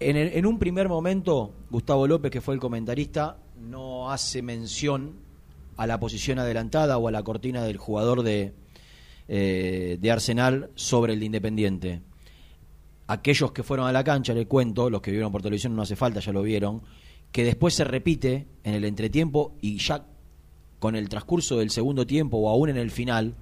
en 0.00 0.46
un 0.46 0.58
primer 0.58 0.88
momento, 0.88 1.54
Gustavo 1.70 2.08
López, 2.08 2.30
que 2.30 2.40
fue 2.40 2.54
el 2.54 2.60
comentarista, 2.60 3.38
no 3.56 4.10
hace 4.10 4.42
mención 4.42 5.23
a 5.76 5.86
la 5.86 6.00
posición 6.00 6.38
adelantada 6.38 6.98
o 6.98 7.08
a 7.08 7.10
la 7.10 7.22
cortina 7.22 7.62
del 7.64 7.76
jugador 7.76 8.22
de, 8.22 8.54
eh, 9.28 9.98
de 10.00 10.10
Arsenal 10.10 10.70
sobre 10.74 11.14
el 11.14 11.20
de 11.20 11.26
Independiente. 11.26 12.02
Aquellos 13.06 13.52
que 13.52 13.62
fueron 13.62 13.86
a 13.86 13.92
la 13.92 14.04
cancha, 14.04 14.32
le 14.32 14.46
cuento, 14.46 14.88
los 14.88 15.00
que 15.00 15.10
vieron 15.10 15.32
por 15.32 15.42
televisión 15.42 15.76
no 15.76 15.82
hace 15.82 15.96
falta, 15.96 16.20
ya 16.20 16.32
lo 16.32 16.42
vieron, 16.42 16.82
que 17.32 17.44
después 17.44 17.74
se 17.74 17.84
repite 17.84 18.46
en 18.62 18.74
el 18.74 18.84
entretiempo 18.84 19.56
y 19.60 19.78
ya 19.78 20.06
con 20.78 20.96
el 20.96 21.08
transcurso 21.08 21.58
del 21.58 21.70
segundo 21.70 22.06
tiempo 22.06 22.36
o 22.38 22.48
aún 22.48 22.68
en 22.68 22.76
el 22.76 22.90
final, 22.90 23.34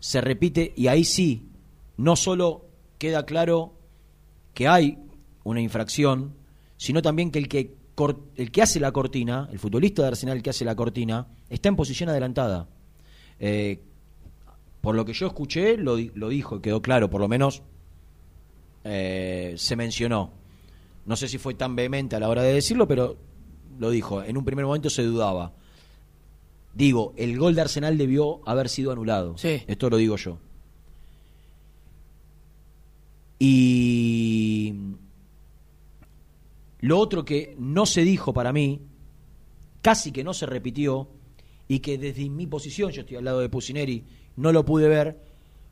se 0.00 0.20
repite 0.20 0.72
y 0.76 0.88
ahí 0.88 1.04
sí, 1.04 1.48
no 1.96 2.16
solo 2.16 2.66
queda 2.98 3.24
claro 3.24 3.74
que 4.54 4.68
hay 4.68 4.98
una 5.44 5.60
infracción, 5.60 6.34
sino 6.76 7.02
también 7.02 7.30
que 7.30 7.38
el 7.38 7.48
que 7.48 7.74
el 8.36 8.50
que 8.50 8.62
hace 8.62 8.80
la 8.80 8.92
cortina, 8.92 9.48
el 9.52 9.58
futbolista 9.58 10.02
de 10.02 10.08
Arsenal 10.08 10.42
que 10.42 10.50
hace 10.50 10.64
la 10.64 10.74
cortina, 10.74 11.26
está 11.48 11.68
en 11.68 11.76
posición 11.76 12.08
adelantada. 12.08 12.68
Eh, 13.38 13.80
por 14.80 14.94
lo 14.94 15.04
que 15.04 15.12
yo 15.12 15.26
escuché, 15.26 15.76
lo, 15.76 15.96
lo 16.14 16.28
dijo, 16.28 16.60
quedó 16.60 16.82
claro, 16.82 17.08
por 17.10 17.20
lo 17.20 17.28
menos 17.28 17.62
eh, 18.84 19.54
se 19.56 19.76
mencionó. 19.76 20.32
No 21.06 21.16
sé 21.16 21.28
si 21.28 21.38
fue 21.38 21.54
tan 21.54 21.76
vehemente 21.76 22.16
a 22.16 22.20
la 22.20 22.28
hora 22.28 22.42
de 22.42 22.52
decirlo, 22.52 22.86
pero 22.88 23.16
lo 23.78 23.90
dijo, 23.90 24.22
en 24.22 24.36
un 24.36 24.44
primer 24.44 24.64
momento 24.64 24.90
se 24.90 25.02
dudaba. 25.02 25.52
Digo, 26.74 27.12
el 27.16 27.38
gol 27.38 27.54
de 27.54 27.60
Arsenal 27.60 27.98
debió 27.98 28.40
haber 28.48 28.68
sido 28.68 28.92
anulado. 28.92 29.36
Sí. 29.36 29.62
Esto 29.66 29.90
lo 29.90 29.96
digo 29.96 30.16
yo. 30.16 30.38
Y 33.38 34.21
lo 36.82 36.98
otro 36.98 37.24
que 37.24 37.56
no 37.58 37.86
se 37.86 38.02
dijo 38.02 38.32
para 38.34 38.52
mí, 38.52 38.82
casi 39.80 40.12
que 40.12 40.22
no 40.22 40.34
se 40.34 40.46
repitió, 40.46 41.08
y 41.68 41.78
que 41.78 41.96
desde 41.96 42.28
mi 42.28 42.46
posición, 42.46 42.90
yo 42.90 43.00
estoy 43.00 43.16
al 43.16 43.24
lado 43.24 43.40
de 43.40 43.48
Pusineri, 43.48 44.04
no 44.36 44.52
lo 44.52 44.64
pude 44.64 44.88
ver, 44.88 45.18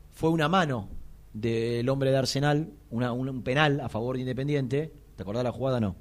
fue 0.09 0.29
una 0.31 0.49
mano 0.49 0.89
del 1.33 1.87
hombre 1.89 2.11
de 2.11 2.17
Arsenal, 2.17 2.71
un, 2.89 3.41
penal 3.43 3.79
a 3.81 3.87
favor 3.89 4.15
de 4.15 4.21
Independiente. 4.21 4.91
¿Te 5.15 5.23
acordás 5.23 5.43
la 5.43 5.51
jugada? 5.51 5.79
No. 5.79 5.95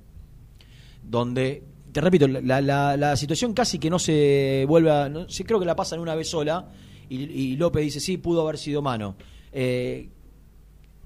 Donde, 1.02 1.64
te 1.92 2.00
repito, 2.00 2.26
la, 2.28 2.60
la- 2.60 3.16
situación 3.16 3.52
casi 3.52 3.78
que 3.78 3.90
no 3.90 3.98
se 3.98 4.64
vuelve 4.68 4.90
a. 4.90 5.10
Creo 5.46 5.60
que 5.60 5.66
la 5.66 5.76
pasan 5.76 6.00
una 6.00 6.14
vez 6.14 6.28
sola, 6.28 6.68
y, 7.08 7.22
y 7.24 7.56
López 7.56 7.82
dice: 7.84 8.00
Sí, 8.00 8.16
pudo 8.16 8.42
haber 8.42 8.58
sido 8.58 8.82
mano. 8.82 9.16
Eh, 9.52 10.08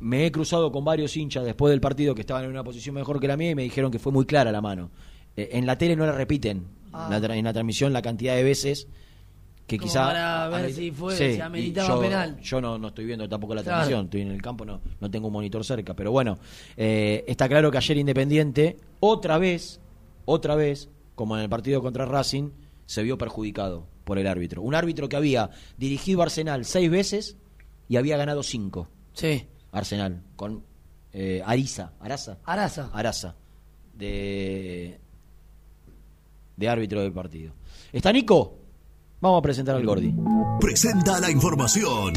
me 0.05 0.27
he 0.27 0.31
cruzado 0.33 0.71
con 0.71 0.85
varios 0.85 1.17
hinchas 1.17 1.45
después 1.45 1.71
del 1.71 1.81
partido 1.81 2.15
que 2.15 2.21
estaban 2.21 2.45
en 2.45 2.51
una 2.51 2.63
posición 2.63 2.95
mejor 2.95 3.19
que 3.21 3.27
la 3.29 3.37
mía 3.37 3.51
y 3.51 3.55
me 3.55 3.63
dijeron 3.63 3.91
que 3.91 3.99
fue 3.99 4.13
muy 4.13 4.27
clara 4.27 4.53
la 4.53 4.61
mano. 4.61 4.91
Eh, 5.37 5.49
en 5.53 5.65
la 5.67 5.79
tele 5.79 5.97
no 5.97 6.05
la 6.07 6.13
repiten, 6.13 6.65
Ah. 6.93 7.09
la 7.11 7.19
tra- 7.21 7.37
en 7.37 7.45
la 7.45 7.53
transmisión, 7.53 7.93
la 7.93 8.03
cantidad 8.03 8.37
de 8.37 8.45
veces 8.45 8.87
que 9.67 9.79
Como 9.79 9.89
quizá... 9.91 10.07
para 10.07 10.49
ver 10.49 10.73
si 10.75 10.91
fue- 10.91 11.17
Sí, 11.17 11.35
si 11.37 11.41
ameritaba 11.41 11.89
yo, 11.89 12.01
penal. 12.01 12.39
Yo 12.41 12.61
no, 12.61 12.79
no 12.79 12.89
estoy 12.89 13.07
viendo 13.07 13.27
tampoco 13.29 13.55
la 13.55 13.63
Claro. 13.63 13.79
transmisión, 13.79 14.05
estoy 14.05 14.21
en 14.21 14.31
el 14.31 14.43
campo, 14.43 14.65
no, 14.67 14.81
no 15.01 15.11
tengo 15.11 15.29
un 15.29 15.33
monitor 15.33 15.65
cerca, 15.65 15.95
pero 15.95 16.13
bueno, 16.13 16.39
eh, 16.77 17.25
está 17.27 17.49
claro 17.49 17.71
que 17.71 17.79
ayer 17.79 17.97
Independiente, 17.97 18.77
otra 19.01 19.39
vez, 19.39 19.81
otra 20.27 20.55
vez, 20.55 20.91
como 21.15 21.35
en 21.37 21.43
el 21.45 21.49
partido 21.49 21.81
contra 21.81 22.05
Racing, 22.05 22.51
se 22.85 23.03
vio 23.03 23.17
perjudicado 23.17 23.87
por 24.05 24.19
el 24.19 24.27
árbitro. 24.27 24.61
Un 24.61 24.75
árbitro 24.75 25.09
que 25.09 25.17
había 25.17 25.49
dirigido 25.79 26.21
a 26.21 26.25
Arsenal 26.25 26.67
seis 26.67 26.91
veces 26.91 27.39
y 27.89 27.97
había 27.97 28.19
ganado 28.19 28.43
cinco. 28.43 28.89
Sí. 29.15 29.47
Arsenal, 29.75 30.23
con 30.37 30.63
eh, 31.13 31.43
Ariza, 31.45 31.91
Arasa. 32.01 32.39
Arasa. 32.45 32.89
Arasa, 32.93 33.35
de, 33.93 35.01
de 36.57 36.69
árbitro 36.69 37.03
del 37.03 37.13
partido. 37.13 37.53
¿Está 37.93 38.13
Nico? 38.13 38.57
Vamos 39.21 39.41
a 39.41 39.43
presentar 39.43 39.75
al 39.77 39.85
Gordi. 39.85 40.15
Presenta 40.61 41.21
la 41.21 41.31
información. 41.31 42.15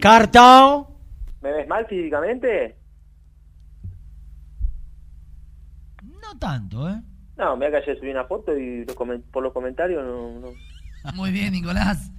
Cartao. 0.00 0.94
¿Me 1.40 1.52
ves 1.52 1.66
mal 1.66 1.86
físicamente? 1.86 2.76
No 6.04 6.38
tanto, 6.38 6.88
¿eh? 6.88 7.02
No, 7.36 7.56
me 7.56 7.68
que 7.68 7.78
ayer 7.78 7.98
subí 7.98 8.10
una 8.10 8.26
foto 8.26 8.56
y 8.56 8.84
por 9.32 9.42
los 9.42 9.52
comentarios 9.52 10.04
no, 10.04 10.38
no. 10.38 10.71
Muy 11.14 11.30
bien, 11.32 11.52
Nicolás. 11.52 12.10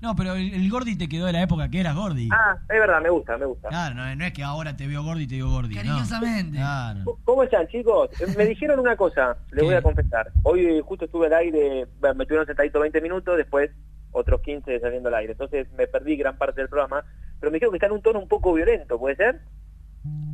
No, 0.00 0.14
pero 0.14 0.34
el, 0.34 0.54
el 0.54 0.70
Gordi 0.70 0.94
te 0.96 1.08
quedó 1.08 1.26
de 1.26 1.32
la 1.32 1.42
época 1.42 1.68
que 1.68 1.80
eras 1.80 1.96
Gordi. 1.96 2.28
Ah, 2.32 2.56
es 2.60 2.68
verdad, 2.80 3.00
me 3.02 3.10
gusta, 3.10 3.36
me 3.36 3.46
gusta. 3.46 3.68
Claro, 3.68 3.96
no, 3.96 4.14
no 4.14 4.24
es 4.24 4.32
que 4.32 4.44
ahora 4.44 4.76
te 4.76 4.86
veo 4.86 5.02
Gordi 5.02 5.24
y 5.24 5.26
te 5.26 5.34
digo 5.34 5.50
Gordi. 5.50 5.74
no. 5.74 5.80
Cariñosamente. 5.80 6.56
Claro. 6.58 7.18
¿Cómo 7.24 7.42
están, 7.42 7.66
chicos? 7.66 8.08
Eh, 8.20 8.32
Me 8.36 8.46
dijeron 8.46 8.78
una 8.78 8.94
cosa, 8.96 9.36
les 9.50 9.64
voy 9.64 9.74
a 9.74 9.82
confesar. 9.82 10.30
Hoy 10.44 10.80
justo 10.84 11.06
estuve 11.06 11.26
al 11.26 11.32
aire, 11.34 11.86
bueno, 11.98 12.14
me 12.14 12.26
tuvieron 12.26 12.46
sentadito 12.46 12.78
20 12.78 13.00
minutos, 13.00 13.36
después 13.36 13.70
otros 14.12 14.40
15 14.42 14.78
saliendo 14.78 15.08
al 15.08 15.16
aire. 15.16 15.32
Entonces 15.32 15.66
me 15.76 15.88
perdí 15.88 16.16
gran 16.16 16.38
parte 16.38 16.60
del 16.60 16.68
programa, 16.70 17.02
pero 17.40 17.50
me 17.50 17.56
dijeron 17.56 17.72
que 17.72 17.78
está 17.78 17.86
en 17.86 17.92
un 17.92 18.02
tono 18.02 18.20
un 18.20 18.28
poco 18.28 18.54
violento, 18.54 19.00
¿puede 19.00 19.16
ser? 19.16 19.40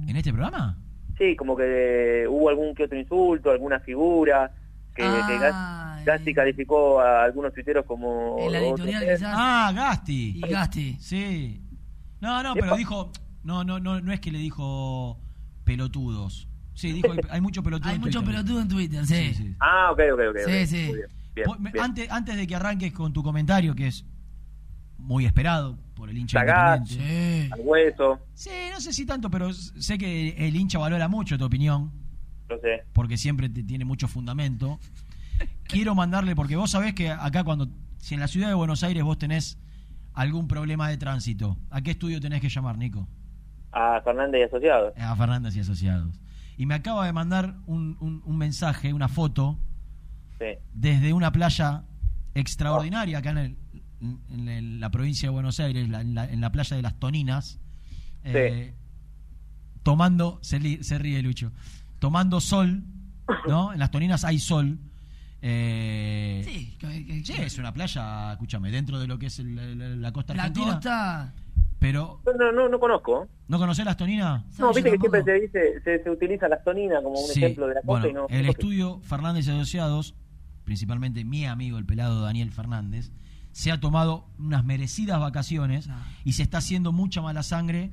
¿En 0.07 0.15
este 0.15 0.31
programa? 0.31 0.77
Sí, 1.17 1.37
como 1.37 1.57
que 1.57 2.27
hubo 2.29 2.51
algún 2.51 2.75
que 2.75 2.85
otro 2.85 2.99
insulto, 2.99 3.51
alguna 3.51 3.81
figura, 3.81 4.53
que, 4.95 5.03
que 5.03 5.39
Gas- 5.39 6.05
Gasti 6.05 6.35
calificó 6.35 7.01
a 7.01 7.25
algunos 7.25 7.53
tuiteros 7.55 7.85
como... 7.87 8.37
En 8.39 8.53
la 8.53 8.59
editorial 8.61 9.03
quizás. 9.03 9.35
Ah, 9.37 9.73
Gasti. 9.75 10.33
Y 10.37 10.41
Gasti. 10.49 10.97
Sí. 11.01 11.61
No, 12.21 12.43
no, 12.43 12.55
pero 12.55 12.77
dijo. 12.77 13.11
No, 13.43 13.65
no, 13.65 13.79
no, 13.81 14.01
no 14.01 14.13
es 14.13 14.21
que 14.21 14.31
le 14.33 14.39
dijo 14.39 15.19
pelotudos. 15.65 16.49
Sí, 16.75 16.93
dijo 16.93 17.13
hay, 17.13 17.19
hay 17.31 17.41
mucho 17.41 17.63
pelotudo 17.63 17.89
Hay 17.91 17.97
en 17.97 18.01
mucho 18.01 18.21
Twitter. 18.21 18.35
pelotudo 18.43 18.61
en 18.63 18.69
Twitter, 18.69 19.07
sí. 19.07 19.55
Ah, 19.61 19.91
ok, 19.93 20.01
ok, 20.15 20.21
ok. 20.31 20.37
Sí, 20.47 20.67
sí. 20.67 20.87
Muy 20.87 20.95
bien, 20.97 21.09
bien, 21.35 21.47
Vos- 21.47 21.61
me- 21.61 21.71
bien. 21.71 21.85
Antes, 21.85 22.11
antes 22.11 22.37
de 22.37 22.47
que 22.47 22.55
arranques 22.57 22.93
con 22.93 23.13
tu 23.13 23.23
comentario, 23.23 23.75
que 23.75 23.87
es 23.89 24.05
muy 24.99 25.25
esperado 25.27 25.79
por 25.95 26.09
el 26.11 26.17
hincha 26.19 26.41
Sagaz, 26.41 26.81
independiente. 26.91 27.55
al 27.55 27.61
hueso, 27.63 28.21
Sí, 28.35 28.51
no 28.73 28.81
sé 28.81 28.93
si 28.93 29.07
tanto, 29.07 29.31
pero 29.31 29.53
sé 29.53 29.97
que 29.99 30.31
el 30.49 30.57
hincha 30.57 30.79
valora 30.79 31.07
mucho 31.09 31.39
tu 31.39 31.45
opinión, 31.45 31.93
porque 32.93 33.17
siempre 33.17 33.49
te 33.49 33.63
tiene 33.63 33.85
mucho 33.85 34.09
fundamento. 34.09 34.79
Quiero 35.65 35.95
mandarle, 35.95 36.37
porque 36.37 36.57
vos 36.57 36.71
sabés 36.71 36.95
que 36.95 37.11
acá 37.11 37.43
cuando, 37.45 37.69
si 37.99 38.15
en 38.15 38.21
la 38.21 38.29
ciudad 38.29 38.49
de 38.49 38.55
Buenos 38.55 38.83
Aires 38.83 39.03
vos 39.03 39.19
tenés 39.19 39.59
algún 40.13 40.47
problema 40.47 40.89
de 40.89 40.97
tránsito, 40.97 41.57
¿a 41.71 41.81
qué 41.81 41.93
estudio 41.93 42.21
tenés 42.21 42.41
que 42.41 42.49
llamar, 42.49 42.79
Nico? 42.79 43.09
A 43.73 44.01
Fernández 44.05 44.41
y 44.43 44.45
Asociados. 44.45 44.93
A 44.97 45.17
Fernández 45.17 45.57
y 45.57 45.61
Asociados. 45.61 46.21
Y 46.57 46.67
me 46.67 46.75
acaba 46.75 47.05
de 47.07 47.13
mandar 47.13 47.57
un, 47.67 47.97
un- 48.01 48.23
un 48.25 48.37
mensaje, 48.39 48.93
una 48.93 49.09
foto, 49.09 49.59
Sí. 50.39 50.47
desde 50.73 51.13
una 51.13 51.33
playa 51.33 51.83
extraordinaria 52.35 53.19
acá 53.19 53.31
en, 53.31 53.39
el- 53.39 53.57
en 54.31 54.49
el- 54.49 54.81
la 54.81 54.91
provincia 54.91 55.29
de 55.29 55.33
Buenos 55.33 55.59
Aires, 55.59 55.89
la- 55.89 56.01
en, 56.03 56.15
la, 56.15 56.31
en 56.31 56.41
la 56.41 56.53
playa 56.53 56.77
de 56.77 56.83
las 56.83 56.99
Toninas, 57.01 57.59
eh, 58.23 58.75
tomando, 59.83 60.39
se, 60.43 60.61
li- 60.61 60.83
se 60.85 60.99
ríe 60.99 61.21
Lucho, 61.23 61.53
tomando 62.05 62.39
sol, 62.39 62.83
¿no? 63.49 63.73
En 63.73 63.79
las 63.79 63.91
Toninas 63.91 64.25
hay 64.27 64.39
sol. 64.39 64.79
eh, 65.41 66.43
Sí, 66.47 66.77
que- 66.79 67.07
que- 67.07 67.25
sí, 67.25 67.33
es 67.39 67.57
una 67.59 67.73
playa, 67.73 68.33
escúchame, 68.33 68.71
dentro 68.71 68.99
de 68.99 69.07
lo 69.07 69.19
que 69.19 69.27
es 69.27 69.39
el- 69.39 69.55
la, 69.79 69.89
la 69.89 70.13
costa 70.13 70.35
La 70.35 70.43
argentina. 70.45 70.75
costa. 70.75 71.35
Pero, 71.79 72.21
No, 72.27 72.33
no, 72.35 72.53
no, 72.53 72.69
no 72.69 72.79
conozco. 72.79 73.27
¿no 73.49 73.59
conocés 73.59 73.87
las 73.87 73.97
Toninas? 73.97 74.43
No, 74.59 74.73
viste 74.75 74.91
que 74.91 74.99
siempre 74.99 75.23
se 75.25 75.33
dice, 75.41 75.81
se, 75.83 76.03
se 76.03 76.11
utiliza 76.11 76.47
la 76.49 76.57
astonina 76.57 76.97
como 77.03 77.19
un 77.19 77.27
Sí, 77.29 77.43
ejemplo 77.43 77.67
de 77.69 77.75
la 77.75 77.81
cosa 77.83 78.01
bueno, 78.03 78.09
y 78.09 78.13
no. 78.13 78.27
el 78.29 78.45
no- 78.45 78.51
estudio 78.51 79.01
Fernández 79.01 79.47
y 79.47 79.51
Asociados, 79.51 80.15
principalmente 80.65 81.25
mi 81.25 81.47
amigo 81.47 81.79
el 81.79 81.87
pelado 81.87 82.21
Daniel 82.23 82.51
Fernández, 82.53 83.13
se 83.53 83.71
ha 83.73 83.81
tomado 83.81 84.27
unas 84.39 84.63
merecidas 84.65 85.21
vacaciones 85.21 85.89
y 86.25 86.33
se 86.35 86.43
está 86.43 86.59
haciendo 86.59 86.93
mucha 86.93 87.23
mala 87.23 87.43
sangre 87.43 87.93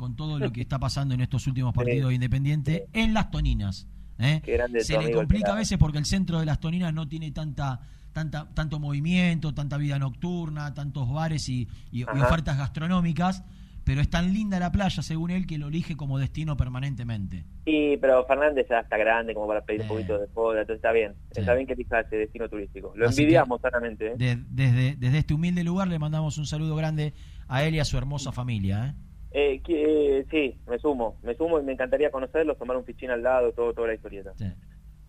con 0.00 0.16
todo 0.16 0.38
lo 0.38 0.50
que 0.50 0.62
está 0.66 0.78
pasando 0.78 1.12
en 1.14 1.20
estos 1.20 1.46
últimos 1.46 1.74
partidos 1.74 2.08
de 2.08 2.14
Independiente 2.14 2.86
en 2.94 3.12
las 3.12 3.30
Toninas. 3.30 3.86
¿eh? 4.18 4.40
Se 4.80 4.98
le 4.98 5.12
complica 5.12 5.52
a 5.52 5.56
veces 5.56 5.76
porque 5.76 5.98
el 5.98 6.06
centro 6.06 6.40
de 6.40 6.46
las 6.46 6.58
Toninas 6.58 6.94
no 6.94 7.06
tiene 7.06 7.30
tanta 7.32 7.80
tanta 8.12 8.48
tanto 8.54 8.80
movimiento, 8.80 9.52
tanta 9.54 9.76
vida 9.76 9.98
nocturna, 9.98 10.72
tantos 10.72 11.12
bares 11.12 11.48
y, 11.50 11.68
y- 11.92 12.00
y 12.00 12.02
Ajá. 12.04 12.24
ofertas 12.26 12.56
gastronómicas, 12.58 13.44
pero 13.84 14.00
es 14.00 14.08
tan 14.08 14.32
linda 14.32 14.58
la 14.58 14.72
playa, 14.72 15.02
según 15.02 15.30
él, 15.30 15.46
que 15.46 15.58
lo 15.58 15.68
elige 15.68 15.96
como 15.96 16.18
destino 16.18 16.56
permanentemente. 16.56 17.44
Sí, 17.66 17.98
pero 18.00 18.24
Fernández 18.26 18.66
ya 18.70 18.80
está 18.80 18.96
grande 18.96 19.34
como 19.34 19.46
para 19.48 19.60
pedir 19.60 19.82
un 19.82 19.86
Eh. 19.86 19.88
poquito 19.90 20.18
de 20.18 20.26
joda, 20.34 20.62
entonces 20.62 20.76
está 20.78 20.92
bien. 20.92 21.12
Está 21.36 21.54
bien 21.54 21.66
que 21.66 21.74
elija 21.74 22.00
ese 22.00 22.16
destino 22.16 22.48
turístico. 22.48 22.92
Lo 22.96 23.06
Así 23.08 23.20
envidiamos 23.22 23.60
sanamente. 23.60 24.08
¿eh? 24.12 24.14
De- 24.16 24.42
desde, 24.50 24.96
desde 24.96 25.18
este 25.18 25.34
humilde 25.34 25.62
lugar 25.62 25.86
le 25.88 25.98
mandamos 25.98 26.36
un 26.38 26.46
saludo 26.46 26.74
grande 26.74 27.12
a 27.48 27.62
él 27.64 27.74
y 27.74 27.78
a 27.78 27.84
su 27.84 27.96
hermosa 27.98 28.32
familia. 28.32 28.86
¿eh? 28.86 29.09
Eh, 29.32 29.60
que- 29.64 30.18
eh, 30.20 30.26
sí, 30.30 30.58
me 30.68 30.78
sumo, 30.78 31.16
me 31.22 31.34
sumo 31.36 31.60
y 31.60 31.62
me 31.62 31.72
encantaría 31.72 32.10
conocerlos, 32.10 32.58
tomar 32.58 32.76
un 32.76 32.84
fichín 32.84 33.10
al 33.10 33.22
lado, 33.22 33.52
todo, 33.52 33.72
toda 33.72 33.88
la 33.88 33.94
historieta. 33.94 34.32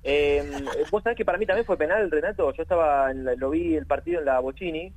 Eh, 0.04 0.44
Vos 0.92 1.04
sabés 1.04 1.18
que 1.18 1.26
para 1.26 1.38
mí 1.38 1.46
también 1.46 1.66
fue 1.66 1.78
penal, 1.78 2.10
Renato. 2.10 2.52
Yo 2.54 2.64
estaba, 2.64 3.12
en 3.12 3.24
la- 3.26 3.36
lo 3.36 3.50
vi 3.52 3.76
el 3.76 3.86
partido 3.86 4.20
en 4.20 4.26
la 4.26 4.40
Bochini 4.40 4.94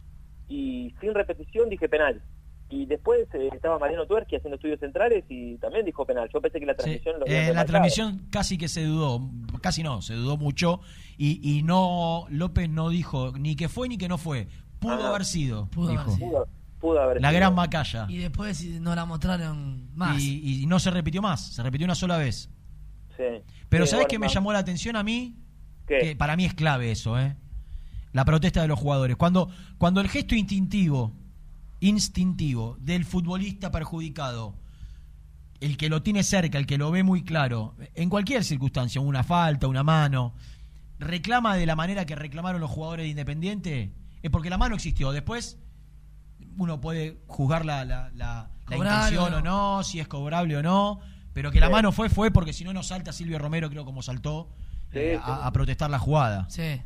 y 0.48 0.94
sin 1.00 1.14
repetición 1.14 1.68
dije 1.68 1.88
penal. 1.88 2.22
Y 2.70 2.86
después 2.86 3.28
eh, 3.34 3.50
estaba 3.52 3.78
Mariano 3.78 4.06
Tuerqui 4.06 4.36
haciendo 4.36 4.56
estudios 4.56 4.80
centrales 4.80 5.24
y 5.28 5.56
también 5.58 5.84
dijo 5.84 6.04
penal. 6.06 6.28
Yo 6.32 6.40
pensé 6.40 6.58
que 6.58 6.66
la 6.66 6.74
transmisión 6.74 7.18
lo 7.18 7.26
había 7.26 7.50
Eh, 7.50 7.54
la 7.54 7.64
transmisión 7.66 8.26
casi 8.30 8.56
que 8.58 8.68
se 8.68 8.84
dudó, 8.84 9.20
casi 9.60 9.82
no, 9.82 10.00
se 10.02 10.14
dudó 10.14 10.36
mucho 10.38 10.80
y, 11.18 11.40
y 11.58 11.62
no 11.62 12.24
López 12.30 12.68
no 12.70 12.88
dijo 12.88 13.32
ni 13.38 13.54
que 13.56 13.68
fue 13.68 13.88
ni 13.88 13.98
que 13.98 14.08
no 14.08 14.16
fue. 14.18 14.48
Pudo 14.80 14.94
Ah. 15.04 15.08
haber 15.10 15.24
sido. 15.26 15.66
Pudo 15.70 15.90
dijo. 15.90 16.02
haber 16.02 16.14
sido. 16.16 16.48
Pudo, 16.84 16.92
pudo 16.92 17.02
haber 17.02 17.20
La 17.22 17.28
sido. 17.30 17.38
gran 17.40 17.54
Macaya. 17.54 18.06
Y 18.08 18.18
después 18.18 18.62
no 18.80 18.94
la 18.94 19.04
mostraron 19.06 19.88
más. 19.94 20.20
Y, 20.20 20.62
y 20.62 20.66
no 20.66 20.78
se 20.78 20.90
repitió 20.90 21.22
más, 21.22 21.40
se 21.54 21.62
repitió 21.62 21.84
una 21.86 21.94
sola 21.94 22.16
vez. 22.18 22.50
Sí. 23.16 23.22
Pero 23.68 23.86
Sí, 23.86 23.90
¿sabes 23.90 24.04
bueno, 24.04 24.08
qué 24.08 24.18
me 24.18 24.28
llamó 24.28 24.52
la 24.52 24.58
atención 24.58 24.96
a 24.96 25.02
mí? 25.02 25.36
¿Qué? 25.86 25.98
Que 26.00 26.16
para 26.16 26.36
mí 26.36 26.44
es 26.44 26.54
clave 26.54 26.90
eso, 26.90 27.18
¿eh? 27.18 27.36
La 28.12 28.24
protesta 28.24 28.60
de 28.62 28.68
los 28.68 28.78
jugadores. 28.78 29.16
Cuando, 29.16 29.48
cuando 29.78 30.00
el 30.00 30.08
gesto 30.08 30.34
instintivo, 30.34 31.12
instintivo, 31.80 32.76
del 32.80 33.04
futbolista 33.04 33.70
perjudicado, 33.70 34.56
el 35.60 35.76
que 35.76 35.88
lo 35.88 36.02
tiene 36.02 36.22
cerca, 36.22 36.58
el 36.58 36.66
que 36.66 36.78
lo 36.78 36.90
ve 36.90 37.02
muy 37.02 37.22
claro, 37.24 37.74
en 37.94 38.08
cualquier 38.10 38.44
circunstancia, 38.44 39.00
una 39.00 39.22
falta, 39.24 39.66
una 39.66 39.82
mano, 39.82 40.34
reclama 40.98 41.56
de 41.56 41.66
la 41.66 41.76
manera 41.76 42.04
que 42.06 42.14
reclamaron 42.14 42.60
los 42.60 42.70
jugadores 42.70 43.04
de 43.04 43.10
Independiente, 43.10 43.92
es 44.22 44.30
porque 44.30 44.50
la 44.50 44.58
mano 44.58 44.74
existió. 44.74 45.12
Después 45.12 45.58
uno 46.58 46.80
puede 46.80 47.18
juzgar 47.26 47.64
la, 47.64 47.84
la, 47.84 48.10
la- 48.14 48.50
intención 48.70 49.32
o 49.34 49.40
no, 49.42 49.82
si 49.82 50.00
es 50.00 50.08
cobrable 50.08 50.56
o 50.56 50.62
no, 50.62 51.00
pero 51.32 51.50
que 51.50 51.60
la 51.60 51.68
mano 51.68 51.92
fue, 51.92 52.08
fue, 52.08 52.30
porque 52.30 52.52
si 52.52 52.64
no, 52.64 52.72
no 52.72 52.82
salta 52.82 53.12
Silvio 53.12 53.38
Romero, 53.38 53.68
creo, 53.70 53.84
como 53.84 54.02
saltó, 54.02 54.48
Sí, 54.92 54.98
eh, 55.00 55.14
sí. 55.16 55.20
a, 55.30 55.46
a 55.46 55.52
protestar 55.52 55.90
la 55.90 55.98
jugada. 55.98 56.46
Sí. 56.48 56.80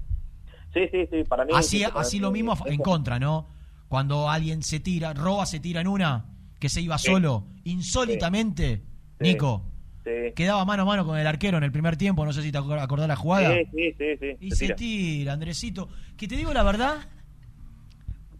Sí, 0.75 0.81
sí, 0.91 1.07
sí, 1.11 1.25
para 1.29 1.45
mí... 1.45 1.53
Así, 1.55 1.83
para 1.85 2.01
así 2.01 2.17
mí- 2.17 2.21
lo 2.21 2.31
mismo 2.31 2.57
en 2.67 2.79
contra, 2.81 3.19
¿no? 3.19 3.49
Cuando 3.89 4.29
alguien 4.29 4.63
se 4.63 4.81
tira, 4.81 5.13
roba, 5.15 5.47
se 5.47 5.61
tira 5.61 5.81
en 5.81 5.89
una, 5.89 6.27
que 6.59 6.69
se 6.69 6.81
iba 6.81 6.99
Sí. 6.99 7.07
solo, 7.11 7.47
insólitamente, 7.65 8.83
Sí. 9.21 9.25
Nico, 9.25 9.65
Sí. 10.05 10.33
quedaba 10.37 10.65
mano 10.65 10.83
a 10.85 10.87
mano 10.87 11.05
con 11.05 11.19
el 11.19 11.27
arquero 11.27 11.59
en 11.59 11.65
el 11.65 11.73
primer 11.73 11.97
tiempo, 11.97 12.25
no 12.25 12.33
sé 12.33 12.43
si 12.43 12.53
te 12.53 12.59
acor- 12.59 12.81
acordás 12.81 13.09
la 13.09 13.17
jugada. 13.17 13.55
Sí, 13.57 13.65
sí, 13.73 13.93
sí, 13.99 14.05
sí, 14.21 14.37
Y 14.41 14.51
se 14.51 14.57
se 14.57 14.65
tira. 14.67 14.77
tira, 14.77 15.33
Andresito. 15.35 15.89
Que 16.17 16.29
te 16.29 16.37
digo 16.37 16.53
la 16.55 16.63
verdad, 16.63 16.97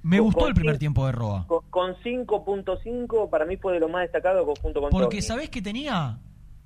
me 0.03 0.21
gustó 0.21 0.41
con 0.41 0.49
el 0.49 0.55
primer 0.55 0.79
tiempo 0.79 1.07
de 1.07 1.13
Roa. 1.13 1.47
Con, 1.47 1.63
con 1.71 1.95
5.5 1.97 3.31
para 3.31 3.45
mí 3.45 3.57
fue 3.57 3.75
de 3.75 3.81
lo 3.81 3.89
más 3.89 4.03
destacado 4.03 4.45
junto 4.61 4.81
con 4.81 4.91
Porque 4.91 5.23
sabés 5.23 5.51
que 5.51 5.63
tenía 5.63 6.19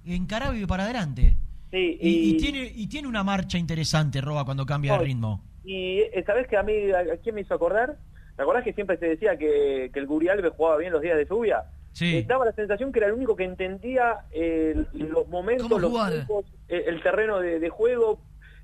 encarado 0.05 0.55
y 0.55 0.67
para 0.67 0.85
adelante. 0.85 1.37
Sí, 1.71 1.99
Y, 2.01 2.09
y 2.09 2.31
y- 2.31 2.37
tiene, 2.39 2.73
y 2.75 2.87
tiene 2.87 3.09
una 3.09 3.25
marcha 3.25 3.59
interesante, 3.59 4.21
Roa, 4.21 4.45
cuando 4.45 4.67
cambia 4.67 4.99
de 4.99 5.05
ritmo. 5.05 5.43
Y 5.65 6.01
eh, 6.01 6.23
¿sabés 6.27 6.47
que 6.49 6.57
a 6.57 6.63
mí, 6.63 6.73
a, 6.91 7.17
quién 7.23 7.35
me 7.35 7.41
hizo 7.43 7.55
acordar? 7.55 7.97
¿Te 8.37 8.43
acordás 8.43 8.65
que 8.65 8.73
siempre 8.73 8.97
se 8.99 9.07
decía 9.07 9.37
que, 9.37 9.91
que 9.93 9.99
el 10.01 10.07
Guri 10.07 10.29
Alves 10.29 10.53
jugaba 10.57 10.77
bien 10.79 10.93
los 10.93 11.01
días 11.03 11.17
de 11.17 11.25
lluvia? 11.27 11.65
Sí. 11.93 12.17
Eh, 12.17 12.25
daba 12.27 12.45
la 12.47 12.53
sensación 12.53 12.91
que 12.91 12.99
era 12.99 13.09
el 13.09 13.15
único 13.15 13.37
que 13.37 13.45
entendía 13.45 14.25
eh, 14.33 14.75
los 14.95 15.29
momentos, 15.29 15.69
¿Cómo 15.69 15.79
los 15.79 16.09
tiempos, 16.11 16.47
eh, 16.69 16.85
el 16.87 17.03
terreno 17.03 17.39
de, 17.39 17.61
de 17.61 17.69
juego, 17.69 18.21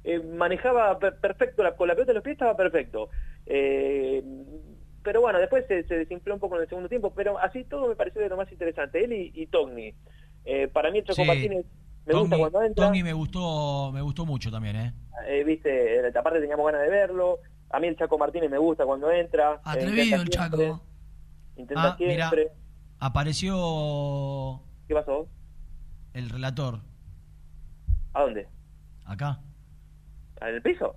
eh, 0.09 0.21
manejaba 0.21 0.99
per- 0.99 1.19
perfecto, 1.21 1.63
la, 1.63 1.77
con 1.77 1.87
la 1.89 1.95
pelota 1.95 2.13
en 2.13 2.17
los 2.17 2.25
pies 2.25 2.35
estaba 2.35 2.57
perfecto. 2.57 3.09
Eh, 3.47 4.23
pero 5.03 5.21
bueno, 5.21 5.39
después 5.39 5.65
se, 5.69 5.85
se 5.85 5.95
desinfló 5.97 6.35
un 6.35 6.41
poco 6.41 6.57
en 6.57 6.63
el 6.63 6.69
segundo 6.69 6.89
tiempo, 6.89 7.13
pero 7.15 7.39
así 7.39 7.65
todo 7.65 7.89
me 7.89 7.97
pareció 7.97 8.21
de 8.21 8.29
lo 8.29 8.37
más 8.37 8.51
interesante. 8.51 9.05
Él 9.05 9.13
y, 9.13 9.33
y 9.35 9.47
Togni. 9.47 9.95
Eh, 10.45 10.69
para 10.69 10.91
mí 10.91 10.99
el 10.99 11.05
Choco 11.05 11.23
Sí. 11.23 11.27
Martínez 11.27 11.67
me 12.07 12.15
gusta 12.15 12.39
cuando 12.39 12.63
entra. 12.63 12.87
Tommy 12.87 13.03
me 13.03 13.13
gustó, 13.13 13.91
me 13.93 14.01
gustó 14.03 14.25
mucho 14.27 14.51
también, 14.51 14.77
¿eh? 14.77 14.93
Eh, 15.27 15.45
viste, 15.45 16.07
aparte 16.17 16.41
teníamos 16.41 16.65
ganas 16.67 16.83
de 16.83 16.91
verlo. 16.91 17.39
A 17.71 17.81
mí 17.81 17.87
el 17.87 17.97
Chaco 17.97 18.17
Martínez 18.19 18.51
me 18.51 18.57
gusta 18.59 18.87
cuando 18.87 19.11
entra. 19.11 19.55
eh, 19.57 19.61
Atrevido 19.65 20.03
el 20.03 20.07
siempre, 20.09 20.31
Chaco. 20.31 20.83
Intenta 21.57 21.89
Ah, 21.93 21.97
siempre. 21.99 22.49
Apareció 22.99 24.63
¿Qué 24.89 24.95
pasó? 24.95 25.29
el 26.15 26.31
relator 26.31 26.81
¿A 28.15 28.23
dónde? 28.23 28.49
acá. 29.05 29.41
¿En 30.41 30.55
el 30.55 30.63
piso? 30.63 30.97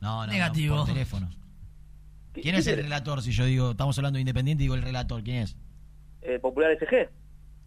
No, 0.00 0.20
no, 0.20 0.26
no, 0.26 0.32
Negativo. 0.32 0.76
por 0.76 0.86
teléfono. 0.86 1.30
¿Qué- 2.32 2.42
¿Quién 2.42 2.54
es 2.56 2.66
el 2.66 2.76
relator? 2.82 3.22
Si 3.22 3.32
yo 3.32 3.44
digo, 3.44 3.70
estamos 3.72 3.96
hablando 3.98 4.16
de 4.18 4.20
Independiente, 4.22 4.62
digo 4.62 4.74
el 4.74 4.82
relator. 4.82 5.22
¿Quién 5.22 5.38
es? 5.42 5.56
Eh, 6.22 6.38
Popular 6.38 6.70
SG. 6.72 7.08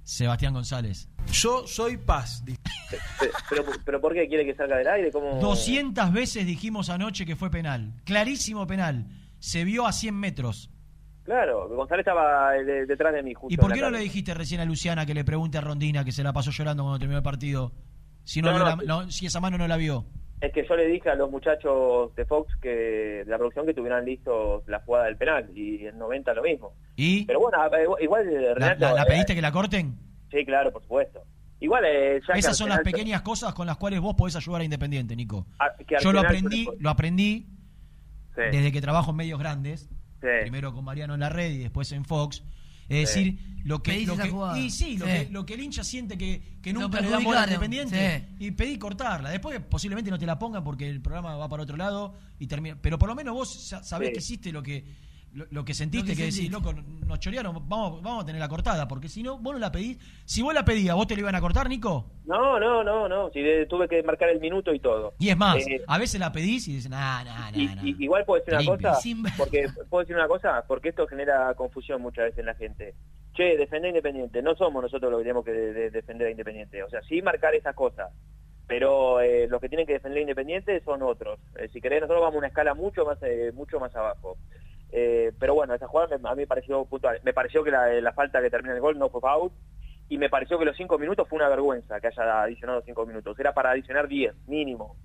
Sebastián 0.03 0.53
González. 0.53 1.07
Yo 1.31 1.67
soy 1.67 1.97
paz. 1.97 2.43
Pe- 2.45 2.57
Pero, 3.49 3.65
pero 3.85 4.01
¿por 4.01 4.13
qué 4.13 4.27
quiere 4.27 4.45
que 4.45 4.55
salga 4.55 4.77
del 4.77 4.88
aire? 4.88 5.11
¿Cómo? 5.11 5.39
200 5.39 6.11
veces 6.11 6.45
dijimos 6.45 6.89
anoche 6.89 7.26
que 7.26 7.35
fue 7.35 7.49
penal. 7.51 7.93
Clarísimo 8.05 8.65
penal. 8.65 9.05
Se 9.39 9.63
vio 9.63 9.85
a 9.85 9.91
100 9.91 10.15
metros. 10.15 10.69
Claro, 11.23 11.69
González 11.69 12.01
estaba 12.07 12.55
eh, 12.57 12.63
de- 12.63 12.85
detrás 12.88 13.13
de 13.13 13.21
mí 13.21 13.34
justo. 13.35 13.53
¿Y 13.53 13.57
por 13.57 13.71
qué 13.71 13.81
no 13.81 13.91
le 13.91 13.99
dijiste 13.99 14.34
recién 14.34 14.61
a 14.61 14.65
Luciana 14.65 15.05
que 15.05 15.13
le 15.13 15.23
pregunte 15.23 15.59
a 15.59 15.61
Rondina 15.61 16.03
que 16.03 16.11
se 16.11 16.23
la 16.23 16.34
pasó 16.34 16.49
llorando 16.51 16.84
cuando 16.84 16.97
terminó 16.99 17.17
el 17.17 17.23
partido? 17.23 17.71
Si, 18.23 18.41
no 18.41 18.49
No, 18.51 18.55
vio 18.55 18.65
no, 18.65 18.76
la- 18.76 19.03
no, 19.05 19.11
si 19.11 19.27
esa 19.27 19.39
mano 19.39 19.57
no 19.59 19.67
la 19.67 19.77
vio. 19.77 20.05
Es 20.41 20.53
que 20.53 20.65
yo 20.65 20.75
le 20.77 20.87
dije 20.87 21.09
a 21.09 21.15
los 21.15 21.29
muchachos 21.29 22.15
de 22.15 22.25
Fox 22.25 22.53
que 22.61 22.69
de 22.69 23.25
la 23.25 23.37
producción 23.37 23.65
que 23.65 23.73
tuvieran 23.73 24.05
listos 24.05 24.63
la 24.67 24.79
jugada 24.79 25.05
del 25.05 25.17
penal 25.17 25.49
y 25.53 25.85
en 25.85 25.97
90 25.97 26.33
lo 26.33 26.43
mismo. 26.43 26.73
¿Y? 26.95 27.25
Pero 27.25 27.41
bueno, 27.41 27.57
eh, 27.75 28.03
igual, 28.03 28.27
eh, 28.29 28.41
¿La, 28.41 28.53
Renato, 28.73 28.95
la- 28.95 29.03
eh, 29.03 29.05
pediste 29.07 29.35
que 29.35 29.41
la 29.41 29.51
corten? 29.51 29.97
Sí, 30.31 30.45
claro, 30.45 30.71
por 30.71 30.81
supuesto. 30.83 31.23
Igual 31.59 31.83
eh, 31.85 32.21
ya 32.25 32.35
Esas 32.35 32.55
son 32.55 32.69
las 32.69 32.79
pequeñas 32.79 33.21
cosas 33.21 33.53
con 33.53 33.67
las 33.67 33.75
cuales 33.75 33.99
vos 33.99 34.15
podés 34.15 34.35
ayudar 34.37 34.61
a 34.61 34.63
Independiente, 34.63 35.13
Nico. 35.15 35.45
a- 35.59 35.75
que 35.75 35.97
al 35.97 36.01
Yo 36.01 36.13
lo 36.13 36.21
aprendí, 36.21 36.67
lo 36.79 36.89
aprendí 36.89 37.47
Sí. 38.35 38.41
desde 38.51 38.71
que 38.71 38.79
trabajo 38.79 39.11
en 39.11 39.17
medios 39.17 39.39
grandes. 39.39 39.89
Sí. 40.21 40.27
Primero 40.41 40.73
con 40.73 40.85
Mariano 40.85 41.15
en 41.15 41.19
la 41.19 41.29
red 41.29 41.51
y 41.51 41.57
después 41.57 41.91
en 41.91 42.05
Fox. 42.05 42.43
Es 42.89 43.11
Sí. 43.11 43.23
decir, 43.23 43.39
lo 43.65 43.83
que, 43.83 43.91
Pedís 43.91 44.07
lo 44.07 44.13
esa 44.15 44.23
que- 44.23 44.29
jugada. 44.29 44.59
y 44.59 44.69
sí, 44.71 44.97
lo, 44.97 45.05
Sí. 45.05 45.11
Que, 45.11 45.27
lo 45.31 45.45
que 45.45 45.53
el 45.53 45.59
hincha 45.61 45.83
siente 45.83 46.17
que, 46.17 46.41
que 46.61 46.73
Lo 46.73 46.81
nunca 46.81 46.99
le 47.01 47.09
dan 47.09 47.23
bola 47.23 47.43
a 47.43 47.45
perjudicaron, 47.45 47.71
Independiente 47.85 48.27
sí. 48.39 48.45
y 48.45 48.51
pedí 48.51 48.77
cortarla. 48.77 49.29
Después 49.29 49.59
posiblemente 49.69 50.09
no 50.09 50.17
te 50.17 50.25
la 50.25 50.39
pongan 50.39 50.63
porque 50.63 50.89
el 50.89 51.01
programa 51.01 51.35
va 51.35 51.47
para 51.47 51.63
otro 51.63 51.77
lado 51.77 52.15
y 52.39 52.47
termina. 52.47 52.77
Pero 52.81 52.97
por 52.97 53.07
lo 53.09 53.15
menos 53.15 53.33
vos 53.35 53.53
sa- 53.67 53.83
sabés 53.83 54.09
Sí. 54.09 54.13
que 54.13 54.19
hiciste 54.19 54.51
lo 54.51 54.63
que 54.63 54.83
lo, 55.34 55.45
lo 55.51 55.64
que 55.65 55.73
sentiste, 55.73 56.11
Lo 56.11 56.15
que 56.15 56.23
que, 56.23 56.31
decís, 56.31 56.51
loco, 56.51 56.73
nos 56.73 57.19
chorearon, 57.19 57.53
vamos, 57.69 58.01
vamos 58.01 58.23
a 58.23 58.26
tener 58.26 58.39
la 58.39 58.47
cortada, 58.49 58.88
porque 58.88 59.07
si 59.10 59.22
no, 59.23 59.38
vos 59.38 59.53
no 59.53 59.60
la 59.60 59.72
pedís. 59.72 59.97
Si 60.26 60.41
vos 60.41 60.53
la 60.53 60.65
pedías, 60.65 60.95
¿vos 60.95 61.07
te 61.07 61.15
la 61.15 61.22
iban 61.22 61.35
a 61.35 61.41
cortar, 61.41 61.69
Nico? 61.69 62.06
No, 62.26 62.60
no, 62.60 62.84
no, 62.84 63.07
no. 63.07 63.30
Si 63.31 63.41
de- 63.41 63.65
tuve 63.65 63.88
que 63.88 64.01
marcar 64.03 64.30
el 64.30 64.39
minuto 64.39 64.73
y 64.73 64.80
todo. 64.80 65.14
Y 65.19 65.30
es 65.30 65.38
más, 65.38 65.57
Eh, 65.68 65.81
a 65.88 65.97
veces 65.97 66.19
la 66.19 66.31
pedís 66.31 66.68
y 66.68 66.73
dicen, 66.76 66.91
nah, 66.91 67.23
nah, 67.23 67.51
y- 67.53 67.68
nah, 67.68 67.84
igual 67.84 68.26
puedo 68.26 68.41
decir 68.43 68.53
una 68.56 68.65
cosa, 68.77 69.01
Sin 69.01 69.23
porque 69.38 69.68
puedo 69.89 70.01
decir 70.01 70.15
una 70.15 70.27
cosa, 70.27 70.64
porque 70.68 70.89
esto 70.89 71.07
genera 71.07 71.53
confusión 71.56 72.01
muchas 72.01 72.26
veces 72.26 72.39
en 72.39 72.45
la 72.47 72.56
gente. 72.56 72.95
Che, 73.35 73.56
defender 73.57 73.85
a 73.85 73.89
Independiente, 73.89 74.41
no 74.41 74.56
somos 74.56 74.81
nosotros 74.84 75.11
los 75.11 75.19
que 75.19 75.23
tenemos 75.23 75.45
que 75.45 75.51
de- 75.51 75.73
de- 75.73 75.89
defender 75.91 76.27
a 76.27 76.31
Independiente. 76.31 76.84
O 76.84 76.89
sea, 76.89 77.01
sí 77.03 77.22
marcar 77.22 77.53
esas 77.56 77.76
cosas, 77.76 78.10
pero 78.68 79.22
eh, 79.22 79.47
los 79.47 79.60
que 79.61 79.69
tienen 79.69 79.88
que 79.88 79.93
defender 79.93 80.18
a 80.19 80.22
Independiente 80.22 80.81
son 80.84 81.01
otros. 81.01 81.39
Eh, 81.57 81.69
si 81.72 81.80
querés, 81.81 82.01
nosotros 82.01 82.22
vamos 82.22 82.35
a 82.35 82.39
una 82.39 82.47
escala 82.47 82.73
mucho 82.73 83.06
más 83.06 83.18
eh, 83.23 83.51
mucho 83.53 83.80
más 83.80 83.95
abajo. 83.95 84.38
Eh, 84.91 85.31
pero 85.39 85.53
bueno, 85.53 85.73
esa 85.73 85.87
jugada 85.87 86.17
me- 86.17 86.29
a 86.29 86.33
mí 86.35 86.41
me 86.41 86.47
pareció 86.47 86.83
puntual. 86.85 87.19
Me 87.23 87.33
pareció 87.33 87.63
que 87.63 87.71
la, 87.71 87.87
la 88.01 88.13
falta 88.13 88.41
que 88.41 88.49
termina 88.49 88.73
el 88.75 88.81
gol 88.81 88.97
no 88.97 89.09
fue 89.09 89.21
foul 89.21 89.51
y 90.09 90.17
me 90.17 90.29
pareció 90.29 90.57
que 90.57 90.65
los 90.65 90.75
cinco 90.75 90.97
minutos 90.97 91.27
fue 91.29 91.37
una 91.37 91.49
vergüenza 91.49 91.99
que 91.99 92.07
haya 92.07 92.43
adicionado 92.43 92.81
cinco 92.83 93.05
minutos. 93.05 93.37
Era 93.39 93.53
para 93.53 93.71
adicionar 93.71 94.07
diez, 94.07 94.33
mínimo. 94.47 94.95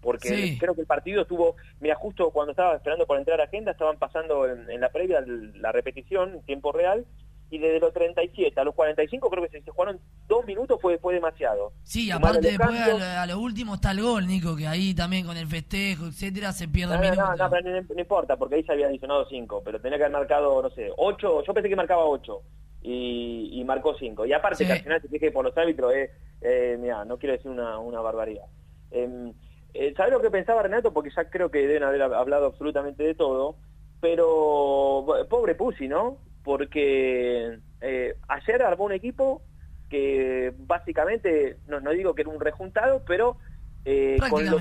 Porque 0.00 0.28
Sí. 0.28 0.58
creo 0.58 0.74
que 0.74 0.80
el 0.82 0.86
partido 0.86 1.22
estuvo, 1.22 1.56
mira, 1.80 1.94
justo 1.96 2.30
cuando 2.30 2.52
estaba 2.52 2.76
esperando 2.76 3.06
por 3.06 3.18
entrar 3.18 3.40
a 3.40 3.44
agenda, 3.44 3.72
estaban 3.72 3.98
pasando 3.98 4.46
en, 4.48 4.70
en 4.70 4.80
la 4.80 4.90
previa 4.90 5.20
la 5.26 5.72
repetición 5.72 6.34
en 6.34 6.42
tiempo 6.42 6.70
real, 6.72 7.04
y 7.50 7.58
desde 7.58 7.80
los 7.80 7.92
37 7.92 8.60
a 8.60 8.64
los 8.64 8.74
45 8.74 9.30
creo 9.30 9.48
que 9.48 9.60
se, 9.62 9.70
jugaron 9.70 9.98
dos 10.26 10.44
minutos, 10.46 10.78
fue, 10.80 10.98
fue 10.98 11.14
demasiado. 11.14 11.72
Sí, 11.82 12.10
aparte 12.10 12.40
después 12.40 12.78
a 12.80 12.88
lo, 12.88 13.04
a 13.04 13.26
lo 13.26 13.38
último 13.40 13.74
está 13.76 13.92
el 13.92 14.02
gol, 14.02 14.26
Nico, 14.26 14.54
que 14.56 14.66
ahí 14.66 14.94
también 14.94 15.24
con 15.26 15.36
el 15.36 15.46
festejo, 15.46 16.06
etcétera, 16.06 16.52
se 16.52 16.68
pierde 16.68 16.96
No, 16.96 17.02
el 17.02 17.08
no, 17.10 17.14
no, 17.16 17.22
minuto. 17.26 17.44
no, 17.44 17.50
pero 17.50 17.70
no, 17.82 17.94
no 17.94 18.00
importa, 18.00 18.36
porque 18.36 18.56
ahí 18.56 18.64
se 18.64 18.72
había 18.72 18.86
adicionado 18.88 19.26
5, 19.28 19.62
pero 19.64 19.80
tenía 19.80 19.96
que 19.98 20.04
haber 20.04 20.18
marcado, 20.18 20.62
no 20.62 20.70
sé, 20.70 20.90
8, 20.96 21.44
yo 21.46 21.54
pensé 21.54 21.68
que 21.68 21.76
marcaba 21.76 22.04
8 22.04 22.42
y, 22.82 23.50
y 23.60 23.64
marcó 23.64 23.94
5. 23.98 24.26
Y 24.26 24.32
aparte 24.32 24.58
Sí. 24.58 24.66
que 24.66 24.72
al 24.72 24.80
final 24.82 25.00
se 25.02 25.08
fije 25.08 25.30
por 25.32 25.44
los 25.44 25.56
árbitros, 25.56 25.92
eh, 25.94 26.10
eh, 26.40 26.76
mira, 26.80 27.04
no 27.04 27.18
quiero 27.18 27.34
decir 27.34 27.50
una, 27.50 27.78
una 27.78 28.00
barbaridad. 28.00 28.44
Eh, 28.90 29.32
eh, 29.74 29.94
¿Sabes 29.96 30.12
lo 30.12 30.20
que 30.20 30.30
pensaba 30.30 30.62
Renato? 30.62 30.92
Porque 30.92 31.10
ya 31.14 31.28
creo 31.28 31.50
que 31.50 31.58
deben 31.66 31.82
haber 31.82 32.02
hablado 32.02 32.46
absolutamente 32.46 33.02
de 33.02 33.14
todo, 33.14 33.56
pero 34.00 35.04
pobre 35.28 35.54
Pusi, 35.54 35.88
¿no? 35.88 36.18
Porque 36.44 37.58
eh, 37.80 38.14
ayer 38.28 38.62
armó 38.62 38.84
un 38.84 38.92
equipo 38.92 39.42
que 39.88 40.52
básicamente, 40.58 41.56
no, 41.66 41.80
no 41.80 41.90
digo 41.90 42.14
que 42.14 42.22
era 42.22 42.30
un 42.30 42.40
rejuntado, 42.40 43.02
pero 43.06 43.36
eh, 43.84 44.18
con 44.30 44.44
lo- 44.46 44.58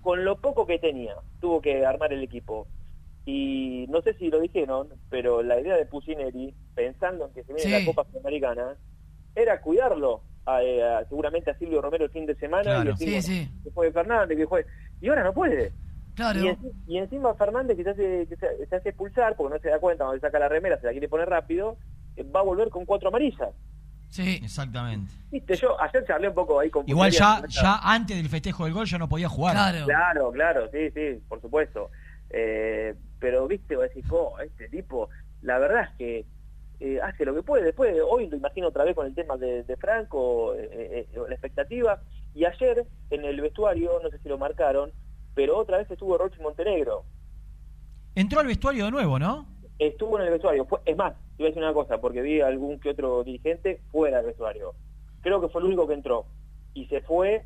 con 0.00 0.24
lo 0.24 0.36
poco 0.40 0.66
que 0.66 0.78
tenía, 0.78 1.14
tuvo 1.40 1.60
que 1.62 1.84
armar 1.86 2.12
el 2.12 2.22
equipo. 2.22 2.66
Y 3.24 3.86
no 3.88 4.02
sé 4.02 4.12
si 4.14 4.28
lo 4.28 4.38
dijeron, 4.40 4.88
pero 5.08 5.42
la 5.42 5.58
idea 5.58 5.76
de 5.76 5.86
Pusineri, 5.86 6.54
pensando 6.74 7.26
en 7.26 7.32
que 7.32 7.42
se 7.44 7.54
viene 7.54 7.60
Sí. 7.62 7.70
la 7.70 7.84
Copa 7.86 8.04
Sudamericana, 8.10 8.76
era 9.34 9.60
cuidarlo 9.62 10.20
a, 10.44 10.62
eh, 10.62 10.82
a- 10.82 11.04
seguramente 11.08 11.50
a 11.50 11.58
Silvio 11.58 11.80
Romero 11.80 12.04
el 12.04 12.10
fin 12.10 12.26
de 12.26 12.34
semana 12.34 12.62
Claro. 12.64 12.90
y 12.90 12.92
decir, 12.92 13.22
Sí, 13.22 13.44
sí. 13.46 13.50
que 13.64 13.70
juegue 13.70 13.92
Fernández, 13.92 14.36
que 14.36 14.44
juegue... 14.44 14.66
Y 15.00 15.08
ahora 15.08 15.24
no 15.24 15.32
puede. 15.32 15.72
Claro. 16.14 16.40
Y, 16.40 16.44
enci- 16.48 16.72
y 16.86 16.98
encima 16.98 17.34
Fernández, 17.34 17.76
que 17.76 17.84
se 17.84 17.90
hace, 17.90 18.26
que 18.28 18.36
se, 18.36 18.66
se 18.66 18.76
hace 18.76 18.88
expulsar, 18.90 19.36
porque 19.36 19.54
no 19.56 19.60
se 19.60 19.68
da 19.68 19.78
cuenta 19.80 20.04
cuando 20.04 20.14
le 20.14 20.20
saca 20.20 20.38
la 20.38 20.48
remera, 20.48 20.78
se 20.80 20.86
la 20.86 20.92
quiere 20.92 21.08
poner 21.08 21.28
rápido, 21.28 21.76
eh, 22.16 22.22
va 22.24 22.40
a 22.40 22.44
volver 22.44 22.68
con 22.70 22.84
cuatro 22.84 23.08
amarillas. 23.08 23.50
Sí. 24.08 24.38
Exactamente. 24.44 25.12
Viste, 25.32 25.56
yo 25.56 25.80
ayer 25.80 26.04
charlé 26.06 26.28
un 26.28 26.34
poco 26.34 26.60
ahí 26.60 26.70
con 26.70 26.88
Igual 26.88 27.10
ya, 27.10 27.42
ya 27.48 27.78
antes 27.82 28.16
del 28.16 28.28
festejo 28.28 28.64
del 28.64 28.72
gol 28.74 28.86
ya 28.86 28.96
no 28.98 29.08
podía 29.08 29.28
jugar. 29.28 29.54
Claro. 29.54 29.86
Claro, 29.86 30.30
claro, 30.32 30.70
sí, 30.70 30.90
sí, 30.92 31.20
por 31.28 31.40
supuesto. 31.40 31.90
Eh, 32.30 32.94
pero, 33.18 33.46
viste, 33.48 33.74
vos 33.74 33.86
decís, 33.88 34.04
oh, 34.10 34.38
este 34.40 34.68
tipo 34.68 35.08
la 35.42 35.58
verdad 35.58 35.84
es 35.90 35.96
que 35.98 36.24
eh, 36.80 37.00
hace 37.02 37.24
lo 37.24 37.34
que 37.34 37.42
puede. 37.42 37.64
Después, 37.64 37.94
hoy 38.08 38.28
lo 38.28 38.36
imagino 38.36 38.68
otra 38.68 38.84
vez 38.84 38.94
con 38.94 39.06
el 39.06 39.14
tema 39.14 39.36
de, 39.36 39.64
de 39.64 39.76
Franco, 39.76 40.54
eh, 40.54 41.08
eh, 41.12 41.18
la 41.28 41.34
expectativa. 41.34 42.00
Y 42.34 42.44
ayer, 42.44 42.86
en 43.10 43.24
el 43.24 43.40
vestuario, 43.40 43.98
no 44.02 44.10
sé 44.10 44.18
si 44.18 44.28
lo 44.28 44.38
marcaron, 44.38 44.92
pero 45.34 45.58
otra 45.58 45.78
vez 45.78 45.90
estuvo 45.90 46.16
Rochi 46.16 46.40
Montenegro. 46.40 47.04
Entró 48.14 48.40
al 48.40 48.46
vestuario 48.46 48.84
de 48.84 48.90
nuevo, 48.90 49.18
¿no? 49.18 49.46
Estuvo 49.78 50.18
en 50.18 50.26
el 50.26 50.30
vestuario. 50.30 50.66
Es 50.84 50.96
más, 50.96 51.14
te 51.36 51.42
iba 51.42 51.46
a 51.46 51.50
decir 51.50 51.62
una 51.62 51.74
cosa, 51.74 52.00
porque 52.00 52.22
vi 52.22 52.40
a 52.40 52.46
algún 52.46 52.78
que 52.78 52.90
otro 52.90 53.24
dirigente 53.24 53.80
fuera 53.90 54.18
del 54.18 54.26
vestuario. 54.26 54.74
Creo 55.20 55.40
que 55.40 55.48
fue 55.48 55.60
el 55.60 55.66
único 55.66 55.88
que 55.88 55.94
entró. 55.94 56.26
Y 56.74 56.86
se 56.86 57.00
fue 57.00 57.44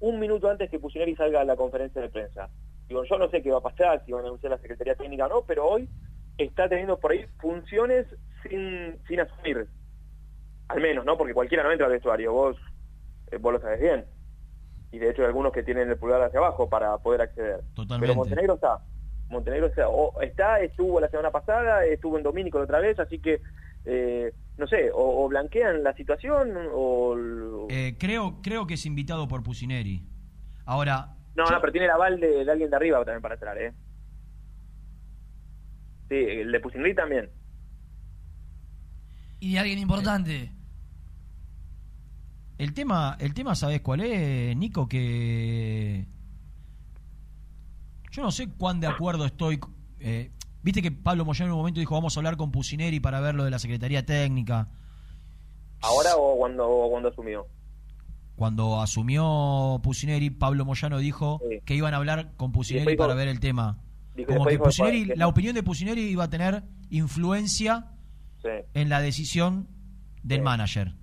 un 0.00 0.20
minuto 0.20 0.48
antes 0.48 0.70
que 0.70 0.78
Pusineri 0.78 1.16
salga 1.16 1.40
a 1.40 1.44
la 1.44 1.56
conferencia 1.56 2.00
de 2.00 2.10
prensa. 2.10 2.48
Digo, 2.88 3.02
yo 3.04 3.18
no 3.18 3.28
sé 3.30 3.42
qué 3.42 3.50
va 3.50 3.58
a 3.58 3.62
pasar, 3.62 4.04
si 4.04 4.12
van 4.12 4.24
a 4.24 4.28
anunciar 4.28 4.50
la 4.50 4.58
Secretaría 4.58 4.94
Técnica 4.94 5.26
o 5.26 5.28
no, 5.28 5.42
pero 5.42 5.66
hoy 5.66 5.88
está 6.38 6.68
teniendo 6.68 6.98
por 6.98 7.12
ahí 7.12 7.24
funciones 7.40 8.06
sin, 8.42 8.98
sin 9.08 9.20
asumir. 9.20 9.66
Al 10.68 10.80
menos, 10.80 11.04
¿no? 11.04 11.16
Porque 11.16 11.34
cualquiera 11.34 11.64
no 11.64 11.72
entra 11.72 11.86
al 11.86 11.92
vestuario, 11.92 12.32
vos, 12.32 12.56
eh, 13.30 13.38
vos 13.38 13.54
lo 13.54 13.60
sabes 13.60 13.80
bien. 13.80 14.04
Y 14.94 14.98
de 15.00 15.10
hecho 15.10 15.22
hay 15.22 15.26
algunos 15.26 15.52
que 15.52 15.64
tienen 15.64 15.90
el 15.90 15.96
pulgar 15.98 16.22
hacia 16.22 16.38
abajo 16.38 16.68
para 16.68 16.96
poder 16.98 17.22
acceder. 17.22 17.64
Totalmente. 17.74 18.06
Pero 18.06 18.14
Montenegro 18.14 18.54
está. 18.54 18.78
Montenegro 19.28 19.66
está, 19.66 19.88
o- 19.88 20.20
está, 20.22 20.60
estuvo 20.60 21.00
la 21.00 21.08
semana 21.08 21.32
pasada, 21.32 21.84
estuvo 21.84 22.16
en 22.16 22.22
Domínico 22.22 22.58
la 22.58 22.64
otra 22.64 22.78
vez, 22.78 22.96
así 23.00 23.18
que, 23.18 23.40
eh, 23.86 24.32
no 24.56 24.68
sé, 24.68 24.92
o, 24.92 25.24
o 25.24 25.28
blanquean 25.28 25.82
la 25.82 25.94
situación 25.94 26.52
o... 26.72 27.66
Eh, 27.70 27.96
creo, 27.98 28.40
creo 28.40 28.68
que 28.68 28.74
es 28.74 28.86
invitado 28.86 29.26
por 29.26 29.42
Pusineri. 29.42 30.04
Ahora, 30.64 31.16
No, 31.34 31.50
no, 31.50 31.60
pero 31.60 31.72
tiene 31.72 31.86
el 31.86 31.90
aval 31.92 32.20
de, 32.20 32.44
de 32.44 32.50
alguien 32.52 32.70
de 32.70 32.76
arriba 32.76 32.98
también 33.04 33.20
para 33.22 33.34
entrar, 33.34 33.58
¿eh? 33.58 33.72
Sí, 36.08 36.14
el 36.14 36.52
de 36.52 36.60
Pusineri 36.60 36.94
también. 36.94 37.30
Y 39.40 39.54
de 39.54 39.58
alguien 39.58 39.78
importante. 39.80 40.52
El 42.58 42.72
tema, 42.74 43.16
el 43.20 43.34
tema, 43.34 43.54
¿sabes 43.54 43.80
cuál 43.80 44.00
es, 44.00 44.56
Nico? 44.56 44.88
Que 44.88 46.06
yo 48.10 48.22
no 48.22 48.30
sé 48.30 48.48
cuán 48.48 48.80
de 48.80 48.86
acuerdo 48.86 49.24
estoy. 49.26 49.58
eh, 50.00 50.30
Viste 50.62 50.80
que 50.80 50.90
Pablo 50.90 51.26
Moyano 51.26 51.46
en 51.46 51.52
un 51.52 51.58
momento 51.58 51.80
dijo 51.80 51.94
vamos 51.94 52.16
a 52.16 52.20
hablar 52.20 52.38
con 52.38 52.50
Pusineri 52.50 52.98
para 52.98 53.20
ver 53.20 53.34
lo 53.34 53.44
de 53.44 53.50
la 53.50 53.58
Secretaría 53.58 54.06
Técnica. 54.06 54.68
¿Ahora 55.82 56.16
o 56.16 56.38
cuando, 56.38 56.66
o 56.66 56.90
cuando 56.90 57.10
asumió? 57.10 57.46
Cuando 58.36 58.80
asumió 58.80 59.78
Pusineri, 59.82 60.30
Pablo 60.30 60.64
Moyano 60.64 60.98
dijo 60.98 61.40
que 61.66 61.74
iban 61.74 61.92
a 61.92 61.98
hablar 61.98 62.32
con 62.36 62.50
Pusineri 62.52 62.96
para 62.96 63.14
ver 63.14 63.28
el 63.28 63.40
tema. 63.40 63.78
dijo- 64.16 64.28
Como 64.32 64.44
que 64.46 64.58
la 65.16 65.26
opinión 65.28 65.54
de 65.54 65.62
Pusineri 65.62 66.00
iba 66.02 66.24
a 66.24 66.30
tener 66.30 66.62
influencia 66.88 67.90
Sí, 68.42 68.48
en 68.74 68.88
la 68.88 69.00
decisión 69.00 69.68
del 70.22 70.40
manager. 70.44 70.94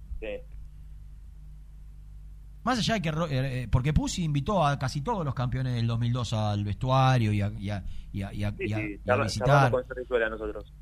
Más 2.63 2.77
allá 2.79 2.93
de 2.95 3.01
que... 3.01 3.09
Eh, 3.09 3.15
eh, 3.63 3.67
porque 3.71 3.91
Pusi 3.93 4.23
invitó 4.23 4.65
a 4.65 4.77
casi 4.77 5.01
todos 5.01 5.25
los 5.25 5.33
campeones 5.33 5.73
del 5.73 5.87
2002 5.87 6.33
al 6.33 6.63
vestuario 6.63 7.31
y 7.33 7.41
a, 7.41 7.51
y 7.57 7.69
a- 7.69 7.83
y 8.13 8.21
a- 8.21 8.33
y 8.33 8.43
a- 8.43 8.51
Sí, 8.51 8.57
y 8.67 8.73
a- 8.73 8.77
sí, 8.77 8.83
y 8.83 8.95
a 8.95 9.05
charla- 9.05 9.23
visitar. 9.23 9.71
con 9.71 9.83
nosotros. 10.29 10.73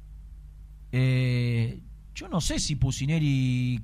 Eh, 0.92 1.82
yo 2.16 2.28
no 2.28 2.42
sé 2.42 2.60
si 2.60 2.76
Pusineri 2.76 3.82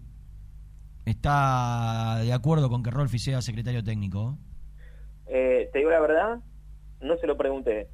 está 1.05 2.19
de 2.23 2.33
acuerdo 2.33 2.69
con 2.69 2.83
que 2.83 2.91
Rolfi 2.91 3.19
sea 3.19 3.41
secretario 3.41 3.83
técnico. 3.83 4.37
Eh, 5.27 5.69
te 5.71 5.79
digo 5.79 5.91
la 5.91 5.99
verdad, 5.99 6.39
no 7.01 7.17
se 7.17 7.27
lo 7.27 7.37
pregunté, 7.37 7.87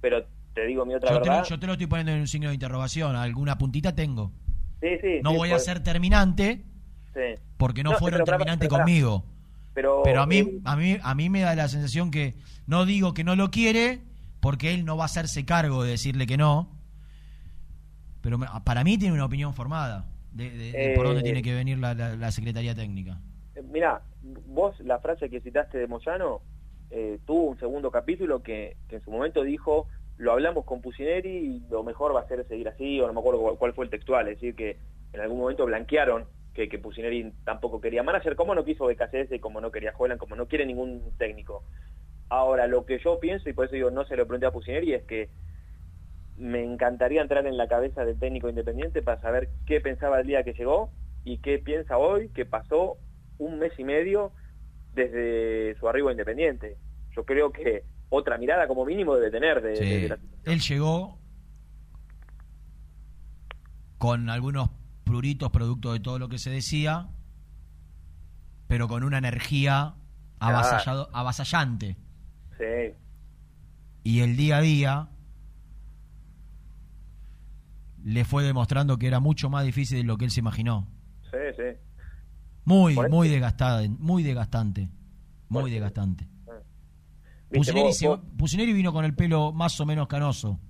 pero 0.00 0.24
te 0.54 0.66
digo 0.66 0.84
mi 0.84 0.94
otra 0.94 1.10
Yo 1.10 1.20
te, 1.20 1.26
lo, 1.28 1.32
verdad. 1.36 1.48
yo 1.48 1.58
te 1.58 1.66
lo 1.66 1.72
estoy 1.72 1.86
poniendo 1.86 2.12
en 2.12 2.20
un 2.20 2.26
signo 2.28 2.48
de 2.48 2.54
interrogación. 2.54 3.16
Alguna 3.16 3.56
puntita 3.58 3.94
tengo. 3.94 4.32
Sí, 4.80 4.88
sí. 5.00 5.20
No 5.22 5.30
sí, 5.30 5.36
voy 5.36 5.48
a 5.50 5.52
pues, 5.52 5.64
ser 5.64 5.82
terminante 5.82 6.64
porque 7.56 7.82
no, 7.82 7.92
No, 7.92 7.98
fueron 7.98 8.24
terminantes 8.24 8.68
conmigo. 8.68 9.24
Pero, 9.78 10.02
Pero 10.02 10.22
a 10.22 10.26
mí, 10.26 10.38
eh, 10.38 10.60
a 10.64 10.74
mí, 10.74 10.96
a 11.00 11.14
mí 11.14 11.30
me 11.30 11.40
da 11.42 11.54
la 11.54 11.68
sensación 11.68 12.10
que 12.10 12.34
no 12.66 12.84
digo 12.84 13.14
que 13.14 13.22
no 13.22 13.36
lo 13.36 13.52
quiere, 13.52 14.00
porque 14.40 14.74
él 14.74 14.84
no 14.84 14.96
va 14.96 15.04
a 15.04 15.06
hacerse 15.06 15.44
cargo 15.44 15.84
de 15.84 15.92
decirle 15.92 16.26
que 16.26 16.36
no. 16.36 16.68
Pero 18.20 18.38
me- 18.38 18.48
para 18.64 18.82
mí 18.82 18.98
tiene 18.98 19.14
una 19.14 19.24
opinión 19.26 19.54
formada 19.54 20.04
de, 20.32 20.50
de- 20.50 20.72
de 20.72 20.94
por 20.96 21.04
Eh, 21.06 21.08
dónde 21.10 21.22
tiene 21.22 21.42
que 21.42 21.54
venir 21.54 21.78
la, 21.78 21.94
la- 21.94 22.16
la 22.16 22.32
Secretaría 22.32 22.74
Técnica. 22.74 23.20
Mira, 23.72 24.02
vos 24.48 24.74
la 24.80 24.98
frase 24.98 25.30
que 25.30 25.40
citaste 25.40 25.78
de 25.78 25.86
Moyano 25.86 26.40
eh, 26.90 27.20
tuvo 27.24 27.44
un 27.50 27.58
segundo 27.60 27.92
capítulo 27.92 28.42
que, 28.42 28.76
que 28.88 28.96
en 28.96 29.04
su 29.04 29.12
momento 29.12 29.44
dijo 29.44 29.86
lo 30.16 30.32
hablamos 30.32 30.64
con 30.64 30.80
Pusineri 30.80 31.28
y 31.30 31.62
lo 31.70 31.84
mejor 31.84 32.16
va 32.16 32.22
a 32.22 32.26
ser 32.26 32.44
seguir 32.48 32.66
así, 32.68 33.00
o 33.00 33.06
no 33.06 33.12
me 33.12 33.20
acuerdo 33.20 33.40
cuál, 33.40 33.56
cuál 33.58 33.72
fue 33.74 33.84
el 33.84 33.90
textual, 33.92 34.26
es 34.26 34.34
decir, 34.40 34.56
que 34.56 34.76
en 35.12 35.20
algún 35.20 35.38
momento 35.38 35.64
blanquearon 35.66 36.24
que, 36.58 36.68
que 36.68 36.78
Pusineri 36.80 37.32
tampoco 37.44 37.80
quería 37.80 38.02
manager, 38.02 38.34
como 38.34 38.52
no 38.52 38.64
quiso 38.64 38.86
BKCS 38.86 39.30
y 39.30 39.38
como 39.38 39.60
no 39.60 39.70
quería 39.70 39.92
Juelan, 39.92 40.18
como 40.18 40.34
no 40.34 40.48
quiere 40.48 40.66
ningún 40.66 41.12
técnico. 41.16 41.62
Ahora, 42.30 42.66
lo 42.66 42.84
que 42.84 42.98
yo 42.98 43.20
pienso, 43.20 43.48
y 43.48 43.52
por 43.52 43.66
eso 43.66 43.76
digo, 43.76 43.92
no 43.92 44.04
se 44.06 44.16
lo 44.16 44.26
pregunté 44.26 44.46
a 44.46 44.50
Pusineri, 44.50 44.92
es 44.92 45.04
que 45.04 45.30
me 46.36 46.64
encantaría 46.64 47.22
entrar 47.22 47.46
en 47.46 47.56
la 47.56 47.68
cabeza 47.68 48.04
del 48.04 48.18
técnico 48.18 48.48
independiente 48.48 49.02
para 49.02 49.20
saber 49.20 49.50
qué 49.66 49.80
pensaba 49.80 50.18
el 50.20 50.26
día 50.26 50.42
que 50.42 50.52
llegó 50.54 50.90
y 51.24 51.38
qué 51.38 51.60
piensa 51.60 51.96
hoy 51.96 52.28
que 52.30 52.44
pasó 52.44 52.96
un 53.38 53.60
mes 53.60 53.72
y 53.78 53.84
medio 53.84 54.32
desde 54.94 55.76
su 55.78 55.88
arribo 55.88 56.08
a 56.08 56.12
Independiente. 56.12 56.76
Yo 57.14 57.24
creo 57.24 57.52
que 57.52 57.84
otra 58.08 58.36
mirada 58.36 58.66
como 58.66 58.84
mínimo 58.84 59.14
debe 59.14 59.30
tener 59.30 59.62
de, 59.62 59.76
Sí. 59.76 59.84
de- 59.84 60.00
de 60.00 60.08
la 60.08 60.18
Él 60.44 60.58
llegó 60.60 61.18
con 63.98 64.28
algunos 64.30 64.70
pruritos 65.08 65.50
producto 65.50 65.92
de 65.92 66.00
todo 66.00 66.18
lo 66.18 66.28
que 66.28 66.38
se 66.38 66.50
decía, 66.50 67.08
pero 68.66 68.86
con 68.88 69.02
una 69.04 69.18
energía 69.18 69.94
avasallado- 70.40 71.08
avasallante. 71.12 71.96
Sí, 72.58 72.92
Y 74.04 74.20
el 74.20 74.36
día 74.36 74.58
a 74.58 74.60
día 74.60 75.08
le 78.04 78.24
fue 78.24 78.44
demostrando 78.44 78.98
que 78.98 79.06
era 79.06 79.20
mucho 79.20 79.50
más 79.50 79.64
difícil 79.64 79.98
de 79.98 80.04
lo 80.04 80.16
que 80.16 80.24
él 80.24 80.30
se 80.30 80.40
imaginó. 80.40 80.86
sí, 81.30 81.38
sí. 81.56 81.62
Muy, 82.64 82.94
Por 82.94 83.08
muy 83.10 83.28
desgastada, 83.28 83.82
muy 83.98 84.22
desgastante. 84.22 84.90
Muy 85.48 85.70
desgastante. 85.70 86.28
Viste, 87.50 87.72
Pusineri, 87.72 87.92
se 87.94 88.08
Pusineri 88.36 88.72
vino 88.74 88.92
con 88.92 89.06
el 89.06 89.14
pelo 89.14 89.52
más 89.52 89.80
o 89.80 89.86
menos 89.86 90.06
canoso. 90.06 90.60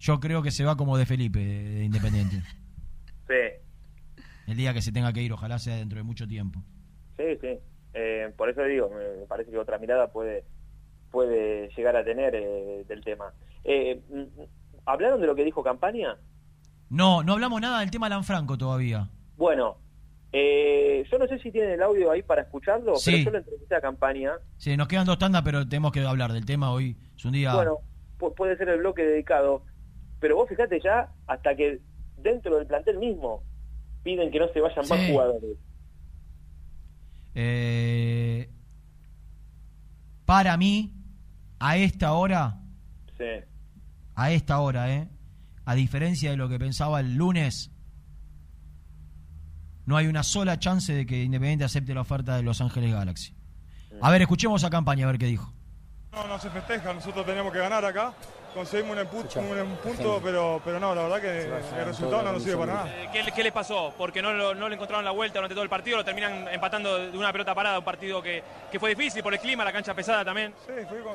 Yo 0.00 0.18
creo 0.18 0.42
que 0.42 0.50
se 0.50 0.64
va 0.64 0.76
como 0.76 0.96
de 0.96 1.06
Felipe, 1.06 1.38
de 1.38 1.84
Independiente. 1.84 2.42
El 4.50 4.56
día 4.56 4.74
que 4.74 4.82
se 4.82 4.92
tenga 4.92 5.12
que 5.12 5.22
ir, 5.22 5.32
ojalá 5.32 5.58
sea 5.58 5.76
dentro 5.76 5.96
de 5.98 6.02
mucho 6.02 6.26
tiempo. 6.26 6.62
sí, 7.16 7.24
sí. 7.40 7.58
Eh, 7.92 8.32
por 8.36 8.48
eso 8.48 8.62
digo, 8.62 8.88
me 8.90 9.26
parece 9.26 9.50
que 9.50 9.58
otra 9.58 9.78
mirada 9.78 10.12
puede 10.12 10.44
puede 11.10 11.68
llegar 11.76 11.96
a 11.96 12.04
tener 12.04 12.34
eh, 12.36 12.84
del 12.86 13.02
tema. 13.02 13.32
Eh, 13.64 14.00
mm, 14.08 14.42
¿Hablaron 14.86 15.20
de 15.20 15.26
lo 15.26 15.34
que 15.34 15.44
dijo 15.44 15.62
Campaña? 15.64 16.16
No, 16.88 17.22
no 17.24 17.32
hablamos 17.32 17.60
nada 17.60 17.80
del 17.80 17.90
tema 17.90 18.08
Lanfranco 18.08 18.56
todavía. 18.56 19.08
Bueno, 19.36 19.76
eh, 20.32 21.04
yo 21.10 21.18
no 21.18 21.26
sé 21.26 21.38
si 21.40 21.50
tienen 21.50 21.70
el 21.72 21.82
audio 21.82 22.10
ahí 22.12 22.22
para 22.22 22.42
escucharlo, 22.42 22.94
Sí. 22.96 23.10
pero 23.12 23.24
yo 23.24 23.30
lo 23.32 23.38
entrevisté 23.38 23.74
a 23.74 23.80
Campaña. 23.80 24.32
Sí, 24.56 24.76
nos 24.76 24.86
quedan 24.88 25.06
dos 25.06 25.18
tandas, 25.18 25.42
pero 25.42 25.68
tenemos 25.68 25.90
que 25.92 26.00
hablar 26.04 26.32
del 26.32 26.46
tema 26.46 26.72
hoy. 26.72 26.96
Es 27.16 27.24
un 27.24 27.32
día... 27.32 27.54
Bueno, 27.54 27.78
pu- 28.18 28.34
puede 28.34 28.56
ser 28.56 28.68
el 28.68 28.78
bloque 28.78 29.02
dedicado, 29.02 29.64
pero 30.20 30.36
vos 30.36 30.48
fíjate 30.48 30.80
ya 30.80 31.08
hasta 31.26 31.56
que 31.56 31.80
dentro 32.18 32.56
del 32.56 32.66
plantel 32.68 32.98
mismo 32.98 33.42
piden 34.02 34.30
que 34.30 34.38
no 34.38 34.48
se 34.52 34.60
vayan 34.60 34.88
más 34.88 35.08
jugadores. 35.10 35.56
Eh, 37.34 38.50
para 40.24 40.56
mí, 40.56 40.94
a 41.58 41.76
esta 41.76 42.12
hora, 42.14 42.60
Sí. 43.18 43.24
a 44.14 44.30
esta 44.32 44.60
hora, 44.60 44.92
¿eh? 44.94 45.08
a 45.64 45.74
diferencia 45.74 46.30
de 46.30 46.36
lo 46.36 46.48
que 46.48 46.58
pensaba 46.58 47.00
el 47.00 47.14
lunes, 47.14 47.70
no 49.86 49.96
hay 49.96 50.06
una 50.06 50.22
sola 50.22 50.58
chance 50.58 50.92
de 50.92 51.06
que 51.06 51.22
Independiente 51.22 51.64
acepte 51.64 51.94
la 51.94 52.00
oferta 52.02 52.36
de 52.36 52.42
Los 52.42 52.60
Ángeles 52.60 52.92
Galaxy. 52.92 53.34
A 54.00 54.10
ver, 54.10 54.22
escuchemos 54.22 54.64
a 54.64 54.70
campaña, 54.70 55.04
a 55.04 55.10
ver 55.10 55.18
qué 55.18 55.26
dijo. 55.26 55.52
No, 56.12 56.26
no 56.26 56.38
se 56.38 56.50
festeja, 56.50 56.92
nosotros 56.92 57.24
tenemos 57.26 57.52
que 57.52 57.58
ganar 57.58 57.84
acá, 57.84 58.12
conseguimos 58.54 58.96
un, 58.96 59.04
empu- 59.04 59.36
un- 59.36 59.60
un 59.60 59.76
punto, 59.76 60.20
pero, 60.22 60.60
pero 60.64 60.80
no, 60.80 60.94
la 60.94 61.02
verdad 61.02 61.20
que 61.20 61.42
el 61.78 61.84
resultado 61.86 62.22
no 62.22 62.32
nos 62.32 62.42
sirve 62.42 62.56
para 62.58 62.74
nada. 62.74 62.90
¿Qué, 63.12 63.24
qué 63.34 63.42
le 63.44 63.52
pasó? 63.52 63.92
Porque 63.96 64.20
no, 64.22 64.32
lo- 64.32 64.54
no 64.54 64.68
le 64.68 64.74
encontraron 64.74 65.04
la 65.04 65.10
vuelta 65.12 65.38
durante 65.38 65.54
todo 65.54 65.64
el 65.64 65.70
partido, 65.70 65.96
lo 65.98 66.04
terminan 66.04 66.48
empatando 66.48 66.98
de 67.10 67.16
una 67.16 67.32
pelota 67.32 67.54
parada, 67.54 67.78
un 67.78 67.84
partido 67.84 68.20
que, 68.22 68.42
que 68.70 68.78
fue 68.80 68.90
difícil 68.90 69.22
por 69.22 69.32
el 69.34 69.40
clima, 69.40 69.64
la 69.64 69.72
cancha 69.72 69.94
pesada 69.94 70.24
también. 70.24 70.52
Sí, 70.66 70.72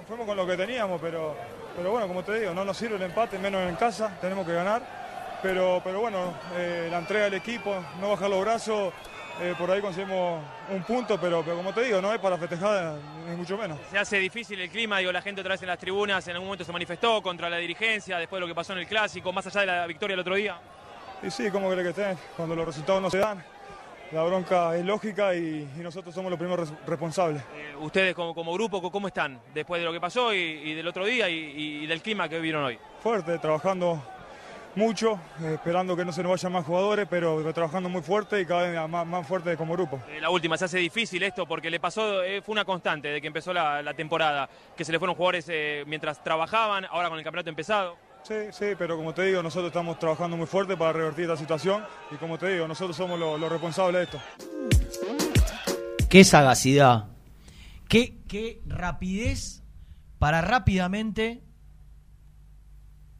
fuimos 0.07 0.25
con 0.27 0.35
lo 0.37 0.47
que 0.47 0.55
teníamos, 0.57 0.99
pero, 1.01 1.35
pero 1.75 1.91
bueno, 1.91 2.07
como 2.07 2.23
te 2.23 2.39
digo, 2.39 2.53
no 2.53 2.63
nos 2.65 2.77
sirve 2.77 2.95
el 2.95 3.01
empate, 3.03 3.37
menos 3.39 3.67
en 3.69 3.75
casa, 3.75 4.11
tenemos 4.21 4.45
que 4.45 4.53
ganar. 4.53 5.05
Pero, 5.43 5.79
pero 5.83 5.99
bueno, 5.99 6.33
eh, 6.55 6.87
la 6.89 6.97
entrega 6.97 7.25
del 7.25 7.35
equipo, 7.35 7.75
no 8.01 8.09
bajar 8.09 8.29
los 8.29 8.41
brazos 8.41 8.93
eh, 9.41 9.53
por 9.57 9.69
ahí 9.69 9.81
conseguimos 9.81 10.41
un 10.69 10.83
punto, 10.83 11.19
pero, 11.19 11.43
pero 11.43 11.57
como 11.57 11.73
te 11.73 11.83
digo, 11.83 12.01
no 12.01 12.13
es 12.13 12.19
para 12.19 12.37
festejar 12.37 12.95
ni 13.29 13.35
mucho 13.35 13.57
menos. 13.57 13.77
Se 13.91 13.97
hace 13.97 14.17
difícil 14.17 14.59
el 14.61 14.69
clima, 14.69 14.99
digo, 14.99 15.11
la 15.11 15.21
gente 15.21 15.41
otra 15.41 15.53
vez 15.53 15.61
en 15.61 15.67
las 15.67 15.77
tribunas 15.79 16.25
en 16.27 16.33
algún 16.33 16.47
momento 16.47 16.63
se 16.63 16.71
manifestó 16.71 17.21
contra 17.21 17.49
la 17.49 17.57
dirigencia 17.57 18.17
después 18.17 18.37
de 18.37 18.41
lo 18.41 18.47
que 18.47 18.55
pasó 18.55 18.73
en 18.73 18.79
el 18.79 18.87
clásico, 18.87 19.31
más 19.33 19.45
allá 19.47 19.61
de 19.61 19.65
la 19.67 19.87
victoria 19.87 20.13
el 20.13 20.19
otro 20.21 20.35
día. 20.35 20.57
Y 21.23 21.29
sí, 21.31 21.49
¿cómo 21.51 21.69
cree 21.69 21.83
que 21.83 21.89
estén? 21.89 22.17
Cuando 22.37 22.55
los 22.55 22.65
resultados 22.65 23.01
no 23.01 23.09
se 23.09 23.17
dan, 23.17 23.43
la 24.11 24.23
bronca 24.23 24.75
es 24.77 24.85
lógica 24.85 25.33
y, 25.35 25.67
y 25.75 25.79
nosotros 25.79 26.13
somos 26.13 26.29
los 26.29 26.37
primeros 26.39 26.69
res- 26.69 26.79
responsables. 26.85 27.41
Eh, 27.55 27.73
Ustedes 27.79 28.13
como, 28.15 28.33
como 28.33 28.53
grupo, 28.53 28.81
¿cómo 28.91 29.07
están 29.07 29.39
después 29.53 29.81
de 29.81 29.85
lo 29.85 29.91
que 29.91 29.99
pasó 29.99 30.33
y, 30.33 30.37
y 30.37 30.73
del 30.75 30.87
otro 30.87 31.03
día 31.05 31.27
y, 31.27 31.81
y 31.83 31.87
del 31.87 32.01
clima 32.01 32.29
que 32.29 32.39
vieron 32.39 32.63
hoy? 32.63 32.77
Fuerte, 33.01 33.37
trabajando 33.39 34.01
mucho, 34.75 35.19
eh, 35.41 35.53
esperando 35.55 35.95
que 35.95 36.03
no 36.05 36.11
se 36.11 36.21
nos 36.21 36.31
vayan 36.31 36.51
más 36.51 36.65
jugadores, 36.65 37.07
pero 37.09 37.53
trabajando 37.53 37.89
muy 37.89 38.01
fuerte 38.01 38.41
y 38.41 38.45
cada 38.45 38.63
vez 38.63 38.89
más, 38.89 39.05
más 39.07 39.27
fuerte 39.27 39.55
como 39.57 39.73
grupo. 39.73 40.01
Eh, 40.09 40.19
La 40.19 40.29
última, 40.29 40.57
se 40.57 40.65
hace 40.65 40.77
difícil 40.79 41.23
esto 41.23 41.45
porque 41.47 41.69
le 41.69 41.79
pasó, 41.79 42.23
eh, 42.23 42.41
fue 42.41 42.53
una 42.53 42.65
constante 42.65 43.07
desde 43.07 43.21
que 43.21 43.27
empezó 43.27 43.53
la, 43.53 43.81
la 43.81 43.93
temporada, 43.93 44.49
que 44.75 44.83
se 44.83 44.91
le 44.91 44.99
fueron 44.99 45.15
jugadores 45.15 45.45
eh, 45.49 45.83
mientras 45.87 46.23
trabajaban, 46.23 46.85
ahora 46.85 47.09
con 47.09 47.17
el 47.17 47.23
campeonato 47.23 47.49
empezado. 47.49 47.97
Sí, 48.23 48.35
sí, 48.51 48.65
pero 48.77 48.97
como 48.97 49.13
te 49.13 49.21
digo, 49.23 49.43
nosotros 49.43 49.67
estamos 49.67 49.99
trabajando 49.99 50.35
muy 50.35 50.47
fuerte 50.47 50.75
para 50.75 50.93
revertir 50.93 51.25
esta 51.25 51.37
situación 51.37 51.85
y 52.11 52.15
como 52.15 52.37
te 52.39 52.49
digo, 52.49 52.67
nosotros 52.67 52.97
somos 52.97 53.19
los, 53.19 53.39
los 53.39 53.51
responsables 53.51 54.09
de 54.09 54.17
esto. 54.17 54.21
Qué 56.09 56.23
sagacidad. 56.23 57.05
¿Qué, 57.87 58.17
qué 58.27 58.61
rapidez 58.65 59.61
para 60.17 60.41
rápidamente. 60.41 61.43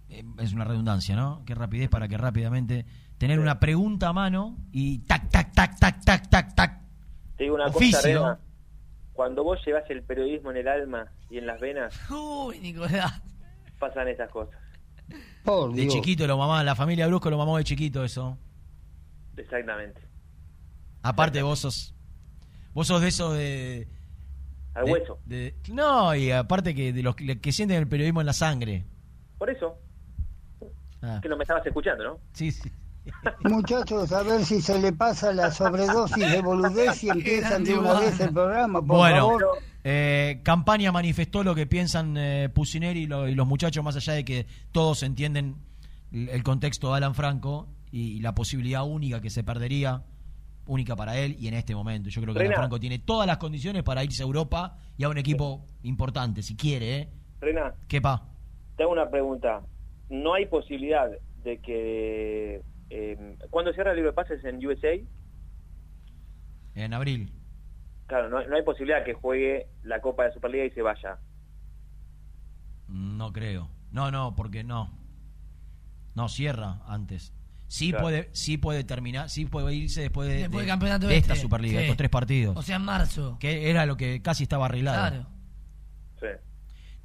Eh, 0.10 0.24
Es 0.40 0.54
una 0.54 0.64
redundancia, 0.66 1.16
¿no? 1.16 1.44
Qué 1.46 1.56
rapidez 1.56 1.90
para 1.90 2.08
que 2.08 2.18
rápidamente 2.18 2.86
tener 3.18 3.40
una 3.40 3.60
pregunta 3.60 4.10
a 4.10 4.14
mano 4.14 4.58
y 4.72 5.00
tac, 5.00 5.30
tac, 5.30 5.54
tac, 5.54 5.78
tac, 5.80 6.04
tac, 6.04 6.30
tac, 6.30 6.56
tac. 6.56 6.82
Te 7.38 7.44
digo 7.46 7.56
una 7.56 7.68
Oficio. 7.68 7.98
cosa, 8.00 8.08
Rema. 8.08 8.40
Cuando 9.14 9.44
vos 9.44 9.60
llevas 9.66 9.90
el 9.90 10.04
periodismo 10.04 10.52
en 10.52 10.58
el 10.58 10.68
alma 10.68 11.08
y 11.30 11.38
en 11.38 11.48
las 11.48 11.60
venas, 11.62 11.94
Uy, 12.12 12.60
Nicolás. 12.60 13.22
pasan 13.80 14.08
esas 14.10 14.30
cosas. 14.30 14.60
De 15.74 15.88
chiquito 15.88 16.26
lo 16.28 16.38
mamá, 16.38 16.64
la 16.64 16.76
familia 16.76 17.08
Brusco 17.08 17.30
lo 17.30 17.38
mamó 17.38 17.58
de 17.58 17.64
chiquito 17.64 18.04
eso. 18.04 18.38
Exactamente. 19.38 20.02
Aparte 21.04 21.42
vos 21.44 21.60
sos. 21.60 21.94
Vos 22.74 22.88
sos 22.88 23.02
de 23.02 23.08
esos 23.08 23.34
de. 23.38 23.88
Al 24.74 24.86
de- 24.86 24.92
hueso. 24.92 25.20
de- 25.26 25.56
no, 25.72 26.14
y 26.16 26.32
aparte 26.32 26.74
que 26.76 26.92
de 26.92 27.04
los 27.04 27.16
que, 27.16 27.40
que 27.40 27.52
sienten 27.52 27.78
el 27.78 27.88
periodismo 27.88 28.20
en 28.22 28.26
la 28.28 28.34
sangre. 28.34 28.86
Por 29.38 29.50
eso, 29.50 29.78
Ah. 31.06 31.20
que 31.22 31.30
no 31.30 31.38
me 31.38 31.44
estabas 31.44 31.66
escuchando, 31.66 32.04
¿no? 32.04 32.20
Sí, 32.34 32.52
sí. 32.52 32.72
Muchachos, 33.44 34.12
a 34.12 34.24
ver 34.24 34.44
si 34.44 34.62
se 34.62 34.80
le 34.80 34.92
pasa 34.92 35.32
la 35.32 35.52
sobredosis 35.52 36.32
de 36.32 36.42
boludez 36.42 37.04
y 37.04 37.10
empiezan 37.10 37.64
de 37.64 37.78
una 37.78 38.00
vez 38.00 38.20
el 38.20 38.34
programa, 38.34 38.80
por 38.82 38.98
bueno, 38.98 39.18
favor. 39.18 39.44
eh, 39.84 40.42
Campaña 40.44 40.92
manifestó 40.92 41.44
lo 41.44 41.54
que 41.54 41.68
piensan 41.68 42.16
eh, 42.18 42.50
Pusineri 42.52 43.02
y, 43.04 43.06
lo- 43.08 43.28
y 43.28 43.36
los 43.36 43.46
muchachos, 43.46 43.84
más 43.84 43.96
allá 43.96 44.14
de 44.14 44.26
que 44.26 44.48
todos 44.72 45.04
entienden 45.04 45.56
el, 46.12 46.42
contexto 46.44 46.90
de 46.92 46.98
Alan 46.98 47.14
Franco 47.14 47.68
y, 47.92 48.22
la 48.22 48.34
posibilidad 48.34 48.84
única 48.84 49.22
que 49.22 49.30
se 49.30 49.44
perdería, 49.44 50.02
única 50.66 50.96
para 50.96 51.16
él 51.18 51.36
y 51.40 51.48
en 51.48 51.54
este 51.54 51.76
momento. 51.76 52.10
Yo 52.10 52.22
creo 52.24 52.34
que 52.34 52.40
Alan. 52.40 52.54
Franco 52.56 52.80
tiene 52.80 52.98
todas 52.98 53.28
las 53.28 53.38
condiciones 53.38 53.84
para 53.84 54.04
irse 54.04 54.24
a 54.24 54.26
Europa 54.26 54.80
y 54.98 55.04
a 55.04 55.10
un 55.10 55.20
equipo 55.20 55.64
importante, 55.84 56.42
si 56.42 56.56
quiere, 56.56 56.98
¿eh? 56.98 57.10
¿Qué 57.88 58.02
pa? 58.02 58.24
te 58.76 58.84
hago 58.84 58.92
una 58.94 59.08
pregunta. 59.10 59.62
¿No 60.10 60.34
hay 60.34 60.46
posibilidad 60.48 61.10
de 61.44 61.60
que... 61.60 62.62
Eh, 62.90 63.38
¿Cuándo 63.50 63.74
cierra 63.74 63.92
el 63.92 63.98
libro 63.98 64.12
de 64.12 64.16
pases 64.16 64.44
en 64.46 64.66
USA? 64.66 64.94
En 66.76 66.94
abril. 66.94 67.32
Claro, 68.08 68.30
no, 68.30 68.46
no 68.48 68.56
hay 68.56 68.62
posibilidad 68.64 69.04
que 69.04 69.14
juegue 69.14 69.68
la 69.84 70.02
Copa 70.02 70.26
de 70.26 70.34
Superliga 70.34 70.66
y 70.66 70.72
se 70.72 70.82
vaya. 70.82 71.18
No 72.88 73.32
creo. 73.34 73.70
No, 73.92 74.12
no, 74.12 74.36
porque 74.36 74.64
no. 74.64 74.92
No, 76.14 76.30
cierra 76.30 76.82
antes. 76.88 77.34
Sí 77.68 77.90
Claro. 77.90 78.04
puede, 78.04 78.30
sí 78.34 78.58
puede 78.58 78.84
terminar, 78.84 79.30
sí 79.30 79.46
puede 79.46 79.74
irse 79.74 80.02
después 80.02 80.30
de, 80.30 80.36
Después 80.48 80.68
de- 80.68 81.08
de 81.08 81.18
esta 81.18 81.36
Superliga, 81.36 81.80
sí. 81.80 81.86
estos 81.86 81.98
tres 81.98 82.10
partidos. 82.12 82.56
O 82.56 82.62
sea, 82.62 82.76
en 82.76 82.84
marzo. 82.84 83.38
que 83.40 83.70
era 83.72 83.86
lo 83.88 83.98
que 83.98 84.22
casi 84.22 84.44
estaba 84.44 84.66
arreglado. 84.68 85.00
Claro. 85.10 85.28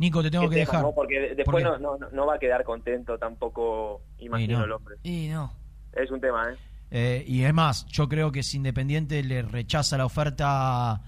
Nico, 0.00 0.22
te 0.22 0.30
tengo 0.30 0.48
que 0.48 0.56
tema, 0.56 0.60
dejar. 0.66 0.82
¿no? 0.82 0.92
Porque 0.94 1.20
de- 1.20 1.28
¿Por 1.44 1.56
después 1.60 1.64
no, 1.64 1.78
no, 1.78 1.98
no- 2.10 2.26
va 2.26 2.34
a 2.36 2.38
quedar 2.38 2.64
contento 2.64 3.18
tampoco, 3.18 4.00
imagino, 4.18 4.58
no. 4.58 4.64
el 4.64 4.72
hombre. 4.72 4.96
Y 5.02 5.28
no. 5.28 5.52
Es 5.92 6.10
un 6.10 6.20
tema, 6.20 6.50
¿eh? 6.50 6.56
Eh, 6.90 7.24
y 7.28 7.42
es 7.44 7.52
más, 7.52 7.84
yo 7.86 8.08
creo 8.08 8.32
que 8.32 8.42
si 8.42 8.56
Independiente 8.56 9.22
le 9.22 9.42
rechaza 9.42 9.98
la 9.98 10.06
oferta, 10.06 11.02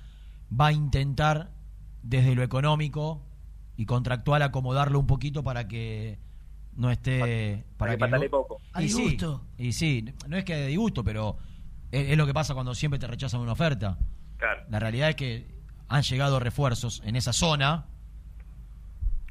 va 0.52 0.66
a 0.66 0.72
intentar 0.72 1.50
desde 2.02 2.34
lo 2.34 2.42
económico 2.42 3.22
y 3.76 3.86
contractual 3.86 4.42
acomodarlo 4.42 4.98
un 5.00 5.06
poquito 5.06 5.42
para 5.42 5.66
que 5.66 6.18
no 6.76 6.90
esté 6.90 7.64
para 7.78 7.92
que 7.92 7.98
patale 7.98 8.28
poco. 8.28 8.60
A 8.74 8.82
y 8.82 8.88
sí, 8.90 8.98
disgusto. 9.02 9.46
y 9.56 9.72
sí, 9.72 10.04
no 10.28 10.36
es 10.36 10.44
que 10.44 10.54
de 10.54 10.66
disgusto, 10.66 11.02
pero 11.02 11.38
es, 11.90 12.10
es 12.10 12.16
lo 12.18 12.26
que 12.26 12.34
pasa 12.34 12.52
cuando 12.52 12.74
siempre 12.74 12.98
te 13.00 13.06
rechazan 13.06 13.40
una 13.40 13.52
oferta. 13.52 13.98
Claro. 14.36 14.64
La 14.68 14.78
realidad 14.78 15.08
es 15.08 15.16
que 15.16 15.62
han 15.88 16.02
llegado 16.02 16.38
refuerzos 16.38 17.00
en 17.06 17.16
esa 17.16 17.32
zona 17.32 17.86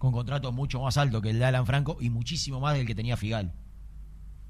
con 0.02 0.12
contratos 0.12 0.52
mucho 0.52 0.82
más 0.82 0.98
altos 0.98 1.22
que 1.22 1.30
el 1.30 1.38
de 1.38 1.46
Alan 1.46 1.68
Franco 1.68 1.96
y 2.02 2.10
muchísimo 2.10 2.60
más 2.60 2.76
del 2.76 2.88
que 2.88 2.96
tenía 2.96 3.16
Figal. 3.18 3.54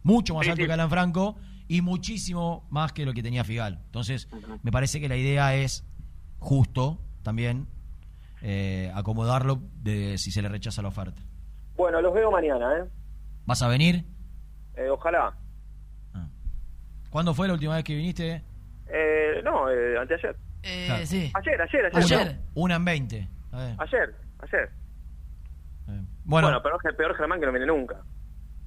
Mucho 0.01 0.33
más 0.33 0.45
Sí, 0.45 0.49
alto 0.51 0.61
sí. 0.61 0.65
que 0.67 0.71
Alan 0.71 0.89
Franco 0.89 1.35
y 1.67 1.81
muchísimo 1.81 2.65
más 2.69 2.93
que 2.93 3.05
lo 3.05 3.11
que 3.11 3.21
tenía 3.21 3.43
Figal. 3.43 3.81
Entonces, 3.87 4.29
me 4.63 4.71
parece 4.71 5.01
que 5.01 5.09
la 5.09 5.17
idea 5.17 5.53
es 5.53 5.85
justo 6.39 7.01
también 7.21 7.67
eh, 8.41 8.93
acomodarlo 8.95 9.59
de 9.83 10.17
si 10.17 10.31
se 10.31 10.41
le 10.41 10.47
rechaza 10.47 10.81
la 10.81 10.87
oferta. 10.87 11.21
Bueno, 11.75 11.99
los 12.01 12.13
veo 12.13 12.31
mañana, 12.31 12.77
¿eh? 12.77 12.85
¿Vas 13.45 13.61
a 13.61 13.67
venir? 13.67 14.05
Eh, 14.77 14.87
ojalá. 14.89 15.35
¿Cuándo 17.09 17.33
fue 17.33 17.49
la 17.49 17.55
última 17.55 17.75
vez 17.75 17.83
que 17.83 17.93
viniste? 17.93 18.41
Eh, 18.87 19.41
no, 19.43 19.69
eh, 19.69 19.97
anteayer. 19.99 20.33
Eh, 20.63 20.85
Claro. 20.87 21.05
sí. 21.05 21.29
Ayer, 21.33 21.61
ayer, 21.61 21.91
ayer. 21.93 22.19
Una, 22.21 22.39
una 22.55 22.75
en 22.77 22.85
20. 22.85 23.27
A 23.51 23.57
ver. 23.57 23.75
Ayer, 23.79 24.15
ayer. 24.39 24.80
Bueno, 26.23 26.47
Bueno, 26.47 26.61
peor, 26.61 26.79
peor 26.95 27.15
Germán 27.15 27.39
que 27.39 27.45
no 27.45 27.51
viene 27.51 27.65
nunca. 27.67 27.95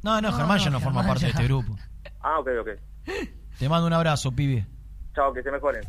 no, 0.02 0.20
no, 0.20 0.30
No, 0.30 0.36
Germán 0.36 0.58
ya 0.58 0.70
no, 0.70 0.80
forma 0.80 1.06
parte 1.06 1.24
de 1.26 1.30
este 1.30 1.44
grupo. 1.44 1.76
Ah, 2.20 2.38
ok, 2.40 2.48
ok. 2.60 2.68
Te 3.58 3.68
mando 3.68 3.86
un 3.86 3.92
abrazo, 3.92 4.32
pibe. 4.32 4.66
Chao, 5.14 5.32
que 5.32 5.40
se 5.42 5.50
mejoren. 5.50 5.82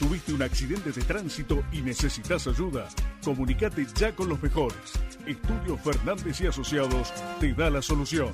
¿Tuviste 0.00 0.32
un 0.32 0.40
accidente 0.40 0.92
de 0.92 1.02
tránsito 1.02 1.62
y 1.70 1.82
necesitas 1.82 2.46
ayuda? 2.46 2.88
Comunicate 3.22 3.86
ya 3.94 4.16
con 4.16 4.30
los 4.30 4.42
mejores. 4.42 4.94
Estudio 5.26 5.76
Fernández 5.76 6.40
y 6.40 6.46
Asociados 6.46 7.12
te 7.38 7.52
da 7.52 7.68
la 7.68 7.82
solución. 7.82 8.32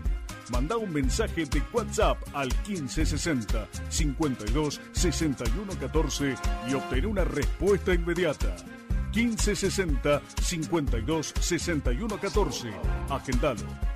Manda 0.53 0.77
un 0.77 0.93
mensaje 0.93 1.45
de 1.45 1.61
WhatsApp 1.73 2.19
al 2.35 2.51
1560 2.69 3.67
52 3.89 4.81
61 4.93 5.73
14 5.81 6.37
y 6.71 6.75
obtén 6.75 7.05
una 7.05 7.25
respuesta 7.25 7.93
inmediata. 7.93 8.55
1560 9.13 10.23
52 10.41 11.35
61 11.41 12.17
14. 12.17 12.71
Agendalo. 13.11 13.96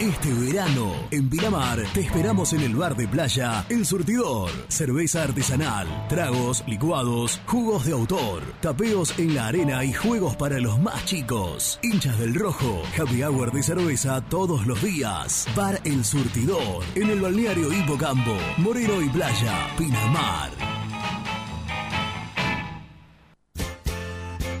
Este 0.00 0.32
verano, 0.34 0.92
en 1.12 1.30
Pinamar, 1.30 1.80
te 1.94 2.00
esperamos 2.00 2.52
en 2.52 2.62
el 2.62 2.74
bar 2.74 2.96
de 2.96 3.06
playa 3.06 3.64
El 3.68 3.86
Surtidor. 3.86 4.50
Cerveza 4.66 5.22
artesanal, 5.22 5.86
tragos, 6.08 6.64
licuados, 6.66 7.40
jugos 7.46 7.86
de 7.86 7.92
autor, 7.92 8.42
tapeos 8.60 9.16
en 9.20 9.36
la 9.36 9.46
arena 9.46 9.84
y 9.84 9.92
juegos 9.92 10.34
para 10.34 10.58
los 10.58 10.80
más 10.80 11.04
chicos. 11.04 11.78
Hinchas 11.82 12.18
del 12.18 12.34
rojo, 12.34 12.82
happy 12.98 13.22
hour 13.22 13.52
de 13.52 13.62
cerveza 13.62 14.20
todos 14.20 14.66
los 14.66 14.82
días. 14.82 15.46
Bar 15.54 15.80
El 15.84 16.04
Surtidor, 16.04 16.82
en 16.96 17.10
el 17.10 17.20
balneario 17.20 17.72
Hipocampo, 17.72 18.36
Moreno 18.58 19.00
y 19.00 19.08
Playa, 19.10 19.68
Pinamar. 19.78 20.50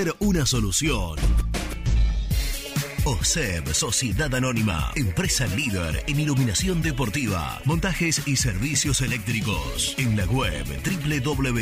una 0.19 0.45
solución. 0.45 1.17
OSEB, 3.03 3.73
Sociedad 3.73 4.33
Anónima, 4.35 4.91
empresa 4.95 5.47
líder 5.47 6.03
en 6.07 6.19
iluminación 6.19 6.81
deportiva, 6.81 7.61
montajes 7.65 8.27
y 8.27 8.35
servicios 8.35 9.01
eléctricos. 9.01 9.95
En 9.97 10.15
la 10.15 10.25
web 10.25 10.65
www.oseb.com.ar. 10.83 11.61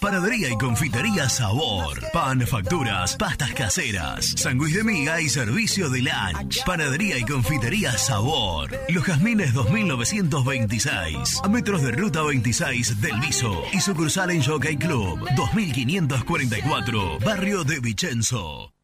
Panadería 0.00 0.50
y 0.50 0.56
confitería 0.56 1.28
Sabor. 1.28 2.00
Pan, 2.12 2.40
facturas, 2.46 3.16
pastas 3.16 3.52
caseras, 3.52 4.34
sándwich 4.36 4.74
de 4.74 4.84
miga 4.84 5.20
y 5.20 5.28
servicio 5.28 5.90
de 5.90 6.02
lunch. 6.02 6.64
Panadería 6.64 7.18
y 7.18 7.24
confitería 7.24 7.92
Sabor. 7.98 8.70
Los 8.88 9.04
Jazmines 9.04 9.52
2926. 9.52 11.40
A 11.42 11.48
metros 11.48 11.82
de 11.82 11.92
ruta 11.92 12.22
26 12.22 13.00
del 13.00 13.20
Viso. 13.20 13.62
Y 13.72 13.80
sucursal 13.80 14.30
en 14.30 14.42
Jockey 14.42 14.76
Club 14.76 15.26
2544. 15.36 17.18
Barrio 17.20 17.64
de 17.64 17.80
Vicenzo. 17.80 18.75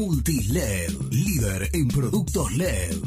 Multiled, 0.01 1.11
líder 1.11 1.69
en 1.73 1.87
productos 1.87 2.51
LED. 2.53 2.97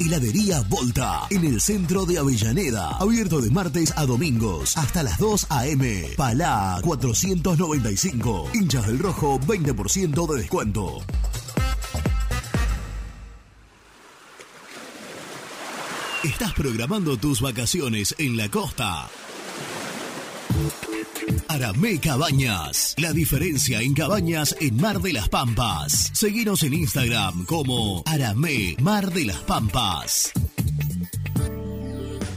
Heladería 0.00 0.62
Volta, 0.62 1.26
en 1.28 1.44
el 1.44 1.60
centro 1.60 2.06
de 2.06 2.18
Avellaneda. 2.18 2.96
Abierto 2.98 3.42
de 3.42 3.50
martes 3.50 3.92
a 3.96 4.06
domingos, 4.06 4.76
hasta 4.78 5.02
las 5.02 5.18
2 5.18 5.46
a.m. 5.50 6.08
Palá 6.16 6.80
495. 6.82 8.50
Hinchas 8.54 8.86
del 8.86 8.98
Rojo, 8.98 9.38
20% 9.40 10.26
de 10.32 10.40
descuento. 10.40 11.02
Estás 16.24 16.54
programando 16.54 17.18
tus 17.18 17.42
vacaciones 17.42 18.14
en 18.18 18.38
la 18.38 18.50
costa. 18.50 19.08
Aramé 21.50 21.98
Cabañas. 21.98 22.94
La 22.96 23.12
diferencia 23.12 23.80
en 23.80 23.92
cabañas 23.92 24.54
en 24.60 24.76
Mar 24.76 25.00
de 25.00 25.12
las 25.12 25.28
Pampas. 25.28 26.10
Seguinos 26.12 26.62
en 26.62 26.74
Instagram 26.74 27.44
como 27.44 28.04
Aramé 28.06 28.76
Mar 28.80 29.12
de 29.12 29.24
las 29.24 29.38
Pampas. 29.38 30.32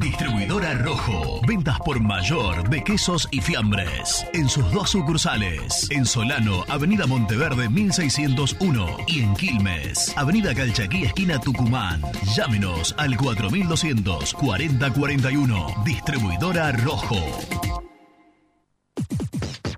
Distribuidora 0.00 0.74
Rojo. 0.74 1.40
Ventas 1.46 1.78
por 1.84 2.00
mayor 2.00 2.68
de 2.68 2.82
quesos 2.82 3.28
y 3.30 3.40
fiambres. 3.40 4.26
En 4.32 4.48
sus 4.48 4.70
dos 4.72 4.90
sucursales. 4.90 5.88
En 5.90 6.04
Solano, 6.04 6.64
Avenida 6.68 7.06
Monteverde 7.06 7.68
1601. 7.68 8.96
Y 9.06 9.20
en 9.20 9.34
Quilmes, 9.34 10.12
Avenida 10.16 10.54
Calchaquí, 10.54 11.04
esquina 11.04 11.40
Tucumán. 11.40 12.02
Llámenos 12.36 12.94
al 12.98 13.16
4200 13.16 14.34
4041. 14.34 15.66
Distribuidora 15.84 16.72
Rojo. 16.72 17.18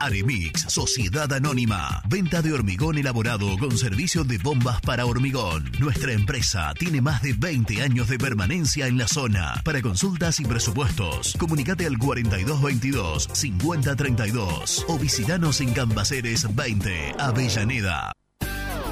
Aremix, 0.00 0.66
Sociedad 0.68 1.32
Anónima. 1.32 2.02
Venta 2.08 2.42
de 2.42 2.52
hormigón 2.52 2.98
elaborado 2.98 3.56
con 3.58 3.78
servicio 3.78 4.24
de 4.24 4.38
bombas 4.38 4.80
para 4.80 5.06
hormigón. 5.06 5.70
Nuestra 5.78 6.12
empresa 6.12 6.74
tiene 6.78 7.00
más 7.00 7.22
de 7.22 7.34
20 7.34 7.82
años 7.82 8.08
de 8.08 8.18
permanencia 8.18 8.86
en 8.86 8.96
la 8.98 9.06
zona. 9.06 9.60
Para 9.64 9.82
consultas 9.82 10.40
y 10.40 10.44
presupuestos, 10.44 11.36
comunicate 11.38 11.86
al 11.86 11.98
4222-5032 11.98 14.84
o 14.88 14.98
visitanos 14.98 15.60
en 15.60 15.72
Cambaceres 15.72 16.52
20, 16.54 17.14
Avellaneda. 17.18 18.19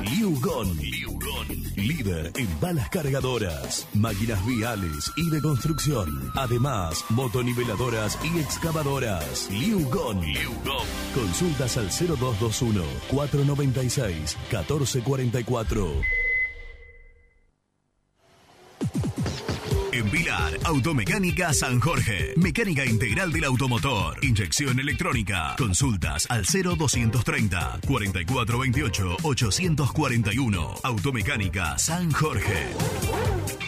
Liu 0.02 0.38
Gon. 0.40 0.76
Líder 1.76 2.32
en 2.36 2.60
balas 2.60 2.88
cargadoras, 2.88 3.86
máquinas 3.94 4.44
viales 4.46 5.12
y 5.16 5.30
de 5.30 5.40
construcción. 5.40 6.30
Además, 6.34 7.04
motoniveladoras 7.10 8.18
y 8.24 8.38
excavadoras. 8.38 9.48
Liu 9.50 9.88
Gon. 9.88 10.20
Consultas 11.14 11.76
al 11.76 11.88
0221 11.88 12.82
496 13.10 14.36
1444. 14.50 16.18
Automecánica 20.64 21.52
San 21.55 21.80
Jorge. 21.80 22.34
Mecánica 22.36 22.84
integral 22.84 23.32
del 23.32 23.44
automotor. 23.44 24.18
Inyección 24.22 24.78
electrónica. 24.78 25.55
Consultas 25.56 26.26
al 26.28 26.44
0230 26.44 27.80
4428 27.86 29.16
841. 29.22 30.74
Automecánica 30.82 31.78
San 31.78 32.10
Jorge. 32.12 33.67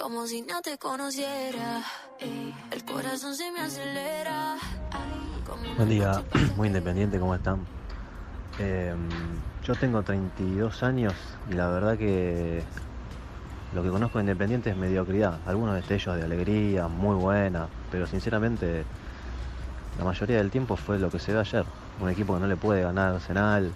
Como 0.00 0.26
si 0.26 0.40
no 0.40 0.62
te 0.62 0.78
conociera, 0.78 1.82
ey, 2.18 2.54
el 2.70 2.84
corazón 2.86 3.34
se 3.34 3.52
me 3.52 3.60
acelera. 3.60 4.56
Buen 5.76 5.88
día, 5.90 6.22
muy 6.56 6.68
independiente, 6.68 7.18
¿cómo 7.18 7.34
están? 7.34 7.66
Eh, 8.58 8.94
yo 9.62 9.74
tengo 9.74 10.02
32 10.02 10.82
años 10.84 11.12
y 11.50 11.52
la 11.52 11.68
verdad 11.68 11.98
que 11.98 12.62
lo 13.74 13.82
que 13.82 13.90
conozco 13.90 14.18
de 14.18 14.24
Independiente 14.24 14.70
es 14.70 14.76
mediocridad. 14.76 15.38
Algunos 15.46 15.74
destellos 15.74 16.16
de 16.16 16.24
alegría, 16.24 16.88
muy 16.88 17.16
buena, 17.16 17.68
pero 17.90 18.06
sinceramente 18.06 18.84
la 19.98 20.04
mayoría 20.04 20.38
del 20.38 20.50
tiempo 20.50 20.76
fue 20.76 20.98
lo 20.98 21.10
que 21.10 21.18
se 21.18 21.34
ve 21.34 21.40
ayer. 21.40 21.66
Un 22.00 22.08
equipo 22.08 22.32
que 22.34 22.40
no 22.40 22.46
le 22.46 22.56
puede 22.56 22.80
ganar 22.80 23.16
Arsenal, 23.16 23.70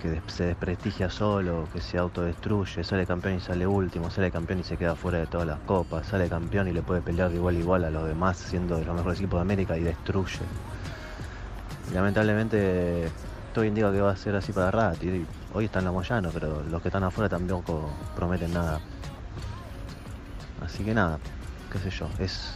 que 0.00 0.20
se 0.26 0.44
desprestigia 0.44 1.10
solo, 1.10 1.68
que 1.72 1.80
se 1.80 1.98
autodestruye, 1.98 2.84
sale 2.84 3.06
campeón 3.06 3.36
y 3.36 3.40
sale 3.40 3.66
último, 3.66 4.10
sale 4.10 4.30
campeón 4.30 4.60
y 4.60 4.62
se 4.64 4.76
queda 4.76 4.94
fuera 4.94 5.18
de 5.18 5.26
todas 5.26 5.46
las 5.46 5.58
copas, 5.60 6.06
sale 6.06 6.28
campeón 6.28 6.68
y 6.68 6.72
le 6.72 6.82
puede 6.82 7.02
pelear 7.02 7.30
de 7.30 7.36
igual 7.36 7.56
a 7.56 7.58
igual 7.58 7.84
a 7.84 7.90
los 7.90 8.06
demás, 8.06 8.36
siendo 8.36 8.76
de 8.76 8.84
los 8.84 8.94
mejores 8.94 9.18
equipos 9.18 9.38
de 9.38 9.42
América 9.42 9.76
y 9.76 9.82
destruye. 9.82 10.40
Lamentablemente 11.94 13.10
todo 13.54 13.64
indica 13.64 13.90
que 13.90 14.00
va 14.00 14.10
a 14.10 14.16
ser 14.16 14.36
así 14.36 14.52
para 14.52 14.70
rato. 14.70 15.06
Y 15.06 15.24
hoy 15.54 15.64
está 15.64 15.78
en 15.78 15.86
la 15.86 15.92
Moyano, 15.92 16.30
pero 16.32 16.62
los 16.70 16.82
que 16.82 16.88
están 16.88 17.04
afuera 17.04 17.28
tampoco 17.28 17.88
prometen 18.14 18.52
nada. 18.52 18.80
Así 20.62 20.84
que 20.84 20.92
nada, 20.92 21.18
qué 21.72 21.78
sé 21.78 21.90
yo, 21.90 22.08
es 22.18 22.54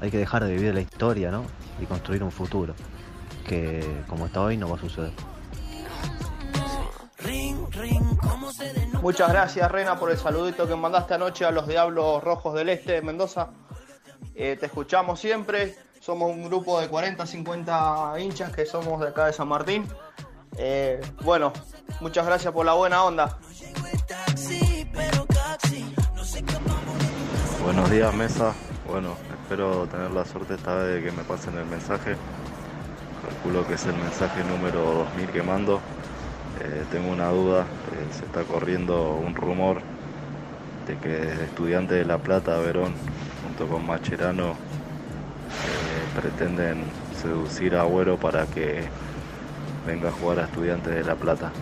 hay 0.00 0.10
que 0.10 0.18
dejar 0.18 0.44
de 0.44 0.54
vivir 0.54 0.74
la 0.74 0.80
historia, 0.80 1.30
¿no? 1.30 1.44
Y 1.80 1.86
construir 1.86 2.22
un 2.22 2.30
futuro 2.30 2.74
que 3.46 4.02
como 4.08 4.26
está 4.26 4.40
hoy 4.40 4.56
no 4.56 4.68
va 4.68 4.76
a 4.76 4.80
suceder. 4.80 5.12
Muchas 9.02 9.28
gracias, 9.28 9.70
Rena, 9.70 9.98
por 9.98 10.10
el 10.10 10.18
saludito 10.18 10.66
que 10.66 10.74
mandaste 10.74 11.14
anoche 11.14 11.44
a 11.44 11.50
los 11.50 11.66
Diablos 11.66 12.22
Rojos 12.22 12.54
del 12.54 12.68
Este 12.70 12.92
de 12.92 13.02
Mendoza. 13.02 13.50
Eh, 14.34 14.56
te 14.58 14.66
escuchamos 14.66 15.20
siempre. 15.20 15.76
somos 16.00 16.30
un 16.30 16.44
grupo 16.44 16.80
de 16.80 16.88
40, 16.88 17.26
50 17.26 18.14
hinchas 18.18 18.52
que 18.52 18.66
somos 18.66 19.00
de 19.00 19.08
acá 19.08 19.26
de 19.26 19.32
San 19.32 19.48
Martín. 19.48 19.86
Eh, 20.56 21.00
bueno, 21.22 21.52
muchas 22.00 22.26
gracias 22.26 22.52
por 22.52 22.64
la 22.64 22.74
buena 22.74 23.04
onda. 23.04 23.38
Buenos 27.62 27.90
días, 27.90 28.14
mesa. 28.14 28.54
Bueno, 28.88 29.16
espero 29.42 29.86
tener 29.86 30.10
la 30.10 30.24
suerte 30.24 30.54
esta 30.54 30.74
vez 30.74 30.94
de 30.94 31.10
que 31.10 31.16
me 31.16 31.24
pasen 31.24 31.58
el 31.58 31.66
mensaje. 31.66 32.16
Calculo 33.22 33.66
que 33.66 33.74
es 33.74 33.84
el 33.86 33.96
mensaje 33.96 34.44
número 34.44 34.80
2000 34.80 35.30
que 35.30 35.42
mando. 35.42 35.80
Eh, 36.60 36.84
tengo 36.90 37.12
una 37.12 37.28
duda, 37.28 37.62
eh, 37.62 38.12
se 38.12 38.24
está 38.24 38.42
corriendo 38.42 39.14
un 39.14 39.34
rumor 39.34 39.80
de 40.86 40.96
que 40.96 41.44
estudiantes 41.44 41.98
de 41.98 42.04
La 42.04 42.18
Plata, 42.18 42.58
Verón, 42.58 42.92
junto 43.44 43.66
con 43.66 43.86
Macherano, 43.86 44.52
eh, 44.52 44.54
pretenden 46.20 46.84
seducir 47.20 47.76
a 47.76 47.82
Agüero 47.82 48.16
para 48.16 48.46
que 48.46 48.84
venga 49.86 50.08
a 50.08 50.12
jugar 50.12 50.40
a 50.40 50.44
estudiantes 50.44 50.94
de 50.94 51.04
La 51.04 51.14
Plata. 51.14 51.52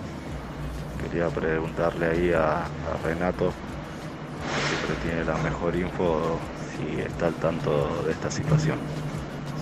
Quería 1.02 1.28
preguntarle 1.28 2.06
ahí 2.06 2.32
a, 2.32 2.58
a 2.60 2.68
Renato, 3.04 3.50
que 3.50 4.76
siempre 4.76 4.96
tiene 5.02 5.24
la 5.24 5.36
mejor 5.38 5.74
info, 5.74 6.38
si 6.70 7.00
está 7.00 7.26
al 7.26 7.34
tanto 7.34 8.02
de 8.06 8.12
esta 8.12 8.30
situación. 8.30 8.78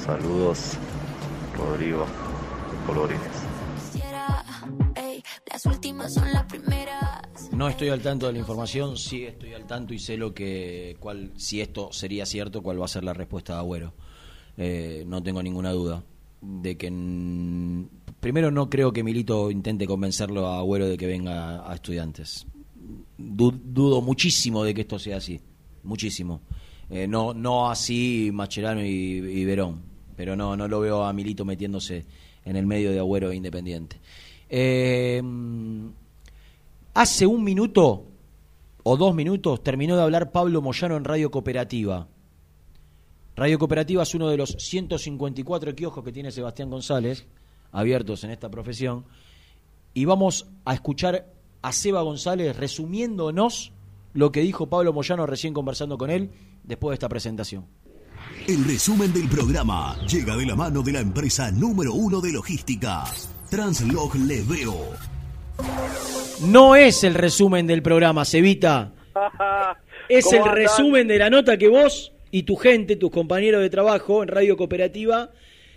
Saludos, 0.04 0.76
Rodrigo 1.56 2.06
Colorines. 2.86 3.41
No 7.62 7.68
estoy 7.68 7.90
al 7.90 8.00
tanto 8.00 8.26
de 8.26 8.32
la 8.32 8.40
información, 8.40 8.96
sí 8.96 9.22
estoy 9.22 9.52
al 9.54 9.68
tanto 9.68 9.94
y 9.94 9.98
sé 10.00 10.16
lo 10.16 10.34
que, 10.34 10.96
cuál, 10.98 11.30
si 11.36 11.60
esto 11.60 11.92
sería 11.92 12.26
cierto, 12.26 12.60
cuál 12.60 12.80
va 12.80 12.86
a 12.86 12.88
ser 12.88 13.04
la 13.04 13.14
respuesta 13.14 13.52
de 13.52 13.58
Agüero. 13.60 13.92
Eh, 14.56 15.04
no 15.06 15.22
tengo 15.22 15.40
ninguna 15.44 15.70
duda 15.70 16.02
de 16.40 16.76
que 16.76 16.88
primero 18.18 18.50
no 18.50 18.68
creo 18.68 18.92
que 18.92 19.04
Milito 19.04 19.48
intente 19.48 19.86
convencerlo 19.86 20.48
a 20.48 20.58
Agüero 20.58 20.88
de 20.88 20.96
que 20.96 21.06
venga 21.06 21.70
a 21.70 21.72
estudiantes. 21.76 22.48
Du- 23.16 23.52
dudo 23.64 24.00
muchísimo 24.02 24.64
de 24.64 24.74
que 24.74 24.80
esto 24.80 24.98
sea 24.98 25.18
así, 25.18 25.40
muchísimo. 25.84 26.40
Eh, 26.90 27.06
no, 27.06 27.32
no 27.32 27.70
así 27.70 28.30
Macherano 28.32 28.84
y, 28.84 28.88
y 28.90 29.44
Verón, 29.44 29.82
pero 30.16 30.34
no, 30.34 30.56
no 30.56 30.66
lo 30.66 30.80
veo 30.80 31.04
a 31.04 31.12
Milito 31.12 31.44
metiéndose 31.44 32.06
en 32.44 32.56
el 32.56 32.66
medio 32.66 32.90
de 32.90 32.98
Agüero 32.98 33.30
e 33.30 33.36
Independiente. 33.36 34.00
Eh, 34.48 35.22
hace 36.94 37.26
un 37.26 37.42
minuto 37.44 38.06
o 38.82 38.96
dos 38.96 39.14
minutos 39.14 39.62
terminó 39.62 39.96
de 39.96 40.02
hablar 40.02 40.32
Pablo 40.32 40.60
Moyano 40.60 40.96
en 40.96 41.04
Radio 41.04 41.30
Cooperativa. 41.30 42.08
Radio 43.36 43.58
Cooperativa 43.58 44.02
es 44.02 44.14
uno 44.14 44.28
de 44.28 44.36
los 44.36 44.56
154 44.58 45.74
kioscos 45.74 46.04
que 46.04 46.12
tiene 46.12 46.30
Sebastián 46.30 46.70
González, 46.70 47.26
abiertos 47.70 48.24
en 48.24 48.30
esta 48.30 48.50
profesión, 48.50 49.06
y 49.94 50.04
vamos 50.04 50.46
a 50.64 50.74
escuchar 50.74 51.32
a 51.62 51.72
Seba 51.72 52.02
González 52.02 52.56
resumiéndonos 52.56 53.72
lo 54.14 54.32
que 54.32 54.40
dijo 54.40 54.68
Pablo 54.68 54.92
Moyano 54.92 55.26
recién 55.26 55.54
conversando 55.54 55.96
con 55.96 56.10
él 56.10 56.30
después 56.64 56.90
de 56.90 56.94
esta 56.94 57.08
presentación. 57.08 57.66
El 58.46 58.64
resumen 58.64 59.12
del 59.12 59.28
programa 59.28 59.96
llega 60.06 60.36
de 60.36 60.46
la 60.46 60.56
mano 60.56 60.82
de 60.82 60.92
la 60.92 61.00
empresa 61.00 61.50
número 61.50 61.94
uno 61.94 62.20
de 62.20 62.32
logística, 62.32 63.04
Translog 63.48 64.14
Leveo. 64.16 64.90
No 66.40 66.74
es 66.76 67.04
el 67.04 67.14
resumen 67.14 67.66
del 67.66 67.82
programa, 67.82 68.24
Cevita. 68.24 68.92
Es 70.08 70.24
¿Cómo 70.26 70.46
el 70.46 70.52
resumen 70.52 71.06
de 71.08 71.16
la 71.18 71.30
nota 71.30 71.56
que 71.56 71.68
vos 71.68 72.12
y 72.32 72.42
tu 72.42 72.56
gente, 72.56 72.96
tus 72.96 73.10
compañeros 73.10 73.62
de 73.62 73.70
trabajo 73.70 74.22
en 74.22 74.28
Radio 74.28 74.56
Cooperativa, 74.56 75.30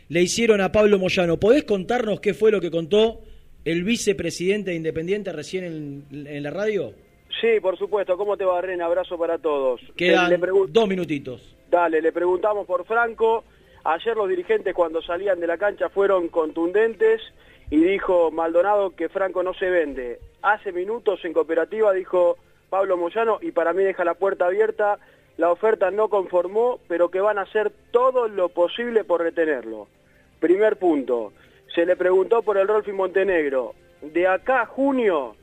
le 0.09 0.21
hicieron 0.23 0.61
a 0.61 0.71
Pablo 0.71 0.97
Moyano. 0.97 1.37
¿Podés 1.39 1.63
contarnos 1.63 2.19
qué 2.19 2.33
fue 2.33 2.51
lo 2.51 2.59
que 2.59 2.71
contó 2.71 3.21
el 3.63 3.83
vicepresidente 3.83 4.71
de 4.71 4.77
Independiente 4.77 5.31
recién 5.31 5.63
en, 6.11 6.27
en 6.27 6.43
la 6.43 6.49
radio? 6.49 6.93
Sí, 7.39 7.59
por 7.61 7.77
supuesto. 7.77 8.17
¿Cómo 8.17 8.35
te 8.35 8.43
va, 8.45 8.59
Ren? 8.61 8.81
Abrazo 8.81 9.17
para 9.17 9.37
todos. 9.37 9.79
Quedan 9.95 10.29
Le- 10.29 10.37
le 10.37 10.43
pregun- 10.43 10.67
dos 10.69 10.87
minutitos. 10.87 11.55
Dale, 11.69 12.01
le 12.01 12.11
preguntamos 12.11 12.65
por 12.65 12.85
Franco. 12.85 13.43
Ayer 13.83 14.17
los 14.17 14.27
dirigentes 14.27 14.73
cuando 14.73 15.01
salían 15.03 15.39
de 15.39 15.47
la 15.47 15.57
cancha 15.57 15.87
fueron 15.89 16.27
contundentes 16.29 17.21
y 17.69 17.77
dijo 17.83 18.31
Maldonado 18.31 18.91
que 18.95 19.09
Franco 19.09 19.43
no 19.43 19.53
se 19.53 19.69
vende. 19.69 20.19
Hace 20.41 20.71
minutos 20.71 21.23
en 21.25 21.33
cooperativa 21.33 21.91
dijo 21.93 22.37
Pablo 22.69 22.97
Moyano 22.97 23.39
y 23.41 23.51
para 23.51 23.73
mí 23.73 23.83
deja 23.83 24.03
la 24.03 24.13
puerta 24.13 24.45
abierta. 24.45 24.97
La 25.37 25.51
oferta 25.51 25.91
no 25.91 26.07
conformó, 26.07 26.79
pero 26.87 27.09
que 27.09 27.19
van 27.19 27.37
a 27.37 27.41
hacer 27.41 27.71
todo 27.91 28.27
lo 28.27 28.49
posible 28.49 29.03
por 29.03 29.21
retenerlo. 29.21 29.87
Primer 30.39 30.77
punto. 30.77 31.33
Se 31.73 31.85
le 31.85 31.95
preguntó 31.97 32.41
por 32.41 32.57
el 32.57 32.67
Rolfi 32.67 32.91
Montenegro. 32.93 33.73
De 34.01 34.27
acá 34.27 34.61
a 34.61 34.65
junio 34.65 35.35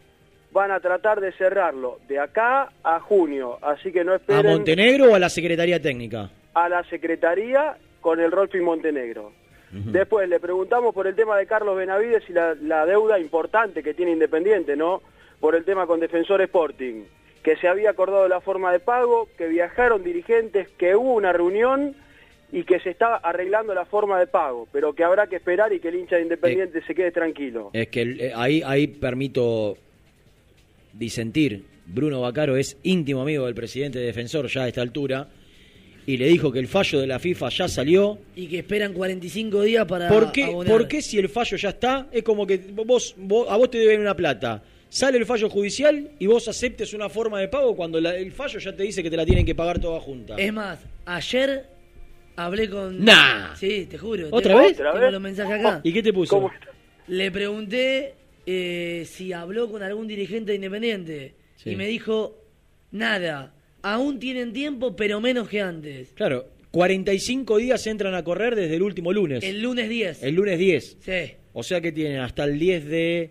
van 0.52 0.70
a 0.70 0.80
tratar 0.80 1.20
de 1.20 1.32
cerrarlo. 1.32 1.98
De 2.08 2.18
acá 2.18 2.70
a 2.82 3.00
junio. 3.00 3.58
Así 3.60 3.92
que 3.92 4.04
no 4.04 4.12
¿A 4.12 4.16
esperen 4.16 4.46
Montenegro 4.52 5.10
o 5.12 5.14
a 5.14 5.18
la 5.18 5.28
Secretaría 5.28 5.80
Técnica? 5.80 6.30
a 6.54 6.68
la 6.68 6.84
Secretaría 6.84 7.76
con 8.00 8.20
el 8.20 8.30
Rolfi 8.30 8.60
Montenegro. 8.60 9.32
Después 9.72 10.28
le 10.28 10.38
preguntamos 10.38 10.94
por 10.94 11.06
el 11.06 11.14
tema 11.14 11.38
de 11.38 11.46
Carlos 11.46 11.76
Benavides 11.76 12.28
y 12.28 12.34
la, 12.34 12.54
la 12.54 12.84
deuda 12.84 13.18
importante 13.18 13.82
que 13.82 13.94
tiene 13.94 14.12
Independiente, 14.12 14.76
¿no? 14.76 15.00
Por 15.40 15.54
el 15.54 15.64
tema 15.64 15.86
con 15.86 15.98
Defensor 15.98 16.42
Sporting, 16.42 17.04
que 17.42 17.56
se 17.56 17.68
había 17.68 17.90
acordado 17.90 18.28
la 18.28 18.42
forma 18.42 18.70
de 18.70 18.80
pago, 18.80 19.28
que 19.38 19.48
viajaron 19.48 20.04
dirigentes, 20.04 20.68
que 20.76 20.94
hubo 20.94 21.14
una 21.14 21.32
reunión 21.32 21.96
y 22.52 22.64
que 22.64 22.80
se 22.80 22.90
está 22.90 23.16
arreglando 23.16 23.72
la 23.72 23.86
forma 23.86 24.20
de 24.20 24.26
pago, 24.26 24.68
pero 24.70 24.92
que 24.92 25.04
habrá 25.04 25.26
que 25.26 25.36
esperar 25.36 25.72
y 25.72 25.80
que 25.80 25.88
el 25.88 25.94
hincha 25.96 26.16
de 26.16 26.22
Independiente 26.22 26.82
se 26.82 26.94
quede 26.94 27.10
tranquilo. 27.10 27.70
Es 27.72 27.88
que 27.88 28.02
eh, 28.02 28.32
ahí, 28.36 28.62
ahí 28.64 28.88
permito 28.88 29.78
disentir. 30.92 31.64
Bruno 31.86 32.20
Bacaro 32.20 32.56
es 32.56 32.76
íntimo 32.82 33.22
amigo 33.22 33.46
del 33.46 33.54
presidente 33.54 33.98
de 33.98 34.06
Defensor 34.06 34.46
ya 34.48 34.64
a 34.64 34.68
esta 34.68 34.82
altura 34.82 35.28
y 36.06 36.16
le 36.16 36.26
dijo 36.26 36.50
que 36.52 36.58
el 36.58 36.68
fallo 36.68 37.00
de 37.00 37.06
la 37.06 37.18
FIFA 37.18 37.48
ya 37.50 37.68
salió. 37.68 38.18
Y 38.36 38.46
que 38.46 38.58
esperan 38.58 38.92
45 38.92 39.62
días 39.62 39.86
para 39.86 40.08
¿Por 40.08 40.32
qué, 40.32 40.44
abonar. 40.44 40.72
por 40.72 40.88
qué 40.88 41.00
si 41.02 41.18
el 41.18 41.28
fallo 41.28 41.56
ya 41.56 41.68
está? 41.70 42.08
Es 42.12 42.22
como 42.22 42.46
que 42.46 42.58
vos, 42.58 43.14
vos- 43.18 43.46
a 43.48 43.56
vos 43.56 43.70
te 43.70 43.78
deben 43.78 44.00
una 44.00 44.14
plata. 44.16 44.62
Sale 44.88 45.16
el 45.18 45.24
fallo 45.24 45.48
judicial 45.48 46.10
y 46.18 46.26
vos 46.26 46.48
aceptes 46.48 46.92
una 46.92 47.08
forma 47.08 47.40
de 47.40 47.48
pago 47.48 47.74
cuando 47.74 48.00
la- 48.00 48.14
el 48.16 48.30
fallo 48.32 48.58
ya 48.58 48.74
te 48.76 48.82
dice 48.82 49.02
que 49.02 49.08
te 49.10 49.16
la 49.16 49.24
tienen 49.24 49.46
que 49.46 49.54
pagar 49.54 49.78
toda 49.78 50.00
junta. 50.00 50.36
Es 50.36 50.52
más, 50.52 50.80
ayer 51.06 51.66
hablé 52.36 52.68
con... 52.68 53.02
Nah. 53.04 53.54
Sí, 53.56 53.86
te 53.88 53.96
juro. 53.96 54.28
¿Otra 54.30 54.52
tengo- 54.54 54.66
vez? 54.66 54.76
Tengo 54.76 54.90
¿Otra 54.90 55.00
vez? 55.00 55.12
los 55.12 55.20
mensajes 55.22 55.60
acá. 55.60 55.80
¿Y 55.84 55.92
qué 55.92 56.02
te 56.02 56.12
puso? 56.12 56.50
Le 57.08 57.30
pregunté 57.30 58.14
eh, 58.44 59.06
si 59.08 59.32
habló 59.32 59.70
con 59.70 59.82
algún 59.82 60.06
dirigente 60.08 60.50
de 60.52 60.56
Independiente 60.56 61.34
Sí. 61.56 61.70
y 61.70 61.76
me 61.76 61.86
dijo, 61.86 62.36
nada, 62.90 63.54
aún 63.82 64.18
tienen 64.18 64.52
tiempo, 64.52 64.94
pero 64.96 65.20
menos 65.20 65.48
que 65.48 65.60
antes. 65.60 66.12
Claro, 66.14 66.46
45 66.70 67.58
días 67.58 67.86
entran 67.86 68.14
a 68.14 68.24
correr 68.24 68.54
desde 68.54 68.76
el 68.76 68.82
último 68.82 69.12
lunes. 69.12 69.44
El 69.44 69.60
lunes 69.62 69.88
10. 69.88 70.22
El 70.22 70.34
lunes 70.34 70.58
10. 70.58 70.96
Sí. 71.00 71.32
O 71.52 71.62
sea 71.62 71.80
que 71.80 71.92
tienen 71.92 72.20
hasta 72.20 72.44
el 72.44 72.58
10 72.58 72.86
de 72.86 73.30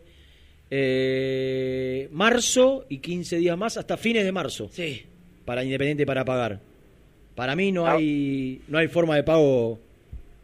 eh, 0.70 2.08
marzo 2.12 2.86
y 2.90 3.00
15 3.00 3.38
días 3.38 3.58
más 3.58 3.78
hasta 3.78 3.98
fines 3.98 4.24
de 4.24 4.32
marzo. 4.32 4.70
Sí. 4.72 5.04
Para 5.46 5.64
Independiente 5.64 6.06
para 6.06 6.24
pagar. 6.26 6.60
Para 7.36 7.56
mí 7.56 7.72
no 7.72 7.88
hay 7.88 8.62
no 8.68 8.78
hay 8.78 8.88
forma 8.88 9.16
de 9.16 9.24
pago 9.24 9.80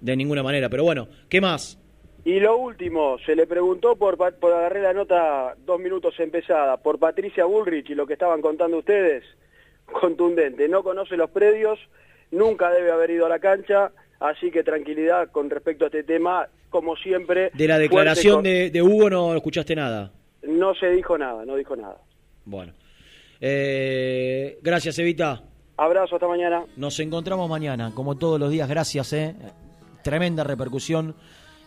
de 0.01 0.15
ninguna 0.15 0.41
manera, 0.43 0.69
pero 0.69 0.83
bueno, 0.83 1.07
¿qué 1.29 1.39
más? 1.41 1.77
Y 2.25 2.39
lo 2.39 2.57
último, 2.57 3.17
se 3.25 3.35
le 3.35 3.47
preguntó 3.47 3.95
por, 3.95 4.17
pa- 4.17 4.31
por 4.31 4.51
agarré 4.53 4.81
la 4.81 4.93
nota 4.93 5.55
dos 5.65 5.79
minutos 5.79 6.13
empezada, 6.19 6.77
por 6.77 6.99
Patricia 6.99 7.45
Bullrich 7.45 7.89
y 7.89 7.95
lo 7.95 8.05
que 8.05 8.13
estaban 8.13 8.41
contando 8.41 8.77
ustedes, 8.79 9.23
contundente, 9.91 10.67
no 10.69 10.83
conoce 10.83 11.17
los 11.17 11.29
predios, 11.29 11.79
nunca 12.31 12.69
debe 12.71 12.91
haber 12.91 13.11
ido 13.11 13.25
a 13.25 13.29
la 13.29 13.39
cancha, 13.39 13.91
así 14.19 14.51
que 14.51 14.63
tranquilidad 14.63 15.29
con 15.31 15.49
respecto 15.49 15.85
a 15.85 15.87
este 15.87 16.03
tema, 16.03 16.47
como 16.69 16.95
siempre. 16.95 17.51
De 17.53 17.67
la 17.67 17.77
declaración 17.79 18.35
con- 18.35 18.43
de, 18.43 18.69
de 18.69 18.81
Hugo 18.81 19.09
no 19.09 19.35
escuchaste 19.35 19.75
nada. 19.75 20.11
No 20.43 20.73
se 20.75 20.89
dijo 20.91 21.17
nada, 21.17 21.45
no 21.45 21.55
dijo 21.55 21.75
nada. 21.75 21.97
Bueno. 22.45 22.73
Eh, 23.39 24.57
gracias, 24.61 24.97
Evita. 24.99 25.41
Abrazo, 25.77 26.15
hasta 26.15 26.27
mañana. 26.27 26.63
Nos 26.75 26.99
encontramos 26.99 27.49
mañana, 27.49 27.91
como 27.93 28.17
todos 28.17 28.39
los 28.39 28.49
días. 28.49 28.67
Gracias, 28.67 29.13
eh. 29.13 29.35
Tremenda 30.03 30.43
repercusión, 30.43 31.15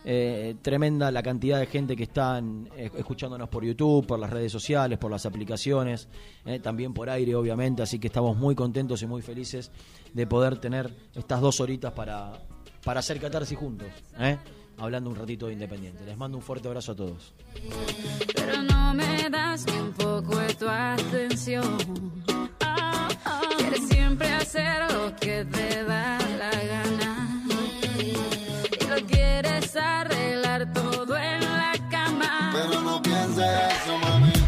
eh, 0.03 0.55
tremenda 0.61 1.11
la 1.11 1.21
cantidad 1.21 1.59
de 1.59 1.67
gente 1.67 1.95
que 1.95 2.03
están 2.03 2.69
eh, 2.75 2.89
escuchándonos 2.97 3.49
por 3.49 3.63
YouTube, 3.63 4.07
por 4.07 4.19
las 4.19 4.29
redes 4.29 4.51
sociales, 4.51 4.97
por 4.97 5.11
las 5.11 5.25
aplicaciones, 5.25 6.07
eh, 6.45 6.59
también 6.59 6.93
por 6.93 7.09
aire, 7.09 7.35
obviamente. 7.35 7.83
Así 7.83 7.99
que 7.99 8.07
estamos 8.07 8.35
muy 8.35 8.55
contentos 8.55 9.01
y 9.03 9.07
muy 9.07 9.21
felices 9.21 9.71
de 10.13 10.25
poder 10.25 10.57
tener 10.57 10.91
estas 11.13 11.39
dos 11.41 11.59
horitas 11.59 11.93
para, 11.93 12.33
para 12.83 12.99
hacer 12.99 13.19
catarsis 13.19 13.57
juntos, 13.57 13.87
hablando 14.77 15.09
un 15.09 15.15
ratito 15.15 15.47
de 15.47 15.53
Independiente. 15.53 16.03
Les 16.03 16.17
mando 16.17 16.37
un 16.37 16.43
fuerte 16.43 16.67
abrazo 16.67 16.93
a 16.93 16.95
todos. 16.95 17.33
pero 18.35 18.63
no 18.63 18.93
me 18.95 19.29
das 19.29 19.65
un 19.67 19.91
poco 19.93 20.37
de 20.39 20.53
tu 20.55 20.67
atención. 20.67 21.77
Quieres 23.57 23.87
siempre 23.87 24.27
hacer 24.33 24.91
lo 24.91 25.15
que 25.15 25.45
te 25.45 25.83
da 25.83 26.17
la 26.37 26.51
gana 26.51 27.50
quieres 29.11 29.75
arreglar 29.75 30.71
todo 30.73 31.17
en 31.17 31.41
la 31.41 31.73
cama. 31.89 32.51
Pero 32.53 32.81
no 32.81 33.01
pienses 33.01 33.45
eso, 33.45 33.97
mami. 33.99 34.40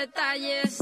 Detalles. 0.00 0.79